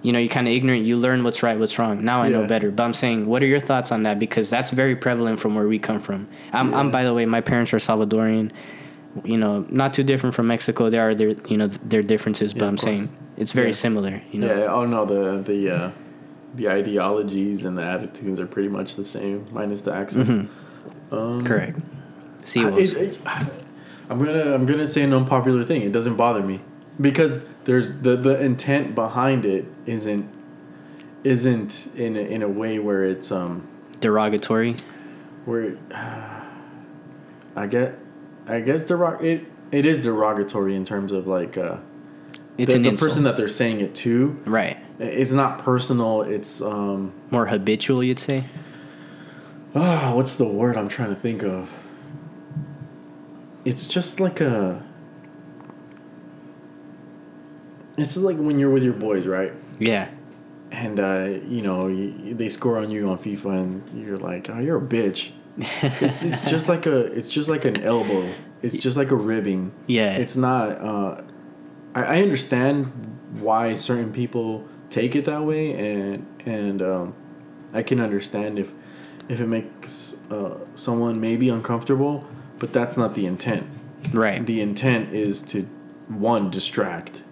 you 0.02 0.14
know 0.14 0.20
you're 0.20 0.30
kind 0.30 0.48
of 0.48 0.54
ignorant. 0.54 0.86
You 0.86 0.96
learn 0.98 1.24
what's 1.26 1.44
right, 1.44 1.60
what's 1.60 1.78
wrong. 1.78 2.04
Now 2.06 2.22
I 2.22 2.30
know 2.30 2.48
better. 2.48 2.72
But 2.72 2.84
I'm 2.84 2.94
saying, 2.94 3.26
what 3.26 3.44
are 3.44 3.48
your 3.48 3.60
thoughts 3.60 3.92
on 3.92 4.04
that? 4.04 4.20
Because 4.20 4.50
that's 4.50 4.72
very 4.72 4.96
prevalent 4.96 5.42
from 5.42 5.54
where 5.54 5.68
we 5.68 5.78
come 5.78 6.00
from. 6.00 6.30
I'm, 6.54 6.74
I'm 6.74 6.92
by 6.92 7.04
the 7.04 7.14
way, 7.14 7.26
my 7.26 7.42
parents 7.42 7.74
are 7.74 7.78
Salvadorian 7.78 8.52
you 9.24 9.38
know, 9.38 9.66
not 9.70 9.94
too 9.94 10.04
different 10.04 10.36
from 10.36 10.48
Mexico. 10.48 10.90
There 10.90 11.08
are 11.08 11.16
their, 11.16 11.30
you 11.48 11.56
know, 11.56 11.68
their 11.68 12.04
differences, 12.04 12.54
but 12.54 12.64
yeah, 12.64 12.68
I'm 12.68 12.78
saying 12.78 13.18
it's 13.38 13.52
very 13.52 13.68
yeah. 13.68 13.74
similar. 13.74 14.22
You 14.32 14.40
know. 14.40 14.56
Yeah. 14.56 14.66
Oh 14.66 14.86
no, 14.86 15.06
the 15.06 15.42
the 15.42 15.70
uh, 15.70 15.92
the 16.56 16.70
ideologies 16.70 17.66
and 17.66 17.78
the 17.78 17.84
attitudes 17.84 18.40
are 18.40 18.48
pretty 18.48 18.70
much 18.70 18.96
the 18.96 19.06
same, 19.06 19.48
minus 19.52 19.82
the 19.82 19.94
accents. 19.94 20.30
Mm-hmm. 20.30 21.14
Um, 21.16 21.46
Correct. 21.46 21.80
See, 22.46 22.62
I'm 24.10 24.24
gonna 24.24 24.54
I'm 24.54 24.66
gonna 24.66 24.88
say 24.88 25.02
an 25.02 25.14
unpopular 25.14 25.64
thing. 25.64 25.82
It 25.82 25.92
doesn't 25.92 26.16
bother 26.16 26.42
me 26.42 26.62
because 27.00 27.44
there's 27.66 28.02
the 28.02 28.16
the 28.16 28.40
intent 28.42 28.96
behind 28.96 29.46
it 29.46 29.66
isn't 29.86 30.32
isn't 31.24 31.90
in 31.96 32.16
a, 32.16 32.20
in 32.20 32.44
a 32.44 32.48
way 32.48 32.80
where 32.80 33.04
it's 33.04 33.32
um 33.32 33.68
derogatory. 34.00 34.76
Where 35.46 35.78
uh, 35.92 36.46
I 37.56 37.68
get 37.68 37.98
I 38.48 38.60
guess 38.60 38.84
derog- 38.84 39.24
it 39.24 39.48
it 39.72 39.86
is 39.86 40.02
derogatory 40.02 40.76
in 40.76 40.86
terms 40.86 41.12
of 41.12 41.28
like 41.28 41.58
uh, 41.58 41.78
it's 42.58 42.74
the, 42.74 42.80
the 42.80 42.94
person 42.94 43.24
that 43.24 43.38
they're 43.38 43.48
saying 43.48 43.82
it 43.82 43.96
to. 43.96 44.42
Right. 44.46 44.78
It's 45.00 45.32
not 45.32 45.60
personal. 45.60 46.22
It's 46.22 46.62
um 46.62 47.14
more 47.32 47.46
habitual. 47.46 48.04
You'd 48.04 48.20
say. 48.20 48.44
Ah, 49.74 50.12
oh, 50.12 50.16
what's 50.16 50.36
the 50.36 50.46
word 50.46 50.78
I'm 50.78 50.88
trying 50.88 51.10
to 51.10 51.20
think 51.20 51.44
of? 51.44 51.72
It's 53.66 53.88
just 53.88 54.20
like 54.20 54.40
a. 54.40 54.82
It's 57.98 58.16
like 58.16 58.38
when 58.38 58.58
you're 58.58 58.70
with 58.70 58.84
your 58.84 58.94
boys, 58.94 59.26
right? 59.26 59.54
Yeah. 59.80 60.10
And 60.72 61.00
uh, 61.00 61.40
you 61.48 61.62
know 61.62 61.88
you, 61.88 62.34
they 62.34 62.50
score 62.50 62.78
on 62.78 62.90
you 62.90 63.10
on 63.10 63.18
FIFA, 63.18 63.62
and 63.62 64.04
you're 64.04 64.18
like, 64.18 64.50
"Oh, 64.50 64.60
you're 64.60 64.78
a 64.78 64.82
bitch." 64.82 65.32
it's 65.58 66.24
it's 66.24 66.50
just 66.50 66.68
like 66.70 66.86
a 66.86 66.98
it's 66.98 67.30
just 67.30 67.50
like 67.50 67.66
an 67.66 67.82
elbow. 67.82 68.30
It's 68.62 68.78
just 68.78 68.98
like 68.98 69.12
a 69.12 69.16
ribbing. 69.16 69.74
Yeah. 69.88 70.16
It's 70.16 70.38
not. 70.38 70.70
Uh, 70.82 71.22
I 71.96 72.04
I 72.04 72.22
understand 72.22 72.92
why 73.40 73.74
certain 73.74 74.14
people 74.14 74.68
take 74.90 75.16
it 75.16 75.26
that 75.26 75.44
way, 75.44 75.74
and 75.74 76.28
and 76.46 76.82
um, 76.82 77.16
I 77.74 77.82
can 77.82 78.00
understand 78.00 78.60
if 78.60 78.72
if 79.28 79.40
it 79.42 79.48
makes 79.48 80.18
uh, 80.30 80.58
someone 80.76 81.20
maybe 81.20 81.50
uncomfortable, 81.50 82.26
but 82.60 82.74
that's 82.74 82.96
not 82.96 83.16
the 83.16 83.26
intent. 83.26 83.68
Right. 84.12 84.46
The 84.46 84.62
intent 84.62 85.14
is 85.14 85.42
to 85.44 85.64
one 86.08 86.52
distract, 86.52 87.24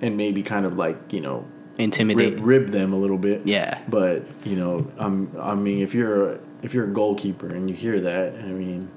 and 0.00 0.16
maybe 0.16 0.42
kind 0.42 0.64
of 0.64 0.76
like 0.76 1.12
you 1.12 1.20
know 1.20 1.46
intimidate, 1.78 2.34
rib, 2.34 2.46
rib 2.46 2.70
them 2.70 2.92
a 2.92 2.96
little 2.96 3.18
bit. 3.18 3.42
Yeah. 3.46 3.80
But 3.88 4.24
you 4.44 4.56
know, 4.56 4.90
um, 4.98 5.34
I 5.40 5.54
mean, 5.54 5.80
if 5.80 5.94
you're 5.94 6.34
a, 6.34 6.40
if 6.62 6.74
you're 6.74 6.84
a 6.84 6.92
goalkeeper 6.92 7.48
and 7.48 7.68
you 7.68 7.74
hear 7.74 8.00
that, 8.00 8.34
I 8.34 8.52
mean, 8.52 8.90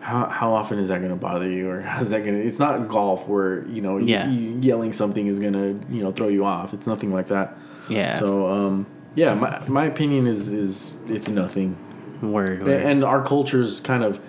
how 0.00 0.28
how 0.28 0.52
often 0.52 0.78
is 0.78 0.88
that 0.88 0.98
going 0.98 1.10
to 1.10 1.16
bother 1.16 1.48
you, 1.48 1.70
or 1.70 1.82
how's 1.82 2.10
that 2.10 2.24
going 2.24 2.40
to? 2.40 2.44
It's 2.44 2.58
not 2.58 2.88
golf 2.88 3.28
where 3.28 3.66
you 3.68 3.82
know 3.82 3.98
yeah. 3.98 4.28
you, 4.28 4.58
yelling 4.60 4.92
something 4.92 5.26
is 5.26 5.38
going 5.38 5.52
to 5.52 5.80
you 5.94 6.02
know 6.02 6.10
throw 6.10 6.28
you 6.28 6.44
off. 6.44 6.74
It's 6.74 6.86
nothing 6.86 7.12
like 7.12 7.28
that. 7.28 7.56
Yeah. 7.88 8.18
So 8.18 8.48
um, 8.50 8.86
yeah, 9.14 9.34
my 9.34 9.66
my 9.68 9.84
opinion 9.84 10.26
is 10.26 10.48
is 10.48 10.94
it's 11.06 11.28
nothing. 11.28 11.76
Word. 12.22 12.64
word. 12.64 12.82
And 12.82 13.02
our 13.02 13.24
cultures 13.24 13.80
kind 13.80 14.04
of 14.04 14.20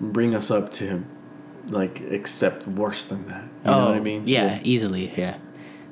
bring 0.00 0.34
us 0.34 0.50
up 0.50 0.70
to 0.72 1.04
like 1.68 2.00
accept 2.00 2.66
worse 2.66 3.06
than 3.06 3.26
that. 3.28 3.42
You 3.42 3.50
oh, 3.66 3.70
know 3.72 3.86
what 3.86 3.96
I 3.96 4.00
mean? 4.00 4.26
Yeah, 4.26 4.46
yeah, 4.46 4.60
easily. 4.62 5.12
Yeah. 5.16 5.36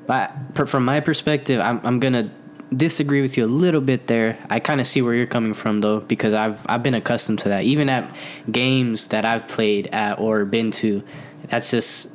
But 0.06 0.68
from 0.68 0.84
my 0.84 1.00
perspective, 1.00 1.60
I'm 1.60 1.80
I'm 1.84 2.00
gonna 2.00 2.32
disagree 2.76 3.22
with 3.22 3.36
you 3.36 3.44
a 3.44 3.46
little 3.46 3.80
bit 3.80 4.06
there. 4.06 4.38
I 4.50 4.60
kind 4.60 4.80
of 4.80 4.86
see 4.86 5.02
where 5.02 5.14
you're 5.14 5.26
coming 5.26 5.54
from 5.54 5.80
though, 5.80 6.00
because 6.00 6.34
I've 6.34 6.64
I've 6.68 6.82
been 6.82 6.94
accustomed 6.94 7.40
to 7.40 7.48
that. 7.50 7.64
Even 7.64 7.88
at 7.88 8.10
games 8.50 9.08
that 9.08 9.24
I've 9.24 9.46
played 9.48 9.88
at 9.88 10.18
or 10.18 10.44
been 10.44 10.70
to, 10.72 11.02
that's 11.48 11.70
just 11.70 12.08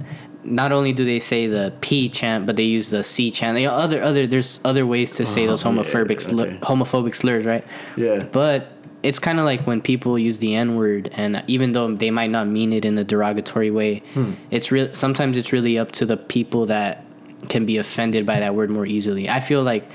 not 0.43 0.71
only 0.71 0.93
do 0.93 1.03
they 1.05 1.19
say 1.19 1.47
the 1.47 1.73
P 1.81 2.09
chant, 2.09 2.45
but 2.45 2.55
they 2.55 2.63
use 2.63 2.89
the 2.89 3.03
C 3.03 3.31
chant. 3.31 3.57
You 3.59 3.67
know, 3.67 3.73
other 3.73 4.01
other 4.01 4.25
there's 4.25 4.59
other 4.63 4.85
ways 4.85 5.15
to 5.15 5.25
say 5.25 5.45
those 5.45 5.65
oh, 5.65 5.69
homophobic 5.69 6.31
yeah, 6.31 6.43
okay. 6.43 6.57
homophobic 6.61 7.15
slurs, 7.15 7.45
right? 7.45 7.65
Yeah. 7.95 8.23
But 8.23 8.71
it's 9.03 9.19
kind 9.19 9.39
of 9.39 9.45
like 9.45 9.67
when 9.67 9.81
people 9.81 10.17
use 10.17 10.39
the 10.39 10.55
N 10.55 10.75
word, 10.75 11.09
and 11.13 11.43
even 11.47 11.73
though 11.73 11.93
they 11.93 12.11
might 12.11 12.31
not 12.31 12.47
mean 12.47 12.73
it 12.73 12.85
in 12.85 12.97
a 12.97 13.03
derogatory 13.03 13.71
way, 13.71 13.99
hmm. 14.13 14.33
it's 14.49 14.71
real. 14.71 14.93
Sometimes 14.93 15.37
it's 15.37 15.51
really 15.51 15.77
up 15.77 15.91
to 15.93 16.05
the 16.05 16.17
people 16.17 16.65
that 16.67 17.03
can 17.49 17.65
be 17.65 17.77
offended 17.77 18.25
by 18.25 18.39
that 18.39 18.55
word 18.55 18.69
more 18.69 18.85
easily. 18.85 19.29
I 19.29 19.39
feel 19.39 19.61
like 19.63 19.87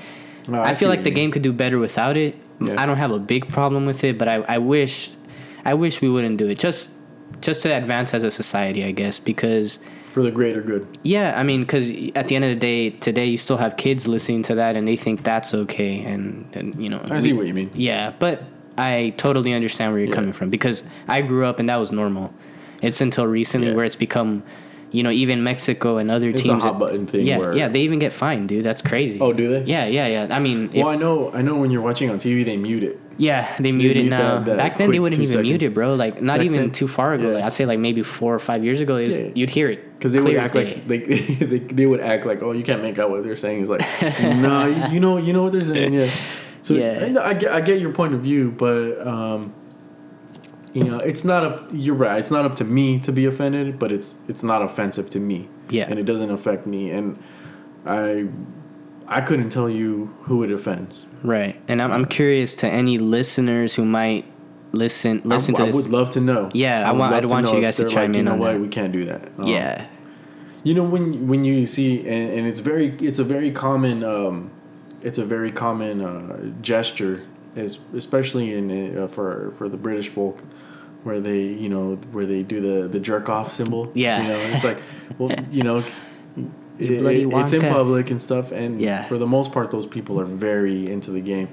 Oh, 0.47 0.55
I, 0.55 0.69
I 0.69 0.75
feel 0.75 0.89
like 0.89 1.03
the 1.03 1.11
game 1.11 1.31
could 1.31 1.41
do 1.41 1.53
better 1.53 1.79
without 1.79 2.17
it. 2.17 2.35
Yeah. 2.59 2.75
I 2.81 2.85
don't 2.85 2.97
have 2.97 3.11
a 3.11 3.19
big 3.19 3.49
problem 3.49 3.85
with 3.85 4.03
it, 4.03 4.17
but 4.17 4.27
I, 4.27 4.35
I 4.47 4.57
wish 4.57 5.11
I 5.65 5.73
wish 5.73 6.01
we 6.01 6.09
wouldn't 6.09 6.37
do 6.37 6.47
it. 6.47 6.59
Just 6.59 6.91
just 7.41 7.61
to 7.63 7.69
advance 7.69 8.13
as 8.13 8.23
a 8.23 8.31
society, 8.31 8.83
I 8.83 8.91
guess, 8.91 9.19
because 9.19 9.79
for 10.11 10.21
the 10.21 10.31
greater 10.31 10.61
good. 10.61 10.87
Yeah, 11.01 11.37
I 11.37 11.43
mean, 11.43 11.61
because 11.61 11.89
at 12.15 12.27
the 12.27 12.35
end 12.35 12.45
of 12.45 12.51
the 12.51 12.59
day, 12.59 12.91
today 12.91 13.25
you 13.25 13.37
still 13.37 13.57
have 13.57 13.77
kids 13.77 14.07
listening 14.07 14.43
to 14.43 14.55
that, 14.55 14.75
and 14.75 14.87
they 14.87 14.95
think 14.95 15.23
that's 15.23 15.53
okay, 15.53 16.03
and, 16.03 16.47
and 16.55 16.81
you 16.81 16.89
know. 16.89 17.01
I 17.09 17.19
see 17.19 17.33
what 17.33 17.47
you 17.47 17.53
mean. 17.53 17.71
Yeah, 17.73 18.13
but 18.19 18.43
I 18.77 19.13
totally 19.17 19.53
understand 19.53 19.91
where 19.91 19.99
you're 19.99 20.09
yeah. 20.09 20.15
coming 20.15 20.33
from 20.33 20.49
because 20.49 20.83
I 21.07 21.21
grew 21.21 21.45
up 21.45 21.59
and 21.59 21.69
that 21.69 21.77
was 21.77 21.91
normal. 21.91 22.33
It's 22.81 23.01
until 23.01 23.27
recently 23.27 23.69
yeah. 23.69 23.75
where 23.75 23.85
it's 23.85 23.95
become 23.95 24.43
you 24.93 25.01
know, 25.01 25.09
even 25.09 25.43
Mexico 25.43 25.97
and 25.97 26.11
other 26.11 26.29
it's 26.29 26.43
teams. 26.43 26.63
a 26.63 26.67
hot 26.67 26.79
button 26.79 27.07
thing. 27.07 27.25
Yeah, 27.25 27.39
where, 27.39 27.57
yeah, 27.57 27.67
they 27.67 27.81
even 27.81 27.97
get 27.97 28.13
fined, 28.13 28.47
dude. 28.47 28.63
That's 28.63 28.83
crazy. 28.83 29.19
Oh, 29.19 29.33
do 29.33 29.49
they? 29.49 29.63
Yeah, 29.63 29.87
yeah, 29.87 30.07
yeah. 30.07 30.35
I 30.35 30.39
mean, 30.39 30.71
well, 30.73 30.87
I 30.87 30.95
know, 30.95 31.33
I 31.33 31.41
know. 31.41 31.57
When 31.57 31.71
you're 31.71 31.81
watching 31.81 32.11
on 32.11 32.19
TV, 32.19 32.45
they 32.45 32.57
mute 32.57 32.83
it. 32.83 33.01
Yeah, 33.17 33.51
they, 33.57 33.63
they 33.63 33.71
mute 33.71 33.97
it 33.97 34.03
now. 34.03 34.35
That, 34.35 34.45
that 34.45 34.57
Back 34.57 34.77
then, 34.77 34.91
they 34.91 34.99
wouldn't 34.99 35.19
even 35.19 35.27
seconds. 35.27 35.49
mute 35.49 35.63
it, 35.63 35.73
bro. 35.73 35.95
Like 35.95 36.21
not 36.21 36.37
Back 36.37 36.45
even 36.45 36.61
then, 36.61 36.71
too 36.71 36.87
far 36.87 37.13
ago. 37.13 37.29
Yeah. 37.29 37.33
Like, 37.35 37.43
I'd 37.45 37.53
say 37.53 37.65
like 37.65 37.79
maybe 37.79 38.03
four 38.03 38.35
or 38.35 38.39
five 38.39 38.63
years 38.63 38.81
ago, 38.81 38.97
yeah. 38.97 39.31
you'd 39.33 39.49
hear 39.49 39.67
it 39.67 39.97
because 39.97 40.13
they 40.13 40.21
would 40.21 40.35
act 40.35 40.53
like 40.53 40.87
they, 40.87 40.99
they 40.99 41.59
they 41.59 41.85
would 41.87 41.99
act 41.99 42.27
like, 42.27 42.43
oh, 42.43 42.51
you 42.51 42.63
can't 42.63 42.83
make 42.83 42.99
out 42.99 43.09
what 43.09 43.23
they're 43.23 43.35
saying. 43.35 43.61
It's 43.61 43.69
like, 43.71 43.81
no, 44.21 44.67
you, 44.67 44.93
you 44.93 44.99
know, 44.99 45.17
you 45.17 45.33
know 45.33 45.41
what 45.41 45.53
they're 45.53 45.63
saying. 45.63 45.93
Yeah. 45.93 46.11
So 46.61 46.73
yeah, 46.75 47.15
I, 47.19 47.29
I, 47.29 47.33
get, 47.33 47.51
I 47.51 47.61
get 47.61 47.81
your 47.81 47.93
point 47.93 48.13
of 48.13 48.21
view, 48.21 48.51
but 48.51 49.05
um, 49.05 49.55
you 50.73 50.83
know, 50.83 50.95
it's 50.95 51.23
not 51.23 51.43
up. 51.43 51.67
You're 51.71 51.95
right. 51.95 52.19
It's 52.19 52.31
not 52.31 52.45
up 52.45 52.55
to 52.55 52.63
me 52.63 52.99
to 53.01 53.11
be 53.11 53.25
offended, 53.25 53.77
but 53.77 53.91
it's 53.91 54.15
it's 54.27 54.43
not 54.43 54.61
offensive 54.61 55.09
to 55.09 55.19
me. 55.19 55.47
Yeah. 55.69 55.85
And 55.87 55.99
it 55.99 56.03
doesn't 56.03 56.31
affect 56.31 56.65
me, 56.65 56.89
and 56.89 57.21
I 57.85 58.27
I 59.07 59.21
couldn't 59.21 59.49
tell 59.49 59.69
you 59.69 60.15
who 60.23 60.43
it 60.43 60.51
offends. 60.51 61.05
Right. 61.21 61.61
And 61.67 61.81
I'm 61.81 61.91
I'm 61.91 62.05
curious 62.05 62.55
to 62.57 62.67
any 62.67 62.97
listeners 62.97 63.75
who 63.75 63.85
might 63.85 64.25
listen 64.71 65.21
listen 65.23 65.53
I, 65.55 65.57
to 65.57 65.63
I 65.63 65.65
this. 65.67 65.75
I 65.75 65.77
would 65.77 65.91
love 65.91 66.09
to 66.11 66.21
know. 66.21 66.49
Yeah, 66.53 66.87
I, 66.87 66.89
I 66.89 66.93
want 66.93 67.13
I'd 67.13 67.25
want 67.25 67.51
you 67.51 67.61
guys 67.61 67.77
to 67.77 67.87
chime 67.87 67.95
like, 67.95 68.09
in 68.09 68.15
you 68.15 68.23
know 68.23 68.33
on 68.33 68.39
what? 68.39 68.53
that. 68.53 68.59
We 68.59 68.67
can't 68.67 68.91
do 68.91 69.05
that. 69.05 69.27
Um, 69.37 69.47
yeah. 69.47 69.87
You 70.63 70.73
know 70.73 70.83
when 70.83 71.27
when 71.27 71.45
you 71.45 71.67
see 71.67 71.99
and, 71.99 72.33
and 72.33 72.47
it's 72.47 72.61
very 72.61 72.95
it's 72.97 73.19
a 73.19 73.23
very 73.23 73.51
common 73.51 74.03
um, 74.03 74.49
it's 75.03 75.19
a 75.19 75.25
very 75.25 75.51
common 75.51 76.01
uh, 76.01 76.51
gesture 76.61 77.23
is 77.55 77.79
especially 77.95 78.53
in 78.53 78.97
uh, 78.97 79.07
for 79.07 79.53
for 79.57 79.69
the 79.69 79.77
British 79.77 80.09
folk 80.09 80.39
where 81.03 81.19
they 81.19 81.41
you 81.41 81.69
know 81.69 81.95
where 82.11 82.25
they 82.25 82.43
do 82.43 82.61
the 82.61 82.87
the 82.87 82.99
jerk 82.99 83.29
off 83.29 83.51
symbol. 83.51 83.91
Yeah, 83.93 84.21
you 84.21 84.27
know 84.29 84.39
it's 84.53 84.63
like 84.63 84.81
well 85.17 85.35
you 85.51 85.63
know. 85.63 85.83
It, 86.79 86.89
it, 86.89 87.31
it's 87.31 87.53
in 87.53 87.61
public 87.61 88.09
and 88.09 88.19
stuff, 88.19 88.51
and 88.51 88.81
yeah. 88.81 89.03
for 89.03 89.19
the 89.19 89.27
most 89.27 89.51
part, 89.51 89.69
those 89.69 89.85
people 89.85 90.19
are 90.19 90.25
very 90.25 90.89
into 90.89 91.11
the 91.11 91.21
game. 91.21 91.47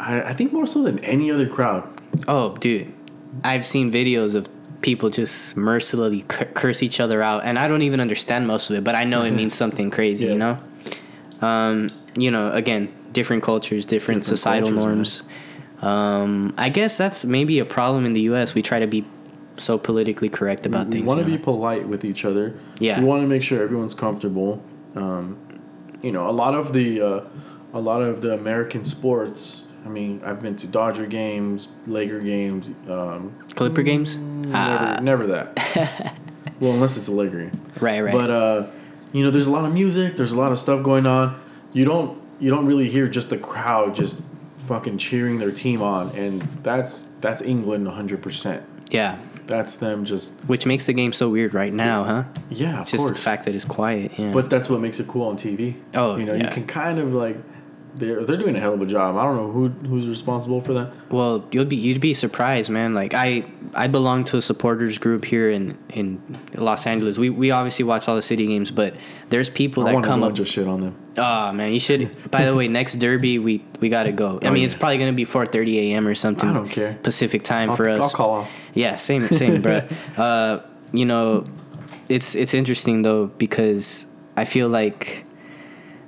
I, 0.00 0.20
I 0.20 0.34
think 0.34 0.52
more 0.52 0.66
so 0.66 0.82
than 0.82 0.98
any 1.04 1.30
other 1.30 1.46
crowd. 1.46 1.88
Oh, 2.26 2.56
dude, 2.56 2.92
I've 3.44 3.64
seen 3.64 3.92
videos 3.92 4.34
of 4.34 4.48
people 4.80 5.10
just 5.10 5.56
mercilessly 5.56 6.22
curse 6.22 6.82
each 6.82 6.98
other 6.98 7.22
out, 7.22 7.44
and 7.44 7.60
I 7.60 7.68
don't 7.68 7.82
even 7.82 8.00
understand 8.00 8.48
most 8.48 8.70
of 8.70 8.76
it, 8.76 8.82
but 8.82 8.96
I 8.96 9.04
know 9.04 9.22
it 9.22 9.30
means 9.40 9.54
something 9.54 9.90
crazy, 9.90 10.26
yeah. 10.26 10.32
you 10.32 10.38
know. 10.38 10.58
Um, 11.40 11.92
you 12.16 12.32
know, 12.32 12.50
again, 12.52 12.92
different 13.12 13.42
cultures, 13.42 13.86
different, 13.86 14.22
different 14.22 14.24
societal 14.24 14.70
cultures, 14.70 14.84
norms. 14.84 15.22
Um, 15.82 16.54
I 16.58 16.68
guess 16.68 16.98
that's 16.98 17.24
maybe 17.24 17.58
a 17.58 17.64
problem 17.64 18.04
in 18.04 18.12
the 18.12 18.22
U.S. 18.22 18.54
We 18.54 18.62
try 18.62 18.78
to 18.80 18.86
be 18.86 19.04
so 19.56 19.78
politically 19.78 20.28
correct 20.28 20.66
about 20.66 20.86
we, 20.86 20.92
things. 20.92 21.02
We 21.02 21.08
want 21.08 21.20
to 21.20 21.26
be 21.26 21.38
polite 21.38 21.86
with 21.86 22.04
each 22.04 22.24
other. 22.24 22.54
Yeah. 22.78 23.00
We 23.00 23.06
want 23.06 23.22
to 23.22 23.26
make 23.26 23.42
sure 23.42 23.62
everyone's 23.62 23.94
comfortable. 23.94 24.62
Um, 24.94 25.38
you 26.02 26.12
know, 26.12 26.28
a 26.28 26.32
lot 26.32 26.54
of 26.54 26.72
the 26.72 27.00
uh, 27.00 27.24
a 27.72 27.80
lot 27.80 28.02
of 28.02 28.22
the 28.22 28.34
American 28.34 28.84
sports. 28.84 29.62
I 29.84 29.88
mean, 29.88 30.20
I've 30.24 30.42
been 30.42 30.56
to 30.56 30.66
Dodger 30.66 31.06
games, 31.06 31.68
Laker 31.86 32.20
games, 32.20 32.68
um, 32.88 33.34
Clipper 33.54 33.82
games. 33.82 34.16
Never, 34.18 34.56
uh. 34.56 35.00
never 35.00 35.26
that. 35.28 36.14
well, 36.60 36.72
unless 36.72 36.96
it's 36.96 37.08
a 37.08 37.12
Laker 37.12 37.44
game. 37.44 37.60
Right, 37.80 38.00
right. 38.00 38.12
But 38.12 38.30
uh, 38.30 38.66
you 39.12 39.24
know, 39.24 39.30
there's 39.30 39.46
a 39.46 39.50
lot 39.50 39.64
of 39.64 39.72
music. 39.72 40.16
There's 40.16 40.32
a 40.32 40.36
lot 40.36 40.52
of 40.52 40.58
stuff 40.58 40.82
going 40.82 41.06
on. 41.06 41.40
You 41.72 41.84
don't 41.84 42.20
you 42.38 42.50
don't 42.50 42.66
really 42.66 42.88
hear 42.88 43.08
just 43.08 43.30
the 43.30 43.38
crowd 43.38 43.94
just 43.94 44.20
fucking 44.66 44.98
cheering 44.98 45.38
their 45.38 45.50
team 45.50 45.82
on, 45.82 46.10
and 46.16 46.42
that's 46.62 47.06
that's 47.20 47.42
England 47.42 47.86
100. 47.86 48.22
percent 48.22 48.64
Yeah. 48.90 49.18
That's 49.46 49.76
them 49.76 50.04
just. 50.04 50.34
Which 50.46 50.66
makes 50.66 50.84
the 50.86 50.92
game 50.92 51.12
so 51.14 51.30
weird 51.30 51.54
right 51.54 51.72
now, 51.72 52.04
huh? 52.04 52.24
Yeah, 52.50 52.82
it's 52.82 52.90
just 52.90 53.04
course. 53.04 53.16
the 53.16 53.22
fact 53.22 53.46
that 53.46 53.54
it's 53.54 53.64
quiet. 53.64 54.12
Yeah. 54.18 54.30
But 54.30 54.50
that's 54.50 54.68
what 54.68 54.80
makes 54.80 55.00
it 55.00 55.08
cool 55.08 55.26
on 55.26 55.38
TV. 55.38 55.74
Oh, 55.94 56.16
you 56.16 56.26
know, 56.26 56.34
yeah. 56.34 56.48
you 56.48 56.50
can 56.52 56.66
kind 56.66 56.98
of 56.98 57.14
like. 57.14 57.36
They're, 57.98 58.24
they're 58.24 58.36
doing 58.36 58.54
a 58.56 58.60
hell 58.60 58.74
of 58.74 58.80
a 58.80 58.86
job. 58.86 59.16
I 59.16 59.24
don't 59.24 59.36
know 59.36 59.50
who 59.50 59.68
who's 59.68 60.06
responsible 60.06 60.60
for 60.60 60.72
that. 60.74 60.92
Well, 61.10 61.44
you'd 61.50 61.68
be 61.68 61.76
you'd 61.76 62.00
be 62.00 62.14
surprised, 62.14 62.70
man. 62.70 62.94
Like 62.94 63.12
I 63.14 63.44
I 63.74 63.88
belong 63.88 64.24
to 64.24 64.36
a 64.36 64.42
supporters 64.42 64.98
group 64.98 65.24
here 65.24 65.50
in 65.50 65.76
in 65.90 66.22
Los 66.54 66.86
Angeles. 66.86 67.18
We 67.18 67.30
we 67.30 67.50
obviously 67.50 67.84
watch 67.84 68.08
all 68.08 68.14
the 68.14 68.22
city 68.22 68.46
games, 68.46 68.70
but 68.70 68.94
there's 69.30 69.50
people 69.50 69.86
I 69.86 69.92
that 69.92 70.04
come 70.04 70.22
up 70.22 70.34
just 70.34 70.52
shit 70.52 70.68
on 70.68 70.80
them. 70.80 70.96
Oh 71.16 71.52
man, 71.52 71.72
you 71.72 71.80
should. 71.80 72.30
by 72.30 72.44
the 72.44 72.54
way, 72.54 72.68
next 72.80 72.94
Derby 72.94 73.38
we 73.38 73.64
we 73.80 73.88
gotta 73.88 74.12
go. 74.12 74.38
I 74.42 74.46
oh, 74.46 74.50
mean, 74.50 74.60
yeah. 74.60 74.66
it's 74.66 74.74
probably 74.74 74.98
gonna 74.98 75.12
be 75.12 75.24
four 75.24 75.44
thirty 75.44 75.92
a.m. 75.92 76.06
or 76.06 76.14
something. 76.14 76.48
I 76.48 76.54
don't 76.54 76.68
care. 76.68 76.98
Pacific 77.02 77.42
time 77.42 77.70
I'll, 77.70 77.76
for 77.76 77.88
us. 77.88 78.02
I'll 78.02 78.10
call 78.10 78.30
off. 78.30 78.50
Yeah, 78.74 78.96
same 78.96 79.26
same, 79.28 79.60
bro. 79.62 79.82
Uh, 80.16 80.60
you 80.92 81.04
know, 81.04 81.46
it's 82.08 82.34
it's 82.34 82.54
interesting 82.54 83.02
though 83.02 83.26
because 83.26 84.06
I 84.36 84.44
feel 84.44 84.68
like, 84.68 85.24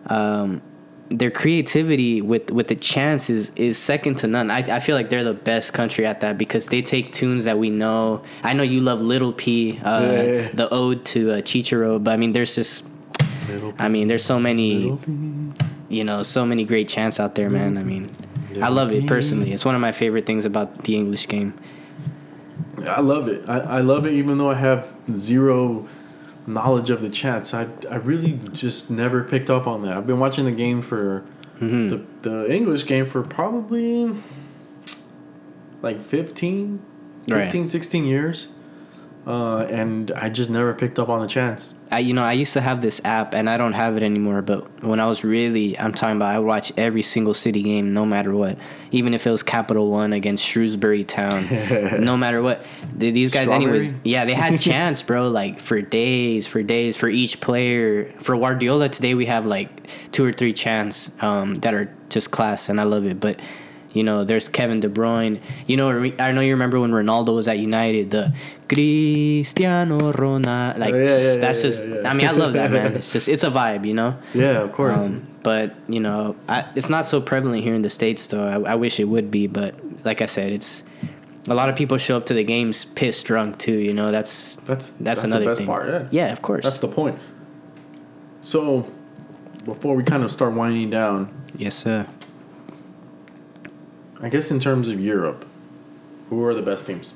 um, 0.06 0.62
their 1.10 1.30
creativity 1.30 2.22
with 2.22 2.50
with 2.52 2.68
the 2.68 2.76
chance 2.76 3.28
is, 3.28 3.50
is 3.56 3.76
second 3.76 4.14
to 4.18 4.28
none. 4.28 4.50
I, 4.50 4.58
I 4.76 4.80
feel 4.80 4.94
like 4.94 5.10
they're 5.10 5.24
the 5.24 5.34
best 5.34 5.72
country 5.72 6.06
at 6.06 6.20
that 6.20 6.38
because 6.38 6.68
they 6.68 6.82
take 6.82 7.12
tunes 7.12 7.44
that 7.44 7.58
we 7.58 7.68
know. 7.68 8.22
I 8.44 8.52
know 8.52 8.62
you 8.62 8.80
love 8.80 9.02
Little 9.02 9.32
P, 9.32 9.78
uh, 9.82 10.00
yeah, 10.00 10.10
yeah, 10.10 10.32
yeah. 10.32 10.48
the 10.54 10.72
ode 10.72 11.04
to 11.06 11.32
uh, 11.32 11.36
Chicharo, 11.42 12.02
but 12.02 12.12
I 12.12 12.16
mean, 12.16 12.32
there's 12.32 12.54
just, 12.54 12.84
I 13.78 13.88
mean, 13.88 14.06
there's 14.06 14.24
so 14.24 14.38
many, 14.38 14.96
you 15.88 16.04
know, 16.04 16.22
so 16.22 16.46
many 16.46 16.64
great 16.64 16.88
chants 16.88 17.18
out 17.18 17.34
there, 17.34 17.50
man. 17.50 17.76
I 17.76 17.82
mean, 17.82 18.14
I 18.62 18.68
love 18.68 18.92
it 18.92 19.08
personally. 19.08 19.52
It's 19.52 19.64
one 19.64 19.74
of 19.74 19.80
my 19.80 19.92
favorite 19.92 20.26
things 20.26 20.44
about 20.44 20.84
the 20.84 20.94
English 20.94 21.26
game. 21.26 21.54
I 22.86 23.00
love 23.00 23.26
it. 23.28 23.48
I, 23.48 23.58
I 23.58 23.80
love 23.80 24.06
it 24.06 24.12
even 24.12 24.38
though 24.38 24.50
I 24.50 24.54
have 24.54 24.94
zero 25.12 25.88
knowledge 26.52 26.90
of 26.90 27.00
the 27.00 27.08
chats. 27.08 27.54
I, 27.54 27.68
I 27.90 27.96
really 27.96 28.38
just 28.52 28.90
never 28.90 29.22
picked 29.22 29.50
up 29.50 29.66
on 29.66 29.82
that. 29.82 29.96
I've 29.96 30.06
been 30.06 30.18
watching 30.18 30.44
the 30.44 30.52
game 30.52 30.82
for 30.82 31.24
mm-hmm. 31.58 31.88
the, 31.88 32.04
the 32.28 32.52
English 32.52 32.86
game 32.86 33.06
for 33.06 33.22
probably 33.22 34.12
like 35.82 36.00
15, 36.00 36.82
15 37.28 37.60
right. 37.60 37.70
16 37.70 38.04
years. 38.04 38.48
Uh, 39.30 39.62
and 39.70 40.10
I 40.16 40.28
just 40.28 40.50
never 40.50 40.74
picked 40.74 40.98
up 40.98 41.08
on 41.08 41.20
the 41.20 41.28
chance. 41.28 41.72
I, 41.92 42.00
you 42.00 42.12
know, 42.14 42.24
I 42.24 42.32
used 42.32 42.52
to 42.54 42.60
have 42.60 42.82
this 42.82 43.00
app, 43.04 43.32
and 43.32 43.48
I 43.48 43.58
don't 43.58 43.74
have 43.74 43.96
it 43.96 44.02
anymore. 44.02 44.42
But 44.42 44.82
when 44.82 44.98
I 44.98 45.06
was 45.06 45.22
really, 45.22 45.78
I'm 45.78 45.94
talking 45.94 46.16
about, 46.16 46.34
I 46.34 46.40
watch 46.40 46.72
every 46.76 47.02
single 47.02 47.32
city 47.32 47.62
game, 47.62 47.94
no 47.94 48.04
matter 48.04 48.34
what, 48.34 48.58
even 48.90 49.14
if 49.14 49.28
it 49.28 49.30
was 49.30 49.44
Capital 49.44 49.88
One 49.88 50.12
against 50.12 50.44
Shrewsbury 50.44 51.04
Town, 51.04 51.46
no 52.04 52.16
matter 52.16 52.42
what. 52.42 52.64
These 52.92 53.32
guys, 53.32 53.46
Strawberry? 53.46 53.70
anyways, 53.70 53.94
yeah, 54.02 54.24
they 54.24 54.34
had 54.34 54.60
chance, 54.60 55.00
bro, 55.00 55.28
like 55.28 55.60
for 55.60 55.80
days, 55.80 56.48
for 56.48 56.64
days, 56.64 56.96
for 56.96 57.08
each 57.08 57.40
player. 57.40 58.12
For 58.18 58.36
Guardiola 58.36 58.88
today, 58.88 59.14
we 59.14 59.26
have 59.26 59.46
like 59.46 59.90
two 60.10 60.24
or 60.24 60.32
three 60.32 60.52
chants 60.52 61.12
um, 61.20 61.60
that 61.60 61.72
are 61.72 61.94
just 62.08 62.32
class, 62.32 62.68
and 62.68 62.80
I 62.80 62.82
love 62.82 63.06
it. 63.06 63.20
But 63.20 63.38
you 63.92 64.04
know, 64.04 64.24
there's 64.24 64.48
Kevin 64.48 64.80
De 64.80 64.88
Bruyne. 64.88 65.40
You 65.66 65.76
know, 65.76 66.10
I 66.18 66.32
know 66.32 66.40
you 66.40 66.52
remember 66.52 66.78
when 66.80 66.92
Ronaldo 66.92 67.34
was 67.34 67.48
at 67.48 67.58
United, 67.58 68.10
the 68.10 68.34
Cristiano 68.68 69.98
Ronaldo. 70.12 70.78
Like, 70.78 70.94
oh, 70.94 70.98
yeah, 70.98 71.18
yeah, 71.18 71.36
that's 71.38 71.58
yeah, 71.64 71.70
just, 71.70 71.82
I 72.06 72.14
mean, 72.14 72.26
I 72.26 72.30
love 72.30 72.52
that, 72.52 72.70
man. 72.70 72.94
It's 72.94 73.12
just, 73.12 73.28
it's 73.28 73.42
a 73.42 73.50
vibe, 73.50 73.84
you 73.84 73.94
know? 73.94 74.16
Yeah, 74.32 74.60
of 74.62 74.72
course. 74.72 74.96
Um, 74.96 75.26
but, 75.42 75.74
you 75.88 76.00
know, 76.00 76.36
I, 76.48 76.66
it's 76.74 76.88
not 76.88 77.06
so 77.06 77.20
prevalent 77.20 77.64
here 77.64 77.74
in 77.74 77.82
the 77.82 77.90
States, 77.90 78.26
though. 78.28 78.46
I, 78.46 78.72
I 78.72 78.74
wish 78.76 79.00
it 79.00 79.04
would 79.04 79.30
be, 79.30 79.46
but 79.46 79.74
like 80.04 80.20
I 80.20 80.26
said, 80.26 80.52
it's, 80.52 80.84
a 81.48 81.54
lot 81.54 81.68
of 81.68 81.74
people 81.74 81.96
show 81.96 82.16
up 82.16 82.26
to 82.26 82.34
the 82.34 82.44
games 82.44 82.84
pissed 82.84 83.26
drunk, 83.26 83.58
too, 83.58 83.78
you 83.78 83.92
know? 83.92 84.12
That's, 84.12 84.56
that's, 84.56 84.90
that's, 84.90 85.00
that's 85.00 85.24
another 85.24 85.40
the 85.40 85.50
best 85.50 85.58
thing. 85.58 85.66
part, 85.66 85.88
yeah. 85.88 86.08
Yeah, 86.10 86.32
of 86.32 86.42
course. 86.42 86.62
That's 86.62 86.78
the 86.78 86.88
point. 86.88 87.18
So, 88.42 88.86
before 89.64 89.96
we 89.96 90.04
kind 90.04 90.22
of 90.22 90.30
start 90.30 90.52
winding 90.52 90.90
down. 90.90 91.34
Yes, 91.56 91.74
sir. 91.74 92.06
I 94.22 94.28
guess 94.28 94.50
in 94.50 94.60
terms 94.60 94.88
of 94.88 95.00
Europe, 95.00 95.46
who 96.28 96.44
are 96.44 96.54
the 96.54 96.62
best 96.62 96.86
teams? 96.86 97.14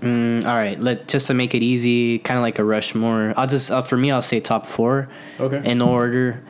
Mm, 0.00 0.44
all 0.44 0.56
right, 0.56 0.80
let 0.80 1.08
just 1.08 1.26
to 1.26 1.34
make 1.34 1.54
it 1.54 1.62
easy, 1.62 2.18
kind 2.18 2.38
of 2.38 2.42
like 2.42 2.58
a 2.58 2.64
Rushmore. 2.64 3.34
I'll 3.36 3.46
just 3.46 3.70
uh, 3.70 3.82
for 3.82 3.96
me, 3.96 4.10
I'll 4.10 4.22
say 4.22 4.40
top 4.40 4.64
four. 4.66 5.08
Okay. 5.38 5.60
In 5.70 5.82
order, 5.82 6.42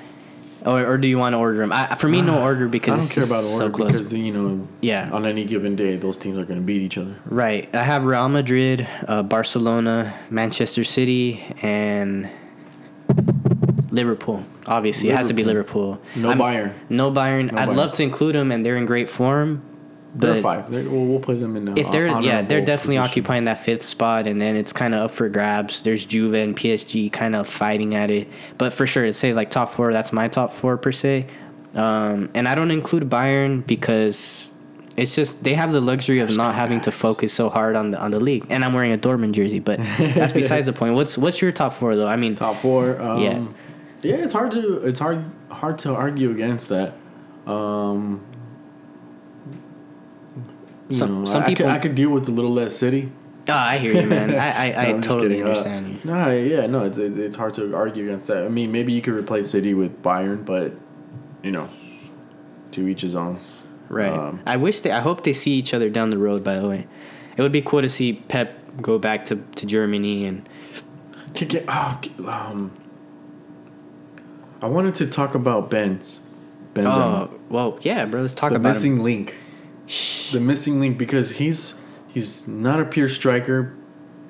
or, 0.65 0.87
or 0.87 0.99
do 0.99 1.09
you 1.09 1.19
want 1.19 1.33
to 1.35 1.39
order 1.39 1.59
them? 1.59 1.73
I, 1.73 1.97
for 1.97 2.09
me, 2.09 2.23
no 2.23 2.41
order 2.43 2.69
because 2.69 2.95
I 2.95 3.01
don't 3.03 3.11
care 3.11 3.25
about 3.25 3.45
order 3.51 3.57
so 3.57 3.71
close. 3.71 3.93
because 3.93 4.13
you 4.13 4.33
know, 4.33 4.69
yeah, 4.81 5.11
on 5.13 5.27
any 5.27 5.45
given 5.45 5.75
day, 5.75 5.97
those 5.97 6.17
teams 6.17 6.39
are 6.39 6.45
going 6.45 6.61
to 6.61 6.65
beat 6.65 6.83
each 6.83 6.97
other. 6.97 7.17
Right. 7.27 7.75
I 7.75 7.83
have 7.83 8.05
Real 8.05 8.29
Madrid, 8.29 8.87
uh, 9.09 9.25
Barcelona, 9.25 10.15
Manchester 10.31 10.85
City, 10.85 11.43
and 11.61 12.29
Liverpool. 13.91 14.45
Obviously, 14.67 15.09
Liverpool. 15.09 15.15
it 15.15 15.19
has 15.19 15.29
to 15.29 15.35
be 15.35 15.45
Liverpool. 15.45 16.01
No 16.15 16.31
I'm, 16.31 16.39
Bayern. 16.39 16.75
No 16.89 17.11
Bayern. 17.11 17.51
No 17.51 17.59
I'd 17.59 17.69
Bayern. 17.71 17.77
love 17.77 17.93
to 17.95 18.03
include 18.05 18.37
them, 18.37 18.53
and 18.53 18.65
they're 18.65 18.77
in 18.77 18.87
great 18.87 19.11
form. 19.11 19.63
They're 20.15 20.43
five. 20.43 20.71
They're, 20.71 20.89
we'll, 20.89 21.05
we'll 21.05 21.21
put 21.21 21.39
them 21.41 21.57
in. 21.57 21.79
if 21.79 21.91
they're 21.91 22.09
yeah, 22.21 22.43
they're 22.43 22.61
definitely 22.61 22.97
position. 22.97 23.11
occupying 23.11 23.45
that 23.45 23.59
fifth 23.59 23.83
spot, 23.83 24.27
and 24.27 24.41
then 24.41 24.57
it's 24.57 24.73
kind 24.73 24.95
of 24.95 25.03
up 25.03 25.11
for 25.13 25.29
grabs. 25.29 25.83
There's 25.83 26.05
Juve 26.05 26.35
and 26.35 26.57
PSG 26.57 27.13
kind 27.13 27.37
of 27.37 27.49
fighting 27.49 27.95
at 27.95 28.11
it, 28.11 28.29
but 28.59 28.73
for 28.73 28.87
sure, 28.87 29.05
to 29.05 29.15
say 29.15 29.33
like 29.33 29.51
top 29.51 29.71
four. 29.71 29.93
That's 29.93 30.13
my 30.13 30.27
top 30.29 30.51
four 30.51 30.77
per 30.77 30.91
se, 30.91 31.27
um, 31.75 32.31
and 32.35 32.49
I 32.49 32.55
don't 32.55 32.73
include 32.73 33.09
Bayern 33.09 33.65
because 33.67 34.51
it's 34.97 35.15
just 35.15 35.45
they 35.45 35.55
have 35.55 35.73
the 35.73 35.81
luxury 35.81 36.19
of 36.19 36.37
not 36.37 36.55
having 36.55 36.81
to 36.83 36.91
focus 36.91 37.33
so 37.33 37.49
hard 37.49 37.77
on 37.77 37.93
the 37.93 38.01
on 38.01 38.11
the 38.11 38.21
league. 38.21 38.45
And 38.51 38.65
I'm 38.65 38.73
wearing 38.73 38.93
a 38.93 38.99
Dortmund 38.99 39.33
jersey, 39.33 39.61
but 39.61 39.79
that's 39.99 40.33
besides 40.33 40.67
the 40.67 40.73
point. 40.73 40.95
What's 40.95 41.17
what's 41.17 41.41
your 41.41 41.53
top 41.53 41.73
four 41.73 41.95
though? 41.97 42.09
I 42.09 42.17
mean, 42.17 42.35
top 42.35 42.57
four. 42.57 43.01
Um, 43.01 43.23
yeah, 43.23 43.47
yeah. 44.03 44.25
It's 44.25 44.33
hard 44.33 44.51
to 44.53 44.79
it's 44.79 44.99
hard 44.99 45.25
hard 45.51 45.79
to 45.81 45.95
argue 45.95 46.31
against 46.33 46.69
that. 46.71 46.95
Um, 47.47 48.23
some, 50.91 51.21
know, 51.21 51.25
some 51.25 51.43
I, 51.43 51.47
people 51.47 51.67
I 51.67 51.69
could, 51.69 51.77
I 51.77 51.79
could, 51.79 51.95
deal 51.95 52.11
with 52.11 52.29
a 52.29 52.33
little 52.33 52.53
less 52.53 52.77
city. 52.77 53.11
Oh, 53.49 53.53
I 53.53 53.79
hear 53.79 53.95
you, 53.95 54.07
man. 54.07 54.35
I 54.35 54.73
I, 54.73 54.89
I 54.89 54.93
totally 55.01 55.43
uh, 55.43 55.47
understand 55.47 56.01
uh. 56.05 56.07
No, 56.07 56.31
yeah, 56.31 56.67
no, 56.67 56.85
it's, 56.85 56.99
it's 56.99 57.17
it's 57.17 57.37
hard 57.37 57.55
to 57.55 57.75
argue 57.75 58.05
against 58.05 58.27
that. 58.29 58.45
I 58.45 58.49
mean, 58.49 58.71
maybe 58.73 58.93
you 58.93 59.03
could 59.03 59.15
replace 59.15 59.51
City 59.51 59.75
with 59.75 60.03
Bayern, 60.03 60.45
but 60.45 60.75
you 61.43 61.51
know, 61.51 61.69
to 62.73 62.89
each 62.89 63.03
his 63.03 63.15
own. 63.15 63.39
Right. 63.89 64.13
Um, 64.13 64.41
I 64.47 64.57
wish 64.57 64.81
they. 64.81 64.91
I 64.91 65.01
hope 65.01 65.25
they 65.25 65.33
see 65.33 65.53
each 65.53 65.75
other 65.75 65.91
down 65.91 66.11
the 66.11 66.19
road. 66.19 66.45
By 66.45 66.59
the 66.59 66.69
way, 66.69 66.87
it 67.37 67.43
would 67.43 67.53
be 67.53 67.63
cool 67.63 67.83
to 67.83 67.91
see 67.91 68.13
Pep 68.13 68.57
go 68.81 68.99
back 68.99 69.25
to, 69.27 69.37
to 69.37 69.67
Germany 69.67 70.27
and. 70.27 70.49
Get, 71.33 71.65
oh, 71.69 72.01
um, 72.27 72.77
I 74.61 74.67
wanted 74.67 74.97
to 74.97 75.07
talk 75.07 75.35
about 75.35 75.71
Benz. 75.71 76.21
Benzema. 76.75 77.31
Oh 77.31 77.41
well, 77.49 77.79
yeah, 77.83 78.05
bro. 78.05 78.21
Let's 78.21 78.35
talk 78.35 78.51
the 78.51 78.57
about 78.57 78.71
missing 78.71 78.97
him. 78.97 79.05
link 79.05 79.37
the 80.33 80.41
missing 80.41 80.81
link 80.81 80.99
because 80.99 81.33
he's 81.33 81.81
he's 82.09 82.47
not 82.47 82.81
a 82.81 82.85
pure 82.85 83.09
striker. 83.09 83.75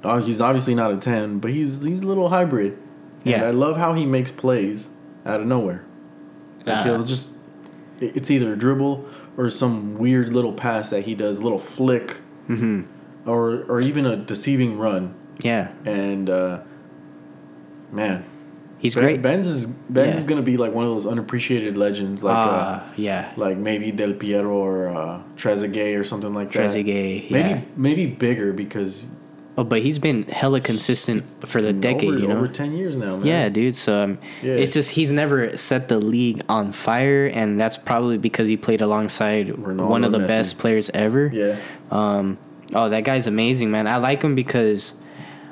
Oh, 0.03 0.19
he's 0.19 0.41
obviously 0.41 0.75
not 0.75 0.93
a 0.93 0.97
ten, 0.97 1.39
but 1.39 1.51
he's 1.51 1.83
he's 1.83 2.01
a 2.01 2.07
little 2.07 2.31
hybrid. 2.31 2.73
And 2.73 3.27
yeah, 3.27 3.45
I 3.45 3.51
love 3.51 3.77
how 3.77 3.95
he 3.95 4.07
makes 4.07 4.33
plays 4.33 4.89
out 5.27 5.41
of 5.41 5.47
nowhere. 5.47 5.85
Like 6.65 6.79
uh, 6.79 6.85
he'll 6.85 7.05
just 7.05 7.35
it's 7.99 8.31
either 8.31 8.55
a 8.55 8.57
dribble 8.57 9.07
or 9.37 9.51
some 9.51 9.99
weird 9.99 10.33
little 10.33 10.53
pass 10.53 10.91
that 10.91 11.05
he 11.05 11.15
does, 11.15 11.39
a 11.39 11.43
little 11.43 11.59
flick, 11.59 12.19
mm-hmm. 12.49 12.83
or 13.29 13.65
or 13.65 13.81
even 13.81 14.07
a 14.07 14.17
deceiving 14.17 14.79
run. 14.79 15.15
Yeah, 15.43 15.73
and 15.85 16.31
uh, 16.31 16.63
man, 17.91 18.25
He's 18.81 18.95
ben, 18.95 19.05
great. 19.05 19.23
Benz 19.23 19.47
is 19.47 19.67
Benz 19.67 20.15
yeah. 20.15 20.19
is 20.19 20.25
gonna 20.25 20.43
be 20.43 20.57
like 20.57 20.73
one 20.73 20.87
of 20.87 20.93
those 20.93 21.07
unappreciated 21.07 21.77
legends, 21.77 22.25
like 22.25 22.35
uh, 22.35 22.51
uh, 22.51 22.83
yeah, 22.97 23.33
like 23.37 23.57
maybe 23.57 23.93
Del 23.93 24.15
Piero 24.15 24.51
or 24.51 24.89
uh, 24.89 25.23
Trezeguet 25.37 25.99
or 25.99 26.05
something 26.05 26.33
like 26.33 26.51
that. 26.53 26.71
Trezeguet, 26.71 27.31
yeah. 27.31 27.43
Maybe 27.43 27.69
maybe 27.77 28.07
bigger 28.07 28.53
because 28.53 29.07
Oh, 29.59 29.65
but 29.65 29.83
he's 29.83 29.99
been 29.99 30.23
hella 30.23 30.61
consistent 30.61 31.23
for 31.47 31.61
the 31.61 31.73
decade, 31.73 32.11
over, 32.11 32.19
you 32.19 32.29
know. 32.29 32.37
over 32.39 32.49
ten 32.49 32.73
years 32.73 32.97
now, 32.97 33.17
man. 33.17 33.27
Yeah, 33.27 33.49
dude. 33.51 33.77
So 33.77 34.05
um, 34.05 34.19
Yeah. 34.43 34.55
it's 34.55 34.73
just 34.73 34.93
he's 34.93 35.13
never 35.13 35.55
set 35.59 35.89
the 35.89 35.99
league 35.99 36.43
on 36.49 36.73
fire, 36.73 37.27
and 37.27 37.61
that's 37.61 37.77
probably 37.77 38.17
because 38.17 38.49
he 38.49 38.57
played 38.57 38.81
alongside 38.81 39.49
Ronaldo, 39.49 39.89
one 39.89 40.05
of 40.05 40.13
the 40.13 40.19
Messi. 40.21 40.29
best 40.29 40.59
players 40.59 40.89
ever. 40.95 41.31
yeah. 41.33 41.57
Um, 41.91 42.39
oh, 42.73 42.89
that 42.89 43.05
guy's 43.05 43.27
amazing, 43.27 43.71
man. 43.71 43.87
I 43.87 43.97
like 43.97 44.23
him 44.23 44.35
because 44.35 44.95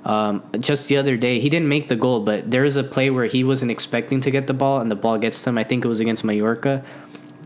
um, 0.05 0.43
just 0.61 0.89
the 0.89 0.97
other 0.97 1.17
day 1.17 1.41
he 1.41 1.49
didn't 1.49 1.69
make 1.69 1.89
the 1.89 1.97
goal, 1.97 2.21
but 2.21 2.51
there 2.51 2.63
was 2.63 2.77
a 2.77 2.85
play 2.85 3.11
where 3.11 3.27
he 3.27 3.45
wasn't 3.45 3.71
expecting 3.71 4.21
to 4.23 4.31
get 4.31 4.47
the 4.47 4.55
ball, 4.55 4.81
and 4.81 4.91
the 4.91 4.97
ball 4.97 5.19
gets 5.19 5.43
to 5.45 5.51
him. 5.51 5.59
I 5.59 5.65
think 5.65 5.85
it 5.85 5.89
was 5.89 6.01
against 6.01 6.25
Mallorca, 6.25 6.85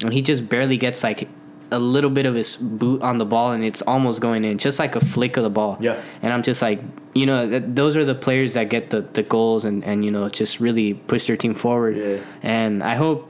and 0.02 0.12
he 0.12 0.22
just 0.22 0.48
barely 0.48 0.76
gets 0.76 1.02
like 1.02 1.28
a 1.70 1.78
little 1.78 2.10
bit 2.10 2.26
of 2.26 2.34
his 2.34 2.56
boot 2.56 3.02
on 3.02 3.18
the 3.18 3.24
ball, 3.24 3.52
and 3.52 3.64
it's 3.64 3.82
almost 3.82 4.20
going 4.20 4.44
in, 4.44 4.58
just 4.58 4.78
like 4.78 4.94
a 4.94 5.00
flick 5.00 5.36
of 5.38 5.42
the 5.42 5.50
ball. 5.50 5.78
Yeah. 5.80 6.00
And 6.20 6.32
I'm 6.32 6.42
just 6.42 6.60
like, 6.60 6.80
you 7.14 7.24
know, 7.24 7.48
th- 7.48 7.64
those 7.66 7.96
are 7.96 8.04
the 8.04 8.14
players 8.14 8.54
that 8.54 8.68
get 8.68 8.90
the, 8.90 9.00
the 9.00 9.22
goals 9.22 9.64
and, 9.64 9.82
and, 9.84 10.04
you 10.04 10.10
know, 10.10 10.28
just 10.28 10.60
really 10.60 10.92
push 10.94 11.26
their 11.26 11.36
team 11.36 11.54
forward. 11.54 11.96
Yeah. 11.96 12.18
And 12.42 12.82
I 12.82 12.94
hope, 12.94 13.26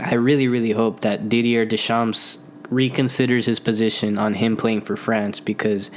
I 0.00 0.14
really, 0.14 0.46
really 0.46 0.72
hope 0.72 1.00
that 1.00 1.30
Didier 1.30 1.64
Deschamps 1.64 2.38
reconsiders 2.64 3.46
his 3.46 3.60
position 3.60 4.18
on 4.18 4.34
him 4.34 4.56
playing 4.56 4.82
for 4.82 4.96
France 4.96 5.40
because 5.40 5.90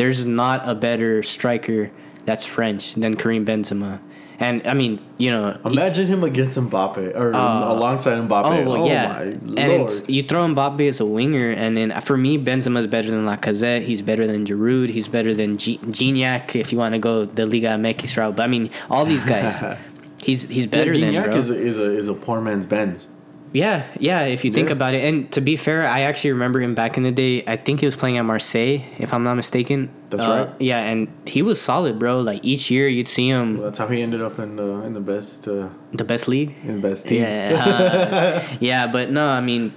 there's 0.00 0.24
not 0.24 0.66
a 0.66 0.74
better 0.74 1.22
striker 1.22 1.90
that's 2.24 2.46
French 2.46 2.94
than 2.94 3.16
Karim 3.16 3.44
Benzema. 3.44 4.00
And 4.38 4.66
I 4.66 4.72
mean, 4.72 4.98
you 5.18 5.30
know, 5.30 5.60
he- 5.64 5.72
Imagine 5.74 6.06
him 6.06 6.24
against 6.24 6.56
Mbappe 6.58 7.14
or 7.14 7.34
Uh, 7.34 7.74
alongside 7.74 8.16
Mbappe. 8.26 8.46
Oh 8.46 8.70
well, 8.70 8.86
yeah, 8.86 9.34
my 9.44 9.60
and 9.62 10.04
you 10.08 10.22
throw 10.22 10.46
Mbappe 10.46 10.88
as 10.88 11.00
a 11.00 11.04
winger, 11.04 11.50
and 11.50 11.76
then 11.76 11.92
for 12.00 12.16
me, 12.16 12.38
Benzema 12.38 12.78
is 12.78 12.86
better 12.86 13.10
than 13.10 13.26
Lacazette. 13.26 13.82
He's 13.82 14.00
better 14.00 14.26
than 14.26 14.46
Giroud. 14.46 14.88
He's 14.88 15.08
better 15.08 15.34
than 15.34 15.58
G- 15.58 15.78
Gignac. 15.84 16.56
If 16.56 16.72
you 16.72 16.78
want 16.78 16.94
to 16.94 16.98
go 16.98 17.26
the 17.26 17.44
Liga 17.44 17.68
MX 17.76 18.16
route, 18.16 18.36
but 18.36 18.44
I 18.44 18.46
mean, 18.46 18.70
all 18.88 19.04
these 19.04 19.26
guys, 19.26 19.62
he's 20.24 20.48
he's 20.48 20.66
better 20.66 20.94
yeah, 20.94 21.04
than 21.04 21.32
Gignac 21.32 21.36
is 21.36 21.50
a, 21.50 21.56
is 21.60 21.76
a 21.76 21.94
is 21.94 22.08
a 22.08 22.14
poor 22.14 22.40
man's 22.40 22.64
Benz. 22.64 23.08
Yeah, 23.52 23.82
yeah. 23.98 24.22
If 24.26 24.44
you 24.44 24.50
think 24.52 24.68
Yeah. 24.68 24.72
about 24.78 24.94
it, 24.94 25.04
and 25.04 25.30
to 25.32 25.40
be 25.40 25.56
fair, 25.56 25.82
I 25.86 26.00
actually 26.02 26.32
remember 26.32 26.60
him 26.60 26.74
back 26.74 26.96
in 26.96 27.02
the 27.02 27.10
day. 27.12 27.42
I 27.46 27.56
think 27.56 27.80
he 27.80 27.86
was 27.86 27.96
playing 27.96 28.16
at 28.18 28.24
Marseille, 28.24 28.80
if 28.98 29.12
I'm 29.12 29.22
not 29.24 29.34
mistaken. 29.34 29.90
That's 30.10 30.22
Uh, 30.22 30.28
right. 30.28 30.48
Yeah, 30.58 30.82
and 30.82 31.08
he 31.26 31.40
was 31.42 31.60
solid, 31.60 31.98
bro. 31.98 32.20
Like 32.20 32.40
each 32.44 32.70
year, 32.70 32.88
you'd 32.88 33.06
see 33.08 33.28
him 33.28 33.56
That's 33.58 33.78
how 33.78 33.86
he 33.88 34.02
ended 34.02 34.20
up 34.20 34.38
in 34.38 34.56
the 34.56 34.82
in 34.86 34.92
the 34.94 35.00
best 35.00 35.46
uh, 35.48 35.68
the 35.92 36.04
best 36.04 36.26
league. 36.28 36.54
in 36.66 36.80
the 36.80 36.88
best 36.88 37.06
team. 37.08 37.22
Yeah, 37.22 37.62
uh, 37.64 38.42
yeah, 38.60 38.86
but 38.86 39.10
no, 39.10 39.26
I 39.28 39.40
mean, 39.40 39.72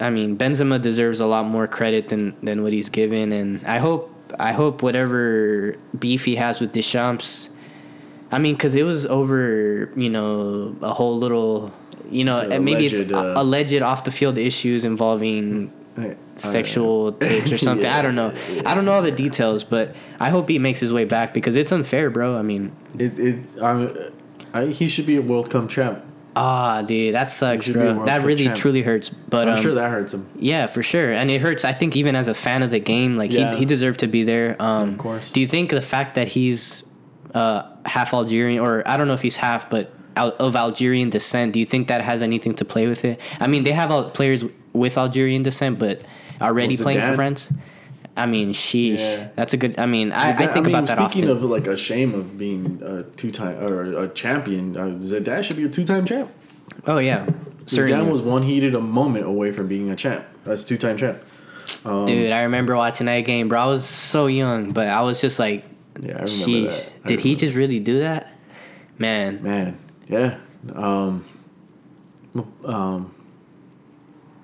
I 0.00 0.08
mean, 0.10 0.36
Benzema 0.36 0.80
deserves 0.80 1.20
a 1.20 1.26
lot 1.26 1.44
more 1.46 1.66
credit 1.66 2.08
than 2.08 2.34
than 2.42 2.62
what 2.62 2.72
he's 2.72 2.88
given, 2.88 3.32
and 3.32 3.60
I 3.66 3.78
hope 3.78 4.10
I 4.38 4.52
hope 4.52 4.82
whatever 4.82 5.76
beef 5.98 6.24
he 6.24 6.36
has 6.36 6.60
with 6.60 6.72
Deschamps, 6.72 7.50
I 8.32 8.38
mean, 8.40 8.54
because 8.56 8.74
it 8.74 8.82
was 8.84 9.06
over, 9.06 9.90
you 9.94 10.08
know, 10.10 10.74
a 10.82 10.92
whole 10.92 11.16
little, 11.16 11.70
you 12.10 12.24
know, 12.24 12.46
The 12.46 12.60
maybe 12.60 12.86
alleged, 12.86 13.00
it's 13.00 13.12
uh, 13.12 13.34
alleged 13.36 13.82
off 13.82 14.04
the 14.04 14.10
field 14.10 14.38
issues 14.38 14.84
involving 14.84 15.72
Hey, 15.96 16.16
sexual 16.34 17.12
tapes 17.12 17.52
or 17.52 17.58
something. 17.68 17.88
I 17.88 18.02
don't 18.02 18.14
know. 18.16 18.34
I 18.66 18.74
don't 18.74 18.84
know 18.84 18.92
all 18.92 19.02
the 19.02 19.12
details, 19.12 19.62
but 19.64 19.94
I 20.18 20.28
hope 20.30 20.48
he 20.48 20.58
makes 20.58 20.80
his 20.80 20.92
way 20.92 21.04
back 21.04 21.32
because 21.32 21.56
it's 21.56 21.70
unfair, 21.72 22.10
bro. 22.10 22.36
I 22.36 22.42
mean, 22.42 22.72
It's 22.98 23.16
it's 23.18 23.56
I'm, 23.58 23.96
I, 24.52 24.66
he 24.66 24.88
should 24.88 25.06
be 25.06 25.16
a 25.16 25.22
World 25.22 25.50
Cup 25.50 25.68
champ. 25.68 26.02
ah, 26.36 26.82
dude, 26.82 27.14
that 27.14 27.30
sucks, 27.30 27.66
should 27.66 27.74
be 27.74 27.80
a 27.80 27.94
bro. 27.94 28.04
That 28.06 28.18
Cup 28.18 28.26
really 28.26 28.44
champ. 28.46 28.56
truly 28.58 28.82
hurts. 28.82 29.08
But 29.08 29.46
I'm 29.48 29.54
um, 29.56 29.62
sure 29.62 29.74
that 29.74 29.88
hurts 29.90 30.12
him. 30.14 30.28
Yeah, 30.36 30.66
for 30.66 30.82
sure, 30.82 31.12
and 31.12 31.30
it 31.30 31.40
hurts. 31.40 31.64
I 31.64 31.70
think 31.72 31.94
even 31.94 32.16
as 32.16 32.26
a 32.26 32.34
fan 32.34 32.62
of 32.64 32.70
the 32.72 32.80
game, 32.80 33.16
like 33.16 33.32
Yeah. 33.32 33.52
he 33.52 33.58
he 33.58 33.64
deserved 33.64 34.00
to 34.00 34.08
be 34.08 34.24
there. 34.24 34.56
Um, 34.58 34.90
Of 34.90 34.98
course. 34.98 35.30
Do 35.30 35.40
you 35.40 35.46
think 35.46 35.70
the 35.70 35.80
fact 35.80 36.16
that 36.16 36.26
he's 36.26 36.82
uh, 37.34 37.62
half 37.86 38.12
Algerian, 38.12 38.58
or 38.60 38.82
I 38.86 38.96
don't 38.96 39.06
know 39.06 39.14
if 39.14 39.22
he's 39.22 39.36
half, 39.36 39.70
but 39.70 39.92
of 40.16 40.56
Algerian 40.56 41.10
descent, 41.10 41.52
do 41.52 41.60
you 41.60 41.66
think 41.66 41.88
that 41.88 42.00
has 42.02 42.22
anything 42.22 42.54
to 42.54 42.64
play 42.64 42.86
with 42.86 43.04
it? 43.04 43.20
I 43.40 43.46
mean, 43.46 43.64
they 43.64 43.72
have 43.72 43.90
players 44.14 44.44
with 44.72 44.96
Algerian 44.98 45.42
descent, 45.42 45.78
but 45.78 46.02
already 46.40 46.76
Well, 46.76 46.82
playing 46.84 47.00
for 47.00 47.14
France. 47.14 47.52
I 48.16 48.26
mean, 48.26 48.50
sheesh, 48.52 48.98
Yeah. 49.00 49.28
that's 49.34 49.54
a 49.54 49.56
good. 49.56 49.74
I 49.78 49.86
mean, 49.86 50.12
I, 50.12 50.30
I 50.30 50.32
Zidane- 50.32 50.52
think 50.52 50.66
mean, 50.66 50.74
about 50.76 50.86
that 50.86 51.10
speaking 51.10 51.28
often. 51.30 51.44
of 51.44 51.50
like 51.50 51.66
a 51.66 51.76
shame 51.76 52.14
of 52.14 52.38
being 52.38 52.80
a 52.84 53.02
two 53.02 53.32
time 53.32 53.58
or 53.58 53.82
a 54.04 54.08
champion, 54.08 54.76
uh, 54.76 54.80
Zidane 55.00 55.42
should 55.42 55.56
be 55.56 55.64
a 55.64 55.68
two 55.68 55.84
time 55.84 56.04
champ. 56.04 56.30
oh 56.86 56.98
yeah, 56.98 57.26
Zidane 57.26 57.68
certainly. 57.70 58.10
was 58.12 58.22
one 58.22 58.44
heated 58.44 58.74
a 58.76 58.80
moment 58.80 59.26
away 59.26 59.50
from 59.50 59.66
being 59.66 59.90
a 59.90 59.96
champ. 59.96 60.24
That's 60.44 60.62
two 60.62 60.76
time 60.78 60.96
champ. 60.96 61.18
Um, 61.84 62.04
Dude, 62.06 62.30
I 62.30 62.42
remember 62.44 62.76
watching 62.76 63.06
that 63.06 63.20
game, 63.22 63.48
bro. 63.48 63.58
I 63.60 63.66
was 63.66 63.84
so 63.84 64.26
young, 64.28 64.70
but 64.70 64.86
I 64.86 65.00
was 65.00 65.20
just 65.20 65.38
like, 65.40 65.64
Yeah, 66.00 66.10
I 66.12 66.22
remember 66.22 66.24
sheesh, 66.28 66.68
that. 66.70 66.92
I 67.04 67.08
did 67.08 67.20
he 67.20 67.34
just 67.34 67.54
really 67.54 67.80
do 67.80 67.98
that? 68.00 68.32
Man, 68.98 69.42
Man, 69.42 69.76
yeah. 70.08 70.38
Um, 70.74 71.24
um, 72.64 73.14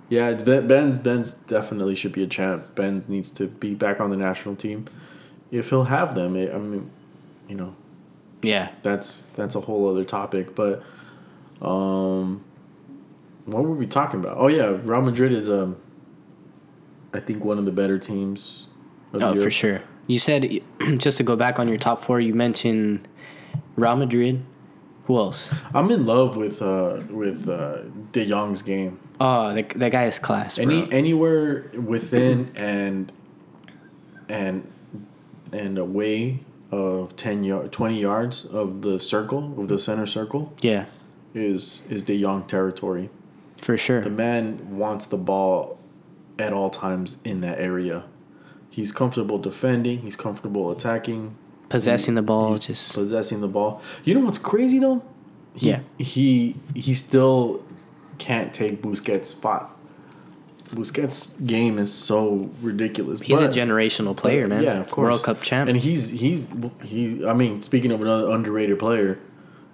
yeah, 0.09 0.29
it's 0.29 0.43
Ben- 0.43 0.67
Ben's 0.67 0.99
Benz 0.99 1.35
definitely 1.35 1.95
should 1.95 2.13
be 2.13 2.23
a 2.23 2.27
champ. 2.27 2.75
Benz 2.75 3.09
needs 3.09 3.31
to 3.33 3.47
be 3.47 3.75
back 3.75 4.01
on 4.01 4.11
the 4.11 4.17
national 4.17 4.57
team 4.57 4.87
if 5.51 5.71
he'll 5.71 5.85
have 5.85 6.15
them. 6.15 6.37
I 6.37 6.53
I 6.53 6.59
mean, 6.59 6.91
you 7.49 7.55
know, 7.55 7.75
yeah. 8.43 8.71
that's 8.83 9.23
that's 9.37 9.55
a 9.55 9.61
whole 9.61 9.89
other 9.89 10.05
topic. 10.05 10.55
But 10.55 10.83
um, 11.63 12.45
what 13.47 13.65
were 13.65 13.75
we 13.75 13.87
talking 13.87 14.21
about? 14.21 14.37
Oh 14.39 14.49
yeah, 14.49 14.77
Real 14.83 15.03
Madrid 15.03 15.33
is 15.33 15.49
um, 15.49 15.77
I 17.13 17.21
think 17.21 17.45
one 17.45 17.59
of 17.59 17.65
the 17.65 17.73
better 17.73 17.99
teams. 17.99 18.67
of 19.13 19.23
Oh, 19.23 19.43
for 19.43 19.51
sure. 19.51 19.83
You 20.07 20.19
said 20.19 20.61
just 20.97 21.19
to 21.19 21.23
go 21.23 21.37
back 21.37 21.59
on 21.59 21.69
your 21.69 21.79
top 21.79 22.01
four. 22.01 22.21
You 22.21 22.35
mentioned 22.35 23.07
Real 23.77 23.97
Madrid. 23.97 24.45
Who 25.05 25.17
else? 25.17 25.53
I'm 25.75 25.91
in 25.91 26.07
love 26.07 26.37
with 26.37 26.63
uh 26.63 27.01
with 27.11 27.49
uh, 27.49 27.83
De 28.13 28.27
Jong's 28.27 28.63
game. 28.63 28.99
Oh, 29.21 29.53
that, 29.55 29.69
that 29.71 29.93
guy 29.93 30.05
is 30.07 30.19
class, 30.19 30.57
bro. 30.57 30.65
Any 30.65 30.93
anywhere 30.93 31.71
within 31.75 32.53
and 32.57 33.13
and 34.29 34.71
and 35.53 35.79
away 35.79 36.41
of 36.71 37.17
10 37.17 37.45
yard 37.45 37.73
20 37.73 38.01
yards 38.01 38.45
of 38.47 38.83
the 38.83 38.99
circle 38.99 39.61
of 39.61 39.69
the 39.69 39.79
center 39.79 40.07
circle 40.07 40.53
yeah, 40.61 40.87
is 41.35 41.83
is 41.89 42.05
De 42.05 42.21
Jong 42.21 42.45
territory. 42.47 43.11
for 43.59 43.77
sure. 43.77 44.01
The 44.01 44.11
man 44.11 44.77
wants 44.77 45.07
the 45.07 45.17
ball 45.17 45.79
at 46.39 46.53
all 46.53 46.71
times 46.71 47.17
in 47.25 47.41
that 47.41 47.59
area. 47.59 48.05
He's 48.71 48.93
comfortable 48.93 49.39
defending, 49.39 50.03
he's 50.03 50.17
comfortable 50.17 50.71
attacking, 50.71 51.37
Possessing 51.71 52.15
the 52.17 52.23
ball, 52.23 52.51
he's 52.51 52.67
just 52.67 52.95
possessing 52.95 53.41
the 53.41 53.49
ball. 53.49 53.81
You 54.05 54.15
know 54.15 54.21
what's 54.21 54.39
crazy 54.39 54.79
though? 54.79 55.03
He, 55.55 55.71
Yeah. 55.71 55.81
He 55.99 56.57
he 56.75 56.93
still 56.95 57.65
can't 58.19 58.53
take 58.53 58.83
Busquets' 58.83 59.27
spot. 59.27 59.77
Busquets' 60.75 61.33
game 61.47 61.79
is 61.79 61.93
so 61.93 62.51
ridiculous. 62.61 63.21
he's 63.21 63.41
but- 63.41 63.57
a 63.57 63.59
generational 63.61 64.17
player, 64.17 64.47
man. 64.47 64.63
Yeah, 64.63 64.81
of 64.81 64.91
course. 64.91 65.07
World 65.07 65.23
Cup 65.25 65.43
champ. 65.43 65.69
And 65.71 65.79
he's 65.79 66.11
he's 66.11 66.49
he. 66.83 67.25
I 67.27 67.33
mean, 67.35 67.63
speaking 67.63 67.91
of 67.93 68.01
another 68.03 68.31
underrated 68.31 68.79
player, 68.79 69.19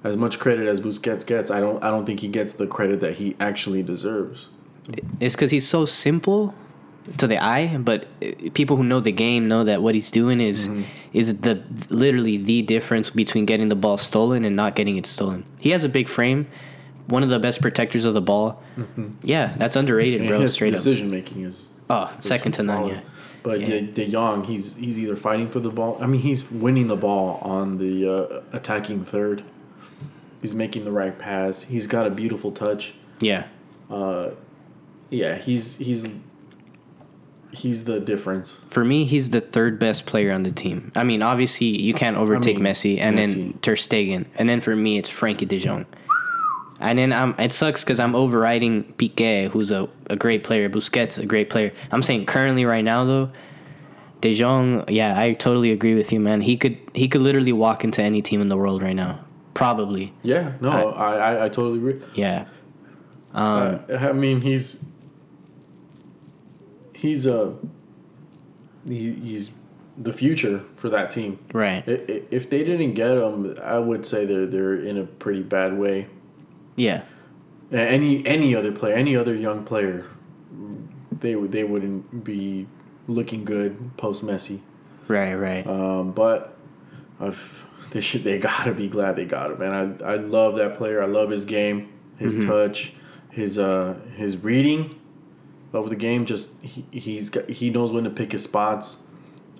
as 0.04 0.16
much 0.16 0.38
credit 0.38 0.66
as 0.68 0.80
Busquets 0.80 1.26
gets, 1.26 1.50
I 1.50 1.60
don't 1.60 1.82
I 1.82 1.90
don't 1.90 2.06
think 2.06 2.20
he 2.20 2.28
gets 2.28 2.52
the 2.54 2.66
credit 2.66 3.00
that 3.00 3.14
he 3.14 3.36
actually 3.40 3.82
deserves. 3.82 4.48
it's 5.20 5.34
because 5.34 5.50
he's 5.50 5.66
so 5.68 5.84
simple 5.84 6.54
to 7.18 7.26
the 7.26 7.42
eye, 7.42 7.76
but 7.78 8.06
uh, 8.22 8.50
people 8.54 8.76
who 8.76 8.84
know 8.84 9.00
the 9.00 9.12
game 9.12 9.46
know 9.48 9.64
that 9.64 9.82
what 9.82 9.94
he's 9.94 10.10
doing 10.10 10.40
is 10.40 10.68
Mm-hmm. 10.68 10.82
is 11.12 11.40
the 11.40 11.62
literally 11.88 12.36
the 12.36 12.62
difference 12.62 13.10
between 13.10 13.46
getting 13.46 13.68
the 13.68 13.76
ball 13.76 13.96
stolen 13.96 14.44
and 14.44 14.56
not 14.56 14.74
getting 14.74 14.96
it 14.96 15.06
stolen. 15.06 15.44
He 15.60 15.70
has 15.70 15.84
a 15.84 15.88
big 15.88 16.08
frame, 16.08 16.46
one 17.06 17.22
of 17.22 17.28
the 17.28 17.38
best 17.38 17.60
protectors 17.62 18.04
of 18.04 18.14
the 18.14 18.20
ball. 18.20 18.62
Yeah, 19.22 19.54
that's 19.56 19.76
underrated, 19.76 20.20
And 20.22 20.28
bro. 20.28 20.40
his 20.40 20.54
Straight 20.54 20.72
up. 20.74 20.78
decision 20.78 21.10
making 21.10 21.42
is 21.42 21.68
Oh, 21.88 22.10
second 22.20 22.52
to 22.52 22.62
none. 22.64 22.88
Yeah. 22.88 23.00
But 23.42 23.60
Yeah. 23.60 23.68
De, 23.68 23.80
De 23.82 24.10
Jong, 24.10 24.42
he's 24.44 24.74
he's 24.74 24.98
either 24.98 25.14
fighting 25.16 25.48
for 25.48 25.60
the 25.60 25.70
ball. 25.70 25.96
I 26.00 26.06
mean, 26.06 26.20
he's 26.20 26.50
winning 26.50 26.88
the 26.88 26.96
ball 26.96 27.38
on 27.42 27.78
the 27.78 27.94
uh, 28.08 28.40
attacking 28.52 29.04
third. 29.04 29.44
He's 30.42 30.54
making 30.54 30.84
the 30.84 30.92
right 30.92 31.16
pass. 31.18 31.62
He's 31.62 31.86
got 31.86 32.06
a 32.06 32.10
beautiful 32.10 32.50
touch. 32.52 32.94
Yeah. 33.20 33.46
Uh, 33.90 34.30
yeah, 35.10 35.36
he's 35.36 35.76
he's 35.76 36.04
he's 37.56 37.84
the 37.84 37.98
difference. 38.00 38.52
For 38.66 38.84
me, 38.84 39.04
he's 39.04 39.30
the 39.30 39.40
third 39.40 39.78
best 39.78 40.06
player 40.06 40.32
on 40.32 40.42
the 40.42 40.52
team. 40.52 40.92
I 40.94 41.04
mean, 41.04 41.22
obviously, 41.22 41.66
you 41.66 41.94
can't 41.94 42.16
overtake 42.16 42.56
mean, 42.58 42.64
Messi, 42.72 42.98
and 43.00 43.16
then 43.18 43.30
Messi. 43.30 43.60
Ter 43.62 43.74
Stegen, 43.76 44.26
and 44.36 44.48
then 44.48 44.60
for 44.60 44.76
me, 44.76 44.98
it's 44.98 45.10
Frenkie 45.10 45.48
De 45.48 45.58
Jong. 45.58 45.86
And 46.78 46.98
then 46.98 47.10
I'm, 47.12 47.34
it 47.38 47.52
sucks 47.52 47.82
because 47.82 47.98
I'm 47.98 48.14
overriding 48.14 48.84
Piqué, 48.98 49.48
who's 49.48 49.70
a, 49.70 49.88
a 50.10 50.16
great 50.16 50.44
player, 50.44 50.68
Busquets, 50.68 51.18
a 51.18 51.24
great 51.24 51.48
player. 51.48 51.72
I'm 51.90 52.02
saying 52.02 52.26
currently, 52.26 52.66
right 52.66 52.84
now, 52.84 53.04
though, 53.04 53.30
De 54.20 54.34
Jong, 54.34 54.84
yeah, 54.88 55.18
I 55.18 55.32
totally 55.32 55.72
agree 55.72 55.94
with 55.94 56.12
you, 56.12 56.20
man. 56.20 56.42
He 56.42 56.56
could 56.56 56.76
he 56.94 57.08
could 57.08 57.22
literally 57.22 57.52
walk 57.52 57.82
into 57.84 58.02
any 58.02 58.20
team 58.22 58.40
in 58.42 58.48
the 58.48 58.56
world 58.58 58.82
right 58.82 58.94
now, 58.96 59.24
probably. 59.54 60.12
Yeah, 60.22 60.52
no, 60.60 60.70
I 60.70 61.14
I, 61.16 61.44
I 61.46 61.48
totally 61.48 61.78
agree. 61.78 62.02
Yeah, 62.14 62.46
Uh, 63.34 63.78
I 63.88 64.12
mean, 64.12 64.40
he's 64.42 64.82
he's 66.96 67.26
uh 67.26 67.52
he, 68.86 69.12
he's 69.12 69.50
the 69.98 70.12
future 70.12 70.62
for 70.76 70.88
that 70.90 71.10
team. 71.10 71.38
Right. 71.52 71.82
If 71.86 72.50
they 72.50 72.64
didn't 72.64 72.94
get 72.94 73.16
him, 73.16 73.56
I 73.62 73.78
would 73.78 74.06
say 74.06 74.24
they're 74.24 74.46
they're 74.46 74.74
in 74.74 74.98
a 74.98 75.04
pretty 75.04 75.42
bad 75.42 75.78
way. 75.78 76.08
Yeah. 76.76 77.02
Any 77.72 78.26
any 78.26 78.54
other 78.54 78.72
player, 78.72 78.94
any 78.94 79.16
other 79.16 79.34
young 79.34 79.64
player, 79.64 80.06
they 81.12 81.34
they 81.34 81.64
wouldn't 81.64 82.24
be 82.24 82.66
looking 83.08 83.44
good 83.44 83.96
post 83.96 84.24
Messi. 84.24 84.60
Right, 85.08 85.34
right. 85.34 85.66
Um, 85.66 86.12
but 86.12 86.56
I've, 87.20 87.64
they 87.90 88.00
should 88.00 88.24
they 88.24 88.38
gotta 88.38 88.72
be 88.72 88.88
glad 88.88 89.16
they 89.16 89.24
got 89.24 89.50
him, 89.50 89.58
man. 89.58 89.98
I 90.02 90.12
I 90.12 90.16
love 90.16 90.56
that 90.56 90.76
player. 90.76 91.02
I 91.02 91.06
love 91.06 91.30
his 91.30 91.44
game, 91.44 91.92
his 92.18 92.36
mm-hmm. 92.36 92.48
touch, 92.48 92.92
his 93.30 93.58
uh 93.58 93.96
his 94.16 94.36
reading 94.36 94.94
of 95.76 95.90
the 95.90 95.96
game. 95.96 96.26
Just 96.26 96.52
he 96.62 96.84
he's 96.90 97.30
got 97.30 97.48
he 97.48 97.70
knows 97.70 97.92
when 97.92 98.04
to 98.04 98.10
pick 98.10 98.32
his 98.32 98.44
spots. 98.44 98.98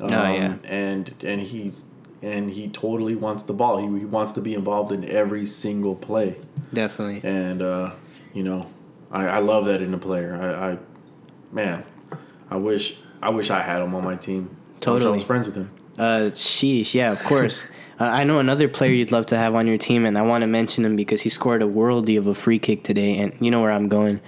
Um, 0.00 0.10
oh 0.10 0.32
yeah. 0.32 0.56
And 0.64 1.14
and 1.22 1.40
he's 1.42 1.84
and 2.22 2.50
he 2.50 2.68
totally 2.68 3.14
wants 3.14 3.42
the 3.44 3.52
ball. 3.52 3.78
He, 3.78 3.98
he 3.98 4.04
wants 4.04 4.32
to 4.32 4.40
be 4.40 4.54
involved 4.54 4.92
in 4.92 5.04
every 5.08 5.46
single 5.46 5.94
play. 5.94 6.36
Definitely. 6.72 7.28
And 7.28 7.62
uh, 7.62 7.92
you 8.32 8.42
know, 8.42 8.70
I, 9.10 9.26
I 9.26 9.38
love 9.38 9.66
that 9.66 9.82
in 9.82 9.94
a 9.94 9.98
player. 9.98 10.34
I, 10.34 10.72
I 10.72 10.78
man, 11.52 11.84
I 12.50 12.56
wish 12.56 12.96
I 13.22 13.30
wish 13.30 13.50
I 13.50 13.62
had 13.62 13.82
him 13.82 13.94
on 13.94 14.04
my 14.04 14.16
team. 14.16 14.56
Totally. 14.80 15.10
I, 15.10 15.14
was 15.14 15.24
friends 15.24 15.46
with 15.46 15.56
him. 15.56 15.70
Uh, 15.98 16.30
sheesh, 16.32 16.94
yeah, 16.94 17.12
of 17.12 17.22
course. 17.24 17.64
uh, 18.00 18.04
I 18.04 18.24
know 18.24 18.38
another 18.38 18.68
player 18.68 18.92
you'd 18.92 19.12
love 19.12 19.26
to 19.26 19.36
have 19.36 19.54
on 19.54 19.66
your 19.66 19.78
team, 19.78 20.04
and 20.04 20.18
I 20.18 20.22
want 20.22 20.42
to 20.42 20.46
mention 20.46 20.84
him 20.84 20.96
because 20.96 21.22
he 21.22 21.30
scored 21.30 21.62
a 21.62 21.66
worldie 21.66 22.18
of 22.18 22.26
a 22.26 22.34
free 22.34 22.58
kick 22.58 22.84
today, 22.84 23.16
and 23.18 23.32
you 23.40 23.50
know 23.50 23.62
where 23.62 23.72
I'm 23.72 23.88
going. 23.88 24.20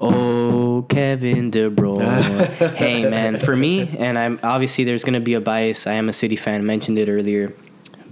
Oh, 0.00 0.86
Kevin 0.88 1.50
De 1.50 1.70
Bruyne. 1.70 2.46
hey, 2.74 3.08
man, 3.08 3.38
for 3.38 3.56
me, 3.56 3.88
and 3.98 4.18
I'm 4.18 4.40
obviously 4.42 4.84
there's 4.84 5.04
going 5.04 5.14
to 5.14 5.20
be 5.20 5.34
a 5.34 5.40
bias. 5.40 5.86
I 5.86 5.94
am 5.94 6.08
a 6.08 6.12
City 6.12 6.36
fan. 6.36 6.66
Mentioned 6.66 6.98
it 6.98 7.08
earlier. 7.08 7.54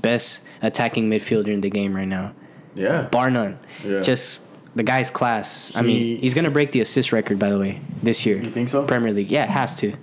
Best 0.01 0.43
attacking 0.63 1.09
midfielder 1.11 1.49
in 1.49 1.61
the 1.61 1.71
game 1.71 1.95
right 1.95 2.09
now. 2.09 2.35
Yeah. 2.75 3.03
Bar 3.03 3.31
none. 3.31 3.59
Yeah. 3.85 4.01
Just 4.01 4.41
the 4.75 4.83
guy's 4.83 5.11
class. 5.11 5.69
He, 5.69 5.79
I 5.79 5.83
mean, 5.83 6.21
he's 6.21 6.35
going 6.35 6.45
to 6.45 6.51
break 6.51 6.73
the 6.73 6.81
assist 6.81 7.13
record, 7.13 7.39
by 7.39 7.51
the 7.51 7.59
way, 7.59 7.81
this 8.03 8.27
year. 8.27 8.37
You 8.37 8.51
think 8.51 8.69
so? 8.69 8.85
Premier 8.87 9.13
League. 9.13 9.31
Yeah, 9.31 9.45
it 9.45 9.51
has 9.51 9.75
to. 9.77 9.95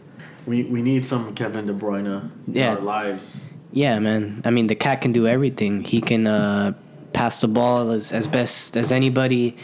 We 0.45 0.63
we 0.63 0.81
need 0.81 1.05
some 1.05 1.35
Kevin 1.35 1.67
De 1.67 1.73
Bruyne 1.73 2.31
in 2.47 2.53
yeah. 2.53 2.75
our 2.75 2.79
lives. 2.79 3.39
Yeah, 3.71 3.99
man. 3.99 4.41
I 4.43 4.49
mean, 4.49 4.67
the 4.67 4.75
cat 4.75 5.01
can 5.01 5.11
do 5.11 5.27
everything. 5.27 5.83
He 5.83 6.01
can 6.01 6.27
uh, 6.27 6.73
pass 7.13 7.41
the 7.41 7.47
ball 7.47 7.91
as, 7.91 8.11
as 8.11 8.27
best 8.27 8.75
as 8.75 8.91
anybody. 8.91 9.55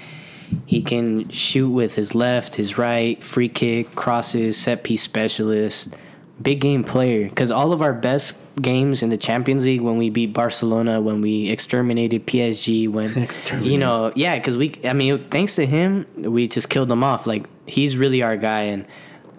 He 0.66 0.82
can 0.82 1.30
shoot 1.30 1.70
with 1.70 1.96
his 1.96 2.16
left, 2.16 2.56
his 2.56 2.78
right, 2.78 3.22
free 3.24 3.50
kick, 3.50 3.96
crosses, 3.96 4.58
set 4.58 4.84
piece 4.84 5.02
specialist. 5.02 5.96
Big 6.42 6.62
game 6.62 6.84
player. 6.84 7.28
Because 7.28 7.52
all 7.52 7.74
of 7.74 7.82
our 7.82 7.94
best 7.94 8.34
games 8.62 9.04
in 9.04 9.10
the 9.10 9.18
Champions 9.18 9.66
League, 9.66 9.82
when 9.82 9.98
we 9.98 10.10
beat 10.10 10.34
Barcelona, 10.34 11.02
when 11.02 11.22
we 11.22 11.50
exterminated 11.50 12.26
PSG, 12.28 12.88
when 12.88 13.28
you 13.64 13.78
know, 13.78 14.12
yeah, 14.16 14.36
because 14.38 14.58
we, 14.58 14.74
I 14.84 14.94
mean, 14.94 15.20
thanks 15.30 15.56
to 15.56 15.66
him, 15.66 16.06
we 16.16 16.48
just 16.48 16.70
killed 16.70 16.90
them 16.90 17.04
off. 17.04 17.28
Like 17.28 17.48
he's 17.66 17.98
really 17.98 18.22
our 18.22 18.38
guy, 18.38 18.64
and 18.64 18.88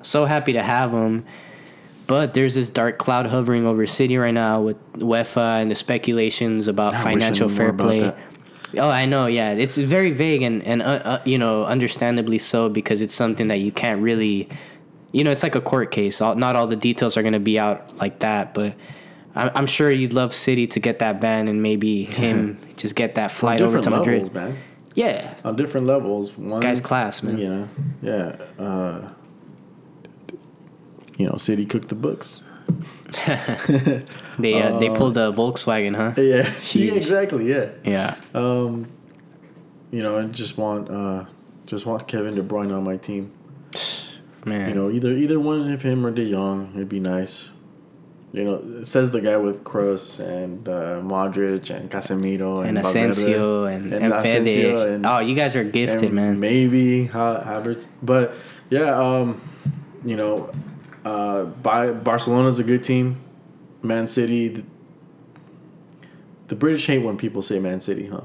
so 0.02 0.24
happy 0.24 0.52
to 0.54 0.62
have 0.62 0.92
him. 0.92 1.24
But 2.06 2.32
there's 2.32 2.54
this 2.54 2.70
dark 2.70 2.96
cloud 2.96 3.26
hovering 3.26 3.66
over 3.66 3.86
City 3.86 4.16
right 4.16 4.32
now 4.32 4.62
with 4.62 4.92
UEFA 4.94 5.60
and 5.60 5.70
the 5.70 5.74
speculations 5.74 6.66
about 6.66 6.94
I 6.94 7.02
financial 7.02 7.50
fair 7.50 7.72
play. 7.72 8.14
Oh, 8.76 8.90
I 8.90 9.06
know. 9.06 9.26
Yeah, 9.26 9.52
it's 9.52 9.78
very 9.78 10.10
vague 10.10 10.42
and 10.42 10.62
and 10.64 10.82
uh, 10.82 11.00
uh, 11.04 11.22
you 11.24 11.38
know, 11.38 11.64
understandably 11.64 12.38
so 12.38 12.68
because 12.68 13.00
it's 13.00 13.14
something 13.14 13.48
that 13.48 13.58
you 13.58 13.72
can't 13.72 14.02
really, 14.02 14.48
you 15.12 15.24
know, 15.24 15.30
it's 15.30 15.42
like 15.42 15.54
a 15.54 15.60
court 15.60 15.90
case. 15.90 16.20
All, 16.20 16.34
not 16.34 16.56
all 16.56 16.66
the 16.66 16.76
details 16.76 17.16
are 17.16 17.22
going 17.22 17.32
to 17.32 17.40
be 17.40 17.58
out 17.58 17.96
like 17.98 18.18
that, 18.18 18.54
but 18.54 18.74
I'm, 19.34 19.50
I'm 19.54 19.66
sure 19.66 19.90
you'd 19.90 20.12
love 20.12 20.34
City 20.34 20.66
to 20.66 20.80
get 20.80 20.98
that 20.98 21.20
ban 21.20 21.48
and 21.48 21.62
maybe 21.62 22.04
him 22.04 22.58
just 22.76 22.94
get 22.94 23.14
that 23.14 23.32
flight 23.32 23.60
over 23.60 23.80
to 23.80 23.90
Madrid. 23.90 24.24
Levels, 24.24 24.34
man. 24.34 24.58
Yeah, 24.94 25.34
on 25.44 25.56
different 25.56 25.86
levels. 25.86 26.36
One 26.36 26.60
guy's 26.60 26.80
class, 26.80 27.22
man. 27.22 27.38
You 27.38 27.48
know, 27.48 27.68
yeah. 28.02 28.62
Uh, 28.62 29.08
you 31.16 31.26
know, 31.26 31.36
City 31.36 31.66
cooked 31.66 31.88
the 31.88 31.94
books. 31.94 32.42
they 34.38 34.60
uh, 34.60 34.78
they 34.78 34.90
pulled 34.90 35.16
a 35.16 35.32
Volkswagen, 35.32 35.96
huh? 35.96 36.12
Yeah, 36.20 36.52
yeah, 36.72 36.92
exactly. 36.94 37.48
Yeah, 37.48 37.70
yeah. 37.84 38.16
Um, 38.34 38.86
you 39.90 40.02
know, 40.02 40.18
I 40.18 40.24
just 40.24 40.58
want 40.58 40.90
uh, 40.90 41.24
just 41.66 41.86
want 41.86 42.06
Kevin 42.06 42.34
De 42.34 42.42
Bruyne 42.42 42.76
on 42.76 42.84
my 42.84 42.96
team. 42.96 43.32
Man, 44.44 44.68
you 44.68 44.74
know, 44.74 44.90
either 44.90 45.10
either 45.12 45.40
one 45.40 45.72
of 45.72 45.82
him 45.82 46.04
or 46.04 46.10
De 46.10 46.30
Jong, 46.30 46.72
it'd 46.74 46.88
be 46.88 47.00
nice. 47.00 47.50
You 48.30 48.44
know, 48.44 48.84
says 48.84 49.10
the 49.10 49.22
guy 49.22 49.38
with 49.38 49.64
Kroos 49.64 50.20
and 50.20 50.68
uh, 50.68 51.00
Modric 51.00 51.70
and 51.74 51.90
Casemiro 51.90 52.60
and, 52.60 52.76
and 52.76 52.86
Asensio 52.86 53.64
and, 53.64 53.90
and, 53.90 54.04
and 54.04 54.12
Asensio 54.12 54.94
and, 54.94 55.06
Oh, 55.06 55.18
you 55.20 55.34
guys 55.34 55.56
are 55.56 55.64
gifted, 55.64 56.12
man. 56.12 56.38
Maybe 56.38 57.08
Havertz, 57.08 57.86
but 58.02 58.34
yeah, 58.68 58.94
um, 59.00 59.40
you 60.04 60.14
know, 60.14 60.50
uh, 61.04 61.44
by 61.44 61.92
Barcelona's 61.92 62.58
a 62.58 62.64
good 62.64 62.82
team. 62.82 63.20
Man 63.82 64.08
City. 64.08 64.48
The, 64.48 64.64
the, 66.48 66.56
British 66.56 66.86
hate 66.86 66.98
when 66.98 67.16
people 67.16 67.42
say 67.42 67.58
Man 67.58 67.80
City, 67.80 68.06
huh? 68.06 68.22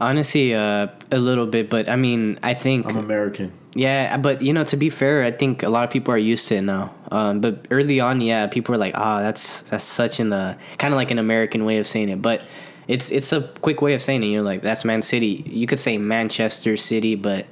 Honestly, 0.00 0.54
uh, 0.54 0.88
a 1.10 1.18
little 1.18 1.46
bit, 1.46 1.70
but 1.70 1.88
I 1.88 1.96
mean, 1.96 2.38
I 2.42 2.54
think 2.54 2.86
I'm 2.86 2.96
American. 2.96 3.52
Yeah, 3.74 4.16
but 4.18 4.42
you 4.42 4.52
know, 4.52 4.64
to 4.64 4.76
be 4.76 4.90
fair, 4.90 5.22
I 5.22 5.30
think 5.30 5.62
a 5.62 5.68
lot 5.68 5.84
of 5.84 5.90
people 5.90 6.12
are 6.12 6.18
used 6.18 6.48
to 6.48 6.56
it 6.56 6.62
now. 6.62 6.94
Um, 7.10 7.40
but 7.40 7.66
early 7.70 8.00
on, 8.00 8.20
yeah, 8.20 8.46
people 8.46 8.72
were 8.72 8.78
like, 8.78 8.94
"Ah, 8.96 9.18
oh, 9.18 9.22
that's 9.22 9.62
that's 9.62 9.84
such 9.84 10.20
in 10.20 10.30
the 10.30 10.56
kind 10.78 10.94
of 10.94 10.96
like 10.96 11.10
an 11.10 11.18
American 11.18 11.64
way 11.64 11.78
of 11.78 11.86
saying 11.86 12.08
it." 12.08 12.22
But 12.22 12.44
it's 12.88 13.10
it's 13.10 13.32
a 13.32 13.42
quick 13.60 13.82
way 13.82 13.94
of 13.94 14.02
saying 14.02 14.22
it. 14.22 14.26
You're 14.26 14.42
like, 14.42 14.62
"That's 14.62 14.84
Man 14.84 15.02
City." 15.02 15.42
You 15.46 15.66
could 15.66 15.78
say 15.78 15.98
Manchester 15.98 16.76
City, 16.76 17.16
but 17.16 17.46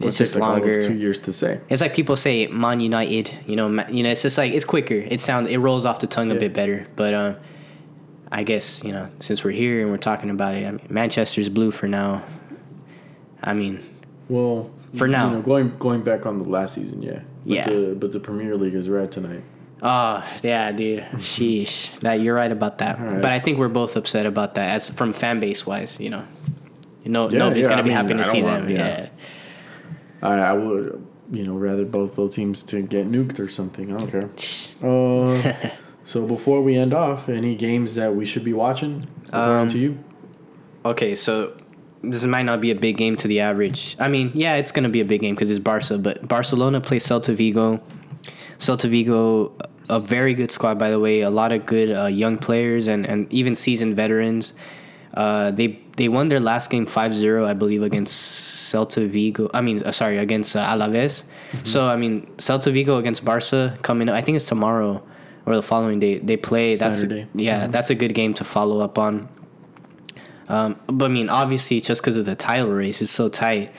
it's 0.00 0.18
just 0.18 0.36
longer. 0.36 0.82
Two 0.82 0.94
years 0.94 1.20
to 1.20 1.32
say. 1.32 1.60
It's 1.68 1.80
like 1.80 1.94
people 1.94 2.16
say 2.16 2.46
Man 2.48 2.80
United. 2.80 3.30
You 3.46 3.56
know, 3.56 3.68
you 3.88 4.02
know. 4.02 4.10
It's 4.10 4.22
just 4.22 4.36
like 4.36 4.52
it's 4.52 4.64
quicker. 4.64 4.94
It 4.94 5.20
sounds 5.20 5.48
it 5.48 5.58
rolls 5.58 5.84
off 5.84 6.00
the 6.00 6.06
tongue 6.06 6.30
yeah. 6.30 6.36
a 6.36 6.40
bit 6.40 6.52
better. 6.52 6.86
But 6.96 7.14
uh, 7.14 7.34
I 8.30 8.42
guess 8.42 8.84
you 8.84 8.92
know 8.92 9.08
since 9.20 9.42
we're 9.42 9.52
here 9.52 9.80
and 9.80 9.90
we're 9.90 9.96
talking 9.96 10.30
about 10.30 10.54
it, 10.54 10.66
I 10.66 10.70
mean, 10.72 10.86
Manchester's 10.88 11.48
blue 11.48 11.70
for 11.70 11.86
now. 11.86 12.22
I 13.42 13.54
mean, 13.54 13.82
well, 14.28 14.70
for 14.94 15.08
now, 15.08 15.30
know, 15.30 15.42
going 15.42 15.76
going 15.78 16.02
back 16.02 16.26
on 16.26 16.38
the 16.38 16.48
last 16.48 16.74
season, 16.74 17.02
yeah, 17.02 17.20
but 17.44 17.54
yeah. 17.54 17.68
The, 17.68 17.96
but 17.98 18.12
the 18.12 18.20
Premier 18.20 18.56
League 18.56 18.74
is 18.74 18.88
red 18.88 19.12
tonight. 19.12 19.44
Oh 19.82 20.26
yeah, 20.42 20.72
dude. 20.72 21.00
Sheesh. 21.14 21.98
That 22.00 22.20
you're 22.20 22.34
right 22.34 22.52
about 22.52 22.78
that. 22.78 23.00
Right. 23.00 23.22
But 23.22 23.32
I 23.32 23.38
think 23.38 23.58
we're 23.58 23.68
both 23.68 23.96
upset 23.96 24.26
about 24.26 24.54
that 24.54 24.70
as 24.70 24.90
from 24.90 25.12
fan 25.12 25.40
base 25.40 25.66
wise. 25.66 26.00
You 26.00 26.10
know, 26.10 26.24
no 27.04 27.28
yeah, 27.30 27.38
nobody's 27.38 27.64
yeah, 27.64 27.70
gonna 27.70 27.80
I 27.80 27.84
be 27.84 27.88
mean, 27.90 27.96
happy 27.96 28.14
to 28.14 28.24
see 28.24 28.42
want, 28.42 28.66
them. 28.66 28.76
yeah. 28.76 28.86
yeah. 29.02 29.08
I, 30.22 30.34
I 30.34 30.52
would, 30.52 31.06
you 31.30 31.44
know, 31.44 31.54
rather 31.54 31.84
both 31.84 32.16
those 32.16 32.34
teams 32.34 32.62
to 32.64 32.82
get 32.82 33.10
nuked 33.10 33.38
or 33.38 33.48
something. 33.48 33.94
I 33.94 33.98
don't 33.98 34.10
care. 34.10 34.30
Uh, 34.82 35.70
so 36.04 36.26
before 36.26 36.60
we 36.60 36.76
end 36.76 36.92
off, 36.92 37.30
any 37.30 37.54
games 37.54 37.94
that 37.94 38.14
we 38.14 38.26
should 38.26 38.44
be 38.44 38.52
watching? 38.52 39.04
Um, 39.32 39.70
to 39.70 39.78
you. 39.78 39.98
Okay, 40.84 41.16
so 41.16 41.56
this 42.02 42.24
might 42.24 42.44
not 42.44 42.60
be 42.60 42.70
a 42.70 42.74
big 42.74 42.96
game 42.96 43.16
to 43.16 43.28
the 43.28 43.40
average. 43.40 43.96
I 43.98 44.08
mean, 44.08 44.30
yeah, 44.34 44.54
it's 44.54 44.70
gonna 44.70 44.88
be 44.88 45.00
a 45.00 45.04
big 45.04 45.22
game 45.22 45.34
because 45.34 45.50
it's 45.50 45.58
Barca, 45.58 45.98
but 45.98 46.28
Barcelona 46.28 46.80
plays 46.80 47.06
Celta 47.06 47.34
Vigo. 47.34 47.80
Celta 48.58 48.88
Vigo, 48.88 49.52
a 49.88 49.98
very 49.98 50.34
good 50.34 50.50
squad 50.50 50.78
by 50.78 50.90
the 50.90 51.00
way. 51.00 51.22
A 51.22 51.30
lot 51.30 51.52
of 51.52 51.66
good 51.66 51.96
uh, 51.96 52.06
young 52.06 52.38
players 52.38 52.86
and 52.86 53.06
and 53.06 53.32
even 53.32 53.54
seasoned 53.54 53.96
veterans. 53.96 54.52
Uh, 55.16 55.50
they 55.50 55.80
they 55.96 56.08
won 56.08 56.28
their 56.28 56.40
last 56.40 56.68
game 56.68 56.84
5-0, 56.84 57.46
I 57.46 57.54
believe, 57.54 57.82
against 57.82 58.72
Celta 58.72 59.08
Vigo. 59.08 59.50
I 59.54 59.62
mean, 59.62 59.82
uh, 59.82 59.90
sorry, 59.90 60.18
against 60.18 60.54
uh, 60.54 60.66
Alaves. 60.66 61.24
Mm-hmm. 61.52 61.64
So 61.64 61.88
I 61.88 61.96
mean, 61.96 62.26
Celta 62.36 62.70
Vigo 62.70 62.98
against 62.98 63.24
Barca 63.24 63.78
coming. 63.80 64.10
I 64.10 64.20
think 64.20 64.36
it's 64.36 64.46
tomorrow 64.46 65.02
or 65.46 65.56
the 65.56 65.62
following 65.62 66.00
day. 66.00 66.18
They 66.18 66.36
play. 66.36 66.74
That's 66.74 67.00
Saturday. 67.00 67.26
yeah, 67.34 67.62
mm-hmm. 67.62 67.70
that's 67.70 67.88
a 67.88 67.94
good 67.94 68.14
game 68.14 68.34
to 68.34 68.44
follow 68.44 68.80
up 68.80 68.98
on. 68.98 69.28
Um, 70.48 70.78
but 70.86 71.06
I 71.06 71.08
mean, 71.08 71.30
obviously, 71.30 71.80
just 71.80 72.02
because 72.02 72.18
of 72.18 72.26
the 72.26 72.36
title 72.36 72.70
race, 72.70 73.00
it's 73.00 73.10
so 73.10 73.30
tight. 73.30 73.72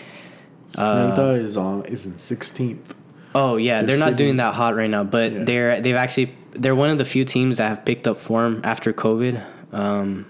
Celta 0.72 1.20
uh, 1.20 1.32
is 1.34 1.56
on 1.56 1.86
is 1.86 2.08
in 2.08 2.18
sixteenth. 2.18 2.96
Oh 3.36 3.58
yeah, 3.58 3.84
they're, 3.84 3.96
they're 3.96 4.10
not 4.10 4.18
doing 4.18 4.38
that 4.38 4.56
hot 4.56 4.76
right 4.76 4.90
now, 4.90 5.04
but 5.04 5.32
yeah. 5.32 5.44
they're 5.44 5.82
they've 5.82 5.96
actually 5.96 6.36
they're 6.52 6.76
one 6.76 6.90
of 6.90 6.98
the 6.98 7.06
few 7.06 7.24
teams 7.26 7.58
that 7.58 7.70
have 7.70 7.86
picked 7.86 8.08
up 8.08 8.18
form 8.18 8.62
after 8.64 8.92
COVID. 8.92 9.46
Um, 9.72 10.26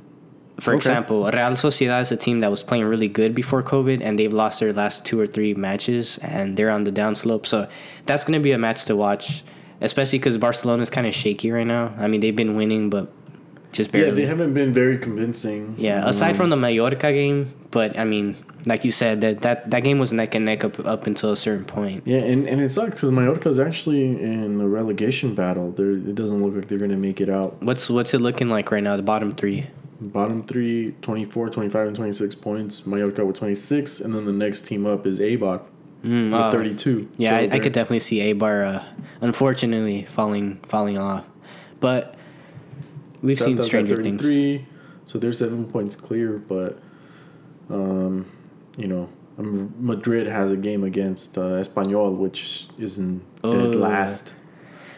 for 0.60 0.72
okay. 0.72 0.78
example, 0.78 1.24
Real 1.24 1.56
Sociedad 1.56 2.02
is 2.02 2.12
a 2.12 2.18
team 2.18 2.40
that 2.40 2.50
was 2.50 2.64
playing 2.64 2.86
really 2.86 3.08
good 3.08 3.36
before 3.36 3.62
COVID, 3.62 4.02
and 4.02 4.18
they've 4.18 4.34
lost 4.34 4.60
their 4.60 4.74
last 4.74 5.06
two 5.06 5.20
or 5.20 5.28
three 5.28 5.54
matches, 5.54 6.18
and 6.20 6.58
they're 6.58 6.72
on 6.72 6.84
the 6.84 6.92
downslope. 6.92 7.46
So 7.46 7.68
that's 8.06 8.24
going 8.24 8.40
to 8.40 8.44
be 8.44 8.52
a 8.54 8.58
match 8.58 8.86
to 8.86 8.96
watch, 8.96 9.44
especially 9.82 10.20
because 10.20 10.38
Barcelona 10.38 10.82
is 10.82 10.90
kind 10.90 11.06
of 11.06 11.14
shaky 11.14 11.52
right 11.52 11.68
now. 11.68 11.94
I 11.98 12.08
mean, 12.08 12.22
they've 12.22 12.36
been 12.36 12.56
winning, 12.56 12.90
but 12.90 13.12
just 13.72 13.92
barely. 13.92 14.10
Yeah, 14.10 14.16
they 14.16 14.26
haven't 14.26 14.54
been 14.56 14.74
very 14.74 14.98
convincing. 14.98 15.76
Yeah, 15.78 16.08
aside 16.08 16.32
um, 16.32 16.36
from 16.36 16.50
the 16.50 16.58
Mallorca 16.58 17.14
game, 17.14 17.54
but 17.70 17.98
I 17.98 18.04
mean, 18.04 18.36
like 18.66 18.84
you 18.84 18.92
said, 18.92 19.22
that 19.22 19.42
that, 19.42 19.70
that 19.70 19.84
game 19.84 20.00
was 20.00 20.12
neck 20.12 20.34
and 20.34 20.46
neck 20.46 20.64
up 20.64 20.80
up 20.86 21.06
until 21.06 21.32
a 21.32 21.38
certain 21.38 21.66
point. 21.66 22.08
Yeah, 22.08 22.18
and, 22.18 22.48
and 22.48 22.62
it 22.62 22.72
sucks 22.72 22.96
because 22.96 23.12
Mallorca 23.12 23.50
is 23.50 23.60
actually 23.60 24.04
in 24.04 24.60
a 24.60 24.68
relegation 24.68 25.36
battle. 25.36 25.72
They're, 25.72 25.92
it 25.92 26.16
doesn't 26.16 26.42
look 26.42 26.56
like 26.56 26.68
they're 26.68 26.80
going 26.80 26.92
to 26.92 26.98
make 26.98 27.22
it 27.22 27.30
out. 27.30 27.62
What's 27.62 27.90
what's 27.90 28.16
it 28.16 28.22
looking 28.22 28.50
like 28.50 28.72
right 28.72 28.84
now? 28.84 28.98
The 28.98 29.04
bottom 29.04 29.36
three. 29.36 29.68
Bottom 30.00 30.44
three, 30.44 30.92
24, 31.02 31.50
25, 31.50 31.88
and 31.88 31.96
26 31.96 32.36
points. 32.36 32.86
Mallorca 32.86 33.26
with 33.26 33.38
26, 33.38 34.02
and 34.02 34.14
then 34.14 34.26
the 34.26 34.32
next 34.32 34.62
team 34.68 34.86
up 34.86 35.08
is 35.08 35.20
Eibar 35.20 35.62
mm, 36.04 36.26
with 36.26 36.34
uh, 36.34 36.52
32. 36.52 37.10
Yeah, 37.18 37.32
so 37.32 37.36
I, 37.36 37.56
I, 37.56 37.60
could 37.60 37.74
definitely 37.74 38.02
see 38.02 38.20
Eibar, 38.20 38.76
uh, 38.76 38.84
unfortunately, 39.22 40.04
falling 40.04 40.58
falling 40.68 40.98
off. 40.98 41.28
But 41.80 42.16
we've 43.22 43.38
South 43.38 43.48
seen 43.48 43.62
stranger 43.62 44.02
things. 44.04 44.64
So 45.06 45.18
they're 45.18 45.34
seven 45.34 45.66
points 45.66 45.96
clear, 45.96 46.34
but, 46.38 46.80
um, 47.70 48.30
you 48.78 48.88
know, 48.88 49.10
Madrid 49.38 50.28
has 50.28 50.52
a 50.52 50.58
game 50.58 50.84
against 50.84 51.38
uh, 51.38 51.42
Espanyol, 51.42 52.18
which 52.18 52.68
is 52.78 52.98
in 52.98 53.20
dead 53.20 53.26
oh. 53.44 53.70
last. 53.70 54.34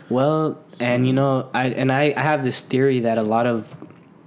Well, 0.09 0.63
so. 0.69 0.85
and 0.85 1.05
you 1.05 1.13
know, 1.13 1.49
I 1.53 1.67
and 1.69 1.91
I, 1.91 2.13
I 2.17 2.21
have 2.21 2.43
this 2.43 2.61
theory 2.61 3.01
that 3.01 3.17
a 3.17 3.23
lot 3.23 3.45
of 3.45 3.75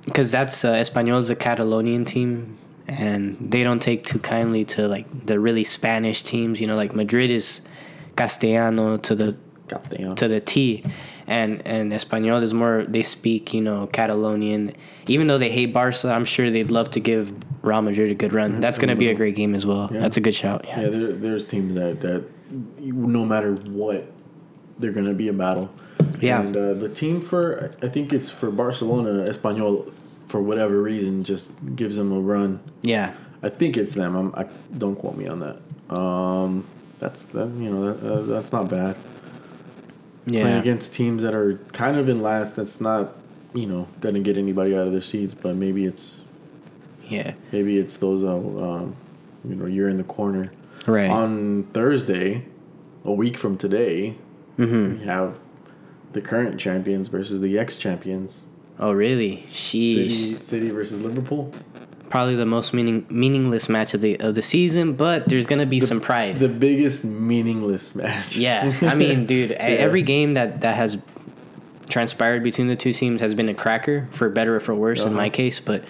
because 0.04 0.30
that's 0.30 0.64
uh, 0.64 0.74
Espanyol's 0.74 1.30
a 1.30 1.36
Catalonian 1.36 2.04
team, 2.04 2.58
and 2.86 3.36
they 3.40 3.62
don't 3.62 3.80
take 3.80 4.04
too 4.04 4.18
kindly 4.18 4.64
to 4.66 4.88
like 4.88 5.26
the 5.26 5.38
really 5.38 5.64
Spanish 5.64 6.22
teams. 6.22 6.60
You 6.60 6.66
know, 6.66 6.76
like 6.76 6.94
Madrid 6.94 7.30
is 7.30 7.60
Castellano 8.16 8.96
to 8.98 9.14
the 9.14 9.38
Castellano. 9.68 10.14
to 10.14 10.28
the 10.28 10.40
T, 10.40 10.84
and 11.26 11.66
and 11.66 11.92
Espanyol 11.92 12.42
is 12.42 12.52
more 12.52 12.84
they 12.86 13.02
speak 13.02 13.54
you 13.54 13.60
know 13.60 13.86
Catalonian. 13.86 14.74
Even 15.06 15.26
though 15.26 15.38
they 15.38 15.50
hate 15.50 15.72
Barca, 15.72 16.10
I'm 16.10 16.24
sure 16.24 16.50
they'd 16.50 16.70
love 16.70 16.90
to 16.90 17.00
give 17.00 17.32
Real 17.62 17.82
Madrid 17.82 18.10
a 18.10 18.14
good 18.14 18.32
run. 18.32 18.60
That's 18.60 18.78
going 18.78 18.88
to 18.88 18.96
be 18.96 19.08
a 19.08 19.14
great 19.14 19.34
game 19.34 19.54
as 19.54 19.66
well. 19.66 19.88
Yeah. 19.92 20.00
That's 20.00 20.16
a 20.16 20.20
good 20.20 20.34
shout. 20.34 20.64
Yeah, 20.66 20.82
yeah 20.82 20.88
there, 20.90 21.12
there's 21.12 21.46
teams 21.46 21.74
that 21.74 22.00
that 22.00 22.24
no 22.78 23.24
matter 23.24 23.54
what, 23.54 24.12
they're 24.78 24.92
going 24.92 25.06
to 25.06 25.14
be 25.14 25.28
a 25.28 25.32
battle. 25.32 25.70
Yeah. 26.20 26.40
And 26.40 26.56
uh, 26.56 26.74
the 26.74 26.88
team 26.88 27.20
for 27.20 27.72
I 27.82 27.88
think 27.88 28.12
it's 28.12 28.30
for 28.30 28.50
Barcelona, 28.50 29.28
Espanyol 29.28 29.92
for 30.28 30.40
whatever 30.40 30.80
reason, 30.80 31.24
just 31.24 31.52
gives 31.76 31.96
them 31.96 32.12
a 32.12 32.20
run. 32.20 32.60
Yeah. 32.82 33.14
I 33.42 33.48
think 33.48 33.76
it's 33.76 33.94
them. 33.94 34.14
I'm, 34.14 34.34
I 34.34 34.48
don't 34.76 34.96
quote 34.96 35.16
me 35.16 35.26
on 35.26 35.40
that. 35.40 35.98
Um, 35.98 36.64
that's 36.98 37.22
that 37.24 37.48
you 37.58 37.70
know 37.70 37.92
that 37.92 38.12
uh, 38.12 38.22
that's 38.22 38.52
not 38.52 38.70
bad. 38.70 38.96
Yeah. 40.26 40.42
Playing 40.42 40.58
against 40.58 40.92
teams 40.94 41.22
that 41.22 41.34
are 41.34 41.56
kind 41.72 41.96
of 41.96 42.08
in 42.08 42.22
last, 42.22 42.54
that's 42.54 42.80
not 42.80 43.16
you 43.52 43.66
know 43.66 43.88
gonna 44.00 44.20
get 44.20 44.38
anybody 44.38 44.76
out 44.76 44.86
of 44.86 44.92
their 44.92 45.02
seats, 45.02 45.34
but 45.34 45.56
maybe 45.56 45.84
it's. 45.84 46.20
Yeah. 47.08 47.34
Maybe 47.50 47.78
it's 47.78 47.96
those 47.96 48.22
uh, 48.22 48.36
um, 48.36 48.96
you 49.44 49.56
know 49.56 49.66
you're 49.66 49.88
in 49.88 49.96
the 49.96 50.04
corner. 50.04 50.52
Right. 50.86 51.10
On 51.10 51.64
Thursday, 51.72 52.46
a 53.04 53.12
week 53.12 53.36
from 53.36 53.56
today, 53.56 54.16
mm-hmm. 54.58 54.98
we 54.98 55.04
have 55.04 55.38
the 56.12 56.20
current 56.20 56.60
champions 56.60 57.08
versus 57.08 57.40
the 57.40 57.58
ex 57.58 57.76
champions. 57.76 58.42
Oh, 58.78 58.92
really? 58.92 59.46
Sheesh. 59.50 59.94
City, 59.94 60.38
City 60.38 60.70
versus 60.70 61.00
Liverpool. 61.00 61.52
Probably 62.08 62.34
the 62.34 62.46
most 62.46 62.74
meaning 62.74 63.06
meaningless 63.08 63.68
match 63.68 63.94
of 63.94 64.02
the 64.02 64.20
of 64.20 64.34
the 64.34 64.42
season, 64.42 64.92
but 64.94 65.28
there's 65.28 65.46
gonna 65.46 65.64
be 65.64 65.80
the, 65.80 65.86
some 65.86 66.00
pride. 66.00 66.38
The 66.38 66.48
biggest 66.48 67.04
meaningless 67.04 67.94
match. 67.94 68.36
Yeah, 68.36 68.70
I 68.82 68.94
mean, 68.94 69.24
dude, 69.26 69.50
yeah. 69.50 69.56
every 69.56 70.02
game 70.02 70.34
that 70.34 70.60
that 70.60 70.76
has 70.76 70.98
transpired 71.88 72.42
between 72.42 72.66
the 72.66 72.76
two 72.76 72.92
teams 72.92 73.22
has 73.22 73.34
been 73.34 73.48
a 73.48 73.54
cracker, 73.54 74.08
for 74.12 74.28
better 74.28 74.56
or 74.56 74.60
for 74.60 74.74
worse, 74.74 75.00
uh-huh. 75.00 75.10
in 75.10 75.16
my 75.16 75.26
uh-huh. 75.26 75.30
case. 75.30 75.60
But 75.60 75.84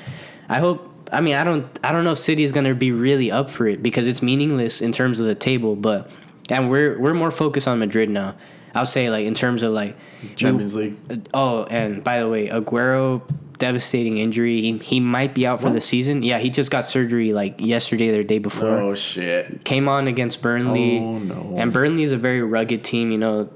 I 0.48 0.58
hope. 0.58 0.90
I 1.10 1.20
mean, 1.20 1.34
I 1.34 1.42
don't. 1.42 1.66
I 1.82 1.90
don't 1.90 2.04
know 2.04 2.12
if 2.12 2.18
City 2.18 2.44
is 2.44 2.52
gonna 2.52 2.74
be 2.74 2.92
really 2.92 3.32
up 3.32 3.50
for 3.50 3.66
it 3.66 3.82
because 3.82 4.06
it's 4.06 4.22
meaningless 4.22 4.80
in 4.80 4.92
terms 4.92 5.18
of 5.18 5.26
the 5.26 5.34
table. 5.34 5.74
But 5.74 6.08
and 6.52 6.70
we're 6.70 6.98
we're 6.98 7.14
more 7.14 7.30
focused 7.30 7.66
on 7.66 7.78
Madrid 7.78 8.10
now. 8.10 8.36
I'll 8.74 8.86
say 8.86 9.10
like 9.10 9.26
in 9.26 9.34
terms 9.34 9.62
of 9.62 9.72
like 9.72 9.96
Champions 10.36 10.74
League. 10.74 10.96
Uh, 11.10 11.16
oh, 11.34 11.64
and 11.64 12.02
by 12.02 12.20
the 12.20 12.28
way, 12.28 12.48
Aguero 12.48 13.22
devastating 13.58 14.18
injury. 14.18 14.60
He, 14.60 14.78
he 14.78 15.00
might 15.00 15.34
be 15.34 15.46
out 15.46 15.60
for 15.60 15.66
what? 15.66 15.74
the 15.74 15.80
season. 15.80 16.22
Yeah, 16.22 16.38
he 16.38 16.50
just 16.50 16.70
got 16.70 16.84
surgery 16.84 17.32
like 17.32 17.60
yesterday 17.60 18.08
or 18.08 18.18
the 18.18 18.24
day 18.24 18.38
before. 18.38 18.68
Oh 18.68 18.94
shit! 18.94 19.64
Came 19.64 19.88
on 19.88 20.08
against 20.08 20.42
Burnley. 20.42 20.98
Oh 20.98 21.18
no! 21.18 21.54
And 21.56 21.72
Burnley 21.72 22.02
is 22.02 22.12
a 22.12 22.16
very 22.16 22.42
rugged 22.42 22.84
team. 22.84 23.10
You 23.10 23.18
know, 23.18 23.50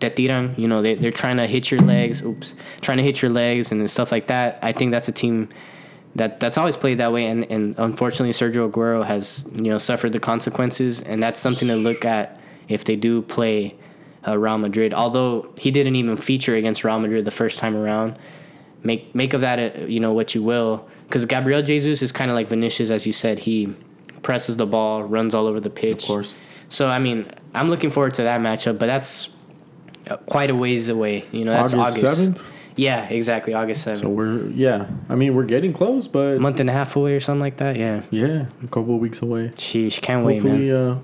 that 0.00 0.16
tiran. 0.16 0.56
You 0.58 0.68
know, 0.68 0.82
they 0.82 0.94
they're 0.94 1.10
trying 1.10 1.38
to 1.38 1.46
hit 1.46 1.70
your 1.70 1.80
legs. 1.80 2.22
Oops, 2.22 2.54
trying 2.80 2.98
to 2.98 3.04
hit 3.04 3.22
your 3.22 3.30
legs 3.30 3.72
and 3.72 3.88
stuff 3.90 4.12
like 4.12 4.28
that. 4.28 4.58
I 4.62 4.72
think 4.72 4.92
that's 4.92 5.08
a 5.08 5.12
team. 5.12 5.48
That, 6.16 6.38
that's 6.38 6.56
always 6.56 6.76
played 6.76 6.98
that 6.98 7.12
way, 7.12 7.26
and, 7.26 7.50
and 7.50 7.74
unfortunately, 7.76 8.30
Sergio 8.30 8.70
Aguero 8.70 9.04
has 9.04 9.44
you 9.56 9.70
know 9.70 9.78
suffered 9.78 10.12
the 10.12 10.20
consequences, 10.20 11.02
and 11.02 11.22
that's 11.22 11.40
something 11.40 11.66
to 11.68 11.76
look 11.76 12.04
at 12.04 12.40
if 12.68 12.84
they 12.84 12.94
do 12.94 13.20
play 13.22 13.74
uh, 14.26 14.38
Real 14.38 14.58
Madrid. 14.58 14.94
Although 14.94 15.52
he 15.58 15.70
didn't 15.70 15.96
even 15.96 16.16
feature 16.16 16.54
against 16.54 16.84
Real 16.84 17.00
Madrid 17.00 17.24
the 17.24 17.32
first 17.32 17.58
time 17.58 17.76
around. 17.76 18.18
Make 18.84 19.14
make 19.14 19.32
of 19.32 19.40
that 19.40 19.58
uh, 19.58 19.80
you 19.86 19.98
know 19.98 20.12
what 20.12 20.34
you 20.34 20.42
will, 20.42 20.86
because 21.08 21.24
Gabriel 21.24 21.62
Jesus 21.62 22.02
is 22.02 22.12
kind 22.12 22.30
of 22.30 22.36
like 22.36 22.48
Vinicius, 22.48 22.90
as 22.90 23.06
you 23.06 23.12
said. 23.12 23.40
He 23.40 23.74
presses 24.22 24.56
the 24.56 24.66
ball, 24.66 25.02
runs 25.02 25.34
all 25.34 25.46
over 25.46 25.58
the 25.58 25.70
pitch. 25.70 26.04
Of 26.04 26.08
course. 26.08 26.34
So 26.68 26.88
I 26.88 26.98
mean, 26.98 27.26
I'm 27.54 27.70
looking 27.70 27.90
forward 27.90 28.14
to 28.14 28.22
that 28.24 28.40
matchup, 28.40 28.78
but 28.78 28.86
that's 28.86 29.34
uh, 30.08 30.18
quite 30.18 30.50
a 30.50 30.54
ways 30.54 30.90
away. 30.90 31.26
You 31.32 31.44
know, 31.44 31.52
that's 31.52 31.74
August 31.74 32.16
seventh. 32.16 32.53
Yeah, 32.76 33.04
exactly, 33.08 33.54
August 33.54 33.82
seventh. 33.82 34.02
So 34.02 34.08
we're 34.08 34.48
yeah, 34.48 34.88
I 35.08 35.14
mean 35.14 35.34
we're 35.34 35.44
getting 35.44 35.72
close, 35.72 36.08
but 36.08 36.36
a 36.36 36.40
month 36.40 36.60
and 36.60 36.68
a 36.68 36.72
half 36.72 36.96
away 36.96 37.14
or 37.14 37.20
something 37.20 37.40
like 37.40 37.58
that. 37.58 37.76
Yeah. 37.76 38.02
Yeah, 38.10 38.46
a 38.62 38.66
couple 38.66 38.94
of 38.94 39.00
weeks 39.00 39.22
away. 39.22 39.52
Sheesh, 39.56 40.00
can't 40.02 40.24
Hopefully, 40.24 40.52
wait, 40.52 40.72
man. 40.72 40.90
Uh, 40.90 40.98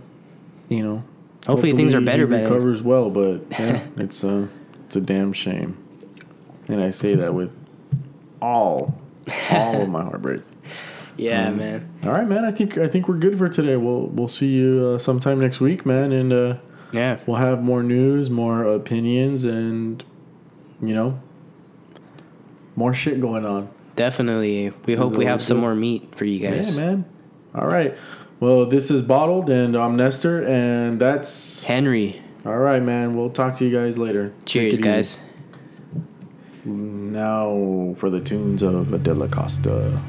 you 0.69 0.83
know, 0.83 1.05
Hopefully, 1.47 1.73
things 1.73 1.95
are 1.95 2.01
better. 2.01 2.27
He 2.27 2.43
recovers 2.43 2.83
well, 2.83 3.11
but 3.11 3.43
yeah, 3.51 3.87
it's 3.97 4.25
a 4.25 4.49
it's 4.87 4.97
a 4.97 5.01
damn 5.01 5.33
shame, 5.33 5.77
and 6.69 6.83
I 6.83 6.91
say 6.91 7.15
that 7.15 7.35
with 7.35 7.57
all 8.43 8.99
all 9.51 9.83
of 9.83 9.89
my 9.89 10.03
heartbreak. 10.03 10.43
Yeah, 11.17 11.49
um, 11.49 11.59
man. 11.59 11.91
All 12.05 12.13
right, 12.13 12.27
man. 12.27 12.47
I 12.47 12.51
think 12.51 12.79
I 12.79 12.89
think 12.89 13.07
we're 13.07 13.19
good 13.19 13.37
for 13.37 13.47
today. 13.47 13.77
We'll 13.77 14.07
we'll 14.07 14.29
see 14.29 14.49
you 14.49 14.93
uh, 14.95 14.99
sometime 14.99 15.39
next 15.39 15.61
week, 15.61 15.85
man, 15.85 16.13
and 16.13 16.33
uh, 16.33 16.55
yeah, 16.93 17.19
we'll 17.27 17.37
have 17.37 17.63
more 17.63 17.83
news, 17.83 18.31
more 18.31 18.63
opinions, 18.65 19.45
and 19.45 20.03
you 20.81 20.95
know, 20.95 21.21
more 22.81 22.95
shit 22.95 23.21
going 23.21 23.45
on. 23.45 23.69
Definitely. 23.95 24.71
We 24.71 24.75
this 24.87 24.99
hope 24.99 25.13
we 25.13 25.27
have 25.27 25.43
some 25.43 25.59
more 25.59 25.75
meat 25.75 26.15
for 26.17 26.25
you 26.25 26.41
guys. 26.41 26.79
Yeah, 26.79 26.87
man. 26.87 27.05
All 27.55 27.67
right. 27.67 27.95
Well, 28.41 28.65
this 28.65 28.91
is 28.91 29.03
Bottled, 29.03 29.51
and 29.51 29.77
I'm 29.77 29.97
Nestor, 29.97 30.43
and 30.45 30.99
that's 30.99 31.63
Henry. 31.63 32.23
All 32.47 32.57
right, 32.57 32.83
man. 32.83 33.15
We'll 33.15 33.29
talk 33.29 33.53
to 33.57 33.67
you 33.67 33.71
guys 33.71 33.99
later. 33.99 34.33
Cheers, 34.47 34.79
guys. 34.79 35.19
Now 36.65 37.95
for 37.99 38.09
the 38.09 38.21
tunes 38.21 38.63
of 38.63 38.95
Adela 38.95 39.29
Costa. 39.29 40.01